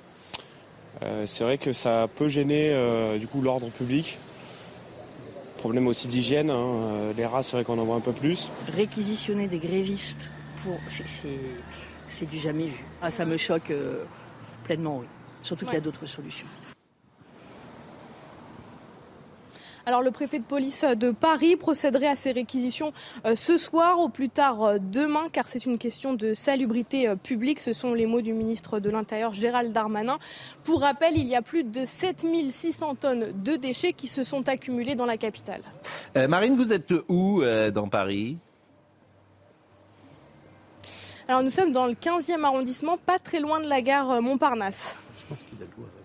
euh, 1.02 1.26
c'est 1.26 1.44
vrai 1.44 1.58
que 1.58 1.72
ça 1.72 2.08
peut 2.14 2.28
gêner 2.28 2.70
euh, 2.72 3.18
du 3.18 3.26
coup 3.26 3.40
l'ordre 3.42 3.68
public. 3.70 4.18
Problème 5.58 5.88
aussi 5.88 6.06
d'hygiène, 6.06 6.50
hein, 6.50 7.12
les 7.16 7.26
rats, 7.26 7.42
c'est 7.42 7.56
vrai 7.56 7.64
qu'on 7.64 7.78
en 7.78 7.84
voit 7.84 7.96
un 7.96 8.00
peu 8.00 8.12
plus. 8.12 8.48
Réquisitionner 8.76 9.48
des 9.48 9.58
grévistes, 9.58 10.32
pour... 10.62 10.78
c'est 10.86 12.30
du 12.30 12.38
jamais 12.38 12.66
vu. 12.66 12.84
Ah, 13.02 13.10
ça 13.10 13.24
me 13.24 13.36
choque 13.36 13.72
euh, 13.72 14.04
pleinement, 14.62 14.98
oui. 14.98 15.06
Surtout 15.42 15.64
qu'il 15.64 15.74
y 15.74 15.78
a 15.78 15.80
d'autres 15.80 16.06
solutions. 16.06 16.46
Alors 19.88 20.02
le 20.02 20.10
préfet 20.10 20.38
de 20.38 20.44
police 20.44 20.84
de 20.84 21.12
Paris 21.12 21.56
procéderait 21.56 22.08
à 22.08 22.14
ces 22.14 22.32
réquisitions 22.32 22.92
euh, 23.24 23.34
ce 23.34 23.56
soir 23.56 24.00
ou 24.00 24.10
plus 24.10 24.28
tard 24.28 24.62
euh, 24.62 24.76
demain 24.78 25.28
car 25.32 25.48
c'est 25.48 25.64
une 25.64 25.78
question 25.78 26.12
de 26.12 26.34
salubrité 26.34 27.08
euh, 27.08 27.16
publique. 27.16 27.58
Ce 27.58 27.72
sont 27.72 27.94
les 27.94 28.04
mots 28.04 28.20
du 28.20 28.34
ministre 28.34 28.80
de 28.80 28.90
l'Intérieur 28.90 29.32
Gérald 29.32 29.72
Darmanin. 29.72 30.18
Pour 30.62 30.82
rappel, 30.82 31.16
il 31.16 31.26
y 31.26 31.34
a 31.34 31.40
plus 31.40 31.64
de 31.64 31.86
7600 31.86 32.96
tonnes 32.96 33.32
de 33.42 33.56
déchets 33.56 33.94
qui 33.94 34.08
se 34.08 34.24
sont 34.24 34.46
accumulés 34.50 34.94
dans 34.94 35.06
la 35.06 35.16
capitale. 35.16 35.62
Marine, 36.14 36.54
vous 36.54 36.74
êtes 36.74 36.92
où 37.08 37.42
dans 37.72 37.88
Paris? 37.88 38.36
Alors 41.28 41.42
nous 41.42 41.48
sommes 41.48 41.72
dans 41.72 41.86
le 41.86 41.94
15e 41.94 42.44
arrondissement, 42.44 42.98
pas 42.98 43.18
très 43.18 43.40
loin 43.40 43.58
de 43.58 43.66
la 43.66 43.80
gare 43.80 44.20
Montparnasse. 44.20 44.98
Je 45.16 45.24
pense 45.24 45.42
qu'il 45.44 45.62
a 45.62 45.97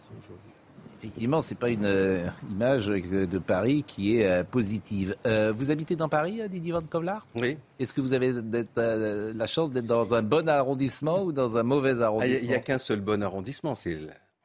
effectivement, 1.04 1.42
ce 1.42 1.54
n'est 1.54 1.60
pas 1.60 1.70
une 1.70 1.86
euh, 1.86 2.28
image 2.50 2.88
de 2.88 3.38
Paris 3.38 3.84
qui 3.86 4.18
est 4.18 4.28
euh, 4.28 4.44
positive. 4.46 5.16
Euh, 5.28 5.54
vous 5.56 5.70
habitez 5.70 5.98
dans 5.98 6.08
Paris, 6.08 6.40
Didier 6.50 6.72
Van 6.72 6.82
Kovlar 6.82 7.28
Oui. 7.36 7.58
Est-ce 7.80 7.94
que 7.94 8.00
vous 8.00 8.14
avez 8.14 8.34
la 8.76 9.48
chance 9.48 9.72
d'être 9.72 9.86
dans 9.86 10.14
un 10.14 10.22
bon 10.22 10.48
arrondissement 10.48 11.24
ou 11.24 11.34
dans 11.34 11.58
un 11.58 11.64
mauvais 11.64 12.02
ah, 12.02 12.06
arrondissement 12.06 12.40
Il 12.42 12.48
n'y 12.48 12.56
a, 12.56 12.60
qu'un 12.60 12.78
seul 12.78 13.02
bon 13.02 13.22
arrondissement. 13.22 13.74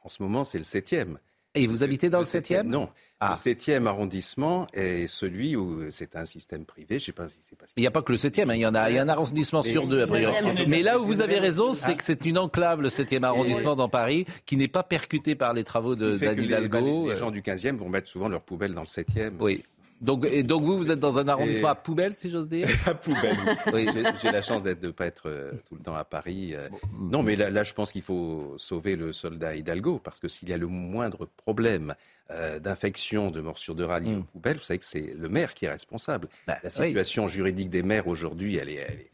En 0.01 0.09
ce 0.09 0.21
moment, 0.21 0.43
c'est 0.43 0.57
le 0.57 0.65
7e. 0.65 1.17
Et 1.55 1.65
vous 1.65 1.83
habitez 1.83 2.09
dans 2.09 2.19
le 2.19 2.25
7e 2.25 2.63
Non. 2.63 2.89
Le 3.21 3.27
7e 3.27 3.83
ah. 3.85 3.89
arrondissement 3.89 4.67
est 4.71 5.07
celui 5.07 5.55
où 5.55 5.89
c'est 5.89 6.15
un 6.15 6.25
système 6.25 6.63
privé. 6.63 6.99
Je 6.99 7.05
sais 7.05 7.11
pas 7.11 7.27
si 7.27 7.39
c'est 7.41 7.57
Il 7.75 7.81
n'y 7.81 7.87
a 7.87 7.91
pas 7.91 8.01
que 8.01 8.11
le 8.11 8.17
7e, 8.17 8.49
hein. 8.49 8.55
il, 8.55 8.61
y 8.61 8.65
en 8.67 8.75
a, 8.75 8.89
il 8.89 8.95
y 8.95 8.99
a 8.99 9.01
un 9.01 9.09
arrondissement 9.09 9.63
sur 9.63 9.87
deux, 9.87 10.03
a 10.03 10.07
priori. 10.07 10.35
Mais 10.67 10.83
là 10.83 10.99
où 10.99 11.05
vous 11.05 11.21
avez 11.21 11.39
raison, 11.39 11.73
c'est 11.73 11.95
que 11.95 12.03
c'est 12.03 12.23
une 12.25 12.37
enclave, 12.37 12.81
le 12.81 12.89
7e 12.89 13.23
arrondissement 13.23 13.75
dans 13.75 13.89
Paris, 13.89 14.25
qui 14.45 14.57
n'est 14.57 14.67
pas 14.67 14.83
percuté 14.83 15.35
par 15.35 15.53
les 15.53 15.63
travaux 15.63 15.95
d'Anne 15.95 16.43
Hidalgo. 16.43 17.07
Les, 17.07 17.13
les 17.13 17.19
gens 17.19 17.31
du 17.31 17.41
15e 17.41 17.77
vont 17.77 17.89
mettre 17.89 18.07
souvent 18.07 18.29
leurs 18.29 18.43
poubelles 18.43 18.73
dans 18.73 18.81
le 18.81 18.87
7e. 18.87 19.33
Oui. 19.39 19.63
Donc, 20.01 20.25
et 20.25 20.43
donc 20.43 20.63
vous, 20.63 20.77
vous 20.77 20.91
êtes 20.91 20.99
dans 20.99 21.19
un 21.19 21.27
arrondissement 21.27 21.69
à 21.69 21.75
poubelle, 21.75 22.15
si 22.15 22.29
j'ose 22.29 22.47
dire 22.47 22.69
À 22.85 22.93
poubelle. 22.93 23.35
oui, 23.73 23.87
j'ai 24.21 24.31
la 24.31 24.41
chance 24.41 24.63
de 24.63 24.73
pas 24.91 25.05
être 25.05 25.27
euh, 25.27 25.51
tout 25.67 25.75
le 25.75 25.81
temps 25.81 25.95
à 25.95 26.03
Paris. 26.03 26.55
Euh. 26.55 26.69
non, 26.99 27.21
mais 27.23 27.35
là, 27.35 27.49
là 27.49 27.63
je 27.63 27.73
pense 27.73 27.91
qu'il 27.91 28.01
faut 28.01 28.53
sauver 28.57 28.95
le 28.95 29.11
soldat 29.11 29.55
Hidalgo 29.55 29.99
parce 30.03 30.19
que 30.19 30.27
s'il 30.27 30.49
y 30.49 30.53
a 30.53 30.57
le 30.57 30.67
moindre 30.67 31.27
problème 31.37 31.95
euh, 32.31 32.59
d'infection, 32.59 33.31
de 33.31 33.41
morsure 33.41 33.75
de 33.75 33.83
rallye 33.83 34.11
mm. 34.11 34.19
aux 34.19 34.23
poubelles, 34.23 34.57
vous 34.57 34.63
savez 34.63 34.79
que 34.79 34.85
c'est 34.85 35.13
le 35.17 35.29
maire 35.29 35.53
qui 35.53 35.65
est 35.65 35.71
responsable. 35.71 36.29
Bah, 36.47 36.57
la 36.63 36.69
situation 36.69 37.27
juridique 37.27 37.69
des 37.69 37.83
maires 37.83 38.07
aujourd'hui, 38.07 38.55
elle 38.55 38.69
est, 38.69 38.75
elle 38.75 38.99
est 39.01 39.09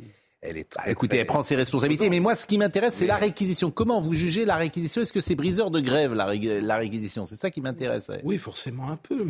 elle 0.48 0.58
est 0.58 0.70
très, 0.70 0.92
Écoutez, 0.92 1.18
elle 1.18 1.26
prend 1.26 1.42
ses 1.42 1.56
responsabilités. 1.56 2.10
Mais 2.10 2.20
moi, 2.20 2.36
ce 2.36 2.46
qui 2.46 2.58
m'intéresse, 2.58 2.96
c'est 2.96 3.06
la 3.06 3.18
réquisition. 3.18 3.72
Comment 3.72 4.02
vous 4.02 4.14
jugez 4.14 4.46
la 4.46 4.56
réquisition? 4.56 5.02
Est-ce 5.02 5.14
que 5.14 5.20
c'est 5.20 5.36
briseur 5.36 5.72
de 5.72 5.80
grève, 5.80 6.14
la, 6.14 6.26
réquisition? 6.26 7.26
C'est 7.26 7.36
ça 7.36 7.52
qui 7.52 7.62
m'intéresse. 7.62 8.12
Oui, 8.24 8.38
forcément 8.38 8.90
un 8.90 8.98
peu. 8.98 9.26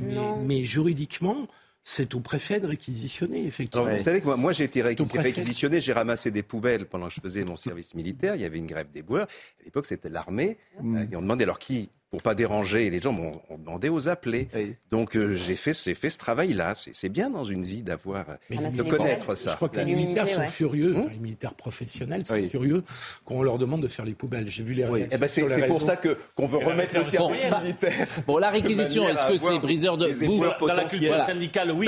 Mais, 0.46 0.66
juridiquement, 0.66 1.48
c'est 1.84 2.16
au 2.16 2.20
préfet 2.20 2.60
de 2.60 2.68
réquisitionner, 2.68 3.46
effectivement. 3.46 3.90
vous 3.90 4.00
savez 4.00 4.22
que 4.22 4.36
moi, 4.36 4.52
j'ai 4.52 4.64
été 4.64 4.82
réquisitionné, 4.82 5.80
j'ai 5.80 5.94
ramassé 5.94 6.32
des 6.32 6.44
poubelles 6.44 6.86
pendant 6.86 7.08
que 7.08 7.14
je 7.14 7.22
faisais 7.22 7.46
mon 7.46 7.58
service 7.58 7.94
militaire. 7.94 8.36
Il 8.36 8.42
y 8.42 8.46
avait 8.46 8.58
une 8.58 8.66
grève 8.66 8.92
des 8.92 9.02
boueurs. 9.02 9.28
À 9.62 9.64
l'époque, 9.66 9.86
c'était 9.86 10.10
l'armée. 10.10 10.58
Mmh. 10.82 10.98
Euh, 10.98 11.06
et 11.12 11.16
on 11.16 11.22
demandait 11.22 11.44
alors 11.44 11.60
qui 11.60 11.90
pour 12.12 12.22
pas 12.22 12.36
déranger 12.36 12.90
les 12.90 13.02
gens, 13.02 13.12
m'ont 13.12 13.42
demandé 13.58 13.90
aux 13.90 14.08
appelés. 14.08 14.48
Donc 14.92 15.16
euh, 15.16 15.34
j'ai 15.34 15.56
fait, 15.56 15.74
fait 15.74 16.10
ce 16.10 16.18
travail-là. 16.18 16.74
C'est 16.76 17.10
bien 17.10 17.30
dans 17.30 17.44
une 17.44 17.64
vie 17.64 17.84
d'avoir 17.84 18.26
de 18.50 18.82
connaître 18.84 19.36
ça. 19.36 19.52
Je 19.52 19.56
crois 19.56 19.70
que 19.70 19.78
les 19.80 19.86
militaires 19.86 20.28
sont 20.28 20.46
furieux, 20.46 20.96
hum 20.96 21.10
les 21.10 21.20
militaires 21.20 21.54
professionnels 21.54 22.26
sont 22.26 22.42
furieux 22.50 22.84
quand 23.24 23.36
on 23.36 23.44
leur 23.44 23.58
demande 23.58 23.82
de 23.82 23.88
faire 23.88 24.06
les 24.06 24.14
poubelles. 24.14 24.50
J'ai 24.50 24.64
vu 24.64 24.74
les 24.74 24.86
réactions. 24.86 25.10
Eh 25.12 25.18
ben 25.18 25.28
c'est 25.28 25.68
pour 25.68 25.82
ça 25.82 25.96
que 25.96 26.18
qu'on 26.36 26.46
veut 26.46 26.58
remettre 26.58 26.98
le 26.98 27.04
service 27.04 27.46
militaire. 27.64 28.08
Bon, 28.28 28.38
la 28.38 28.50
réquisition, 28.50 29.08
est-ce 29.10 29.28
que 29.28 29.38
c'est 29.38 29.60
briseur 29.60 29.98
de 29.98 30.08
vous 30.08 30.44
dans 30.68 30.74
la 30.74 30.86
culture 30.86 31.22
syndicale 31.22 31.72
Oui, 31.72 31.88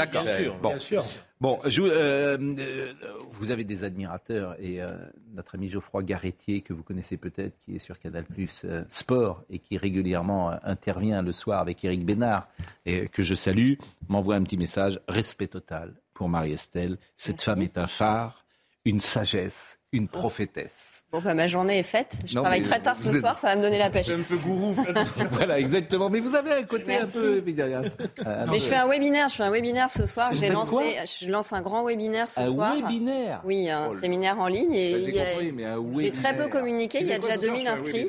bien 0.61 0.77
sûr. 0.79 1.03
Bon, 1.39 1.59
je, 1.67 1.83
euh, 1.83 2.35
euh, 2.57 2.93
vous 3.33 3.51
avez 3.51 3.63
des 3.63 3.83
admirateurs 3.83 4.55
et 4.59 4.81
euh, 4.81 4.87
notre 5.35 5.53
ami 5.53 5.69
Geoffroy 5.69 6.01
Garretier, 6.01 6.61
que 6.61 6.73
vous 6.73 6.81
connaissez 6.81 7.15
peut-être, 7.15 7.59
qui 7.59 7.75
est 7.75 7.79
sur 7.79 7.99
Canal 7.99 8.23
Plus 8.23 8.65
Sport 8.89 9.43
et 9.51 9.59
qui 9.59 9.77
régulièrement 9.77 10.51
intervient 10.63 11.21
le 11.21 11.31
soir 11.31 11.59
avec 11.59 11.85
Eric 11.85 12.03
Bénard, 12.05 12.47
et 12.87 13.07
que 13.07 13.21
je 13.21 13.35
salue, 13.35 13.73
m'envoie 14.07 14.33
un 14.33 14.41
petit 14.41 14.57
message 14.57 14.99
respect 15.07 15.47
total 15.47 15.93
pour 16.15 16.27
Marie-Estelle. 16.27 16.97
Cette 17.15 17.43
femme 17.43 17.61
est 17.61 17.77
un 17.77 17.87
phare, 17.87 18.43
une 18.83 18.99
sagesse, 18.99 19.77
une 19.91 20.07
prophétesse. 20.07 20.96
Bon, 21.09 21.21
bah, 21.21 21.33
ma 21.33 21.47
journée 21.47 21.79
est 21.79 21.83
faite. 21.83 22.17
Je 22.25 22.35
travaille 22.35 22.61
très 22.61 22.81
tard 22.81 22.99
ce 22.99 23.17
soir, 23.17 23.39
ça 23.39 23.47
va 23.47 23.55
me 23.55 23.61
donner 23.61 23.77
la 23.77 23.89
pêche. 23.89 24.09
un 24.09 24.23
peu 24.23 24.35
gourou. 24.35 24.73
voilà, 25.31 25.57
exactement. 25.57 26.09
Mais 26.09 26.19
vous 26.19 26.35
avez 26.35 26.51
un 26.51 26.63
côté 26.63 26.97
un 26.97 27.05
peu. 27.05 27.41
Euh, 27.41 28.45
mais 28.51 28.59
je 28.59 28.65
fais 28.65 28.75
un 28.75 28.89
webinaire. 28.89 29.29
Je 29.29 29.35
fais 29.35 29.43
un 29.43 29.49
webinaire 29.49 29.89
ce 29.89 30.05
soir. 30.05 30.31
J'ai 30.33 30.49
lancé. 30.49 30.97
Je 31.21 31.29
lance 31.29 31.53
un 31.53 31.61
grand 31.61 31.85
webinaire 31.85 32.27
ce 32.27 32.45
soir. 32.45 32.73
Un 32.73 32.81
webinaire. 32.81 33.41
Oui, 33.45 33.69
un 33.69 33.89
oh 33.91 33.93
séminaire 33.97 34.37
en 34.39 34.47
ligne. 34.47 34.73
Et 34.73 35.13
bah, 35.13 35.77
j'ai 35.97 36.11
très 36.11 36.35
peu 36.35 36.49
communiqué. 36.49 36.99
Il 36.99 37.07
y 37.07 37.13
a 37.13 37.19
déjà 37.19 37.37
2000 37.37 37.67
inscrits. 37.67 38.07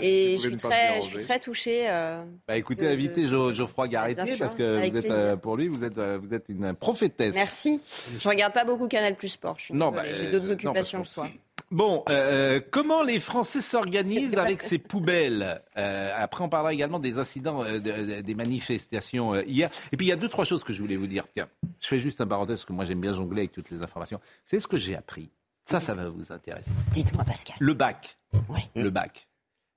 Et 0.00 0.36
je 0.36 0.48
suis 0.48 0.56
très, 0.56 1.00
je 1.02 1.06
suis 1.06 1.18
très 1.18 1.38
touchée. 1.38 1.84
Euh, 1.88 2.24
bah, 2.48 2.56
écoutez, 2.56 2.88
invitez 2.88 3.26
Geoffroy 3.26 3.86
Garretier 3.86 4.36
parce 4.36 4.56
que 4.56 4.90
vous 4.90 4.96
êtes, 4.96 5.10
euh, 5.10 5.36
pour 5.36 5.56
lui, 5.56 5.68
vous 5.68 5.84
êtes, 5.84 5.98
vous 5.98 6.34
êtes 6.34 6.48
une 6.48 6.74
prophétesse. 6.74 7.36
Merci. 7.36 7.80
Je 8.18 8.28
regarde 8.28 8.52
pas 8.52 8.64
beaucoup 8.64 8.88
Canal 8.88 9.14
Plus 9.14 9.28
Sport. 9.28 9.58
Non, 9.70 9.94
j'ai 10.12 10.28
d'autres 10.28 10.50
occupations 10.50 10.98
le 10.98 11.04
soir. 11.04 11.28
Bon, 11.72 12.04
euh, 12.10 12.60
comment 12.70 13.02
les 13.02 13.18
Français 13.18 13.60
s'organisent 13.60 14.38
avec 14.38 14.62
ces 14.62 14.78
poubelles 14.78 15.60
euh, 15.76 16.12
Après, 16.16 16.44
on 16.44 16.48
parlera 16.48 16.72
également 16.72 17.00
des 17.00 17.18
incidents, 17.18 17.64
euh, 17.64 18.22
des 18.22 18.34
manifestations 18.34 19.34
hier. 19.40 19.68
Et 19.90 19.96
puis, 19.96 20.06
il 20.06 20.08
y 20.10 20.12
a 20.12 20.16
deux, 20.16 20.28
trois 20.28 20.44
choses 20.44 20.62
que 20.62 20.72
je 20.72 20.80
voulais 20.80 20.96
vous 20.96 21.08
dire. 21.08 21.26
Tiens, 21.32 21.48
je 21.80 21.88
fais 21.88 21.98
juste 21.98 22.20
un 22.20 22.26
parenthèse, 22.26 22.58
parce 22.58 22.64
que 22.66 22.72
moi, 22.72 22.84
j'aime 22.84 23.00
bien 23.00 23.12
jongler 23.12 23.42
avec 23.42 23.52
toutes 23.52 23.70
les 23.70 23.82
informations. 23.82 24.20
C'est 24.44 24.60
ce 24.60 24.68
que 24.68 24.76
j'ai 24.76 24.94
appris. 24.94 25.30
Ça, 25.64 25.80
ça 25.80 25.96
va 25.96 26.08
vous 26.08 26.30
intéresser. 26.30 26.70
Dites-moi, 26.92 27.24
Pascal. 27.24 27.56
Le 27.58 27.74
bac. 27.74 28.16
Oui. 28.48 28.60
Le 28.76 28.90
bac. 28.90 29.28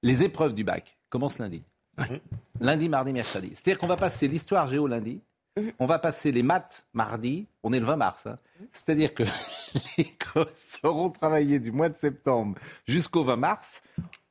Les 0.03 0.23
épreuves 0.23 0.53
du 0.53 0.63
bac 0.63 0.99
commencent 1.09 1.39
lundi. 1.39 1.63
Lundi, 2.61 2.87
mardi, 2.87 3.13
mercredi. 3.13 3.51
C'est-à-dire 3.53 3.79
qu'on 3.79 3.87
va 3.87 3.95
passer 3.95 4.27
l'histoire 4.27 4.67
géo 4.67 4.85
lundi, 4.85 5.21
on 5.79 5.85
va 5.85 5.99
passer 5.99 6.31
les 6.31 6.43
maths 6.43 6.85
mardi, 6.93 7.47
on 7.63 7.73
est 7.73 7.79
le 7.79 7.85
20 7.85 7.95
mars. 7.95 8.19
Hein. 8.25 8.35
C'est-à-dire 8.71 9.13
que 9.13 9.23
les 9.97 10.15
gosses 10.33 10.77
seront 10.81 11.09
travaillés 11.09 11.59
du 11.59 11.71
mois 11.71 11.89
de 11.89 11.95
septembre 11.95 12.57
jusqu'au 12.87 13.23
20 13.23 13.35
mars. 13.35 13.81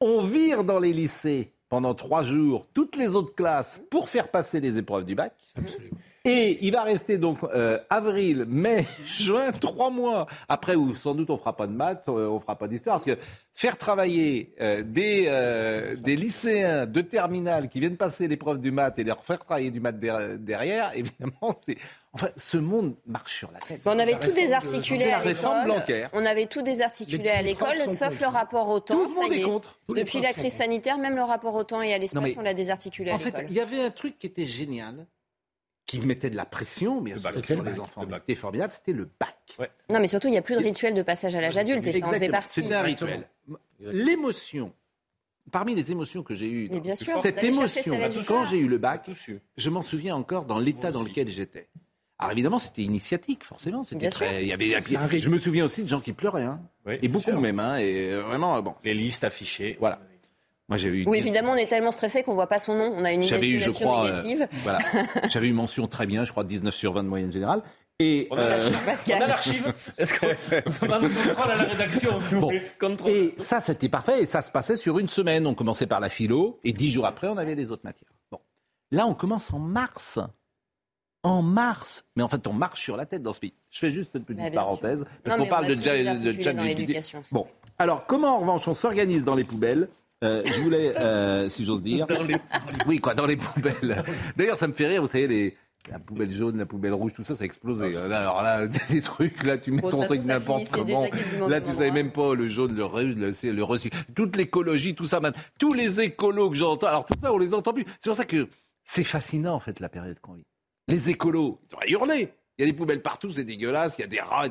On 0.01 0.25
vire 0.25 0.65
dans 0.65 0.79
les 0.79 0.93
lycées 0.93 1.53
pendant 1.69 1.95
trois 1.95 2.23
jours 2.23 2.67
toutes 2.73 2.97
les 2.97 3.15
autres 3.15 3.35
classes 3.35 3.81
pour 3.91 4.09
faire 4.09 4.31
passer 4.31 4.61
les 4.61 4.79
épreuves 4.79 5.05
du 5.05 5.15
bac. 5.15 5.35
Absolument. 5.57 5.99
Et 6.29 6.59
il 6.61 6.73
va 6.73 6.83
rester 6.83 7.17
donc 7.17 7.39
euh, 7.43 7.79
avril, 7.89 8.45
mai, 8.47 8.85
juin, 9.19 9.51
trois 9.51 9.89
mois 9.89 10.27
après 10.47 10.75
où 10.75 10.95
sans 10.95 11.15
doute 11.15 11.31
on 11.31 11.39
fera 11.39 11.57
pas 11.57 11.67
de 11.67 11.73
maths, 11.73 12.05
euh, 12.09 12.29
on 12.29 12.39
fera 12.39 12.59
pas 12.59 12.69
d'histoire, 12.69 12.97
parce 12.97 13.07
que 13.07 13.19
faire 13.55 13.79
travailler 13.79 14.53
euh, 14.61 14.83
des, 14.83 15.95
des 16.03 16.17
lycéens 16.17 16.85
de 16.85 17.01
terminale 17.01 17.71
qui 17.71 17.81
viennent 17.81 17.97
passer 17.97 18.29
l'épreuve 18.29 18.61
du 18.61 18.71
maths 18.71 18.99
et 18.99 19.05
leur 19.05 19.25
faire 19.25 19.39
travailler 19.39 19.71
du 19.71 19.81
maths 19.81 19.99
derrière, 19.99 20.93
évidemment, 20.95 21.57
c'est 21.65 21.79
Enfin, 22.15 22.31
ce 22.37 22.57
monde 22.57 22.97
marche 23.07 23.37
sur 23.37 23.51
la 23.53 23.59
tête. 23.59 23.83
on 23.85 23.99
avait 23.99 24.19
tout 24.19 24.33
désarticulé 24.33 25.11
à 25.11 25.23
l'école. 25.23 25.71
On 26.15 26.25
avait 26.25 26.47
tout 26.47 26.63
désarticulé 26.63 27.29
à 27.29 27.43
l'école, 27.43 27.77
sauf 27.87 28.19
le 28.21 28.27
rapport 28.27 28.71
au 28.71 28.81
temps. 28.81 28.95
Tout 28.95 29.15
le 29.15 29.23
monde 29.23 29.33
est, 29.33 29.43
contre. 29.43 29.79
Depuis 29.89 30.21
la 30.21 30.33
crise 30.33 30.55
sanitaire, 30.55 30.97
même 30.97 31.17
le 31.17 31.23
rapport 31.23 31.55
au 31.55 31.65
temps 31.65 31.83
et 31.83 31.93
à 31.93 31.99
l'espace, 31.99 32.31
on 32.39 32.43
l'a 32.43 32.55
désarticulé 32.55 33.11
à 33.11 33.19
l'école. 33.19 33.33
En 33.35 33.37
fait, 33.37 33.47
il 33.51 33.55
y 33.55 33.61
avait 33.61 33.83
un 33.83 33.91
truc 33.91 34.19
qui 34.19 34.27
était 34.27 34.47
génial 34.47 35.07
qui 35.89 36.01
mettait 36.01 36.29
de 36.29 36.37
la 36.37 36.45
pression, 36.45 37.01
bien 37.01 37.17
sûr, 37.17 37.45
sur 37.45 37.63
les 37.63 37.81
enfants. 37.81 38.07
C'était 38.13 38.35
formidable, 38.35 38.73
c'était 38.73 38.93
le 38.93 39.09
bac. 39.19 39.37
Non, 39.91 39.99
mais 39.99 40.07
surtout, 40.07 40.29
il 40.29 40.33
n'y 40.33 40.39
a 40.39 40.43
plus 40.43 40.55
de 40.55 40.63
rituel 40.63 40.95
de 40.95 41.03
passage 41.03 41.35
à 41.35 41.41
l'âge 41.41 41.57
adulte, 41.57 41.85
et 41.87 41.93
ça 41.93 42.07
en 42.07 42.11
faisait 42.11 42.29
partie. 42.29 42.61
C'était 42.61 42.75
un 42.75 42.83
rituel. 42.83 43.29
L'émotion, 43.81 44.73
parmi 45.51 45.75
les 45.75 45.91
émotions 45.91 46.23
que 46.23 46.35
j'ai 46.35 46.49
eues, 46.49 46.71
cette 46.95 47.43
émotion, 47.43 47.99
quand 48.27 48.45
j'ai 48.45 48.59
eu 48.59 48.69
le 48.69 48.79
bac, 48.79 49.11
je 49.57 49.71
m'en 49.71 49.83
souviens 49.83 50.15
encore 50.15 50.45
dans 50.45 50.59
l'état 50.59 50.93
dans 50.93 51.03
lequel 51.03 51.29
j'étais. 51.29 51.69
Alors 52.21 52.33
évidemment, 52.33 52.59
c'était 52.59 52.83
initiatique, 52.83 53.45
forcément. 53.45 53.85
C'était 53.85 54.09
très. 54.09 54.43
Il 54.43 54.49
y 54.49 54.53
avait. 54.53 55.21
Je 55.21 55.31
me 55.31 55.39
souviens 55.39 55.65
aussi 55.65 55.85
de 55.85 55.89
gens 55.89 56.01
qui 56.01 56.13
pleuraient, 56.13 56.45
hein. 56.45 56.61
et 56.87 57.09
beaucoup 57.09 57.41
même, 57.41 57.61
hein, 57.61 57.79
et 57.79 58.15
vraiment 58.17 58.61
bon. 58.61 58.75
Les 58.85 58.95
listes 58.95 59.25
affichées. 59.25 59.77
Voilà. 59.81 60.01
Oui, 60.71 61.19
évidemment, 61.19 61.53
on 61.53 61.57
est 61.57 61.67
tellement 61.67 61.93
stressé 61.93 62.23
qu'on 62.23 62.35
voit 62.35 62.47
pas 62.47 62.59
son 62.59 62.75
nom. 62.75 62.93
On 62.95 63.05
a 63.05 63.13
une 63.13 63.23
imagination 63.23 64.05
euh, 64.05 64.11
négative. 64.11 64.49
voilà. 64.53 64.79
J'avais 65.31 65.49
eu 65.49 65.53
mention 65.55 65.87
très 65.89 66.07
bien, 66.07 66.25
je 66.25 66.31
crois 66.31 66.45
19 66.45 66.75
sur 66.75 66.93
20 66.93 67.05
de 67.05 67.09
moyenne 67.09 67.33
générale. 67.33 67.63
Et 68.01 68.29
on 68.31 68.37
a 68.37 68.41
euh... 68.43 69.27
l'archive. 69.27 69.75
Est-ce 69.97 70.15
qu'on 70.15 70.87
va 70.87 70.99
nous 71.01 71.09
contrôle 71.09 71.51
à 71.51 71.55
la 71.55 71.65
rédaction 71.65 72.11
bon. 72.33 72.53
Et 73.07 73.35
ça, 73.39 73.61
c'était 73.61 73.89
parfait. 73.89 74.23
Et 74.23 74.27
ça 74.27 74.43
se 74.43 74.53
passait 74.53 74.77
sur 74.77 74.99
une 74.99 75.09
semaine. 75.09 75.47
On 75.47 75.55
commençait 75.55 75.87
par 75.87 76.01
la 76.01 76.09
philo 76.09 76.61
et 76.65 76.73
dix 76.73 76.93
jours 76.93 77.07
après, 77.07 77.29
on 77.29 77.39
avait 77.39 77.55
les 77.55 77.73
autres 77.73 77.83
matières. 77.85 78.11
Bon, 78.31 78.39
là, 78.93 79.07
on 79.07 79.15
commence 79.15 79.53
en 79.53 79.59
mars. 79.59 80.21
en 81.25 81.43
mars. 81.43 82.05
Mais 82.15 82.23
en 82.23 82.29
fait, 82.29 82.47
on 82.47 82.53
marche 82.53 82.83
sur 82.83 82.97
la 82.97 83.07
tête 83.07 83.23
dans 83.23 83.33
ce 83.33 83.41
pays. 83.41 83.55
Je 83.71 83.81
fais 83.81 83.91
juste 83.91 84.13
cette 84.13 84.25
petite 84.25 84.43
Bah, 84.45 84.51
parenthèse, 84.51 85.01
sûr. 85.01 85.09
parce 85.25 85.37
qu'on 85.39 85.47
parle 85.47 85.67
de, 85.67 85.75
de 85.75 86.63
l'éducation, 86.63 87.25
ça. 87.25 87.31
Bon, 87.35 87.49
alors 87.79 88.07
comment 88.07 88.37
en 88.37 88.39
revanche 88.39 88.69
on 88.69 88.75
s'organise 88.75 89.25
dans 89.25 89.35
les 89.35 89.45
poubelles 89.45 89.89
Euh, 90.25 90.43
je 90.45 90.61
voulais, 90.61 90.97
euh, 90.99 91.49
si 91.49 91.65
j'ose 91.65 91.83
dire. 91.83 92.07
Oui, 92.87 92.99
quoi, 92.99 93.15
dans 93.15 93.27
les 93.27 93.37
poubelles. 93.37 94.05
D'ailleurs, 94.37 94.57
ça 94.57 94.67
me 94.67 94.73
fait 94.73 94.87
rire, 94.87 95.03
vous 95.03 95.09
savez, 95.09 95.29
les, 95.29 95.57
la 95.91 95.99
poubelle 95.99 96.31
jaune, 96.31 96.59
la 96.59 96.67
poubelle 96.67 96.93
rouge, 96.93 97.13
tout 97.13 97.25
ça, 97.25 97.37
ça 97.37 97.43
a 97.43 97.47
explosé. 97.47 97.93
Là, 97.93 98.21
alors 98.21 98.43
là, 98.43 98.67
des 98.91 99.01
trucs, 99.01 99.45
là, 99.45 99.59
tu 99.59 99.71
mets 99.71 99.81
Bon, 99.81 99.91
ton 99.91 100.07
truc 100.07 100.25
n'importe 100.25 100.69
comment. 100.71 101.07
Là, 101.49 101.61
tu 101.61 101.71
savais 101.71 101.93
même 101.93 102.13
pas 102.13 102.35
le 102.35 102.49
jaune, 102.49 102.75
le 102.75 102.85
le, 103.15 103.31
le. 103.31 104.15
Toute 104.15 104.37
l'écologie, 104.37 104.95
tout 104.95 105.07
ça, 105.07 105.21
man. 105.21 105.33
Tous 105.59 105.73
les 105.73 106.01
écolos 106.01 106.51
que 106.51 106.57
j'entends. 106.57 106.89
Alors, 106.89 107.07
tout 107.07 107.15
ça, 107.23 107.33
on 107.33 107.39
les 107.39 107.55
entend 107.55 107.73
plus. 107.73 107.85
C'est 108.01 108.11
pour 108.11 108.17
ça 108.17 108.25
que 108.25 108.49
c'est 108.85 109.05
fascinant, 109.05 109.55
en 109.55 109.61
fait, 109.61 109.81
la 109.81 109.89
période 109.89 110.19
qu'on 110.21 110.35
vit. 110.35 110.47
Les 110.89 111.11
écolos, 111.11 111.61
ils 111.65 111.69
devraient 111.69 111.91
hurler. 111.91 112.29
Il 112.59 112.65
y 112.65 112.69
a 112.69 112.71
des 112.73 112.77
poubelles 112.77 113.03
partout, 113.03 113.31
c'est 113.31 113.45
dégueulasse, 113.45 113.97
il 113.99 114.01
y 114.01 114.05
a 114.05 114.09
des 114.09 114.21
rats 114.21 114.47
et 114.47 114.51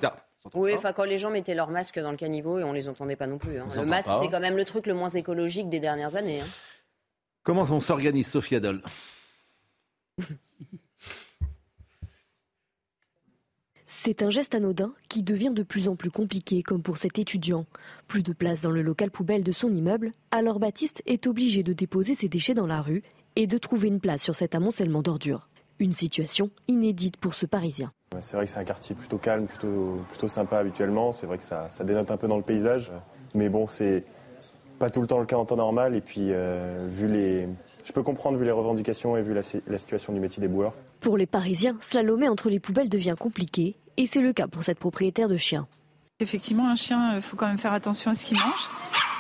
Oui, 0.56 0.74
enfin 0.76 0.94
quand 0.94 1.04
les 1.04 1.18
gens 1.18 1.30
mettaient 1.32 1.56
leur 1.56 1.70
masque 1.70 2.00
dans 2.00 2.12
le 2.12 2.18
caniveau 2.18 2.60
et 2.60 2.64
on 2.64 2.74
les 2.74 2.90
entendait 2.90 3.16
pas 3.16 3.28
non 3.28 3.38
plus. 3.38 3.60
hein. 3.60 3.68
Le 3.76 3.86
masque, 3.86 4.10
c'est 4.22 4.30
quand 4.30 4.40
même 4.40 4.58
le 4.58 4.66
truc 4.66 4.86
le 4.88 4.94
moins 4.94 5.10
écologique 5.10 5.70
des 5.70 5.80
dernières 5.80 6.16
années. 6.16 6.42
hein. 6.42 6.48
Comment 7.44 7.64
on 7.70 7.80
s'organise, 7.80 8.28
Sophia 8.28 8.60
Dol 8.60 8.82
C'est 13.86 14.22
un 14.22 14.30
geste 14.30 14.54
anodin 14.56 14.94
qui 15.08 15.24
devient 15.24 15.52
de 15.54 15.64
plus 15.64 15.88
en 15.88 15.96
plus 15.96 16.12
compliqué, 16.12 16.62
comme 16.62 16.82
pour 16.82 16.98
cet 16.98 17.20
étudiant. 17.20 17.66
Plus 18.08 18.22
de 18.24 18.34
place 18.34 18.62
dans 18.62 18.72
le 18.72 18.82
local 18.82 19.12
poubelle 19.12 19.44
de 19.44 19.52
son 19.54 19.72
immeuble, 19.72 20.12
alors 20.32 20.60
Baptiste 20.60 21.02
est 21.06 21.26
obligé 21.28 21.64
de 21.64 21.74
déposer 21.74 22.14
ses 22.16 22.28
déchets 22.28 22.54
dans 22.54 22.68
la 22.68 22.82
rue 22.82 23.04
et 23.38 23.48
de 23.48 23.58
trouver 23.58 23.88
une 23.88 24.00
place 24.02 24.22
sur 24.24 24.36
cet 24.36 24.56
amoncellement 24.56 25.02
d'ordures. 25.02 25.48
Une 25.80 25.94
situation 25.94 26.50
inédite 26.68 27.18
pour 27.18 27.34
ce 27.34 27.46
Parisien. 27.46 27.92
C'est 28.22 28.36
vrai 28.36 28.46
que 28.46 28.52
c'est 28.52 28.60
un 28.60 28.64
quartier 28.64 28.96
plutôt 28.96 29.18
calme, 29.18 29.46
plutôt, 29.46 30.00
plutôt 30.10 30.28
sympa 30.28 30.58
habituellement. 30.58 31.12
C'est 31.12 31.28
vrai 31.28 31.38
que 31.38 31.44
ça, 31.44 31.70
ça 31.70 31.84
dénote 31.84 32.10
un 32.10 32.18
peu 32.18 32.28
dans 32.28 32.38
le 32.38 32.44
paysage. 32.44 32.92
Mais 33.36 33.50
bon, 33.50 33.68
c'est 33.68 34.04
pas 34.80 34.90
tout 34.90 35.02
le 35.02 35.08
temps 35.08 35.20
le 35.20 35.26
cas 35.26 35.36
en 35.36 35.46
temps 35.46 35.56
normal. 35.56 35.94
Et 35.94 36.02
puis, 36.02 36.30
euh, 36.32 36.88
vu 36.90 37.08
les... 37.08 37.48
je 37.84 37.94
peux 37.94 38.02
comprendre 38.02 38.38
vu 38.38 38.46
les 38.46 38.52
revendications 38.52 39.18
et 39.18 39.22
vu 39.22 39.34
la, 39.34 39.42
la 39.68 39.78
situation 39.78 40.14
du 40.14 40.20
métier 40.20 40.42
des 40.42 40.48
boueurs. 40.48 40.74
Pour 41.00 41.18
les 41.18 41.28
Parisiens, 41.28 41.78
slalomer 41.80 42.28
entre 42.28 42.50
les 42.50 42.60
poubelles 42.60 42.90
devient 42.90 43.16
compliqué, 43.20 43.76
et 43.98 44.08
c'est 44.08 44.22
le 44.22 44.34
cas 44.34 44.48
pour 44.48 44.64
cette 44.64 44.80
propriétaire 44.80 45.28
de 45.28 45.38
chien. 45.38 45.68
Effectivement, 46.20 46.68
un 46.68 46.76
chien, 46.76 47.16
il 47.16 47.22
faut 47.22 47.38
quand 47.38 47.46
même 47.46 47.60
faire 47.60 47.74
attention 47.74 48.10
à 48.10 48.16
ce 48.16 48.26
qu'il 48.26 48.40
mange. 48.40 48.70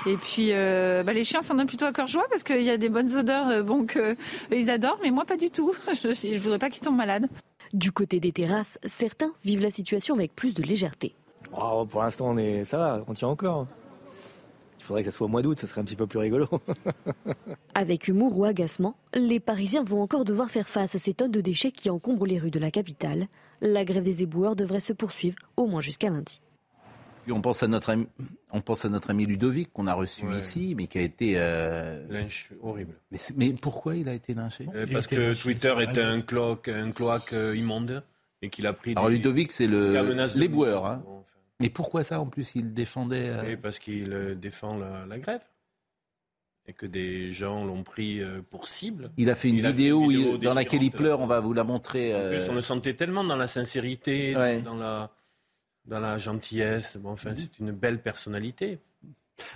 Et 0.08 0.18
puis, 0.18 0.50
euh, 0.52 1.04
bah, 1.04 1.14
les 1.14 1.24
chiens 1.24 1.44
s'en 1.44 1.54
donnent 1.54 1.68
plutôt 1.68 1.86
à 1.86 1.92
cœur 1.92 2.08
joie 2.08 2.26
parce 2.32 2.42
qu'il 2.42 2.64
y 2.64 2.72
a 2.72 2.78
des 2.78 2.90
bonnes 2.90 3.16
odeurs 3.16 3.50
euh, 3.50 3.62
bon, 3.62 3.86
que 3.86 4.14
eux, 4.14 4.18
ils 4.52 4.72
adorent, 4.72 5.00
mais 5.04 5.12
moi 5.12 5.24
pas 5.24 5.38
du 5.38 5.52
tout. 5.52 5.74
Je 6.04 6.28
ne 6.34 6.40
voudrais 6.40 6.58
pas 6.58 6.72
qu'ils 6.72 6.82
tombent 6.82 6.98
malades. 6.98 7.28
Du 7.72 7.92
côté 7.92 8.20
des 8.20 8.32
terrasses, 8.32 8.80
certains 8.84 9.32
vivent 9.46 9.62
la 9.62 9.70
situation 9.70 10.16
avec 10.16 10.36
plus 10.36 10.56
de 10.56 10.64
légèreté. 10.64 11.14
Oh, 11.56 11.86
pour 11.86 12.02
l'instant, 12.02 12.30
on 12.30 12.38
est, 12.38 12.66
ça 12.66 12.78
va, 12.80 13.04
on 13.08 13.14
tient 13.14 13.28
encore. 13.28 13.68
Il 14.80 14.84
faudrait 14.84 15.04
que 15.04 15.12
ça 15.12 15.18
soit 15.18 15.28
au 15.28 15.30
mois 15.30 15.44
d'août, 15.44 15.60
ça 15.60 15.68
serait 15.68 15.82
un 15.82 15.84
petit 15.84 15.96
peu 15.96 16.08
plus 16.08 16.20
rigolo. 16.20 16.48
Avec 17.76 18.08
humour 18.08 18.36
ou 18.40 18.46
agacement, 18.46 18.96
les 19.14 19.40
Parisiens 19.40 19.84
vont 19.84 20.02
encore 20.02 20.26
devoir 20.26 20.50
faire 20.50 20.68
face 20.68 20.96
à 20.96 21.00
ces 21.00 21.14
tonnes 21.14 21.30
de 21.30 21.42
déchets 21.42 21.72
qui 21.72 21.92
encombrent 21.92 22.26
les 22.26 22.40
rues 22.40 22.52
de 22.52 22.60
la 22.60 22.72
capitale. 22.72 23.28
La 23.62 23.86
grève 23.86 24.04
des 24.04 24.24
éboueurs 24.24 24.56
devrait 24.56 24.80
se 24.80 24.94
poursuivre 24.94 25.38
au 25.58 25.68
moins 25.68 25.82
jusqu'à 25.82 26.10
lundi. 26.10 26.42
Puis 27.28 27.34
on 27.34 27.42
pense 27.42 27.62
à 27.62 27.68
notre 27.68 27.90
ami, 27.90 28.08
on 28.54 28.62
pense 28.62 28.86
à 28.86 28.90
notre 28.90 29.10
ami 29.10 29.26
Ludovic 29.26 29.74
qu'on 29.74 29.86
a 29.88 29.94
reçu 29.94 30.26
ici, 30.34 30.76
mais 30.78 30.88
qui 30.88 30.98
a 30.98 31.02
été 31.02 31.34
euh, 31.36 32.08
Lynch 32.10 32.52
horrible. 32.62 32.94
Mais, 33.36 33.52
pourquoi 33.52 33.98
il 33.98 34.08
a 34.08 34.14
été 34.14 34.34
lynché? 34.34 34.66
Euh, 34.74 34.86
parce 34.90 35.08
que 35.08 35.34
Twitter 35.38 35.76
était 35.82 36.02
un 36.02 36.22
cloaque, 36.22 36.70
un 36.70 36.92
cloaque 36.92 37.34
euh, 37.34 37.54
immonde 37.54 38.02
et 38.42 38.50
qu'il 38.50 38.66
a 38.66 38.72
pris. 38.72 38.92
Alors 38.96 39.10
des- 39.10 39.16
Ludovic, 39.18 39.52
c'est 39.52 39.68
le 39.68 39.92
l'éboueur. 40.38 40.86
Hein. 40.86 41.04
Mais 41.60 41.70
pourquoi 41.70 42.04
ça 42.06 42.22
en 42.22 42.28
plus 42.28 42.56
Il 42.56 42.74
défendait. 42.74 43.28
euh, 43.28 43.44
Oui, 43.46 43.58
parce 43.58 43.80
qu'il 43.80 44.38
défend 44.40 44.78
la, 44.78 45.06
la 45.06 45.20
grève 45.20 45.42
et 46.66 46.72
que 46.72 46.86
des 46.86 47.32
gens 47.32 47.66
l'ont 47.66 47.84
pris 47.84 48.22
pour 48.50 48.70
cible. 48.70 49.12
Il 49.18 49.30
a 49.30 49.36
fait 49.36 49.50
une 49.50 49.58
Il 49.58 49.66
a 49.66 49.72
vidéo, 49.72 50.38
dans 50.38 50.54
laquelle 50.54 50.84
il 50.84 50.92
pleure. 50.92 51.20
On 51.20 51.28
va 51.28 51.42
vous 51.42 51.52
la 51.52 51.66
montrer. 51.66 52.16
En 52.16 52.30
plus, 52.30 52.48
on 52.50 52.56
le 52.56 52.62
sentait 52.62 52.94
tellement 52.94 53.26
dans 53.26 53.36
la 53.36 53.48
sincérité, 53.50 54.34
Ouais. 54.38 54.62
dans 54.62 54.76
la 54.76 55.12
dans 55.88 56.00
la 56.00 56.18
gentillesse. 56.18 56.98
Bon, 56.98 57.12
enfin, 57.12 57.32
c'est 57.36 57.60
une 57.60 57.72
belle 57.72 58.02
personnalité. 58.02 58.80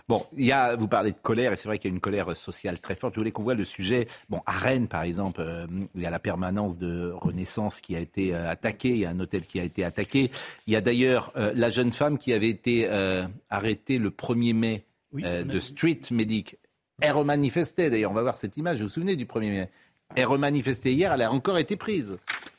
Bon, 0.08 0.24
il 0.38 0.46
y 0.46 0.52
a, 0.52 0.76
vous 0.76 0.88
parlez 0.88 1.12
de 1.12 1.18
colère, 1.18 1.54
et 1.54 1.56
c'est 1.56 1.68
vrai 1.68 1.80
qu'il 1.80 1.90
y 1.90 1.94
a 1.94 1.96
une 1.96 2.02
colère 2.02 2.36
sociale 2.38 2.80
très 2.80 2.96
forte. 2.96 3.16
Je 3.16 3.20
voulais 3.20 3.32
qu'on 3.32 3.44
voit 3.44 3.56
le 3.56 3.66
sujet. 3.66 4.08
Bon, 4.30 4.42
à 4.46 4.52
Rennes, 4.52 4.88
par 4.88 5.04
exemple, 5.04 5.42
euh, 5.42 5.66
il 5.96 6.02
y 6.02 6.06
a 6.06 6.10
la 6.10 6.20
permanence 6.20 6.78
de 6.78 7.12
Renaissance 7.12 7.82
qui 7.82 7.96
a 7.96 8.00
été 8.00 8.34
euh, 8.34 8.50
attaquée, 8.50 8.90
il 8.90 9.00
y 9.00 9.06
a 9.06 9.10
un 9.10 9.20
hôtel 9.20 9.46
qui 9.46 9.60
a 9.60 9.64
été 9.64 9.84
attaqué. 9.84 10.32
Il 10.68 10.74
y 10.74 10.76
a 10.76 10.82
d'ailleurs 10.82 11.32
euh, 11.36 11.52
la 11.56 11.70
jeune 11.70 11.92
femme 11.92 12.18
qui 12.18 12.34
avait 12.34 12.50
été 12.50 12.88
euh, 12.90 13.26
arrêtée 13.50 13.98
le 13.98 14.12
1er 14.12 14.54
mai 14.54 14.86
euh, 15.24 15.44
de 15.44 15.60
Street 15.60 16.00
Medic. 16.12 16.58
Elle 17.02 17.14
remanifestait, 17.14 17.90
d'ailleurs, 17.90 18.12
on 18.12 18.16
va 18.16 18.22
voir 18.22 18.38
cette 18.38 18.58
image, 18.58 18.78
vous 18.78 18.84
vous 18.84 18.90
souvenez 18.90 19.16
du 19.16 19.26
1er 19.26 19.50
mai? 19.50 19.70
Elle 20.16 20.26
remanifestait 20.26 20.94
hier, 20.94 21.12
elle 21.14 21.22
a 21.22 21.32
encore 21.32 21.58
été 21.58 21.76
prise. 21.76 22.18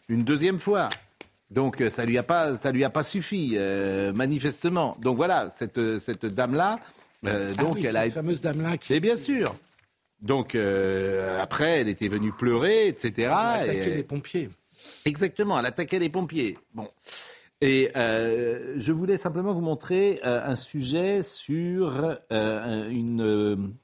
Une 0.09 0.25
deuxième 0.25 0.59
fois. 0.59 0.89
Donc 1.53 1.81
euh, 1.83 1.91
ça 1.91 2.05
lui 2.07 2.17
a 2.17 2.23
pas, 2.23 2.57
ça 2.57 2.73
lui 2.73 2.83
a 2.83 2.91
pas 2.91 3.03
suffi 3.03 3.53
euh, 3.57 4.13
manifestement. 4.15 4.97
Donc 5.01 5.17
voilà, 5.17 5.51
cette 5.51 5.99
cette 5.99 6.25
dame 6.25 6.55
là, 6.55 6.79
euh, 7.27 7.53
Ah 7.59 7.63
donc 7.63 7.75
oui, 7.75 7.85
elle 7.87 7.97
a 7.97 8.05
cette 8.05 8.15
fameuse 8.15 8.41
dame-là 8.41 8.79
qui. 8.79 8.87
C'est 8.89 9.01
bien 9.01 9.17
sûr. 9.17 9.55
Donc 10.21 10.55
euh, 10.55 11.41
après, 11.43 11.81
elle 11.81 11.89
était 11.89 12.09
venue 12.09 12.33
pleurer, 12.33 12.89
etc. 12.89 13.13
Elle 13.19 13.29
a 13.31 13.51
attaqué 13.53 13.89
Et- 13.91 13.95
les 13.97 14.03
pompiers. 14.03 14.49
Exactement, 15.05 15.59
elle 15.61 15.67
attaquait 15.67 15.99
les 15.99 16.09
pompiers. 16.09 16.59
Bon. 16.75 16.89
Et 17.61 17.91
je 17.95 18.91
voulais 18.93 19.17
simplement 19.17 19.53
vous 19.53 19.61
montrer 19.61 20.19
un 20.25 20.57
sujet 20.57 21.23
sur 21.23 22.19
une, 22.33 23.75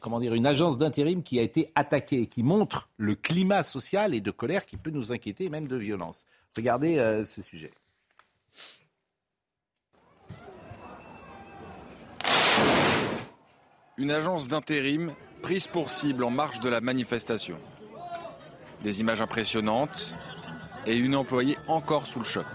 comment 0.00 0.18
dire, 0.18 0.34
une 0.34 0.46
agence 0.46 0.78
d'intérim 0.78 1.22
qui 1.22 1.38
a 1.38 1.42
été 1.42 1.70
attaquée, 1.76 2.26
qui 2.26 2.42
montre 2.42 2.88
le 2.96 3.14
climat 3.14 3.62
social 3.62 4.14
et 4.16 4.20
de 4.20 4.32
colère 4.32 4.66
qui 4.66 4.76
peut 4.76 4.90
nous 4.90 5.12
inquiéter, 5.12 5.44
et 5.44 5.48
même 5.48 5.68
de 5.68 5.76
violence. 5.76 6.24
Regardez 6.58 6.98
euh, 6.98 7.24
ce 7.24 7.40
sujet. 7.40 7.70
Une 13.96 14.10
agence 14.10 14.48
d'intérim 14.48 15.12
prise 15.42 15.66
pour 15.66 15.90
cible 15.90 16.24
en 16.24 16.30
marge 16.30 16.60
de 16.60 16.68
la 16.68 16.80
manifestation. 16.80 17.58
Des 18.82 19.00
images 19.00 19.20
impressionnantes 19.20 20.14
et 20.86 20.96
une 20.96 21.16
employée 21.16 21.56
encore 21.66 22.06
sous 22.06 22.20
le 22.20 22.24
choc. 22.24 22.46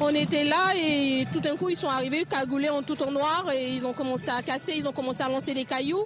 On 0.00 0.14
était 0.14 0.44
là 0.44 0.72
et 0.76 1.24
tout 1.32 1.40
d'un 1.40 1.56
coup 1.56 1.68
ils 1.68 1.76
sont 1.76 1.88
arrivés 1.88 2.24
cagoulés 2.24 2.68
en 2.68 2.82
tout 2.82 3.02
en 3.02 3.10
noir 3.10 3.46
et 3.52 3.72
ils 3.74 3.84
ont 3.84 3.92
commencé 3.92 4.28
à 4.28 4.40
casser, 4.42 4.74
ils 4.76 4.86
ont 4.86 4.92
commencé 4.92 5.22
à 5.22 5.28
lancer 5.28 5.52
des 5.52 5.64
cailloux. 5.64 6.04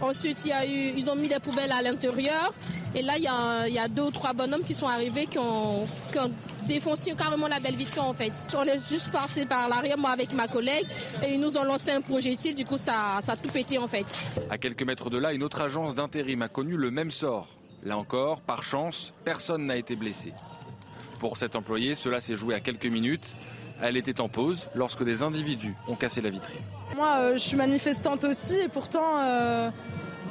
Ensuite 0.00 0.44
il 0.44 0.48
y 0.48 0.52
a 0.52 0.64
eu, 0.64 0.92
ils 0.96 1.08
ont 1.10 1.16
mis 1.16 1.28
des 1.28 1.40
poubelles 1.40 1.72
à 1.72 1.82
l'intérieur 1.82 2.52
et 2.94 3.02
là 3.02 3.16
il 3.16 3.24
y, 3.24 3.26
a, 3.26 3.34
un- 3.34 3.66
il 3.66 3.74
y 3.74 3.78
a 3.80 3.88
deux 3.88 4.02
ou 4.02 4.10
trois 4.12 4.32
bonhommes 4.32 4.62
qui 4.64 4.74
sont 4.74 4.86
arrivés 4.86 5.26
qui 5.26 5.38
ont, 5.38 5.86
qui 6.12 6.18
ont 6.20 6.32
défoncé 6.66 7.14
carrément 7.14 7.48
la 7.48 7.60
belle 7.60 7.76
vitrine 7.76 8.02
en 8.02 8.12
fait. 8.14 8.32
On 8.56 8.64
est 8.64 8.78
juste 8.88 9.10
parti 9.10 9.46
par 9.46 9.68
l'arrière 9.68 9.98
moi 9.98 10.10
avec 10.10 10.32
ma 10.32 10.46
collègue 10.48 10.86
et 11.24 11.32
ils 11.34 11.40
nous 11.40 11.56
ont 11.56 11.64
lancé 11.64 11.90
un 11.90 12.00
projectile 12.00 12.54
du 12.54 12.64
coup 12.64 12.78
ça, 12.78 13.18
ça 13.22 13.32
a 13.32 13.36
tout 13.36 13.48
pété 13.48 13.78
en 13.78 13.88
fait. 13.88 14.06
À 14.50 14.58
quelques 14.58 14.82
mètres 14.82 15.10
de 15.10 15.18
là, 15.18 15.32
une 15.32 15.42
autre 15.42 15.60
agence 15.60 15.94
d'intérim 15.94 16.42
a 16.42 16.48
connu 16.48 16.76
le 16.76 16.90
même 16.90 17.10
sort. 17.10 17.48
Là 17.82 17.96
encore, 17.96 18.40
par 18.40 18.62
chance, 18.62 19.14
personne 19.24 19.66
n'a 19.66 19.76
été 19.76 19.94
blessé. 19.96 20.32
Pour 21.20 21.36
cette 21.36 21.56
employée, 21.56 21.94
cela 21.94 22.20
s'est 22.20 22.36
joué 22.36 22.54
à 22.54 22.60
quelques 22.60 22.86
minutes. 22.86 23.36
Elle 23.80 23.96
était 23.96 24.20
en 24.20 24.28
pause 24.28 24.68
lorsque 24.74 25.04
des 25.04 25.22
individus 25.22 25.74
ont 25.86 25.96
cassé 25.96 26.20
la 26.20 26.30
vitrine. 26.30 26.60
Moi, 26.94 27.16
euh, 27.18 27.32
je 27.34 27.38
suis 27.38 27.56
manifestante 27.56 28.24
aussi 28.24 28.58
et 28.58 28.68
pourtant, 28.68 29.20
euh, 29.22 29.70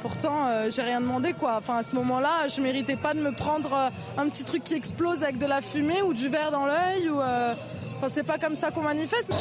pourtant, 0.06 0.46
euh, 0.46 0.70
j'ai 0.70 0.82
rien 0.82 1.00
demandé 1.00 1.32
quoi. 1.32 1.56
Enfin, 1.56 1.78
à 1.78 1.82
ce 1.82 1.96
moment-là, 1.96 2.46
je 2.46 2.60
méritais 2.60 2.94
pas 2.96 3.12
de 3.12 3.20
me 3.20 3.32
prendre 3.32 3.72
euh, 3.72 3.88
un 4.22 4.28
petit 4.28 4.44
truc 4.44 4.62
qui 4.62 4.74
explose 4.74 5.24
avec 5.24 5.38
de 5.38 5.46
la 5.46 5.60
fumée 5.60 6.00
ou 6.02 6.12
du 6.14 6.28
verre 6.28 6.52
dans 6.52 6.66
l'œil 6.66 7.08
ou. 7.08 7.20
euh, 7.20 7.54
Enfin, 7.96 8.08
c'est 8.10 8.24
pas 8.26 8.36
comme 8.38 8.54
ça 8.56 8.70
qu'on 8.70 8.82
manifeste. 8.82 9.32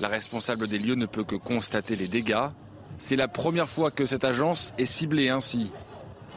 La 0.00 0.08
responsable 0.08 0.66
des 0.68 0.78
lieux 0.78 0.96
ne 0.96 1.06
peut 1.06 1.22
que 1.24 1.36
constater 1.36 1.94
les 1.94 2.08
dégâts. 2.08 2.48
C'est 2.98 3.14
la 3.16 3.28
première 3.28 3.68
fois 3.70 3.90
que 3.92 4.06
cette 4.06 4.24
agence 4.24 4.74
est 4.76 4.86
ciblée 4.86 5.28
ainsi. 5.28 5.70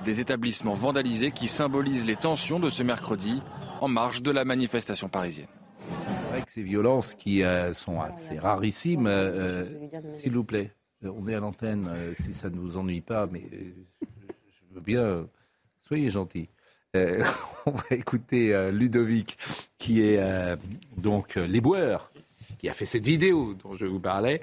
Des 0.06 0.20
établissements 0.22 0.76
vandalisés 0.76 1.32
qui 1.32 1.48
symbolisent 1.48 2.06
les 2.06 2.16
tensions 2.16 2.60
de 2.60 2.70
ce 2.70 2.84
mercredi 2.84 3.42
en 3.82 3.88
marge 3.88 4.22
de 4.22 4.30
la 4.32 4.46
manifestation 4.46 5.10
parisienne. 5.10 5.48
C'est 5.90 6.32
vrai 6.32 6.42
que 6.44 6.50
ces 6.52 6.62
violences 6.64 7.16
qui 7.16 7.42
euh, 7.44 7.74
sont 7.74 8.00
assez 8.00 8.38
rarissimes, 8.38 9.08
euh, 9.08 9.66
s'il 10.14 10.34
vous 10.34 10.44
plaît, 10.44 10.72
on 11.04 11.28
est 11.28 11.36
à 11.36 11.40
l'antenne, 11.40 11.88
euh, 11.88 12.14
si 12.16 12.34
ça 12.34 12.50
ne 12.50 12.58
vous 12.58 12.78
ennuie 12.78 13.02
pas, 13.02 13.28
mais 13.28 13.44
euh, 13.54 13.72
je, 14.02 14.76
veux 14.76 14.82
bien, 14.82 15.02
euh, 15.02 15.26
soyez 15.82 16.10
gentils. 16.10 16.50
Euh, 16.96 17.24
on 17.66 17.72
va 17.72 17.84
écouter 17.92 18.54
euh, 18.54 18.72
Ludovic, 18.72 19.38
qui 19.78 20.02
est 20.02 20.18
euh, 20.18 20.56
donc 20.98 21.38
euh, 21.38 21.48
l'éboueur, 21.48 22.12
qui 22.58 22.68
a 22.68 22.74
fait 22.74 22.86
cette 22.86 23.06
vidéo 23.06 23.54
dont 23.54 23.74
je 23.74 23.86
vous 23.86 24.00
parlais 24.00 24.42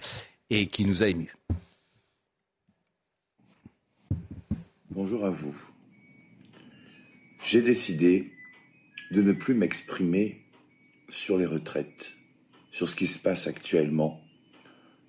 et 0.51 0.67
qui 0.69 0.85
nous 0.85 1.03
a 1.03 1.09
émus. 1.09 1.35
Bonjour 4.91 5.25
à 5.25 5.31
vous. 5.31 5.55
J'ai 7.43 7.61
décidé 7.61 8.33
de 9.11 9.21
ne 9.23 9.33
plus 9.33 9.55
m'exprimer 9.55 10.43
sur 11.09 11.37
les 11.37 11.47
retraites, 11.47 12.17
sur 12.71 12.89
ce 12.89 12.97
qui 12.97 13.07
se 13.07 13.19
passe 13.19 13.47
actuellement, 13.47 14.21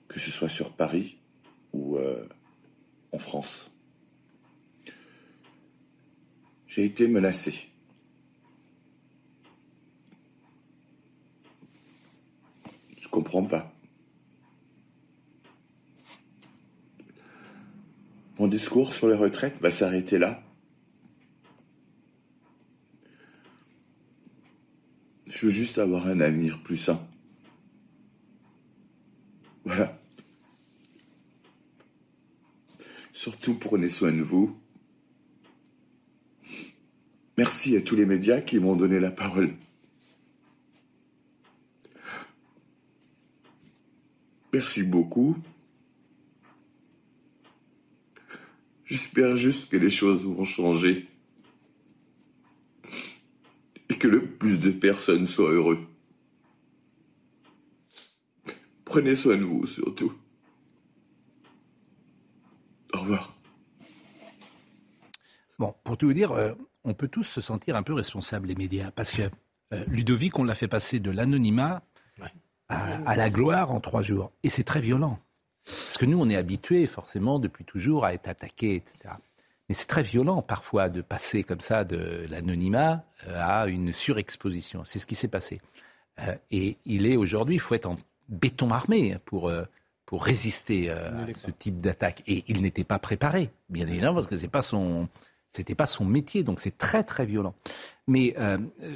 que 0.08 0.20
ce 0.20 0.30
soit 0.30 0.50
sur 0.50 0.74
Paris 0.74 1.17
ou 1.74 1.98
euh, 1.98 2.28
en 3.12 3.18
France. 3.18 3.72
J'ai 6.68 6.86
été 6.86 7.08
menacé. 7.08 7.70
Je 13.00 13.08
comprends 13.08 13.44
pas. 13.44 13.74
Mon 18.38 18.48
discours 18.48 18.94
sur 18.94 19.08
les 19.08 19.16
retraites 19.16 19.60
va 19.62 19.72
s'arrêter 19.72 20.20
là. 20.20 20.44
Je 25.26 25.46
veux 25.46 25.52
juste 25.52 25.78
avoir 25.78 26.08
un 26.08 26.20
avenir 26.20 26.62
plus 26.62 26.78
sain. 26.78 27.06
Voilà. 29.66 30.00
Surtout 33.28 33.56
prenez 33.56 33.90
soin 33.90 34.14
de 34.14 34.22
vous. 34.22 34.58
Merci 37.38 37.76
à 37.76 37.82
tous 37.82 37.98
les 37.98 38.06
médias 38.06 38.40
qui 38.40 38.58
m'ont 38.58 38.78
donné 38.78 39.02
la 39.02 39.12
parole. 39.12 39.54
Merci 44.54 44.82
beaucoup. 44.84 45.36
J'espère 48.86 49.36
juste 49.36 49.72
que 49.72 49.76
les 49.76 49.90
choses 49.90 50.26
vont 50.26 50.46
changer 50.46 51.10
et 53.90 53.98
que 53.98 54.08
le 54.08 54.26
plus 54.26 54.58
de 54.58 54.72
personnes 54.72 55.26
soient 55.26 55.52
heureux. 55.52 55.86
Prenez 58.86 59.16
soin 59.16 59.36
de 59.36 59.44
vous 59.44 59.66
surtout. 59.66 60.14
Revoir. 63.08 63.34
Bon, 65.60 65.74
pour 65.86 65.98
tout 65.98 66.08
vous 66.08 66.14
dire, 66.14 66.34
euh, 66.34 66.54
on 66.84 66.94
peut 66.94 67.08
tous 67.08 67.24
se 67.24 67.40
sentir 67.40 67.76
un 67.78 67.84
peu 67.84 67.94
responsables, 67.94 68.48
les 68.48 68.56
médias, 68.56 68.92
parce 68.92 69.12
que 69.12 69.24
euh, 69.74 69.84
Ludovic, 69.88 70.38
on 70.38 70.44
l'a 70.44 70.56
fait 70.56 70.68
passer 70.68 71.00
de 71.00 71.10
l'anonymat 71.10 71.82
à, 72.68 73.10
à 73.10 73.16
la 73.16 73.30
gloire 73.30 73.72
en 73.72 73.80
trois 73.80 74.02
jours. 74.02 74.32
Et 74.44 74.50
c'est 74.50 74.64
très 74.66 74.82
violent. 74.82 75.20
Parce 75.64 75.98
que 75.98 76.06
nous, 76.06 76.20
on 76.20 76.30
est 76.30 76.36
habitués 76.36 76.86
forcément 76.86 77.40
depuis 77.40 77.64
toujours 77.64 78.06
à 78.06 78.14
être 78.14 78.28
attaqués, 78.28 78.76
etc. 78.76 79.16
Mais 79.70 79.76
c'est 79.76 79.88
très 79.88 80.04
violent 80.04 80.42
parfois 80.42 80.90
de 80.90 81.02
passer 81.02 81.44
comme 81.44 81.62
ça 81.62 81.86
de 81.86 82.26
l'anonymat 82.30 83.06
euh, 83.28 83.42
à 83.42 83.68
une 83.68 83.94
surexposition. 83.94 84.84
C'est 84.86 85.00
ce 85.00 85.08
qui 85.08 85.16
s'est 85.16 85.28
passé. 85.30 85.62
Euh, 86.20 86.36
et 86.52 86.78
il 86.86 87.06
est 87.06 87.16
aujourd'hui, 87.16 87.56
il 87.56 87.62
faut 87.62 87.76
être 87.76 87.86
en 87.86 87.98
béton 88.28 88.72
armé 88.72 89.18
pour, 89.26 89.50
euh, 89.50 89.64
pour 90.08 90.24
résister 90.24 90.90
à 90.90 91.12
ce 91.46 91.52
type 91.52 91.80
d'attaque. 91.80 92.24
Et 92.26 92.44
il 92.48 92.64
n'était 92.64 92.84
pas 92.84 92.98
préparé, 92.98 93.52
bien 93.70 93.86
évidemment, 93.88 94.16
parce 94.16 94.28
que 94.28 94.38
c'est 94.38 94.48
pas 94.48 94.64
son, 94.64 95.08
c'était 95.50 95.76
pas 95.76 95.86
son 95.86 96.06
métier. 96.06 96.44
Donc 96.44 96.60
c'est 96.60 96.76
très 96.76 97.04
très 97.04 97.28
violent. 97.28 97.54
Mais 98.08 98.34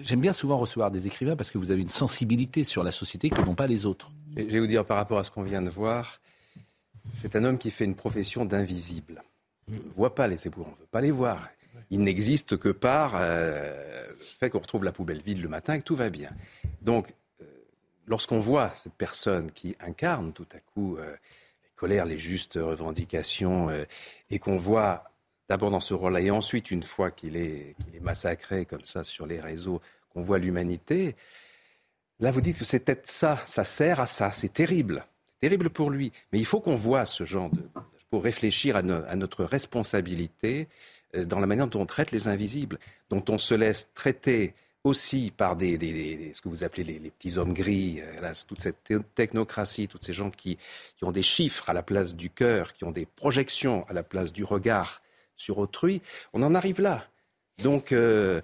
j'aime 0.01 0.21
bien 0.21 0.33
souvent 0.33 0.57
recevoir 0.57 0.89
des 0.89 1.05
écrivains 1.05 1.35
parce 1.35 1.51
que 1.51 1.59
vous 1.59 1.69
avez 1.69 1.81
une 1.81 1.89
sensibilité 1.89 2.63
sur 2.63 2.83
la 2.83 2.91
société 2.91 3.29
que 3.29 3.41
n'ont 3.41 3.55
pas 3.55 3.67
les 3.67 3.85
autres. 3.85 4.09
Je 4.35 4.43
vais 4.43 4.59
vous 4.59 4.67
dire 4.67 4.85
par 4.85 4.97
rapport 4.97 5.19
à 5.19 5.23
ce 5.23 5.31
qu'on 5.31 5.43
vient 5.43 5.61
de 5.61 5.69
voir, 5.69 6.21
c'est 7.13 7.35
un 7.35 7.43
homme 7.43 7.57
qui 7.57 7.71
fait 7.71 7.85
une 7.85 7.95
profession 7.95 8.45
d'invisible. 8.45 9.23
On 9.69 9.73
ne 9.73 9.93
voit 9.95 10.15
pas 10.15 10.27
les 10.27 10.47
éboueurs, 10.47 10.67
on 10.67 10.71
ne 10.71 10.77
veut 10.77 10.87
pas 10.89 11.01
les 11.01 11.11
voir. 11.11 11.49
Il 11.89 11.99
n'existe 11.99 12.57
que 12.57 12.69
par 12.69 13.13
euh, 13.15 14.07
le 14.07 14.15
fait 14.15 14.49
qu'on 14.49 14.59
retrouve 14.59 14.83
la 14.83 14.91
poubelle 14.93 15.21
vide 15.21 15.41
le 15.41 15.49
matin 15.49 15.73
et 15.73 15.79
que 15.79 15.83
tout 15.83 15.95
va 15.95 16.09
bien. 16.09 16.29
Donc, 16.81 17.09
euh, 17.09 17.13
lorsqu'on 18.07 18.39
voit 18.39 18.71
cette 18.71 18.93
personne 18.93 19.51
qui 19.51 19.75
incarne 19.79 20.33
tout 20.33 20.47
à 20.53 20.59
coup 20.59 20.97
euh, 20.97 21.11
les 21.63 21.69
colères, 21.75 22.05
les 22.05 22.17
justes 22.17 22.59
revendications, 22.61 23.69
et 24.29 24.39
qu'on 24.39 24.57
voit 24.57 25.03
d'abord 25.49 25.71
dans 25.71 25.79
ce 25.79 25.93
rôle-là, 25.93 26.21
et 26.21 26.31
ensuite, 26.31 26.71
une 26.71 26.83
fois 26.83 27.11
qu'il 27.11 27.35
est, 27.35 27.75
massacré 28.01 28.65
comme 28.65 28.85
ça 28.85 29.03
sur 29.03 29.25
les 29.25 29.39
réseaux, 29.39 29.81
qu'on 30.09 30.23
voit 30.23 30.37
l'humanité, 30.37 31.15
là, 32.19 32.31
vous 32.31 32.41
dites 32.41 32.57
que 32.57 32.65
c'est 32.65 32.79
peut-être 32.79 33.07
ça, 33.07 33.37
ça 33.45 33.63
sert 33.63 33.99
à 33.99 34.05
ça, 34.05 34.31
c'est 34.31 34.53
terrible 34.53 35.05
terrible 35.41 35.69
pour 35.69 35.89
lui. 35.89 36.11
Mais 36.31 36.39
il 36.39 36.45
faut 36.45 36.61
qu'on 36.61 36.75
voit 36.75 37.05
ce 37.05 37.25
genre 37.25 37.49
de. 37.49 37.63
pour 38.09 38.23
réfléchir 38.23 38.77
à, 38.77 38.81
notre 38.81 39.43
responsabilité 39.43 40.69
euh, 41.15 41.25
dans 41.25 41.39
la 41.39 41.47
manière 41.47 41.67
dont 41.67 41.81
on 41.81 41.85
traite 41.85 42.11
les 42.11 42.27
invisibles, 42.27 42.77
dont 43.09 43.23
on 43.27 43.37
se 43.37 43.55
laisse 43.55 43.91
traiter 43.93 44.53
aussi 44.83 45.31
par 45.35 45.55
des, 45.55 46.31
ce 46.33 46.41
que 46.41 46.49
vous 46.49 46.63
appelez 46.63 46.83
les, 46.83 47.11
petits 47.11 47.37
hommes 47.37 47.53
gris, 47.53 48.01
euh, 48.01 48.33
toute 48.47 48.61
cette 48.61 48.91
technocratie, 49.15 49.87
tous 49.87 49.99
ces 50.01 50.13
gens 50.13 50.31
qui, 50.31 50.57
qui, 50.97 51.03
ont 51.03 51.11
des 51.11 51.21
chiffres 51.21 51.69
à 51.69 51.73
la 51.73 51.83
place 51.83 52.15
du 52.15 52.29
cœur, 52.29 52.73
qui 52.73 52.83
ont 52.83 52.91
des 52.91 53.05
projections 53.05 53.85
à 53.89 53.93
la 53.93 54.03
place 54.03 54.33
du 54.33 54.43
regard 54.43 55.01
sur 55.35 55.57
autrui, 55.57 56.01
on 56.33 56.41
en 56.43 56.55
arrive 56.55 56.81
là. 56.81 57.05
Donc, 57.63 57.91
euh, 57.91 58.41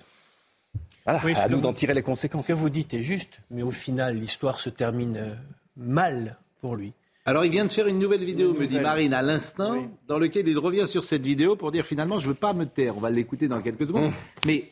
voilà, 1.06 1.22
à 1.40 1.50
nous 1.50 1.60
d'en 1.60 1.74
tirer 1.74 1.94
les 1.94 2.04
conséquences. 2.04 2.48
Ce 2.48 2.54
que 2.54 2.58
vous 2.58 2.70
dites 2.70 2.94
est 2.94 3.02
juste, 3.02 3.40
mais 3.50 3.64
au 3.64 3.72
final, 3.72 4.18
l'histoire 4.18 4.60
se 4.60 4.70
termine 4.70 5.38
mal 5.76 6.38
pour 6.62 6.76
lui. 6.76 6.94
Alors 7.26 7.44
il 7.44 7.52
vient 7.52 7.66
de 7.66 7.72
faire 7.72 7.88
une 7.88 8.00
nouvelle 8.00 8.24
vidéo, 8.24 8.54
me 8.54 8.66
dit 8.66 8.80
Marine, 8.80 9.14
à 9.14 9.22
l'instant, 9.22 9.90
dans 10.08 10.18
lequel 10.18 10.48
il 10.48 10.58
revient 10.58 10.88
sur 10.88 11.04
cette 11.04 11.26
vidéo 11.26 11.58
pour 11.58 11.74
dire 11.74 11.86
finalement 11.86 12.20
je 12.20 12.30
ne 12.30 12.34
veux 12.34 12.40
pas 12.40 12.54
me 12.54 12.66
taire. 12.66 12.96
On 12.96 13.02
va 13.02 13.10
l'écouter 13.10 13.50
dans 13.50 13.62
quelques 13.62 13.86
secondes. 13.86 14.12
Mmh. 14.12 14.46
Mais 14.46 14.70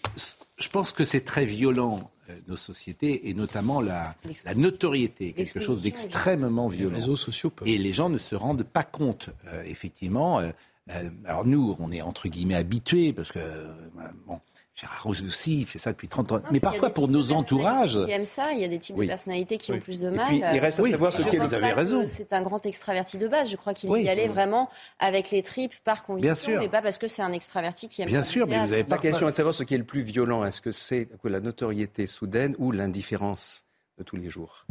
je 0.57 0.69
pense 0.69 0.91
que 0.91 1.03
c'est 1.03 1.21
très 1.21 1.45
violent, 1.45 2.11
euh, 2.29 2.39
nos 2.47 2.55
sociétés, 2.55 3.29
et 3.29 3.33
notamment 3.33 3.81
la, 3.81 4.15
la 4.45 4.55
notoriété, 4.55 5.33
quelque 5.33 5.59
chose 5.59 5.83
d'extrêmement 5.83 6.67
violent. 6.67 6.89
Les 6.91 6.95
réseaux 6.95 7.15
sociaux 7.15 7.51
Et 7.65 7.77
les 7.77 7.93
gens 7.93 8.09
ne 8.09 8.17
se 8.17 8.35
rendent 8.35 8.63
pas 8.63 8.83
compte, 8.83 9.29
euh, 9.47 9.63
effectivement. 9.63 10.39
Euh, 10.39 10.51
alors 11.25 11.45
nous, 11.45 11.75
on 11.79 11.91
est 11.91 12.01
entre 12.01 12.27
guillemets 12.29 12.55
habitués, 12.55 13.11
parce 13.11 13.31
que 13.31 13.39
bon, 14.27 14.39
Gérard 14.76 15.07
aussi, 15.07 15.61
il 15.61 15.65
fait 15.65 15.80
ça 15.80 15.93
depuis 15.93 16.09
30 16.09 16.32
ans. 16.34 16.41
mais, 16.51 16.59
parfois, 16.59 16.89
pour 16.89 17.07
nos 17.07 17.32
entourages. 17.32 17.97
Qui 18.05 18.11
aiment 18.11 18.26
ça, 18.26 18.51
il 18.51 18.59
y 18.59 18.65
a 18.65 18.67
des 18.67 18.78
types 18.78 18.97
de 18.97 19.05
personnalités 19.05 19.57
qui 19.57 19.71
ont 19.71 19.80
plus 19.80 20.01
de 20.01 20.09
mal. 20.09 20.34
Et 20.34 20.41
puis, 20.41 20.49
il 20.53 20.59
reste 20.59 20.82
à 20.82 20.89
savoir 20.89 21.13
ce 21.13 21.23
qu'est. 21.23 21.38
Vous 21.38 21.53
avez 21.53 21.71
raison. 21.71 22.03
C'est 22.05 22.34
un 22.34 22.41
grand 22.41 22.65
extraverti 22.65 23.17
de 23.17 23.28
base. 23.28 23.49
Je 23.49 23.55
crois 23.55 23.73
qu'il 23.73 23.89
y 23.89 24.09
allait 24.09 24.28
vraiment 24.28 24.69
avec 24.99 25.32
les 25.32 25.41
tripes 25.41 25.76
par 25.84 26.03
conviction, 26.03 26.59
mais 26.59 26.67
pas 26.67 26.82
parce 26.82 26.97
que 26.97 27.07
c'est 27.07 27.21
un 27.21 27.32
extraverti 27.32 27.88
qui 27.88 28.01
aime 28.01 28.07
Bien 28.07 28.23
sûr, 28.23 28.47
mais 28.47 28.65
vous 28.65 28.73
avez 28.73 28.84
pas. 28.84 28.95
La 28.95 29.01
question 29.01 29.28
est 29.28 29.32
de 29.32 29.36
savoir 29.36 29.53
ce 29.53 29.63
qui 29.63 29.76
est 29.76 29.78
le 29.78 29.86
plus 29.86 30.01
violent. 30.01 30.43
Est-ce 30.43 30.61
que 30.61 30.71
c'est 30.71 31.07
la 31.23 31.39
notoriété 31.39 32.05
soudaine 32.05 32.55
ou 32.59 32.71
l'indifférence 32.71 33.63
de 33.97 34.03
tous 34.03 34.17
les 34.17 34.30
jours? 34.30 34.65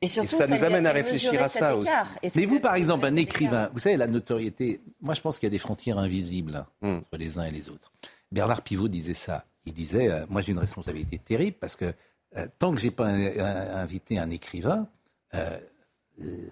Et, 0.00 0.06
surtout, 0.06 0.28
ça, 0.28 0.46
nous 0.46 0.62
amène 0.62 0.86
à 0.86 0.92
réfléchir 0.92 1.42
à 1.42 1.48
ça 1.48 1.76
aussi. 1.76 1.90
Mais 2.36 2.46
vous, 2.46 2.60
par 2.60 2.76
exemple, 2.76 3.04
un 3.04 3.16
écrivain, 3.16 3.68
vous 3.72 3.80
savez, 3.80 3.96
la 3.96 4.06
notoriété, 4.06 4.80
moi 5.00 5.14
je 5.14 5.20
pense 5.20 5.40
qu'il 5.40 5.48
y 5.48 5.50
a 5.50 5.50
des 5.50 5.58
frontières 5.58 5.98
invisibles 5.98 6.64
hmm. 6.82 6.98
entre 6.98 7.16
les 7.16 7.38
uns 7.38 7.44
et 7.44 7.50
les 7.50 7.68
autres. 7.68 7.92
Bernard 8.32 8.62
Pivot 8.62 8.88
disait 8.88 9.14
ça. 9.14 9.44
Il 9.66 9.72
disait, 9.72 10.10
euh, 10.10 10.26
moi 10.28 10.40
j'ai 10.40 10.52
une 10.52 10.58
responsabilité 10.58 11.18
terrible 11.18 11.56
parce 11.58 11.76
que 11.76 11.92
euh, 12.36 12.46
tant 12.58 12.72
que 12.72 12.80
j'ai 12.80 12.90
pas 12.90 13.06
invité 13.06 14.18
un 14.18 14.30
écrivain, 14.30 14.88
euh, 15.34 15.58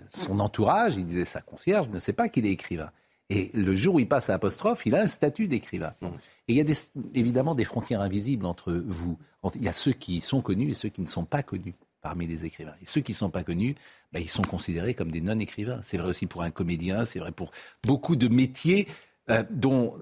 son 0.08 0.38
entourage, 0.38 0.96
il 0.96 1.04
disait 1.04 1.24
sa 1.24 1.40
concierge, 1.40 1.88
ne 1.88 1.98
sait 1.98 2.12
pas 2.12 2.28
qu'il 2.28 2.46
est 2.46 2.52
écrivain. 2.52 2.90
Et 3.28 3.50
le 3.54 3.74
jour 3.74 3.96
où 3.96 4.00
il 4.00 4.08
passe 4.08 4.30
à 4.30 4.34
apostrophe, 4.34 4.86
il 4.86 4.94
a 4.94 5.00
un 5.00 5.08
statut 5.08 5.48
d'écrivain. 5.48 5.94
Mmh. 6.00 6.06
Et 6.48 6.54
il 6.54 6.56
y 6.56 6.60
a 6.60 6.74
évidemment 7.14 7.56
des 7.56 7.64
frontières 7.64 8.00
invisibles 8.00 8.46
entre 8.46 8.72
vous. 8.72 9.18
Il 9.56 9.62
y 9.62 9.68
a 9.68 9.72
ceux 9.72 9.92
qui 9.92 10.20
sont 10.20 10.40
connus 10.40 10.70
et 10.70 10.74
ceux 10.74 10.88
qui 10.88 11.00
ne 11.00 11.08
sont 11.08 11.24
pas 11.24 11.42
connus 11.42 11.74
parmi 12.02 12.28
les 12.28 12.44
écrivains. 12.44 12.74
Et 12.82 12.86
ceux 12.86 13.00
qui 13.00 13.12
ne 13.12 13.16
sont 13.16 13.30
pas 13.30 13.42
connus, 13.42 13.74
ben, 14.12 14.20
ils 14.20 14.28
sont 14.28 14.42
considérés 14.42 14.94
comme 14.94 15.10
des 15.10 15.20
non-écrivains. 15.20 15.80
C'est 15.82 15.96
vrai 15.96 16.10
aussi 16.10 16.26
pour 16.26 16.42
un 16.42 16.52
comédien, 16.52 17.04
c'est 17.04 17.18
vrai 17.18 17.32
pour 17.32 17.50
beaucoup 17.82 18.14
de 18.14 18.28
métiers 18.28 18.86
euh, 19.30 19.42
dont, 19.50 19.96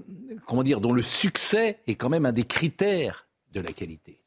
comment 0.47 0.63
dire, 0.63 0.81
dont 0.81 0.93
le 0.93 1.03
succès 1.03 1.79
est 1.87 1.95
quand 1.95 2.09
même 2.09 2.27
un 2.27 2.33
des 2.33 2.45
critères 2.45 3.27
de 3.53 3.61
la 3.61 3.73
qualité. 3.73 4.21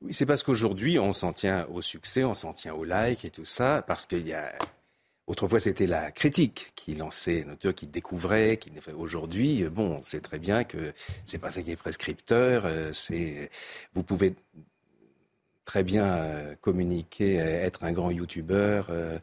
Oui, 0.00 0.14
c'est 0.14 0.26
parce 0.26 0.42
qu'aujourd'hui, 0.42 0.98
on 0.98 1.12
s'en 1.12 1.32
tient 1.32 1.66
au 1.72 1.82
succès, 1.82 2.24
on 2.24 2.34
s'en 2.34 2.52
tient 2.52 2.74
au 2.74 2.84
like 2.84 3.24
et 3.24 3.30
tout 3.30 3.44
ça, 3.44 3.82
parce 3.86 4.06
qu'il 4.06 4.26
y 4.26 4.32
a. 4.32 4.54
Autrefois, 5.26 5.60
c'était 5.60 5.86
la 5.86 6.10
critique 6.10 6.72
qui 6.74 6.94
lançait, 6.94 7.44
qui 7.76 7.86
découvrait, 7.86 8.56
qui 8.56 8.70
aujourd'hui, 8.96 9.64
bon, 9.68 10.00
c'est 10.02 10.22
très 10.22 10.38
bien 10.38 10.64
que 10.64 10.94
c'est 11.26 11.36
pas 11.36 11.50
ça 11.50 11.60
qui 11.62 11.70
est 11.70 11.76
prescripteur. 11.76 12.62
Euh, 12.64 12.94
c'est, 12.94 13.50
vous 13.92 14.02
pouvez 14.02 14.34
très 15.68 15.84
bien 15.84 16.06
euh, 16.06 16.54
communiquer, 16.62 17.42
euh, 17.42 17.66
être 17.66 17.84
un 17.84 17.92
grand 17.92 18.10
youtubeur, 18.10 18.86
euh, 18.88 19.18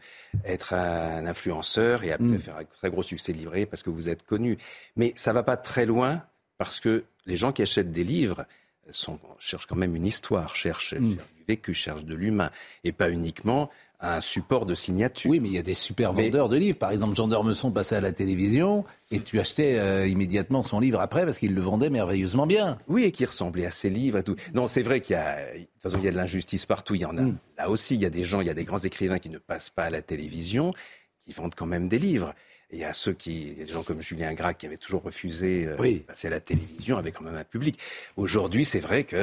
être 0.46 0.74
un 0.74 1.26
influenceur 1.26 2.04
et 2.04 2.12
après 2.12 2.38
mm. 2.38 2.40
faire 2.40 2.58
un 2.58 2.66
très 2.66 2.92
gros 2.92 3.02
succès 3.02 3.34
livré 3.34 3.66
parce 3.66 3.82
que 3.82 3.90
vous 3.90 4.10
êtes 4.10 4.24
connu. 4.24 4.60
Mais 4.96 5.12
ça 5.16 5.34
va 5.34 5.42
pas 5.42 5.58
très 5.58 5.88
loin 5.88 6.22
parce 6.60 6.80
que 6.80 7.04
les 7.26 7.36
gens 7.36 7.52
qui 7.52 7.64
achètent 7.64 7.92
des 7.92 8.04
livres 8.04 8.46
sont, 8.92 9.20
cherchent 9.40 9.66
quand 9.66 9.76
même 9.76 9.96
une 9.96 10.06
histoire, 10.06 10.56
cherchent, 10.56 10.94
mm. 10.94 11.16
cherchent 11.16 11.34
du 11.36 11.44
vécu, 11.48 11.74
cherchent 11.74 12.06
de 12.06 12.14
l'humain 12.14 12.52
et 12.84 12.92
pas 12.92 13.10
uniquement 13.10 13.72
un 14.00 14.22
support 14.22 14.66
de 14.66 14.76
signature. 14.76 15.32
Oui, 15.32 15.40
mais 15.40 15.50
il 15.50 15.54
y 15.54 15.58
a 15.58 15.64
des 15.64 15.74
super 15.74 16.14
vendeurs 16.14 16.50
de 16.50 16.58
livres. 16.58 16.78
Par 16.78 16.92
exemple, 16.92 17.16
Jean 17.16 17.28
d'Ormesson 17.28 17.72
passait 17.72 17.96
à 17.96 18.02
la 18.02 18.12
télévision 18.12 18.84
et 19.12 19.20
tu 19.20 19.40
achetais 19.40 19.78
euh, 19.80 20.08
immédiatement 20.08 20.64
son 20.64 20.80
livre 20.80 21.00
après 21.00 21.26
parce 21.26 21.40
qu'il 21.40 21.54
le 21.54 21.62
vendait 21.62 21.90
merveilleusement 21.90 22.48
bien. 22.48 22.78
Oui, 22.88 23.04
et 23.04 23.12
qui 23.12 23.26
ressemblait 23.26 23.66
à 23.66 23.72
ses 23.72 23.90
livres 23.90 24.18
et 24.18 24.24
tout. 24.24 24.36
Non, 24.54 24.68
c'est 24.68 24.82
vrai 24.82 25.02
qu'il 25.02 25.14
y 25.14 25.20
a, 25.20 25.54
de 25.54 25.60
toute 25.60 25.82
façon, 25.82 25.98
il 26.00 26.06
y 26.06 26.08
a 26.08 26.12
de 26.12 26.18
l'injustice 26.18 26.66
partout. 26.66 26.96
Il 26.96 27.02
y 27.02 27.06
en 27.06 27.18
a. 27.18 27.22
Mm. 27.22 27.38
Là 27.58 27.70
aussi, 27.70 27.96
il 27.96 28.02
y 28.02 28.06
a 28.06 28.10
des 28.10 28.24
gens, 28.24 28.42
il 28.42 28.48
y 28.48 28.52
a 28.52 28.54
des 28.54 28.64
grands 28.64 28.80
écrivains 28.80 29.20
qui 29.20 29.30
ne 29.30 29.38
passent 29.38 29.70
pas 29.70 29.84
à 29.84 29.90
la 29.90 30.02
télévision, 30.02 30.74
qui 31.24 31.32
vendent 31.32 31.56
quand 31.56 31.66
même 31.66 31.88
des 31.88 32.00
livres. 32.00 32.34
Et 32.72 32.78
il 32.78 32.80
y 32.80 32.84
a 32.84 32.94
ceux 32.94 33.14
qui, 33.14 33.42
il 33.44 33.60
y 33.60 33.62
a 33.62 33.66
des 33.66 33.72
gens 33.72 33.84
comme 33.84 34.02
Julien 34.02 34.34
Gracq 34.34 34.58
qui 34.58 34.66
avaient 34.66 34.78
toujours 34.78 35.04
refusé 35.04 35.68
euh, 35.68 35.76
Oui. 35.80 35.96
de 35.96 36.00
passer 36.00 36.28
à 36.28 36.32
la 36.32 36.40
télévision 36.40 36.98
avec 36.98 37.14
quand 37.14 37.24
même 37.24 37.36
un 37.36 37.44
public. 37.44 37.78
Aujourd'hui, 38.18 38.66
c'est 38.66 38.80
vrai 38.80 39.04
qu'il 39.04 39.20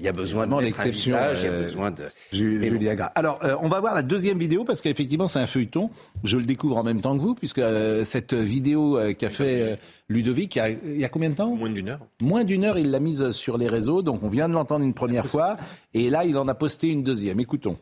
y 0.00 0.08
a 0.08 0.12
besoin 0.12 0.48
de 0.48 0.60
l'exception, 0.60 1.16
visage, 1.16 1.42
il 1.42 1.44
y 1.44 1.48
a 1.48 1.52
euh, 1.52 1.62
besoin 1.62 1.90
de. 1.92 2.02
Bon. 2.02 2.08
Julien 2.32 2.94
Gras. 2.96 3.12
Alors, 3.14 3.38
euh, 3.44 3.56
on 3.60 3.68
va 3.68 3.78
voir 3.78 3.94
la 3.94 4.02
deuxième 4.02 4.38
vidéo 4.38 4.64
parce 4.64 4.80
qu'effectivement, 4.80 5.28
c'est 5.28 5.38
un 5.38 5.46
feuilleton. 5.46 5.90
Je 6.24 6.36
le 6.36 6.44
découvre 6.44 6.76
en 6.76 6.82
même 6.82 7.00
temps 7.00 7.16
que 7.16 7.22
vous, 7.22 7.34
puisque 7.36 7.58
euh, 7.58 8.04
cette 8.04 8.34
vidéo 8.34 8.98
euh, 8.98 9.12
qu'a 9.12 9.30
fait 9.30 9.60
euh, 9.62 9.76
Ludovic, 10.08 10.56
il 10.56 10.58
y, 10.58 10.60
a, 10.60 10.68
il 10.70 10.98
y 10.98 11.04
a 11.04 11.08
combien 11.08 11.30
de 11.30 11.36
temps? 11.36 11.54
Moins 11.54 11.70
d'une 11.70 11.88
heure. 11.88 12.00
Moins 12.20 12.42
d'une 12.44 12.64
heure, 12.64 12.78
il 12.78 12.90
l'a 12.90 13.00
mise 13.00 13.30
sur 13.30 13.58
les 13.58 13.68
réseaux. 13.68 14.02
Donc, 14.02 14.24
on 14.24 14.28
vient 14.28 14.48
de 14.48 14.54
l'entendre 14.54 14.84
une 14.84 14.94
première 14.94 15.26
fois. 15.26 15.56
Et 15.94 16.10
là, 16.10 16.24
il 16.24 16.36
en 16.36 16.48
a 16.48 16.54
posté 16.54 16.88
une 16.88 17.04
deuxième. 17.04 17.38
Écoutons. 17.38 17.78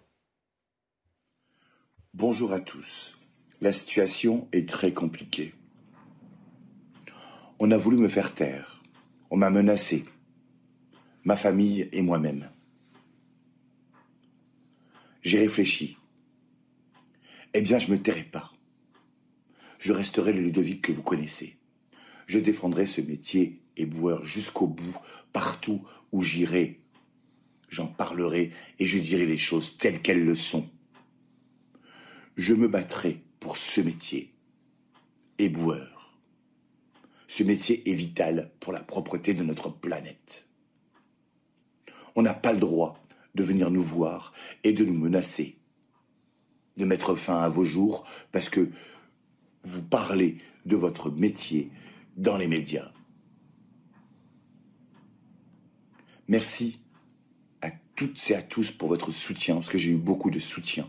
Bonjour 2.13 2.53
à 2.53 2.61
tous. 2.61 3.17
La 3.63 3.75
situation 3.75 4.49
est 4.53 4.67
très 4.67 4.95
compliquée. 4.95 5.53
On 7.59 7.71
a 7.73 7.77
voulu 7.77 7.99
me 7.99 8.09
faire 8.09 8.35
taire. 8.35 8.83
On 9.31 9.37
m'a 9.37 9.51
menacé. 9.51 10.07
Ma 11.25 11.37
famille 11.37 11.87
et 11.93 12.01
moi-même. 12.01 12.49
J'ai 15.21 15.41
réfléchi. 15.41 15.99
Eh 17.53 17.61
bien, 17.61 17.79
je 17.79 17.91
me 17.91 18.01
tairai 18.01 18.25
pas. 18.25 18.51
Je 19.79 19.93
resterai 19.93 20.33
le 20.33 20.41
Ludovic 20.41 20.81
que 20.81 20.93
vous 20.93 21.03
connaissez. 21.03 21.59
Je 22.27 22.39
défendrai 22.39 22.87
ce 22.87 23.03
métier 23.03 23.61
éboueur 23.77 24.25
jusqu'au 24.25 24.69
bout, 24.69 24.97
partout 25.35 25.87
où 26.13 26.23
j'irai. 26.23 26.81
J'en 27.69 27.89
parlerai 27.89 28.53
et 28.79 28.87
je 28.87 28.99
dirai 28.99 29.27
les 29.27 29.37
choses 29.37 29.77
telles 29.77 30.01
qu'elles 30.01 30.25
le 30.25 30.35
sont. 30.35 30.67
Je 32.39 32.55
me 32.55 32.67
battrai 32.67 33.23
pour 33.41 33.57
ce 33.57 33.81
métier. 33.81 34.33
Éboueur. 35.39 36.19
Ce 37.27 37.43
métier 37.43 37.89
est 37.91 37.95
vital 37.95 38.53
pour 38.61 38.73
la 38.73 38.83
propreté 38.83 39.35
de 39.35 39.43
notre 39.43 39.71
planète. 39.71 40.49
On 42.15 42.23
n'a 42.23 42.35
pas 42.35 42.53
le 42.53 42.61
droit 42.61 43.03
de 43.35 43.43
venir 43.43 43.71
nous 43.71 43.83
voir 43.83 44.33
et 44.65 44.73
de 44.73 44.85
nous 44.85 44.99
menacer, 44.99 45.57
de 46.77 46.85
mettre 46.85 47.15
fin 47.15 47.41
à 47.41 47.49
vos 47.49 47.65
jours 47.65 48.05
parce 48.33 48.49
que 48.49 48.71
vous 49.65 49.83
parlez 49.83 50.39
de 50.67 50.77
votre 50.77 51.11
métier 51.11 51.71
dans 52.17 52.37
les 52.37 52.49
médias. 52.49 52.93
Merci 56.29 56.81
à 57.63 57.71
toutes 57.97 58.31
et 58.31 58.35
à 58.35 58.43
tous 58.43 58.71
pour 58.71 58.89
votre 58.89 59.11
soutien, 59.11 59.55
parce 59.57 59.69
que 59.69 59.79
j'ai 59.79 59.93
eu 59.93 59.97
beaucoup 59.97 60.31
de 60.31 60.39
soutien. 60.39 60.89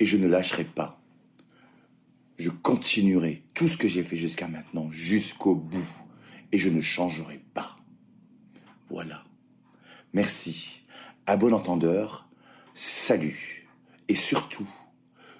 Et 0.00 0.06
je 0.06 0.16
ne 0.16 0.26
lâcherai 0.26 0.64
pas. 0.64 1.01
Je 2.36 2.50
continuerai 2.50 3.44
tout 3.54 3.66
ce 3.66 3.76
que 3.76 3.88
j'ai 3.88 4.02
fait 4.02 4.16
jusqu'à 4.16 4.48
maintenant, 4.48 4.90
jusqu'au 4.90 5.54
bout. 5.54 5.86
Et 6.50 6.58
je 6.58 6.68
ne 6.68 6.80
changerai 6.80 7.42
pas. 7.54 7.76
Voilà. 8.88 9.24
Merci. 10.12 10.82
À 11.26 11.36
bon 11.36 11.54
entendeur, 11.54 12.28
salut. 12.74 13.68
Et 14.08 14.14
surtout, 14.14 14.68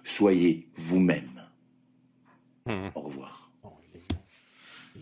soyez 0.04 0.70
vous-même. 0.76 1.42
Au 2.94 3.00
revoir. 3.00 3.42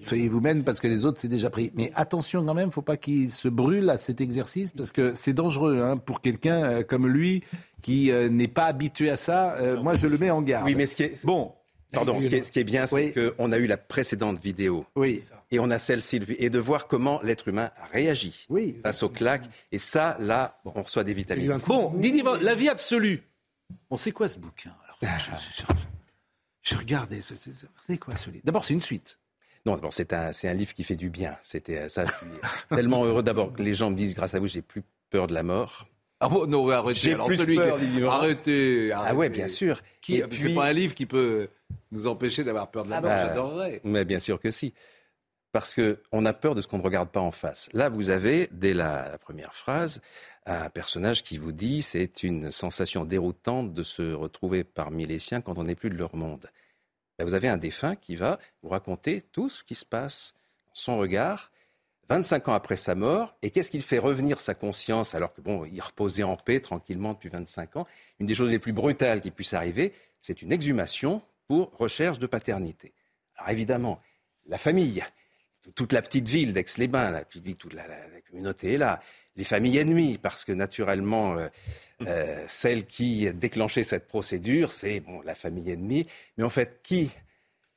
Soyez 0.00 0.28
vous-même 0.28 0.64
parce 0.64 0.80
que 0.80 0.88
les 0.88 1.04
autres, 1.04 1.20
c'est 1.20 1.28
déjà 1.28 1.50
pris. 1.50 1.72
Mais 1.74 1.92
attention 1.94 2.44
quand 2.44 2.54
même, 2.54 2.72
faut 2.72 2.80
pas 2.82 2.96
qu'il 2.96 3.30
se 3.30 3.48
brûle 3.48 3.90
à 3.90 3.98
cet 3.98 4.20
exercice 4.20 4.72
parce 4.72 4.92
que 4.92 5.14
c'est 5.14 5.34
dangereux 5.34 5.82
hein, 5.82 5.98
pour 5.98 6.20
quelqu'un 6.20 6.64
euh, 6.64 6.82
comme 6.82 7.06
lui 7.06 7.44
qui 7.82 8.10
euh, 8.10 8.28
n'est 8.28 8.48
pas 8.48 8.64
habitué 8.64 9.10
à 9.10 9.16
ça. 9.16 9.56
Euh, 9.56 9.82
moi, 9.82 9.94
je 9.94 10.06
le 10.06 10.16
mets 10.16 10.30
en 10.30 10.42
garde. 10.42 10.66
Oui, 10.66 10.74
mais 10.74 10.86
ce 10.86 10.96
qui 10.96 11.02
est 11.02 11.26
bon. 11.26 11.52
Pardon, 11.92 12.20
ce 12.20 12.28
qui 12.28 12.34
est, 12.36 12.42
ce 12.44 12.52
qui 12.52 12.60
est 12.60 12.64
bien, 12.64 12.86
c'est 12.86 13.12
qu'on 13.12 13.52
a 13.52 13.58
eu 13.58 13.66
la 13.66 13.76
précédente 13.76 14.38
vidéo. 14.38 14.86
Oui. 14.96 15.22
Et 15.50 15.58
on 15.58 15.70
a 15.70 15.78
celle-ci. 15.78 16.20
Et 16.38 16.48
de 16.50 16.58
voir 16.58 16.86
comment 16.86 17.20
l'être 17.22 17.48
humain 17.48 17.70
réagit 17.92 18.46
oui, 18.48 18.76
face 18.82 19.02
aux 19.02 19.08
claques. 19.08 19.46
Et 19.72 19.78
ça, 19.78 20.16
là, 20.20 20.60
on 20.64 20.82
reçoit 20.82 21.04
des 21.04 21.14
vitamines. 21.14 21.58
Bon, 21.66 21.92
Didier, 21.96 22.22
la 22.40 22.54
vie 22.54 22.68
absolue. 22.68 23.22
On 23.90 23.96
sait 23.96 24.12
quoi 24.12 24.28
ce 24.28 24.38
bouquin 24.38 24.72
alors? 24.84 25.18
Je, 25.18 25.62
je- 25.62 25.72
je 26.62 26.74
regardais. 26.76 27.22
c'est- 27.86 27.98
quoi 27.98 28.14
ce 28.16 28.30
livre? 28.30 28.42
D'abord, 28.44 28.64
c'est 28.64 28.74
une 28.74 28.80
suite. 28.80 29.18
Non, 29.66 29.74
d'abord, 29.74 29.92
c'est 29.92 30.12
un, 30.12 30.30
un 30.44 30.52
livre 30.54 30.72
qui 30.74 30.84
fait 30.84 30.96
du 30.96 31.10
bien. 31.10 31.36
C'était 31.42 31.88
ça. 31.88 32.04
Je 32.06 32.12
suis 32.12 32.66
tellement 32.70 33.04
heureux 33.04 33.22
d'abord 33.22 33.52
que 33.52 33.62
les 33.62 33.72
gens 33.72 33.90
me 33.90 33.96
disent, 33.96 34.14
grâce 34.14 34.34
à 34.34 34.38
vous, 34.38 34.46
j'ai 34.46 34.62
plus 34.62 34.82
peur 35.10 35.26
de 35.26 35.34
la 35.34 35.42
mort. 35.42 35.86
Ah 36.20 36.28
bon, 36.28 36.46
non, 36.46 36.68
arrêtez. 36.68 37.14
Alors, 37.14 37.26
plus 37.26 37.36
celui 37.38 37.56
peur 37.56 37.78
qui- 37.78 37.86
vivant. 37.86 38.10
Arrêtez, 38.10 38.92
Ah 38.94 39.14
ouais, 39.14 39.30
bien 39.30 39.48
sûr. 39.48 39.80
Qui, 40.02 40.16
Et 40.16 40.20
C'est 40.20 40.28
puis- 40.28 40.54
pas 40.54 40.66
un 40.66 40.72
livre 40.72 40.94
qui 40.94 41.06
peut 41.06 41.48
nous 41.92 42.06
empêcher 42.06 42.44
d'avoir 42.44 42.70
peur 42.70 42.84
de 42.84 42.90
la 42.90 42.96
Ah 42.96 43.00
mort, 43.00 43.10
bah, 43.10 43.26
j'adorerais. 43.26 43.80
Mais 43.84 44.04
bien 44.04 44.18
sûr 44.18 44.38
que 44.40 44.50
si. 44.50 44.74
Parce 45.52 45.74
qu'on 45.74 46.24
a 46.26 46.32
peur 46.32 46.54
de 46.54 46.60
ce 46.60 46.68
qu'on 46.68 46.78
ne 46.78 46.82
regarde 46.82 47.08
pas 47.08 47.20
en 47.20 47.32
face. 47.32 47.68
Là, 47.72 47.88
vous 47.88 48.10
avez, 48.10 48.48
dès 48.52 48.72
la, 48.74 49.08
la 49.10 49.18
première 49.18 49.54
phrase, 49.54 50.00
un 50.46 50.68
personnage 50.70 51.22
qui 51.24 51.38
vous 51.38 51.52
dit 51.52 51.82
c'est 51.82 52.22
une 52.22 52.52
sensation 52.52 53.04
déroutante 53.04 53.72
de 53.74 53.82
se 53.82 54.12
retrouver 54.12 54.62
parmi 54.62 55.06
les 55.06 55.18
siens 55.18 55.40
quand 55.40 55.58
on 55.58 55.64
n'est 55.64 55.74
plus 55.74 55.90
de 55.90 55.96
leur 55.96 56.14
monde. 56.14 56.46
Ben, 57.18 57.24
vous 57.24 57.34
avez 57.34 57.48
un 57.48 57.56
défunt 57.56 57.96
qui 57.96 58.14
va 58.14 58.38
vous 58.62 58.68
raconter 58.68 59.22
tout 59.22 59.48
ce 59.48 59.64
qui 59.64 59.74
se 59.74 59.84
passe, 59.84 60.34
son 60.72 60.98
regard, 60.98 61.50
25 62.10 62.48
ans 62.48 62.54
après 62.54 62.76
sa 62.76 62.94
mort, 62.96 63.36
et 63.40 63.50
qu'est-ce 63.50 63.70
qu'il 63.70 63.82
fait 63.82 63.98
revenir 63.98 64.40
sa 64.40 64.54
conscience 64.54 65.14
alors 65.14 65.32
que 65.32 65.40
bon, 65.40 65.64
il 65.64 65.80
reposait 65.80 66.24
en 66.24 66.36
paix 66.36 66.60
tranquillement 66.60 67.12
depuis 67.12 67.28
25 67.28 67.76
ans? 67.76 67.86
Une 68.18 68.26
des 68.26 68.34
choses 68.34 68.50
les 68.50 68.58
plus 68.58 68.72
brutales 68.72 69.20
qui 69.20 69.30
puisse 69.30 69.54
arriver, 69.54 69.92
c'est 70.20 70.42
une 70.42 70.52
exhumation 70.52 71.22
pour 71.46 71.70
recherche 71.78 72.18
de 72.18 72.26
paternité. 72.26 72.92
Alors 73.36 73.50
évidemment, 73.50 74.00
la 74.48 74.58
famille, 74.58 75.02
toute 75.76 75.92
la 75.92 76.02
petite 76.02 76.28
ville 76.28 76.52
d'Aix-les-Bains, 76.52 77.12
la 77.12 77.24
petite 77.24 77.44
ville, 77.44 77.56
toute 77.56 77.74
la, 77.74 77.86
la- 77.86 78.08
la 78.08 78.20
communauté 78.22 78.74
est 78.74 78.78
là. 78.78 79.00
Les 79.36 79.44
familles 79.44 79.78
ennemies, 79.78 80.18
parce 80.18 80.44
que 80.44 80.52
naturellement, 80.52 81.36
euh, 81.38 81.48
euh, 82.08 82.44
celle 82.48 82.86
qui 82.86 83.32
déclenchait 83.32 83.84
cette 83.84 84.08
procédure, 84.08 84.72
c'est 84.72 84.98
bon, 85.00 85.22
la 85.22 85.36
famille 85.36 85.70
ennemie. 85.70 86.04
Mais 86.36 86.44
en 86.44 86.50
fait, 86.50 86.80
qui 86.82 87.10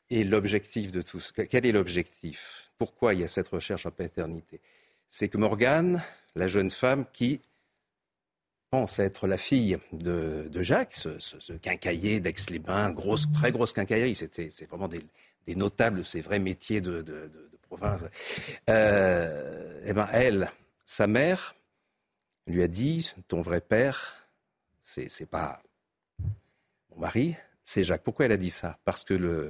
est 0.10 0.24
l'objectif 0.24 0.92
de 0.92 1.02
tout 1.04 1.22
Quel 1.50 1.66
est 1.66 1.72
l'objectif? 1.72 2.63
Pourquoi 2.78 3.14
il 3.14 3.22
y 3.22 3.24
a 3.24 3.28
cette 3.28 3.48
recherche 3.48 3.86
en 3.86 3.92
paternité? 3.92 4.60
C'est 5.10 5.30
que 5.30 5.38
Morgane, 5.38 6.02
la 6.36 6.48
jeune 6.48 6.70
femme 6.72 7.06
qui 7.14 7.42
pense 8.70 8.98
être 8.98 9.28
la 9.28 9.38
fille 9.38 9.78
de, 9.92 10.50
Jacques, 10.62 10.96
ce, 10.96 11.20
ce- 11.20 11.54
d'Aix-les-Bains, 11.54 12.96
très 13.34 13.52
grosse 13.52 13.74
quincaillerie, 13.74 14.16
c'était, 14.16 14.50
c'est 14.50 14.66
vraiment 14.66 14.88
des, 14.88 15.02
des 15.46 15.56
notables, 15.56 16.04
ces 16.04 16.22
vrais 16.22 16.40
métiers 16.40 16.82
de, 16.82 17.04
province. 17.62 18.02
Euh, 18.70 19.82
eh 19.86 19.94
ben, 19.94 20.08
elle, 20.12 20.50
sa 20.86 21.08
mère, 21.08 21.56
lui 22.48 22.64
a 22.64 22.68
dit 22.68 23.14
ton 23.28 23.42
vrai 23.42 23.62
père, 23.62 24.28
c'est, 24.82 25.10
c'est 25.10 25.26
pas 25.26 25.62
mon 26.90 27.02
mari, 27.02 27.36
c'est 27.64 27.84
Jacques. 27.84 28.04
Pourquoi 28.04 28.26
elle 28.26 28.32
a 28.32 28.38
dit 28.38 28.50
ça? 28.50 28.80
Parce 28.86 29.04
que 29.04 29.14
le, 29.14 29.50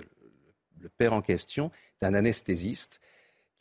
le 0.80 0.90
père 0.90 1.14
en 1.14 1.22
question 1.22 1.72
est 2.02 2.06
un 2.06 2.14
anesthésiste 2.14 3.00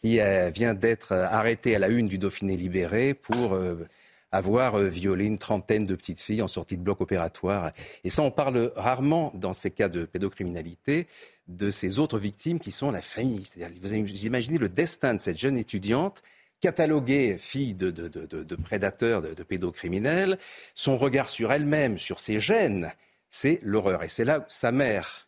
qui 0.03 0.21
euh, 0.21 0.51
vient 0.51 0.75
d'être 0.75 1.13
euh, 1.13 1.27
arrêté 1.27 1.77
à 1.77 1.79
la 1.79 1.89
une 1.89 2.09
du 2.09 2.19
Dauphiné 2.19 2.57
libéré 2.57 3.15
pour 3.15 3.55
euh, 3.55 3.87
avoir 4.33 4.79
violé 4.79 5.27
une 5.27 5.39
trentaine 5.39 5.87
de 5.87 5.95
petites 5.95 6.21
filles 6.21 6.43
en 6.43 6.49
sortie 6.49 6.77
de 6.77 6.83
bloc 6.83 7.01
opératoire. 7.01 7.73
Et 8.03 8.11
ça, 8.11 8.23
on 8.23 8.31
parle 8.31 8.73
rarement 8.77 9.31
dans 9.35 9.53
ces 9.53 9.71
cas 9.71 9.89
de 9.89 10.05
pédocriminalité 10.05 11.07
de 11.49 11.71
ces 11.71 11.99
autres 11.99 12.19
victimes 12.19 12.59
qui 12.59 12.73
sont 12.73 12.91
la 12.91 13.03
famille. 13.03 13.45
Vous 13.83 13.95
imaginez 14.27 14.59
le 14.59 14.69
destin 14.69 15.15
de 15.15 15.21
cette 15.21 15.39
jeune 15.39 15.59
étudiante 15.59 16.23
cataloguée 16.61 17.37
fille 17.39 17.75
de, 17.75 17.91
de- 17.91 18.09
de- 18.09 18.55
prédateurs, 18.57 19.21
de 19.21 19.43
pédocriminels, 19.43 20.39
son 20.75 20.97
regard 20.97 21.29
sur 21.29 21.53
elle-même, 21.53 21.99
sur 21.99 22.21
ses 22.21 22.39
gènes, 22.39 22.93
c'est 23.31 23.59
l'horreur. 23.63 24.03
Et 24.05 24.09
c'est 24.09 24.25
là 24.25 24.39
où 24.39 24.45
sa 24.49 24.71
mère 24.73 25.27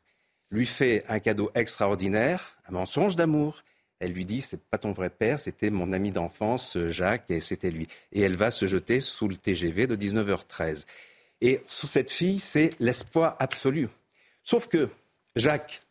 lui 0.50 0.64
fait 0.64 1.02
un 1.08 1.18
cadeau 1.18 1.50
extraordinaire, 1.56 2.56
un 2.68 2.72
mensonge 2.72 3.16
d'amour. 3.16 3.64
Elle 4.04 4.12
lui 4.12 4.24
dit, 4.24 4.40
c'est 4.40 4.60
pas 4.62 4.78
ton 4.78 4.92
vrai 4.92 5.10
père, 5.10 5.38
c'était 5.38 5.70
mon 5.70 5.92
ami 5.92 6.10
d'enfance, 6.10 6.76
Jacques, 6.88 7.30
et 7.30 7.40
c'était 7.40 7.70
lui. 7.70 7.88
Et 8.12 8.20
elle 8.20 8.36
va 8.36 8.50
se 8.50 8.66
jeter 8.66 9.00
sous 9.00 9.28
le 9.28 9.36
TGV 9.36 9.86
de 9.86 9.96
19h13. 9.96 10.84
Et 11.40 11.60
sous 11.66 11.86
cette 11.86 12.10
fille, 12.10 12.38
c'est 12.38 12.70
l'espoir 12.80 13.36
absolu. 13.38 13.88
Sauf 14.42 14.68
que 14.68 14.88
Jacques, 15.36 15.82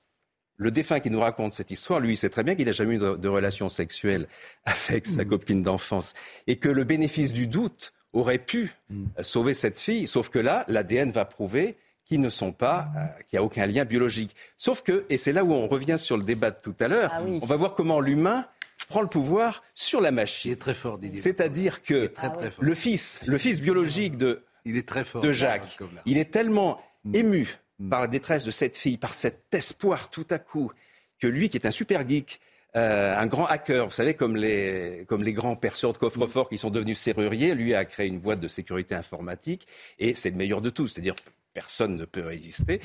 le 0.57 0.71
défunt 0.71 0.99
qui 0.99 1.09
nous 1.09 1.19
raconte 1.19 1.53
cette 1.53 1.71
histoire, 1.71 1.99
lui, 1.99 2.13
il 2.13 2.17
sait 2.17 2.29
très 2.29 2.43
bien 2.43 2.55
qu'il 2.55 2.65
n'a 2.65 2.71
jamais 2.71 2.95
eu 2.95 2.99
de, 2.99 3.15
de 3.15 3.27
relation 3.29 3.67
sexuelle 3.69 4.27
avec 4.65 5.05
sa 5.05 5.25
copine 5.25 5.63
d'enfance. 5.63 6.13
Et 6.47 6.57
que 6.57 6.69
le 6.69 6.83
bénéfice 6.83 7.33
du 7.33 7.47
doute, 7.47 7.93
aurait 8.13 8.37
pu 8.37 8.71
Mm. 8.89 9.05
euh, 9.17 9.23
sauver 9.23 9.55
cette 9.55 9.79
fille. 9.79 10.07
Sauf 10.07 10.29
que 10.29 10.37
là, 10.39 10.65
l'ADN 10.67 11.09
va 11.09 11.25
prouver 11.25 11.75
qu'ils 12.13 12.21
ne 12.21 12.29
sont 12.29 12.51
pas, 12.51 12.89
euh, 12.95 13.23
qu'il 13.25 13.37
n'y 13.37 13.39
a 13.39 13.43
aucun 13.43 13.65
lien 13.65 13.85
biologique. 13.85 14.35
Sauf 14.57 14.81
que, 14.83 15.05
et 15.09 15.17
c'est 15.17 15.33
là 15.33 15.43
où 15.43 15.51
on 15.53 15.67
revient 15.67 15.97
sur 15.97 16.15
le 16.17 16.23
débat 16.23 16.51
de 16.51 16.57
tout 16.61 16.75
à 16.79 16.87
l'heure, 16.87 17.11
Ah 17.13 17.21
oui. 17.23 17.39
on 17.41 17.45
va 17.45 17.55
voir 17.55 17.73
comment 17.73 17.99
l'humain 17.99 18.45
prend 18.87 19.01
le 19.01 19.07
pouvoir 19.07 19.63
sur 19.73 19.99
la 20.01 20.11
machine. 20.11 20.51
Il 20.51 20.53
est 20.53 20.57
très 20.61 20.73
fort, 20.73 20.97
Didier. 20.97 21.19
C'est-à-dire 21.21 21.81
que 21.81 22.05
très, 22.07 22.31
très 22.31 22.51
fort. 22.51 22.63
le 22.63 22.75
fils, 22.75 23.21
le 23.27 23.37
fils 23.37 23.61
biologique 23.61 24.17
de, 24.17 24.43
Il 24.65 24.77
est 24.77 24.87
très 24.87 25.03
fort. 25.03 25.21
de 25.21 25.31
Jacques, 25.31 25.77
il 26.05 26.17
est 26.17 26.31
tellement 26.31 26.79
Mm. 27.05 27.15
ému 27.15 27.57
par 27.89 27.99
la 28.01 28.07
détresse 28.07 28.45
de 28.45 28.51
cette 28.51 28.77
fille, 28.77 28.97
par 28.97 29.13
cet 29.13 29.53
espoir 29.53 30.09
tout 30.09 30.25
à 30.29 30.37
coup, 30.39 30.71
que 31.19 31.27
lui, 31.27 31.49
qui 31.49 31.57
est 31.57 31.65
un 31.65 31.71
super 31.71 32.07
geek, 32.07 32.39
euh, 32.77 33.15
un 33.17 33.27
grand 33.27 33.45
hacker, 33.45 33.85
vous 33.87 33.91
savez, 33.91 34.13
comme 34.13 34.35
les, 34.37 35.03
comme 35.07 35.21
les 35.23 35.33
grands 35.33 35.55
perceurs 35.57 35.91
de 35.93 35.97
coffre-fort 35.97 36.47
qui 36.49 36.57
sont 36.57 36.69
devenus 36.69 36.97
serruriers, 36.97 37.53
lui 37.55 37.75
a 37.75 37.83
créé 37.85 38.07
une 38.07 38.19
boîte 38.19 38.39
de 38.39 38.47
sécurité 38.47 38.95
informatique, 38.95 39.67
et 39.99 40.13
c'est 40.15 40.29
le 40.29 40.37
meilleur 40.37 40.61
de 40.61 40.69
tous, 40.69 40.87
c'est-à-dire 40.87 41.15
personne 41.53 41.95
ne 41.95 42.05
peut 42.05 42.25
résister. 42.25 42.79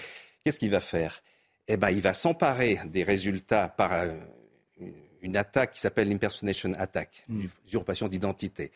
Qu'est-ce 0.44 0.58
qu'il 0.58 0.70
va 0.70 0.80
faire? 0.80 1.22
Eh 1.66 1.76
ben, 1.76 1.90
il 1.90 2.00
va 2.00 2.14
s'emparer 2.14 2.80
des 2.86 3.02
résultats 3.02 3.68
par 3.68 3.92
euh, 3.92 4.08
une 5.20 5.36
attaque 5.36 5.72
qui 5.72 5.80
s'appelle 5.80 6.08
l'impersonation 6.08 6.72
attack, 6.78 7.24
usurpation 7.66 8.08
d'identité. 8.08 8.70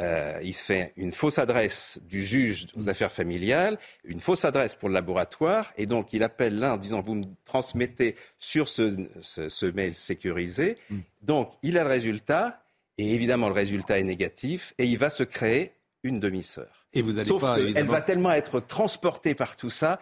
Euh, 0.00 0.40
il 0.42 0.52
se 0.52 0.64
fait 0.64 0.92
une 0.96 1.12
fausse 1.12 1.38
adresse 1.38 1.98
du 2.02 2.20
juge 2.24 2.66
aux 2.76 2.88
affaires 2.88 3.12
familiales, 3.12 3.78
une 4.04 4.18
fausse 4.18 4.44
adresse 4.44 4.74
pour 4.74 4.88
le 4.88 4.94
laboratoire, 4.94 5.72
et 5.76 5.86
donc 5.86 6.12
il 6.12 6.24
appelle 6.24 6.58
l'un 6.58 6.72
en 6.72 6.76
disant 6.78 7.00
vous 7.00 7.14
me 7.14 7.24
transmettez 7.44 8.16
sur 8.40 8.68
ce, 8.68 8.96
ce- 9.20 9.48
ce 9.48 9.66
mail 9.66 9.94
sécurisé. 9.94 10.76
Donc 11.22 11.52
il 11.62 11.78
a 11.78 11.84
le 11.84 11.90
résultat, 11.90 12.64
et 12.98 13.14
évidemment 13.14 13.46
le 13.48 13.54
résultat 13.54 14.00
est 14.00 14.02
négatif, 14.04 14.74
et 14.78 14.84
il 14.86 14.98
va 14.98 15.10
se 15.10 15.22
créer 15.22 15.72
une 16.04 16.20
demi-sœur. 16.20 16.86
Et 16.92 17.02
vous 17.02 17.18
allez 17.18 17.26
Sauf 17.28 17.40
pas, 17.42 17.56
qu'elle 17.56 17.64
évidemment- 17.64 17.90
va 17.92 18.02
tellement 18.02 18.30
être 18.30 18.60
transportée 18.60 19.34
par 19.34 19.56
tout 19.56 19.70
ça 19.70 19.98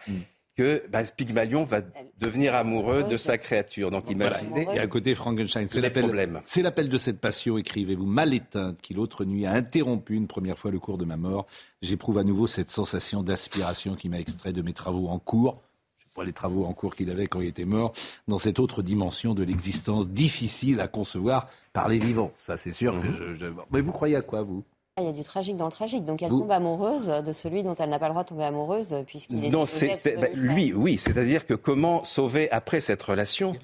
que 0.55 0.83
bah, 0.91 1.01
Pygmalion 1.17 1.65
va 1.65 1.81
devenir 2.19 2.55
amoureux 2.55 3.05
de 3.05 3.17
sa 3.17 3.39
créature. 3.39 3.91
Donc 3.91 4.11
imaginez. 4.11 4.67
Et 4.75 4.79
à 4.79 4.87
côté, 4.87 5.15
Frankenstein, 5.15 5.67
c'est 5.71 5.81
l'appel, 5.81 6.05
c'est 6.45 6.61
l'appel 6.61 6.91
de 6.91 6.99
cette 6.99 7.21
passion, 7.21 7.57
écrivez-vous, 7.57 8.05
mal 8.05 8.35
éteinte, 8.35 8.79
qui 8.83 8.93
l'autre 8.93 9.25
nuit 9.25 9.47
a 9.47 9.53
interrompu 9.53 10.15
une 10.15 10.27
première 10.27 10.59
fois 10.59 10.71
le 10.71 10.79
cours 10.79 10.99
de 10.99 11.07
ma 11.07 11.17
mort. 11.17 11.47
J'éprouve 11.81 12.19
à 12.19 12.25
nouveau 12.25 12.47
cette 12.47 12.69
sensation 12.71 13.23
d'aspiration 13.23 13.95
qui 13.95 14.11
m'a 14.11 14.21
extrait 14.21 14.53
de 14.53 14.61
mes 14.61 14.75
travaux 14.75 15.09
en 15.09 15.19
cours. 15.19 15.63
Je 15.97 16.03
sais 16.05 16.11
pas 16.15 16.25
les 16.25 16.35
travaux 16.35 16.67
en 16.67 16.75
cours 16.75 16.95
qu'il 16.97 17.09
avait 17.11 17.29
quand 17.29 17.41
il 17.41 17.47
était 17.49 17.65
mort, 17.65 17.95
dans 18.29 18.37
cette 18.39 18.59
autre 18.59 18.83
dimension 18.83 19.33
de 19.35 19.45
l'existence 19.45 20.07
difficile 20.11 20.81
à 20.81 20.89
concevoir 20.89 21.49
par 21.73 21.89
les 21.89 21.99
vivants. 21.99 22.31
Ça, 22.35 22.59
c'est 22.59 22.73
sûr. 22.73 23.01
que 23.01 23.11
je- 23.15 23.33
je- 23.33 23.47
Mais 23.71 23.81
vous 23.81 23.93
croyez 23.93 24.17
à 24.17 24.21
quoi, 24.21 24.43
vous? 24.43 24.65
Ah, 24.97 25.03
Il 25.03 25.07
y 25.07 25.09
a 25.09 25.13
du 25.13 25.23
tragique 25.25 25.57
dans 25.57 25.67
le 25.67 25.73
tragique. 25.73 26.05
Donc 26.05 26.23
elle 26.23 26.29
Vous- 26.31 26.41
tombe 26.41 26.51
amoureuse 26.53 27.07
de 27.09 27.33
celui 27.33 27.63
dont 27.63 27.75
elle 27.75 27.89
n'a 27.91 27.99
pas 27.99 28.09
le 28.09 28.13
droit 28.13 28.25
de 28.25 28.29
tomber 28.29 28.45
amoureuse 28.45 28.95
puisqu'il 29.07 29.45
est 29.45 29.49
Non, 29.49 29.65
c'est, 29.67 29.89
bah, 29.89 30.27
frère. 30.27 30.31
lui, 30.35 30.73
oui, 30.75 30.99
c'est-à-dire 30.99 31.47
que 31.47 31.55
comment 31.55 32.05
sauver 32.05 32.51
après 32.51 32.81
cette 32.81 33.03
relation? 33.03 33.55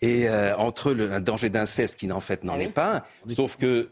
Et 0.00 0.28
euh, 0.28 0.56
entre 0.56 0.92
le, 0.92 1.12
un 1.12 1.20
danger 1.20 1.48
d'inceste 1.50 1.96
qui 2.00 2.10
en 2.10 2.20
fait 2.20 2.42
n'en 2.42 2.54
Ah 2.54 2.58
oui. 2.58 2.64
est 2.64 2.68
pas 2.72 2.96
un, 3.28 3.34
sauf 3.34 3.56
que 3.56 3.88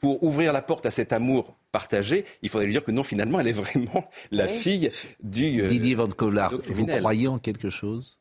pour 0.00 0.22
ouvrir 0.24 0.52
la 0.52 0.60
porte 0.62 0.84
à 0.86 0.90
cet 0.90 1.12
amour 1.12 1.54
partagé, 1.70 2.24
il 2.42 2.48
faudrait 2.48 2.66
lui 2.66 2.72
dire 2.72 2.82
que 2.84 2.90
non, 2.90 3.04
finalement, 3.04 3.38
elle 3.38 3.48
est 3.48 3.52
vraiment 3.52 4.04
la 4.32 4.46
Oui. 4.46 4.50
fille 4.52 4.90
du 5.22 5.62
euh, 5.62 5.68
Didier 5.68 5.94
Van 5.94 6.08
Collard, 6.08 6.54
vous 6.66 6.86
croyez 6.86 7.28
en 7.28 7.38
quelque 7.38 7.70
chose? 7.70 8.18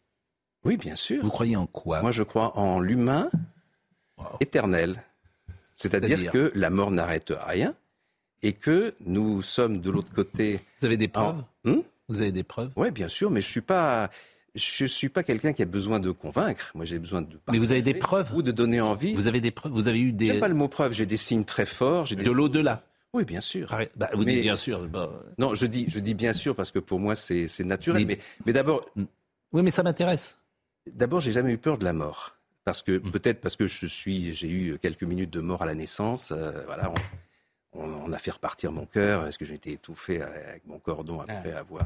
Oui, 0.64 0.77
bien 0.77 0.95
sûr. 0.95 1.22
Vous 1.23 1.30
croyez 1.31 1.56
en 1.56 1.65
quoi? 1.65 2.02
Moi, 2.02 2.11
je 2.11 2.22
crois 2.23 2.57
en 2.57 2.80
l'humain 2.80 3.30
éternel. 4.40 5.03
C'est-à-dire 5.76 6.10
C'est-à-dire 6.18 6.31
que 6.31 6.52
la 6.56 6.69
mort 6.69 6.91
n'arrête 6.91 7.34
rien 7.48 7.73
et 8.43 8.53
que 8.53 8.93
nous 9.05 9.41
sommes 9.41 9.79
de 9.81 9.89
l'autre 9.89 10.11
côté. 10.13 10.59
Vous 10.79 10.85
avez 10.85 10.97
des 10.97 11.07
preuves 11.07 11.41
Hmm? 11.63 11.79
Vous 12.09 12.21
avez 12.21 12.31
des 12.33 12.43
preuves 12.43 12.69
Oui, 12.75 12.91
bien 12.91 13.07
sûr, 13.07 13.31
mais 13.31 13.41
je 13.41 13.47
suis 13.47 13.61
pas. 13.61 14.11
Je 14.55 14.85
suis 14.85 15.09
pas 15.09 15.23
quelqu'un 15.23 15.51
qui 15.53 15.63
a 15.63 15.65
besoin 15.65 15.99
de 15.99 16.11
convaincre. 16.11 16.71
Moi, 16.75 16.85
j'ai 16.85 16.99
besoin 16.99 17.21
de. 17.23 17.39
Mais 17.51 17.57
vous 17.57 17.71
avez 17.71 17.81
des 17.81 17.93
partager 17.95 18.23
preuves 18.25 18.37
Ou 18.37 18.41
de 18.43 18.51
donner 18.51 18.81
envie. 18.81 19.15
Vous 19.15 19.25
avez 19.25 19.41
des 19.41 19.49
preuves 19.49 19.71
Vous 19.71 19.87
avez 19.87 19.99
eu 19.99 20.11
des... 20.11 20.27
J'aime 20.27 20.39
pas 20.39 20.47
le 20.47 20.53
mot 20.53 20.67
preuve. 20.67 20.93
J'ai 20.93 21.07
des 21.07 21.17
signes 21.17 21.43
très 21.45 21.65
forts. 21.65 22.05
J'ai 22.05 22.15
des... 22.15 22.23
De 22.23 22.29
l'au-delà 22.29 22.83
Oui, 23.15 23.23
bien 23.25 23.41
sûr. 23.41 23.75
Bah, 23.95 24.09
vous 24.13 24.25
Mais- 24.25 24.33
dites 24.33 24.41
bien 24.43 24.55
sûr. 24.55 24.87
bah, 24.87 25.09
Non, 25.39 25.55
je 25.55 25.65
dis, 25.65 25.85
je 25.87 25.97
dis 25.97 26.13
bien 26.13 26.33
sûr 26.33 26.55
parce 26.55 26.69
que 26.69 26.77
pour 26.77 26.99
moi, 26.99 27.15
c'est 27.15 27.47
naturel. 27.61 28.05
Mais, 28.05 28.19
mais 28.45 28.53
d'abord. 28.53 28.85
Oui, 29.53 29.63
mais 29.63 29.71
ça 29.71 29.81
m'intéresse. 29.81 30.37
D'abord, 30.91 31.19
j'ai 31.21 31.31
jamais 31.31 31.53
eu 31.53 31.57
peur 31.57 31.77
de 31.79 31.85
la 31.85 31.93
mort. 31.93 32.35
Parce 32.65 32.83
que 32.83 32.91
Mm. 32.99 33.11
peut-être 33.11 33.41
parce 33.41 33.55
que 33.55 33.65
je 33.65 33.87
suis, 33.87 34.33
j'ai 34.33 34.49
eu 34.49 34.77
quelques 34.79 35.03
minutes 35.03 35.31
de 35.31 35.39
mort 35.41 35.63
à 35.63 35.65
la 35.65 35.73
naissance. 35.73 36.31
euh, 36.31 36.51
voilà, 36.67 36.91
on, 36.91 36.95
on- 37.75 37.83
on 38.05 38.11
a 38.13 38.17
fait 38.17 38.31
repartir 38.31 38.71
mon 38.71 38.85
cœur. 38.85 39.27
Est-ce 39.27 39.37
que 39.37 39.45
j'ai 39.45 39.55
été 39.55 39.71
étouffé 39.73 40.21
avec 40.21 40.65
mon 40.67 40.79
cordon 40.79 41.21
après 41.21 41.53
Ah. 41.55 41.59
avoir 41.59 41.85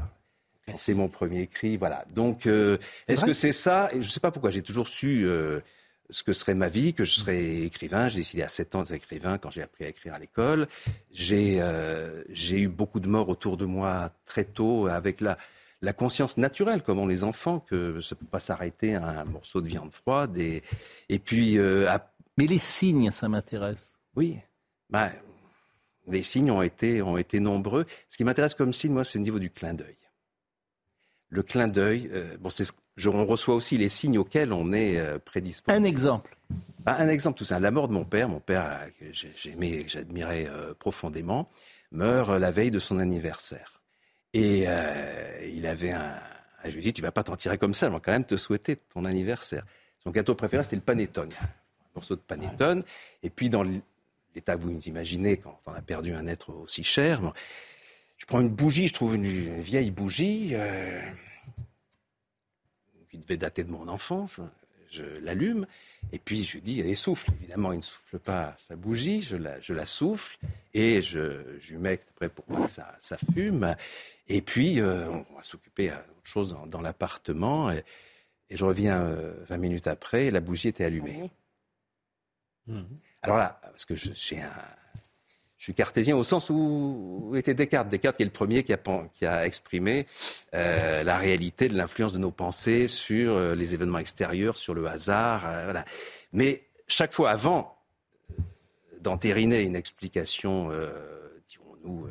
c'est 0.74 0.92
mon 0.92 1.08
premier 1.08 1.46
cri. 1.46 1.78
Voilà. 1.78 2.04
Donc, 2.14 2.46
euh, 2.46 2.76
est-ce 3.08 3.24
que 3.24 3.32
c'est 3.32 3.52
ça? 3.52 3.88
Et 3.92 4.02
Je 4.02 4.06
ne 4.06 4.12
sais 4.12 4.20
pas 4.20 4.30
pourquoi. 4.30 4.50
J'ai 4.50 4.60
toujours 4.60 4.86
su 4.86 5.24
euh, 5.26 5.60
ce 6.10 6.22
que 6.22 6.34
serait 6.34 6.52
ma 6.52 6.68
vie, 6.68 6.92
que 6.92 7.04
je 7.04 7.14
serais 7.14 7.62
écrivain. 7.62 8.08
J'ai 8.08 8.18
décidé 8.18 8.42
à 8.42 8.48
7 8.50 8.74
ans 8.74 8.82
d'être 8.82 8.92
écrivain 8.92 9.38
quand 9.38 9.50
j'ai 9.50 9.62
appris 9.62 9.86
à 9.86 9.88
écrire 9.88 10.12
à 10.12 10.18
l'école. 10.18 10.68
J'ai 11.10 11.56
euh, 11.62 12.22
eu 12.52 12.68
beaucoup 12.68 13.00
de 13.00 13.08
morts 13.08 13.30
autour 13.30 13.56
de 13.56 13.64
moi 13.64 14.10
très 14.26 14.44
tôt, 14.44 14.88
avec 14.88 15.22
la, 15.22 15.38
la 15.80 15.94
conscience 15.94 16.36
naturelle, 16.36 16.82
comme 16.82 16.98
ont 16.98 17.06
les 17.06 17.24
enfants, 17.24 17.60
que 17.60 18.02
ça 18.02 18.14
ne 18.14 18.18
peut 18.18 18.26
pas 18.30 18.40
s'arrêter 18.40 18.94
à 18.94 19.20
un 19.20 19.24
morceau 19.24 19.62
de 19.62 19.68
viande 19.68 19.92
froide. 19.94 20.36
Et, 20.36 20.62
et 21.08 21.18
puis. 21.18 21.56
euh, 21.56 21.88
à- 21.88 22.12
Mais 22.36 22.46
les 22.46 22.58
signes, 22.58 23.10
ça 23.10 23.26
m'intéresse. 23.30 23.96
Oui. 24.16 24.36
Bah, 24.90 25.12
les 26.10 26.22
signes 26.22 26.50
ont 26.50 26.62
été, 26.62 27.02
ont 27.02 27.16
été 27.18 27.40
nombreux. 27.40 27.86
Ce 28.08 28.16
qui 28.16 28.24
m'intéresse 28.24 28.54
comme 28.54 28.72
signe, 28.72 28.92
moi, 28.92 29.04
c'est 29.04 29.18
au 29.18 29.22
niveau 29.22 29.38
du 29.38 29.50
clin 29.50 29.74
d'œil. 29.74 29.96
Le 31.30 31.42
clin 31.42 31.68
d'œil, 31.68 32.08
euh, 32.12 32.36
bon, 32.40 32.48
je- 32.96 33.08
on 33.08 33.26
reçoit 33.26 33.54
aussi 33.54 33.76
les 33.76 33.88
signes 33.90 34.16
auxquels 34.18 34.52
on 34.52 34.72
est 34.72 34.98
euh, 34.98 35.18
prédisposé. 35.18 35.76
Un 35.76 35.84
exemple. 35.84 36.36
Bah, 36.80 36.96
un 36.98 37.08
exemple 37.08 37.36
tout 37.38 37.44
simple. 37.44 37.62
La 37.62 37.70
mort 37.70 37.88
de 37.88 37.92
mon 37.92 38.04
père, 38.06 38.28
mon 38.30 38.40
père 38.40 38.64
euh, 38.64 38.86
que 38.98 39.12
j'ai- 39.12 39.32
j'aimais, 39.36 39.84
que 39.84 39.90
j'admirais 39.90 40.46
euh, 40.48 40.72
profondément, 40.72 41.50
meurt 41.92 42.30
la 42.30 42.50
veille 42.50 42.70
de 42.70 42.78
son 42.78 42.98
anniversaire. 42.98 43.82
Et 44.34 44.64
il 45.54 45.66
avait 45.66 45.92
un. 45.92 46.14
Je 46.64 46.74
lui 46.74 46.82
dis, 46.82 46.92
tu 46.92 47.00
vas 47.02 47.12
pas 47.12 47.22
t'en 47.22 47.36
tirer 47.36 47.56
comme 47.56 47.72
ça, 47.72 47.88
je 47.88 47.92
vais 47.94 48.00
quand 48.00 48.12
même 48.12 48.24
te 48.26 48.36
souhaiter 48.36 48.76
ton 48.76 49.04
anniversaire. 49.06 49.64
Son 50.02 50.10
gâteau 50.10 50.34
préféré, 50.34 50.62
c'était 50.62 50.76
le 50.76 50.82
panettone. 50.82 51.30
Un 51.40 51.46
morceau 51.94 52.14
de 52.16 52.20
panettone. 52.20 52.82
Et 53.22 53.30
puis, 53.30 53.48
dans 53.48 53.62
l'état 54.38 54.56
que 54.56 54.62
vous 54.62 54.88
imaginez, 54.88 55.36
quand 55.36 55.60
on 55.66 55.72
a 55.72 55.82
perdu 55.82 56.12
un 56.12 56.26
être 56.26 56.50
aussi 56.50 56.84
cher, 56.84 57.20
bon, 57.20 57.32
je 58.16 58.26
prends 58.26 58.40
une 58.40 58.48
bougie, 58.48 58.88
je 58.88 58.94
trouve 58.94 59.14
une, 59.14 59.24
une 59.24 59.60
vieille 59.60 59.90
bougie. 59.90 60.50
euh, 60.52 61.00
qui 63.10 63.18
devait 63.18 63.36
dater 63.36 63.64
de 63.64 63.70
mon 63.70 63.88
enfance. 63.88 64.40
Je 64.90 65.02
l'allume 65.22 65.66
et 66.12 66.18
puis 66.18 66.44
je 66.44 66.54
lui 66.54 66.62
dis, 66.62 66.80
allez, 66.80 66.94
souffle. 66.94 67.30
Évidemment, 67.40 67.72
il 67.72 67.78
ne 67.78 67.82
souffle 67.82 68.18
pas 68.18 68.54
sa 68.56 68.74
bougie, 68.76 69.20
je 69.20 69.36
la, 69.36 69.60
je 69.60 69.74
la 69.74 69.84
souffle 69.84 70.38
et 70.72 71.02
je, 71.02 71.76
mets 71.76 72.00
après 72.10 72.28
pour 72.30 72.44
pas 72.46 72.66
que 72.66 72.70
ça, 72.70 72.96
ça 72.98 73.18
fume. 73.34 73.74
Et 74.28 74.40
puis, 74.40 74.80
euh, 74.80 75.10
on 75.10 75.34
va 75.36 75.42
s'occuper 75.42 75.88
d'autre 75.88 76.20
chose 76.24 76.50
dans, 76.52 76.66
dans 76.66 76.80
l'appartement. 76.80 77.70
Et, 77.70 77.84
et 78.50 78.56
je 78.56 78.64
reviens 78.64 79.02
euh, 79.02 79.34
20 79.46 79.56
minutes 79.58 79.86
après 79.88 80.26
et 80.26 80.30
la 80.30 80.40
bougie 80.40 80.68
était 80.68 80.84
allumée. 80.84 81.30
Alors 83.22 83.38
là, 83.38 83.60
parce 83.62 83.84
que 83.84 83.96
je, 83.96 84.12
suis 84.12 85.74
cartésien 85.74 86.16
au 86.16 86.22
sens 86.22 86.50
où, 86.50 87.32
était 87.36 87.54
Descartes. 87.54 87.88
Descartes 87.88 88.16
qui 88.16 88.22
est 88.22 88.26
le 88.26 88.30
premier 88.32 88.62
qui 88.62 88.72
a, 89.26 89.46
exprimé 89.46 90.06
euh, 90.54 91.02
la 91.02 91.18
réalité 91.18 91.68
de 91.68 91.76
l'influence 91.76 92.12
de 92.12 92.18
nos 92.18 92.30
pensées 92.30 92.86
sur 92.86 93.32
euh, 93.34 93.54
les 93.54 93.74
événements 93.74 93.98
extérieurs, 93.98 94.56
sur 94.56 94.74
le 94.74 94.86
hasard. 94.86 95.44
euh. 95.46 95.72
Mais 96.32 96.62
chaque 96.86 97.12
fois 97.12 97.30
avant 97.30 97.76
d'entériner 99.00 99.62
une 99.62 99.76
explication, 99.76 100.70
dirons-nous, 101.48 102.08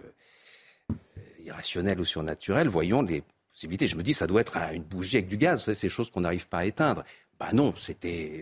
irrationnelle 1.44 2.00
ou 2.00 2.06
surnaturelle, 2.06 2.68
voyons 2.68 3.02
les 3.02 3.24
possibilités. 3.52 3.88
Je 3.88 3.96
me 3.96 4.04
dis, 4.04 4.14
ça 4.14 4.28
doit 4.28 4.42
être 4.42 4.58
un- 4.58 4.72
une 4.72 4.84
bougie 4.84 5.18
avec 5.18 5.28
du 5.28 5.38
gaz, 5.38 5.60
vous 5.60 5.66
savez, 5.66 5.76
ces 5.76 5.90
choses 5.90 6.10
qu'on 6.10 6.22
n'arrive 6.22 6.48
pas 6.48 6.60
à 6.60 6.66
éteindre. 6.66 7.04
Bah 7.40 7.50
non, 7.54 7.74
c'était 7.76 8.42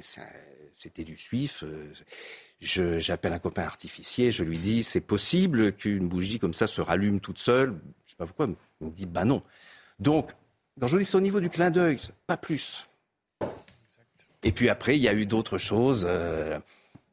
c'était 0.74 1.04
du 1.04 1.18
suif. 1.18 1.64
Je- 2.60 2.99
J'appelle 2.99 3.34
un 3.34 3.40
copain 3.40 3.64
artificier, 3.64 4.32
je 4.32 4.44
lui 4.44 4.57
dis, 4.57 4.84
c'est 4.84 5.02
possible 5.02 5.73
qu'une 5.73 6.07
bougie 6.07 6.40
comme 6.40 6.53
ça 6.53 6.68
se 6.68 6.82
rallume 6.82 7.19
toute 7.19 7.40
seule? 7.40 7.76
Je 8.06 8.11
sais 8.11 8.15
pas 8.18 8.26
pourquoi, 8.26 8.48
il 8.82 8.88
me 8.88 8.91
dit, 8.91 9.06
bah 9.06 9.26
non. 9.26 9.41
Donc, 9.99 10.32
quand 10.80 10.88
je 10.88 10.94
vous 10.94 10.99
dis, 10.99 11.06
c'est 11.06 11.18
au 11.18 11.22
niveau 11.22 11.40
du 11.40 11.49
clin 11.49 11.72
d'œil, 11.72 11.98
pas 12.27 12.38
plus. 12.38 12.86
Et 14.44 14.52
puis 14.52 14.69
après, 14.69 14.95
il 14.98 15.02
y 15.02 15.07
a 15.07 15.14
eu 15.14 15.26
d'autres 15.26 15.57
choses. 15.57 16.06
euh, 16.07 16.60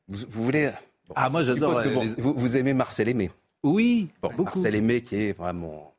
vous, 0.09 0.27
vous 0.29 0.45
voulez 0.45 0.71
bon, 1.09 1.15
Ah, 1.17 1.31
moi, 1.31 1.43
j'adore, 1.43 1.77
euh, 1.77 1.89
bon, 1.95 2.03
les- 2.03 2.23
vous, 2.23 2.35
vous 2.37 2.57
aimez 2.57 2.75
Marcel 2.75 3.09
Aimé 3.09 3.31
Oui, 3.63 4.09
Bon, 4.21 4.29
beaucoup. 4.29 4.45
Marcel 4.45 4.75
Aimé 4.75 5.01
qui 5.03 5.17
est 5.17 5.33
vraiment 5.33 5.92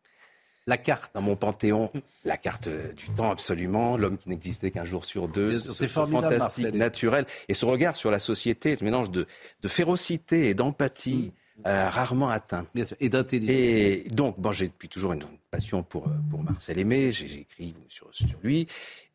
La 0.65 0.77
carte. 0.77 1.13
dans 1.13 1.21
mon 1.21 1.35
panthéon, 1.35 1.91
la 2.23 2.37
carte 2.37 2.67
euh, 2.67 2.93
du 2.93 3.07
temps 3.09 3.29
absolument, 3.31 3.97
l'homme 3.97 4.17
qui 4.17 4.29
n'existait 4.29 4.71
qu'un 4.71 4.85
jour 4.85 5.03
sur 5.03 5.27
deux, 5.27 5.59
ce- 5.59 5.73
c'est 5.73 5.87
fantastique, 5.89 6.63
Marcel. 6.63 6.77
naturel, 6.77 7.25
et 7.49 7.53
ce 7.53 7.65
regard 7.65 7.95
sur 7.97 8.11
la 8.11 8.19
société, 8.19 8.75
ce 8.77 8.83
mélange 8.83 9.11
de, 9.11 9.27
de 9.61 9.67
férocité 9.67 10.47
et 10.49 10.53
d'empathie, 10.53 11.33
euh, 11.67 11.89
rarement 11.89 12.29
atteint. 12.29 12.65
Bien 12.73 12.85
sûr. 12.85 12.95
Et 13.01 13.09
d'intelligence. 13.09 13.55
Et 13.55 14.05
donc, 14.11 14.39
bon, 14.39 14.51
j'ai 14.53 14.67
depuis 14.67 14.87
toujours 14.89 15.11
une 15.13 15.23
passion 15.51 15.83
pour, 15.83 16.07
euh, 16.07 16.11
pour 16.31 16.41
Marcel 16.43 16.79
Aimé. 16.79 17.11
J'ai 17.11 17.41
écrit 17.41 17.75
sur, 17.89 18.07
sur 18.11 18.39
lui. 18.41 18.65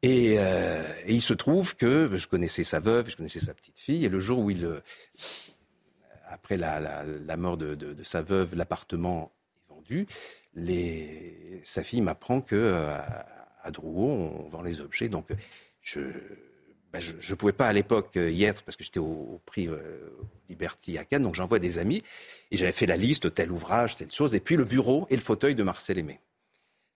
Et, 0.02 0.36
euh, 0.38 0.84
et 1.06 1.14
il 1.14 1.20
se 1.22 1.34
trouve 1.34 1.74
que 1.76 2.10
je 2.14 2.26
connaissais 2.28 2.62
sa 2.62 2.78
veuve, 2.78 3.08
je 3.10 3.16
connaissais 3.16 3.40
sa 3.40 3.54
petite 3.54 3.80
fille. 3.80 4.04
Et 4.04 4.08
le 4.08 4.20
jour 4.20 4.38
où 4.38 4.50
il, 4.50 4.68
après 6.30 6.56
la, 6.56 6.78
la, 6.78 7.04
la 7.04 7.36
mort 7.36 7.56
de, 7.56 7.74
de, 7.74 7.92
de 7.94 8.02
sa 8.02 8.22
veuve, 8.22 8.54
l'appartement 8.54 9.32
est 9.56 9.72
vendu, 9.74 10.06
les, 10.58 11.60
sa 11.64 11.82
fille 11.82 12.00
m'apprend 12.00 12.40
que 12.40 12.56
euh, 12.56 12.96
à, 12.96 13.26
à 13.62 13.70
Drouot, 13.70 14.08
on 14.08 14.48
vend 14.48 14.62
les 14.62 14.80
objets. 14.80 15.08
Donc, 15.08 15.28
je 15.82 16.00
ben, 16.92 17.00
je 17.00 17.12
ne 17.12 17.34
pouvais 17.36 17.52
pas 17.52 17.68
à 17.68 17.72
l'époque 17.72 18.12
y 18.16 18.44
être 18.44 18.62
parce 18.62 18.76
que 18.76 18.82
j'étais 18.82 18.98
au, 18.98 19.04
au 19.04 19.42
prix 19.44 19.68
euh, 19.68 20.10
Liberty 20.48 20.96
à 20.96 21.04
Cannes, 21.04 21.22
donc 21.22 21.34
j'envoie 21.34 21.58
des 21.58 21.78
amis 21.78 22.02
et 22.50 22.56
j'avais 22.56 22.72
fait 22.72 22.86
la 22.86 22.96
liste, 22.96 23.34
tel 23.34 23.52
ouvrage, 23.52 23.96
telle 23.96 24.10
chose, 24.10 24.34
et 24.34 24.40
puis 24.40 24.56
le 24.56 24.64
bureau 24.64 25.06
et 25.10 25.16
le 25.16 25.20
fauteuil 25.20 25.54
de 25.54 25.62
Marcel 25.62 25.98
Aimé, 25.98 26.18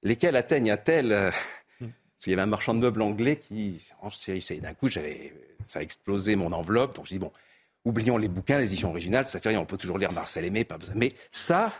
lesquels 0.02 0.36
atteignent 0.36 0.70
un 0.70 0.78
tel... 0.78 1.12
euh, 1.12 1.30
parce 1.80 1.90
qu'il 2.24 2.30
y 2.30 2.32
avait 2.32 2.42
un 2.42 2.46
marchand 2.46 2.72
de 2.72 2.78
meubles 2.78 3.02
anglais 3.02 3.36
qui 3.36 3.78
D'un 4.62 4.74
coup, 4.74 4.88
j'avais, 4.88 5.34
ça 5.66 5.80
a 5.80 5.82
explosé 5.82 6.36
mon 6.36 6.52
enveloppe. 6.52 6.94
Donc, 6.94 7.06
je 7.06 7.10
dis, 7.10 7.18
bon, 7.18 7.32
oublions 7.84 8.16
les 8.16 8.28
bouquins, 8.28 8.58
les 8.58 8.68
éditions 8.68 8.90
originales, 8.90 9.26
ça 9.26 9.40
fait 9.40 9.50
rien. 9.50 9.60
On 9.60 9.66
peut 9.66 9.76
toujours 9.76 9.98
lire 9.98 10.12
Marcel 10.12 10.44
Aimé, 10.44 10.64
pas 10.64 10.78
besoin. 10.78 10.94
Mais 10.96 11.10
ça, 11.32 11.72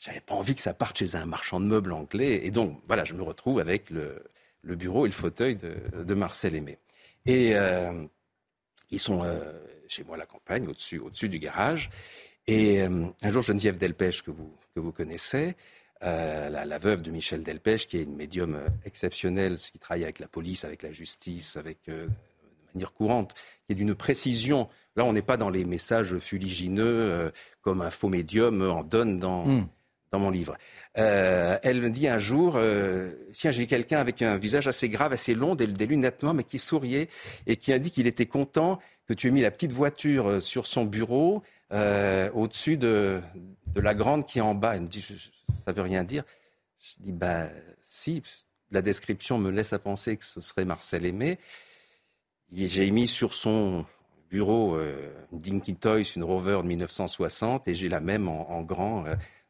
j'avais 0.00 0.20
pas 0.20 0.34
envie 0.34 0.54
que 0.54 0.62
ça 0.62 0.72
parte 0.72 0.98
chez 0.98 1.14
un 1.14 1.26
marchand 1.26 1.60
de 1.60 1.66
meubles 1.66 1.92
anglais. 1.92 2.40
Et 2.44 2.50
donc, 2.50 2.80
voilà, 2.88 3.04
je 3.04 3.14
me 3.14 3.22
retrouve 3.22 3.60
avec 3.60 3.90
le, 3.90 4.24
bureau 4.64 5.04
et 5.04 5.08
le 5.10 5.14
fauteuil 5.14 5.56
de, 5.56 6.14
Marcel 6.14 6.54
Aimé. 6.54 6.78
Et 7.26 7.54
euh, 7.54 7.92
ils 8.90 8.98
sont 8.98 9.22
euh, 9.22 9.40
chez 9.88 10.02
moi 10.02 10.16
à 10.16 10.18
la 10.18 10.26
campagne, 10.26 10.66
au-dessus, 10.66 11.28
du 11.28 11.38
garage. 11.38 11.90
Et 12.46 12.80
euh, 12.80 13.06
un 13.22 13.30
jour, 13.30 13.42
Geneviève 13.42 13.76
Delpech, 13.76 14.22
que 14.22 14.30
vous, 14.30 14.92
connaissez, 14.92 15.54
la, 16.00 16.78
veuve 16.78 17.02
de 17.02 17.10
Michel 17.10 17.44
Delpech, 17.44 17.86
qui 17.86 17.98
est 17.98 18.04
une 18.04 18.16
médium 18.16 18.58
exceptionnelle, 18.86 19.58
qui 19.58 19.78
travaille 19.78 20.04
avec 20.04 20.18
la 20.18 20.28
police, 20.28 20.64
avec 20.64 20.82
la 20.82 20.92
justice, 20.92 21.58
avec 21.58 21.78
de 21.88 22.08
manière 22.74 22.94
courante, 22.94 23.34
qui 23.66 23.72
est 23.72 23.76
d'une 23.76 23.94
précision. 23.94 24.70
Là, 24.96 25.04
on 25.04 25.12
n'est 25.12 25.20
pas 25.20 25.36
dans 25.36 25.50
les 25.50 25.66
messages 25.66 26.16
fuligineux 26.16 27.30
comme 27.60 27.82
un 27.82 27.90
faux 27.90 28.08
médium 28.08 28.62
en 28.62 28.82
donne 28.82 29.18
dans, 29.18 29.44
Mm. 29.44 29.68
Dans 30.12 30.18
mon 30.18 30.30
livre. 30.30 30.56
Euh, 30.98 31.58
elle 31.62 31.80
me 31.80 31.90
dit 31.90 32.08
un 32.08 32.18
jour, 32.18 32.54
euh, 32.56 33.12
tiens, 33.32 33.50
j'ai 33.50 33.66
quelqu'un 33.66 33.98
avec 34.00 34.22
un 34.22 34.36
visage 34.36 34.66
assez 34.66 34.88
grave, 34.88 35.12
assez 35.12 35.34
long, 35.34 35.54
des, 35.54 35.66
des 35.66 35.86
lunettes 35.86 36.22
noires, 36.22 36.34
mais 36.34 36.44
qui 36.44 36.58
souriait 36.58 37.08
et 37.46 37.56
qui 37.56 37.72
a 37.72 37.78
dit 37.78 37.90
qu'il 37.90 38.06
était 38.06 38.26
content 38.26 38.80
que 39.06 39.14
tu 39.14 39.28
aies 39.28 39.30
mis 39.30 39.40
la 39.40 39.50
petite 39.50 39.72
voiture 39.72 40.28
euh, 40.28 40.40
sur 40.40 40.66
son 40.66 40.84
bureau 40.84 41.42
au-dessus 42.34 42.76
de, 42.76 43.20
la 43.76 43.94
grande 43.94 44.26
qui 44.26 44.38
est 44.38 44.42
en 44.42 44.56
bas. 44.56 44.74
Elle 44.74 44.82
me 44.82 44.86
dit, 44.88 45.00
je- 45.00 45.14
ça 45.64 45.70
veut 45.70 45.82
rien 45.82 46.02
dire. 46.02 46.24
Je 46.80 46.94
dis, 46.98 47.12
bah 47.12 47.46
si, 47.82 48.22
la 48.72 48.82
description 48.82 49.38
me 49.38 49.50
laisse 49.52 49.72
à 49.72 49.78
penser 49.78 50.16
que 50.16 50.24
ce 50.24 50.40
serait 50.40 50.64
Marcel 50.64 51.06
Aimé. 51.06 51.38
J'ai 52.52 52.90
mis 52.90 53.06
sur 53.06 53.34
son 53.34 53.86
bureau 54.30 54.80
une 55.32 55.38
Dinky 55.38 55.76
Toys, 55.76 56.02
une 56.16 56.24
Rover 56.24 56.58
de 56.62 56.66
1960, 56.66 57.68
et 57.68 57.74
j'ai 57.74 57.88
la 57.88 58.00
même 58.00 58.26
en, 58.26 58.62
grand 58.62 59.04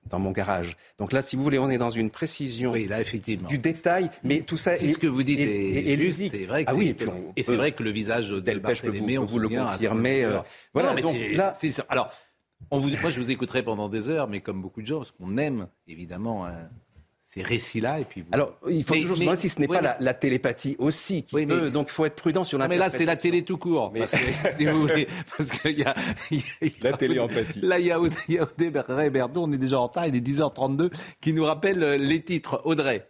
dans 0.08 0.18
mon 0.18 0.30
garage. 0.30 0.76
Donc 0.98 1.12
là, 1.12 1.22
si 1.22 1.36
vous 1.36 1.42
voulez, 1.42 1.58
on 1.58 1.68
est 1.70 1.78
dans 1.78 1.90
une 1.90 2.10
précision 2.10 2.72
là, 2.74 3.00
effectivement. 3.00 3.46
du 3.48 3.58
détail, 3.58 4.10
mais 4.24 4.40
tout 4.42 4.56
ça 4.56 4.76
C'est 4.76 4.86
est- 4.86 4.92
ce 4.92 4.98
que 4.98 5.06
vous 5.06 5.22
dites 5.22 5.38
ludique. 5.38 6.32
c'est 6.34 6.46
vrai 6.46 6.64
que 6.64 6.70
ah 6.70 6.74
oui, 6.74 6.88
et, 6.98 7.40
et 7.40 7.42
c'est 7.42 7.56
vrai 7.56 7.72
que 7.72 7.82
le 7.82 7.90
visage 7.90 8.28
de 8.30 8.40
Delpech 8.40 8.80
peut 8.82 8.86
vous, 8.88 8.92
Barthélemy, 8.92 9.18
on 9.18 9.26
vous 9.26 9.38
le 9.38 9.48
confirmer. 9.48 10.26
voilà, 10.72 10.88
Non, 10.90 10.94
mais 10.94 11.02
donc 11.02 11.12
c'est- 11.14 11.34
là, 11.34 11.54
c'est 11.58 11.68
sûr. 11.70 11.84
Alors, 11.88 12.10
on 12.70 12.78
vous, 12.78 12.90
moi, 13.00 13.10
je 13.10 13.20
vous 13.20 13.30
écouterai 13.30 13.62
pendant 13.62 13.88
des 13.88 14.08
heures, 14.08 14.28
mais 14.28 14.40
comme 14.40 14.60
beaucoup 14.62 14.82
de 14.82 14.86
gens, 14.86 14.98
parce 14.98 15.12
qu'on 15.12 15.36
aime 15.38 15.68
évidemment 15.86 16.46
hein, 16.46 16.68
ces 17.32 17.42
récits-là. 17.42 18.00
Et 18.00 18.04
puis 18.04 18.22
vous- 18.22 18.28
Alors, 18.32 18.54
il 18.68 18.82
faut 18.82 18.94
Mais- 18.94 19.02
toujours 19.02 19.16
se 19.16 19.20
demander 19.20 19.38
si 19.38 19.48
ce 19.48 19.60
n'est 19.60 19.68
pas 19.68 19.74
mais- 19.76 19.82
la, 19.82 19.96
la 20.00 20.14
télépathie 20.14 20.74
aussi 20.80 21.22
qui 21.22 21.36
Oui, 21.36 21.46
mais-. 21.46 21.70
Donc, 21.70 21.88
faut 21.90 22.04
être 22.04 22.16
prudent 22.16 22.42
sur 22.42 22.58
Non, 22.58 22.66
mais 22.66 22.76
là, 22.76 22.86
l'interprétation. 22.86 22.98
c'est 22.98 23.06
la 23.06 23.16
télé 23.16 23.44
tout 23.44 23.56
court. 23.58 23.92
Parce 23.96 24.10
que, 24.10 24.16
si 24.56 24.66
vous 24.66 24.80
voulez, 24.80 25.06
parce 25.36 25.50
qu'il 25.50 25.78
y 25.78 25.84
a, 25.84 25.94
y 26.32 26.36
y 26.62 26.72
La 26.82 26.92
téléempathie. 26.94 27.60
Là, 27.62 27.78
il 27.78 27.86
y 27.86 27.92
a 27.92 28.00
Audrey, 28.00 28.18
il 28.28 28.34
y 28.34 28.38
a 28.38 28.42
Audrey 28.42 28.70
Ber- 28.70 29.10
Berthaud, 29.10 29.44
on 29.44 29.52
est 29.52 29.58
déjà 29.58 29.78
en 29.78 29.84
retard, 29.86 30.06
il 30.08 30.16
est 30.16 30.20
10h32, 30.20 30.90
qui 31.20 31.32
nous 31.32 31.44
rappelle 31.44 31.82
euh, 31.82 31.96
les 31.96 32.20
titres. 32.22 32.62
Audrey. 32.64 33.06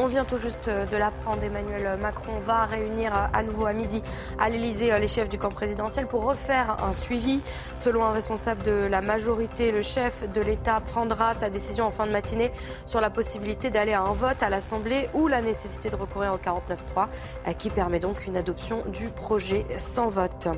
On 0.00 0.06
vient 0.06 0.24
tout 0.24 0.36
juste 0.36 0.70
de 0.70 0.96
l'apprendre, 0.96 1.42
Emmanuel 1.42 1.98
Macron 1.98 2.38
va 2.38 2.66
réunir 2.66 3.12
à 3.32 3.42
nouveau 3.42 3.66
à 3.66 3.72
midi 3.72 4.00
à 4.38 4.48
l'Elysée 4.48 4.96
les 5.00 5.08
chefs 5.08 5.28
du 5.28 5.38
camp 5.38 5.48
présidentiel 5.48 6.06
pour 6.06 6.22
refaire 6.22 6.76
un 6.84 6.92
suivi. 6.92 7.42
Selon 7.76 8.04
un 8.04 8.12
responsable 8.12 8.62
de 8.62 8.86
la 8.88 9.00
majorité, 9.00 9.72
le 9.72 9.82
chef 9.82 10.30
de 10.32 10.40
l'État 10.40 10.80
prendra 10.80 11.34
sa 11.34 11.50
décision 11.50 11.86
en 11.86 11.90
fin 11.90 12.06
de 12.06 12.12
matinée 12.12 12.52
sur 12.86 13.00
la 13.00 13.10
possibilité 13.10 13.70
d'aller 13.70 13.92
à 13.92 14.02
un 14.02 14.12
vote 14.12 14.40
à 14.40 14.50
l'Assemblée 14.50 15.08
ou 15.14 15.26
la 15.26 15.42
nécessité 15.42 15.90
de 15.90 15.96
recourir 15.96 16.32
au 16.32 16.38
49.3 16.38 17.08
euh, 17.48 17.52
qui 17.54 17.68
permet 17.68 17.98
donc 17.98 18.26
une 18.28 18.36
adoption 18.36 18.84
du 18.86 19.08
projet 19.08 19.66
sans 19.78 20.08
vote. 20.08 20.48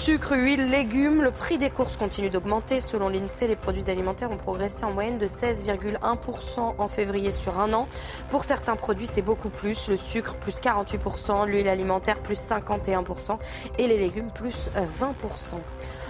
Sucre, 0.00 0.36
huile, 0.36 0.68
légumes, 0.70 1.22
le 1.22 1.30
prix 1.30 1.56
des 1.56 1.70
courses 1.70 1.96
continue 1.96 2.28
d'augmenter. 2.28 2.82
Selon 2.82 3.08
l'INSEE, 3.08 3.46
les 3.46 3.56
produits 3.56 3.88
alimentaires 3.88 4.30
ont 4.30 4.36
progressé 4.36 4.84
en 4.84 4.92
moyenne 4.92 5.18
de 5.18 5.26
16,1% 5.26 6.74
en 6.76 6.88
février 6.88 7.30
sur 7.32 7.58
un 7.58 7.72
an. 7.72 7.88
Pour 8.28 8.44
certains 8.44 8.76
produits, 8.76 9.06
c'est 9.06 9.22
beaucoup 9.22 9.48
plus. 9.48 9.88
Le 9.88 9.96
sucre, 9.96 10.34
plus 10.34 10.56
48%, 10.56 11.46
l'huile 11.46 11.68
alimentaire, 11.68 12.18
plus 12.18 12.38
51% 12.38 13.38
et 13.78 13.86
les 13.86 13.96
légumes, 13.96 14.30
plus 14.34 14.68
euh, 14.76 14.84
20%. 15.00 15.54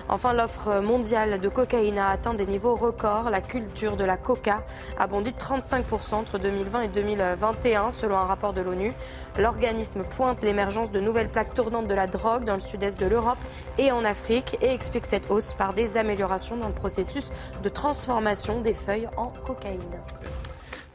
Enfin, 0.08 0.34
l'offre 0.34 0.80
mondiale 0.80 1.40
de 1.40 1.48
cocaïne 1.48 1.98
a 1.98 2.08
atteint 2.08 2.34
des 2.34 2.46
niveaux 2.46 2.74
records. 2.74 3.30
La 3.30 3.40
culture 3.40 3.96
de 3.96 4.04
la 4.04 4.16
coca 4.16 4.64
a 4.98 5.06
bondi 5.06 5.32
de 5.32 5.36
35% 5.36 6.14
entre 6.14 6.38
2020 6.38 6.82
et 6.82 6.88
2021, 6.88 7.90
selon 7.90 8.16
un 8.16 8.24
rapport 8.24 8.52
de 8.52 8.60
l'ONU. 8.60 8.92
L'organisme 9.38 10.02
pointe 10.04 10.42
l'émergence 10.42 10.92
de 10.92 11.00
nouvelles 11.00 11.30
plaques 11.30 11.54
tournantes 11.54 11.88
de 11.88 11.94
la 11.94 12.06
drogue 12.06 12.44
dans 12.44 12.54
le 12.54 12.60
sud-est 12.60 13.00
de 13.00 13.06
l'Europe 13.06 13.38
et 13.78 13.92
en 13.92 14.04
Afrique 14.04 14.58
et 14.60 14.72
explique 14.72 15.06
cette 15.06 15.30
hausse 15.30 15.54
par 15.56 15.72
des 15.72 15.96
améliorations 15.96 16.56
dans 16.56 16.68
le 16.68 16.74
processus 16.74 17.30
de 17.62 17.68
transformation 17.70 18.60
des 18.60 18.74
feuilles 18.74 19.08
en 19.16 19.32
cocaïne. 19.46 19.80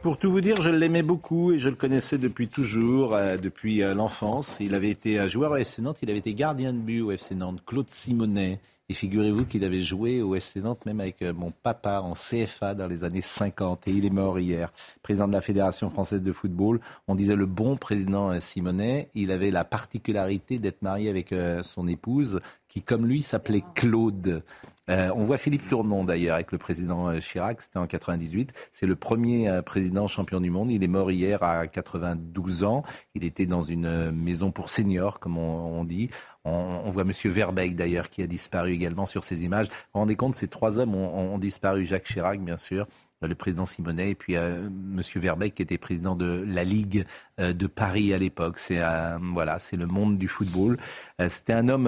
Pour 0.02 0.18
tout 0.18 0.32
vous 0.32 0.40
dire, 0.40 0.62
je 0.62 0.70
l'aimais 0.70 1.04
beaucoup 1.04 1.52
et 1.52 1.58
je 1.58 1.68
le 1.68 1.76
connaissais 1.76 2.18
depuis 2.18 2.48
toujours, 2.48 3.16
euh, 3.16 3.36
depuis 3.36 3.84
euh, 3.84 3.94
l'enfance. 3.94 4.58
Il 4.62 4.74
avait 4.74 4.90
été 4.90 5.28
joueur 5.28 5.52
au 5.52 5.56
FC 5.58 5.82
Nantes, 5.82 5.98
il 6.02 6.10
avait 6.10 6.20
été 6.20 6.34
gardien 6.34 6.72
de 6.72 6.78
but 6.78 7.02
au 7.02 7.12
FC 7.12 7.36
Nantes, 7.36 7.62
Claude 7.66 7.90
Simonet. 7.90 8.60
Et 8.92 8.96
figurez-vous 8.96 9.46
qu'il 9.46 9.64
avait 9.64 9.84
joué 9.84 10.24
au 10.24 10.34
FC 10.34 10.62
Nantes 10.62 10.84
même 10.88 11.00
avec 11.00 11.22
euh, 11.22 11.32
mon 11.32 11.52
papa 11.52 12.02
en 12.02 12.14
CFA 12.14 12.74
dans 12.74 12.88
les 12.88 13.04
années 13.04 13.22
50 13.22 13.88
et 13.88 13.92
il 13.92 14.04
est 14.04 14.10
mort 14.10 14.40
hier. 14.40 14.74
Président 15.04 15.28
de 15.28 15.34
la 15.34 15.42
Fédération 15.42 15.92
française 15.92 16.24
de 16.24 16.32
football, 16.32 16.80
on 17.08 17.14
disait 17.14 17.36
le 17.36 17.46
bon 17.46 17.78
président 17.78 18.32
euh, 18.32 18.40
Simonet, 18.40 19.10
il 19.14 19.30
avait 19.30 19.52
la 19.52 19.64
particularité 19.64 20.58
d'être 20.58 20.82
marié 20.82 21.08
avec 21.08 21.32
euh, 21.34 21.62
son 21.62 21.88
épouse 21.88 22.40
qui 22.68 22.82
comme 22.82 23.06
lui 23.06 23.22
s'appelait 23.22 23.64
Claude. 23.76 24.44
On 24.92 25.22
voit 25.22 25.38
Philippe 25.38 25.70
Tournon 25.70 26.04
d'ailleurs 26.04 26.34
avec 26.34 26.52
le 26.52 26.58
président 26.58 27.20
Chirac, 27.20 27.62
c'était 27.62 27.78
en 27.78 27.86
98. 27.86 28.54
C'est 28.72 28.88
le 28.88 28.96
premier 28.96 29.62
président 29.64 30.08
champion 30.08 30.42
du 30.42 30.50
monde. 30.50 30.72
Il 30.72 30.84
est 30.84 30.88
mort 30.88 31.12
hier 31.12 31.44
à 31.44 31.68
92 31.68 32.64
ans. 32.64 32.82
Il 33.14 33.24
était 33.24 33.46
dans 33.46 33.62
une 33.62 34.10
maison 34.10 34.52
pour 34.52 34.72
seniors, 34.72 35.20
comme 35.20 35.38
on 35.38 35.84
dit. 35.84 36.10
On, 36.46 36.90
voit 36.90 37.04
Monsieur 37.04 37.30
Verbeek 37.30 37.76
d'ailleurs 37.76 38.10
qui 38.10 38.22
a 38.24 38.28
disparu 38.28 38.72
également 38.72 39.06
sur 39.06 39.24
ces 39.24 39.44
images. 39.44 39.68
Vous 39.68 39.74
vous 39.94 40.00
rendez 40.00 40.16
compte, 40.16 40.36
ces 40.36 40.48
trois 40.48 40.80
hommes 40.80 40.96
ont, 40.96 41.38
disparu. 41.38 41.86
Jacques 41.86 42.06
Chirac, 42.06 42.40
bien 42.42 42.58
sûr 42.58 42.88
le 43.22 43.36
président 43.36 43.66
Simonet 43.66 44.12
et 44.12 44.16
puis 44.16 44.38
euh, 44.38 44.70
Monsieur 44.72 45.20
Verbeek 45.20 45.54
qui 45.56 45.62
était 45.62 45.78
président 45.78 46.16
de 46.16 46.46
la 46.48 46.64
Ligue 46.64 47.06
euh, 47.42 47.52
de 47.52 47.68
Paris 47.68 48.14
à 48.14 48.18
l'époque. 48.18 48.60
C'est 48.60 48.80
un- 48.80 49.20
voilà, 49.34 49.60
c'est 49.60 49.76
le 49.76 49.88
monde 49.88 50.18
du 50.18 50.30
football. 50.30 50.78
Euh, 51.20 51.28
C'était 51.28 51.52
un 51.52 51.68
homme 51.68 51.88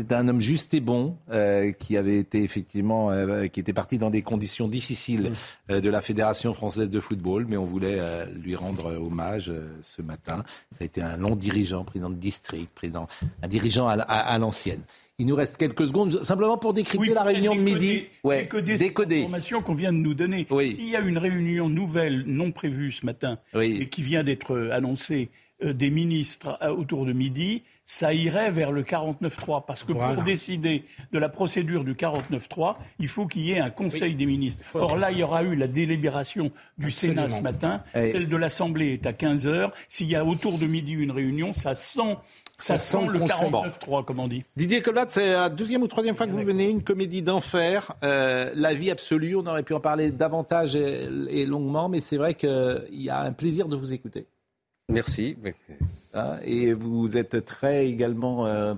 c'était 0.00 0.14
un 0.14 0.26
homme 0.28 0.40
juste 0.40 0.72
et 0.72 0.80
bon 0.80 1.16
euh, 1.30 1.72
qui 1.72 1.98
avait 1.98 2.16
été 2.16 2.42
effectivement, 2.42 3.10
euh, 3.10 3.48
qui 3.48 3.60
était 3.60 3.74
parti 3.74 3.98
dans 3.98 4.08
des 4.08 4.22
conditions 4.22 4.66
difficiles 4.66 5.32
euh, 5.70 5.80
de 5.82 5.90
la 5.90 6.00
Fédération 6.00 6.54
française 6.54 6.88
de 6.88 7.00
football, 7.00 7.44
mais 7.46 7.58
on 7.58 7.66
voulait 7.66 7.98
lui 8.42 8.56
rendre 8.56 8.96
hommage 8.98 9.52
ce 9.82 10.00
matin. 10.00 10.42
Ça 10.72 10.78
a 10.80 10.84
été 10.84 11.02
un 11.02 11.18
long 11.18 11.36
dirigeant, 11.36 11.84
président 11.84 12.08
de 12.08 12.14
district, 12.14 12.70
président, 12.74 13.08
un 13.42 13.48
dirigeant 13.48 13.88
à, 13.88 13.94
l- 13.94 14.04
à- 14.08 14.32
à 14.32 14.38
l'ancienne. 14.38 14.80
Il 15.18 15.26
nous 15.26 15.34
reste 15.34 15.58
quelques 15.58 15.86
secondes, 15.86 16.22
simplement 16.24 16.56
pour 16.56 16.72
décrypter 16.72 17.12
la 17.12 17.22
réunion 17.22 17.54
de 17.54 17.60
midi. 17.60 18.04
Ouais, 18.24 18.40
décoder 18.44 18.78
cette 18.78 18.86
information 19.24 19.60
qu'on 19.60 19.74
vient 19.74 19.92
de 19.92 19.98
nous 19.98 20.14
donner. 20.14 20.46
S'il 20.72 20.88
y 20.88 20.96
a 20.96 21.00
une 21.00 21.18
réunion 21.18 21.68
nouvelle 21.68 22.24
non 22.26 22.52
prévue 22.52 22.90
ce 22.90 23.04
matin 23.04 23.38
et 23.82 23.88
qui 23.90 24.02
vient 24.02 24.24
d'être 24.24 24.70
annoncée 24.72 25.28
des 25.62 25.90
ministres 25.90 26.58
euh, 26.62 26.68
autour 26.68 27.06
de 27.06 27.12
midi, 27.12 27.62
ça 27.84 28.12
irait 28.12 28.50
vers 28.50 28.72
le 28.72 28.82
49-3. 28.82 29.64
Parce 29.66 29.84
que 29.84 29.92
pour 29.92 30.24
décider 30.24 30.84
de 31.12 31.18
la 31.18 31.28
procédure 31.28 31.84
du 31.84 31.94
49-3, 31.94 32.76
il 32.98 33.08
faut 33.08 33.26
qu'il 33.26 33.42
y 33.42 33.52
ait 33.52 33.60
un 33.60 33.70
Conseil 33.70 34.14
des 34.14 34.26
ministres. 34.26 34.64
Or 34.74 34.96
là, 34.96 35.10
il 35.10 35.18
y 35.18 35.22
aura 35.22 35.42
eu 35.42 35.54
la 35.56 35.66
délibération 35.66 36.50
du 36.78 36.90
Sénat 36.90 37.28
ce 37.28 37.40
matin. 37.40 37.82
Celle 37.92 38.28
de 38.28 38.36
l'Assemblée 38.36 38.92
est 38.92 39.06
à 39.06 39.12
15 39.12 39.46
heures. 39.46 39.72
S'il 39.88 40.08
y 40.08 40.16
a 40.16 40.24
autour 40.24 40.58
de 40.58 40.66
midi 40.66 40.92
une 40.92 41.10
réunion, 41.10 41.52
ça 41.52 41.74
sent 41.74 42.16
ça, 42.58 42.78
sent, 42.78 43.06
le 43.10 43.18
49-3, 43.20 44.04
comme 44.04 44.20
on 44.20 44.28
dit. 44.28 44.44
Didier 44.54 44.82
Collat, 44.82 45.06
c'est 45.08 45.32
la 45.32 45.48
deuxième 45.48 45.82
ou 45.82 45.88
troisième 45.88 46.14
fois 46.14 46.26
que 46.26 46.32
vous 46.32 46.44
venez, 46.44 46.68
une 46.68 46.82
comédie 46.82 47.22
d'enfer, 47.22 47.94
euh, 48.02 48.50
la 48.54 48.74
vie 48.74 48.90
absolue. 48.90 49.34
On 49.34 49.46
aurait 49.46 49.62
pu 49.62 49.72
en 49.72 49.80
parler 49.80 50.10
davantage 50.10 50.76
et 50.76 51.46
longuement, 51.46 51.88
mais 51.88 52.00
c'est 52.00 52.18
vrai 52.18 52.34
qu'il 52.34 52.84
y 52.90 53.08
a 53.08 53.20
un 53.20 53.32
plaisir 53.32 53.66
de 53.66 53.76
vous 53.76 53.92
écouter. 53.92 54.26
Merci. 54.90 55.36
Hein, 56.14 56.36
et 56.44 56.72
vous 56.72 57.16
êtes 57.16 57.44
très 57.44 57.86
également 57.86 58.46
euh, 58.46 58.74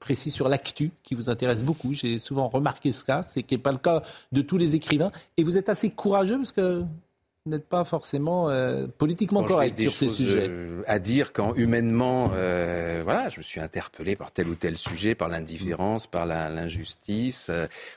précis 0.00 0.30
sur 0.30 0.48
l'actu 0.48 0.90
qui 1.02 1.14
vous 1.14 1.30
intéresse 1.30 1.62
beaucoup. 1.62 1.94
J'ai 1.94 2.18
souvent 2.18 2.48
remarqué 2.48 2.92
ça, 2.92 3.22
c'est 3.22 3.42
qui 3.42 3.54
n'est 3.54 3.62
pas 3.62 3.72
le 3.72 3.78
cas 3.78 4.02
de 4.32 4.42
tous 4.42 4.58
les 4.58 4.74
écrivains. 4.74 5.12
Et 5.36 5.44
vous 5.44 5.56
êtes 5.56 5.68
assez 5.68 5.90
courageux 5.90 6.36
parce 6.36 6.52
que 6.52 6.80
vous 6.80 7.52
n'êtes 7.52 7.68
pas 7.68 7.84
forcément 7.84 8.50
euh, 8.50 8.86
politiquement 8.86 9.44
correct 9.44 9.80
sur 9.80 9.92
ces 9.92 10.08
sujets. 10.08 10.48
Euh, 10.48 10.82
à 10.86 10.98
dire 10.98 11.32
quand 11.32 11.54
humainement, 11.54 12.28
voilà, 12.28 13.28
je 13.28 13.38
me 13.38 13.42
suis 13.42 13.60
interpellé 13.60 14.16
par 14.16 14.32
tel 14.32 14.48
ou 14.48 14.56
tel 14.56 14.76
sujet, 14.76 15.14
par 15.14 15.28
l'indifférence, 15.28 16.06
par 16.06 16.26
l'injustice 16.26 17.50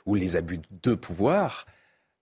ou 0.06 0.16
les 0.16 0.36
abus 0.36 0.60
de 0.84 0.94
pouvoir. 0.94 1.66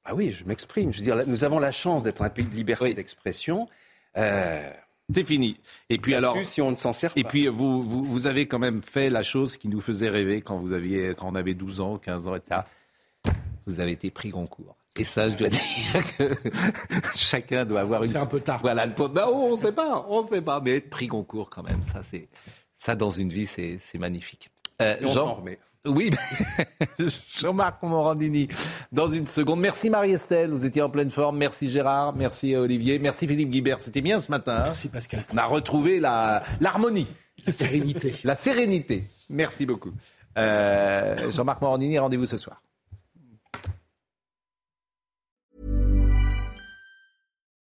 Ah 0.05 0.15
oui, 0.15 0.31
je 0.31 0.45
m'exprime. 0.45 0.91
Je 0.91 0.99
veux 0.99 1.03
dire, 1.03 1.21
nous 1.27 1.43
avons 1.43 1.59
la 1.59 1.71
chance 1.71 2.03
d'être 2.03 2.21
un 2.21 2.29
pays 2.29 2.45
de 2.45 2.55
liberté 2.55 2.93
d'expression. 2.93 3.67
C'est 5.14 5.23
fini. 5.23 5.57
Et 5.90 5.98
puis 5.98 6.14
alors, 6.14 6.38
si 6.44 6.61
on 6.61 6.72
ne 6.72 6.76
s'en 6.76 6.94
sert 6.94 7.11
Et 7.15 7.23
puis 7.23 7.48
vous, 7.48 7.84
vous, 7.84 8.27
avez 8.27 8.48
quand 8.48 8.60
même 8.60 8.84
fait 8.84 9.10
la 9.10 9.23
chose 9.23 9.57
qui 9.57 9.68
nous 9.68 9.81
faisait 9.81 10.10
rêver 10.10 10.41
quand 10.41 10.57
vous 10.57 10.73
aviez, 10.73 11.15
quand 11.18 11.27
on 11.27 11.36
avait 11.36 11.56
12 11.56 11.81
ans, 11.81 11.98
15 11.98 12.27
ans, 12.27 12.36
etc. 12.36 12.61
Vous 13.65 13.80
avez 13.80 13.91
été 13.91 14.11
pris 14.11 14.30
concours. 14.30 14.76
Et 14.98 15.03
ça, 15.03 15.30
je 15.30 15.36
dois 15.36 15.49
dire 15.49 16.18
que 16.18 16.36
chacun 17.15 17.65
doit 17.65 17.81
avoir 17.81 18.03
une. 18.03 18.10
C'est 18.10 18.18
un 18.18 18.26
peu 18.26 18.40
tard. 18.40 18.60
Voilà, 18.61 18.86
non, 18.88 19.10
on 19.34 19.52
ne 19.52 19.57
sait 19.57 19.72
pas, 19.72 20.06
on 20.10 20.23
ne 20.23 20.27
sait 20.27 20.41
pas, 20.41 20.61
mais 20.61 20.77
être 20.77 20.90
pris 20.90 21.07
concours 21.07 21.49
quand 21.49 21.64
même, 21.64 21.81
ça 21.94 22.02
c'est, 22.03 22.27
ça 22.76 22.95
dans 22.95 23.11
une 23.11 23.30
vie, 23.30 23.48
c'est 23.48 23.80
magnifique. 23.98 24.49
Euh, 24.81 24.95
Jean, 25.01 25.35
remet. 25.35 25.60
Oui, 25.85 26.10
Jean-Marc 27.39 27.81
Morandini, 27.84 28.47
dans 28.91 29.07
une 29.07 29.27
seconde. 29.27 29.61
Merci 29.61 29.89
Marie-Estelle, 29.89 30.51
vous 30.51 30.65
étiez 30.65 30.81
en 30.81 30.89
pleine 30.89 31.10
forme. 31.10 31.38
Merci 31.38 31.69
Gérard, 31.69 32.14
merci 32.14 32.56
Olivier, 32.56 32.99
merci 32.99 33.27
Philippe 33.27 33.49
Guibert. 33.49 33.81
C'était 33.81 34.01
bien 34.01 34.19
ce 34.19 34.30
matin. 34.30 34.57
Hein. 34.57 34.64
merci 34.65 34.89
Pascal. 34.89 35.26
On 35.34 35.38
a 35.38 35.45
retrouvé 35.45 35.99
l'harmonie. 35.99 37.07
La, 37.45 37.53
sérénité. 37.53 38.14
la 38.26 38.35
sérénité. 38.35 39.06
Merci 39.30 39.65
beaucoup. 39.65 39.91
Euh, 40.38 41.31
Jean-Marc 41.31 41.61
Morandini, 41.61 41.97
rendez-vous 41.97 42.26
ce 42.26 42.38
soir. 42.38 42.61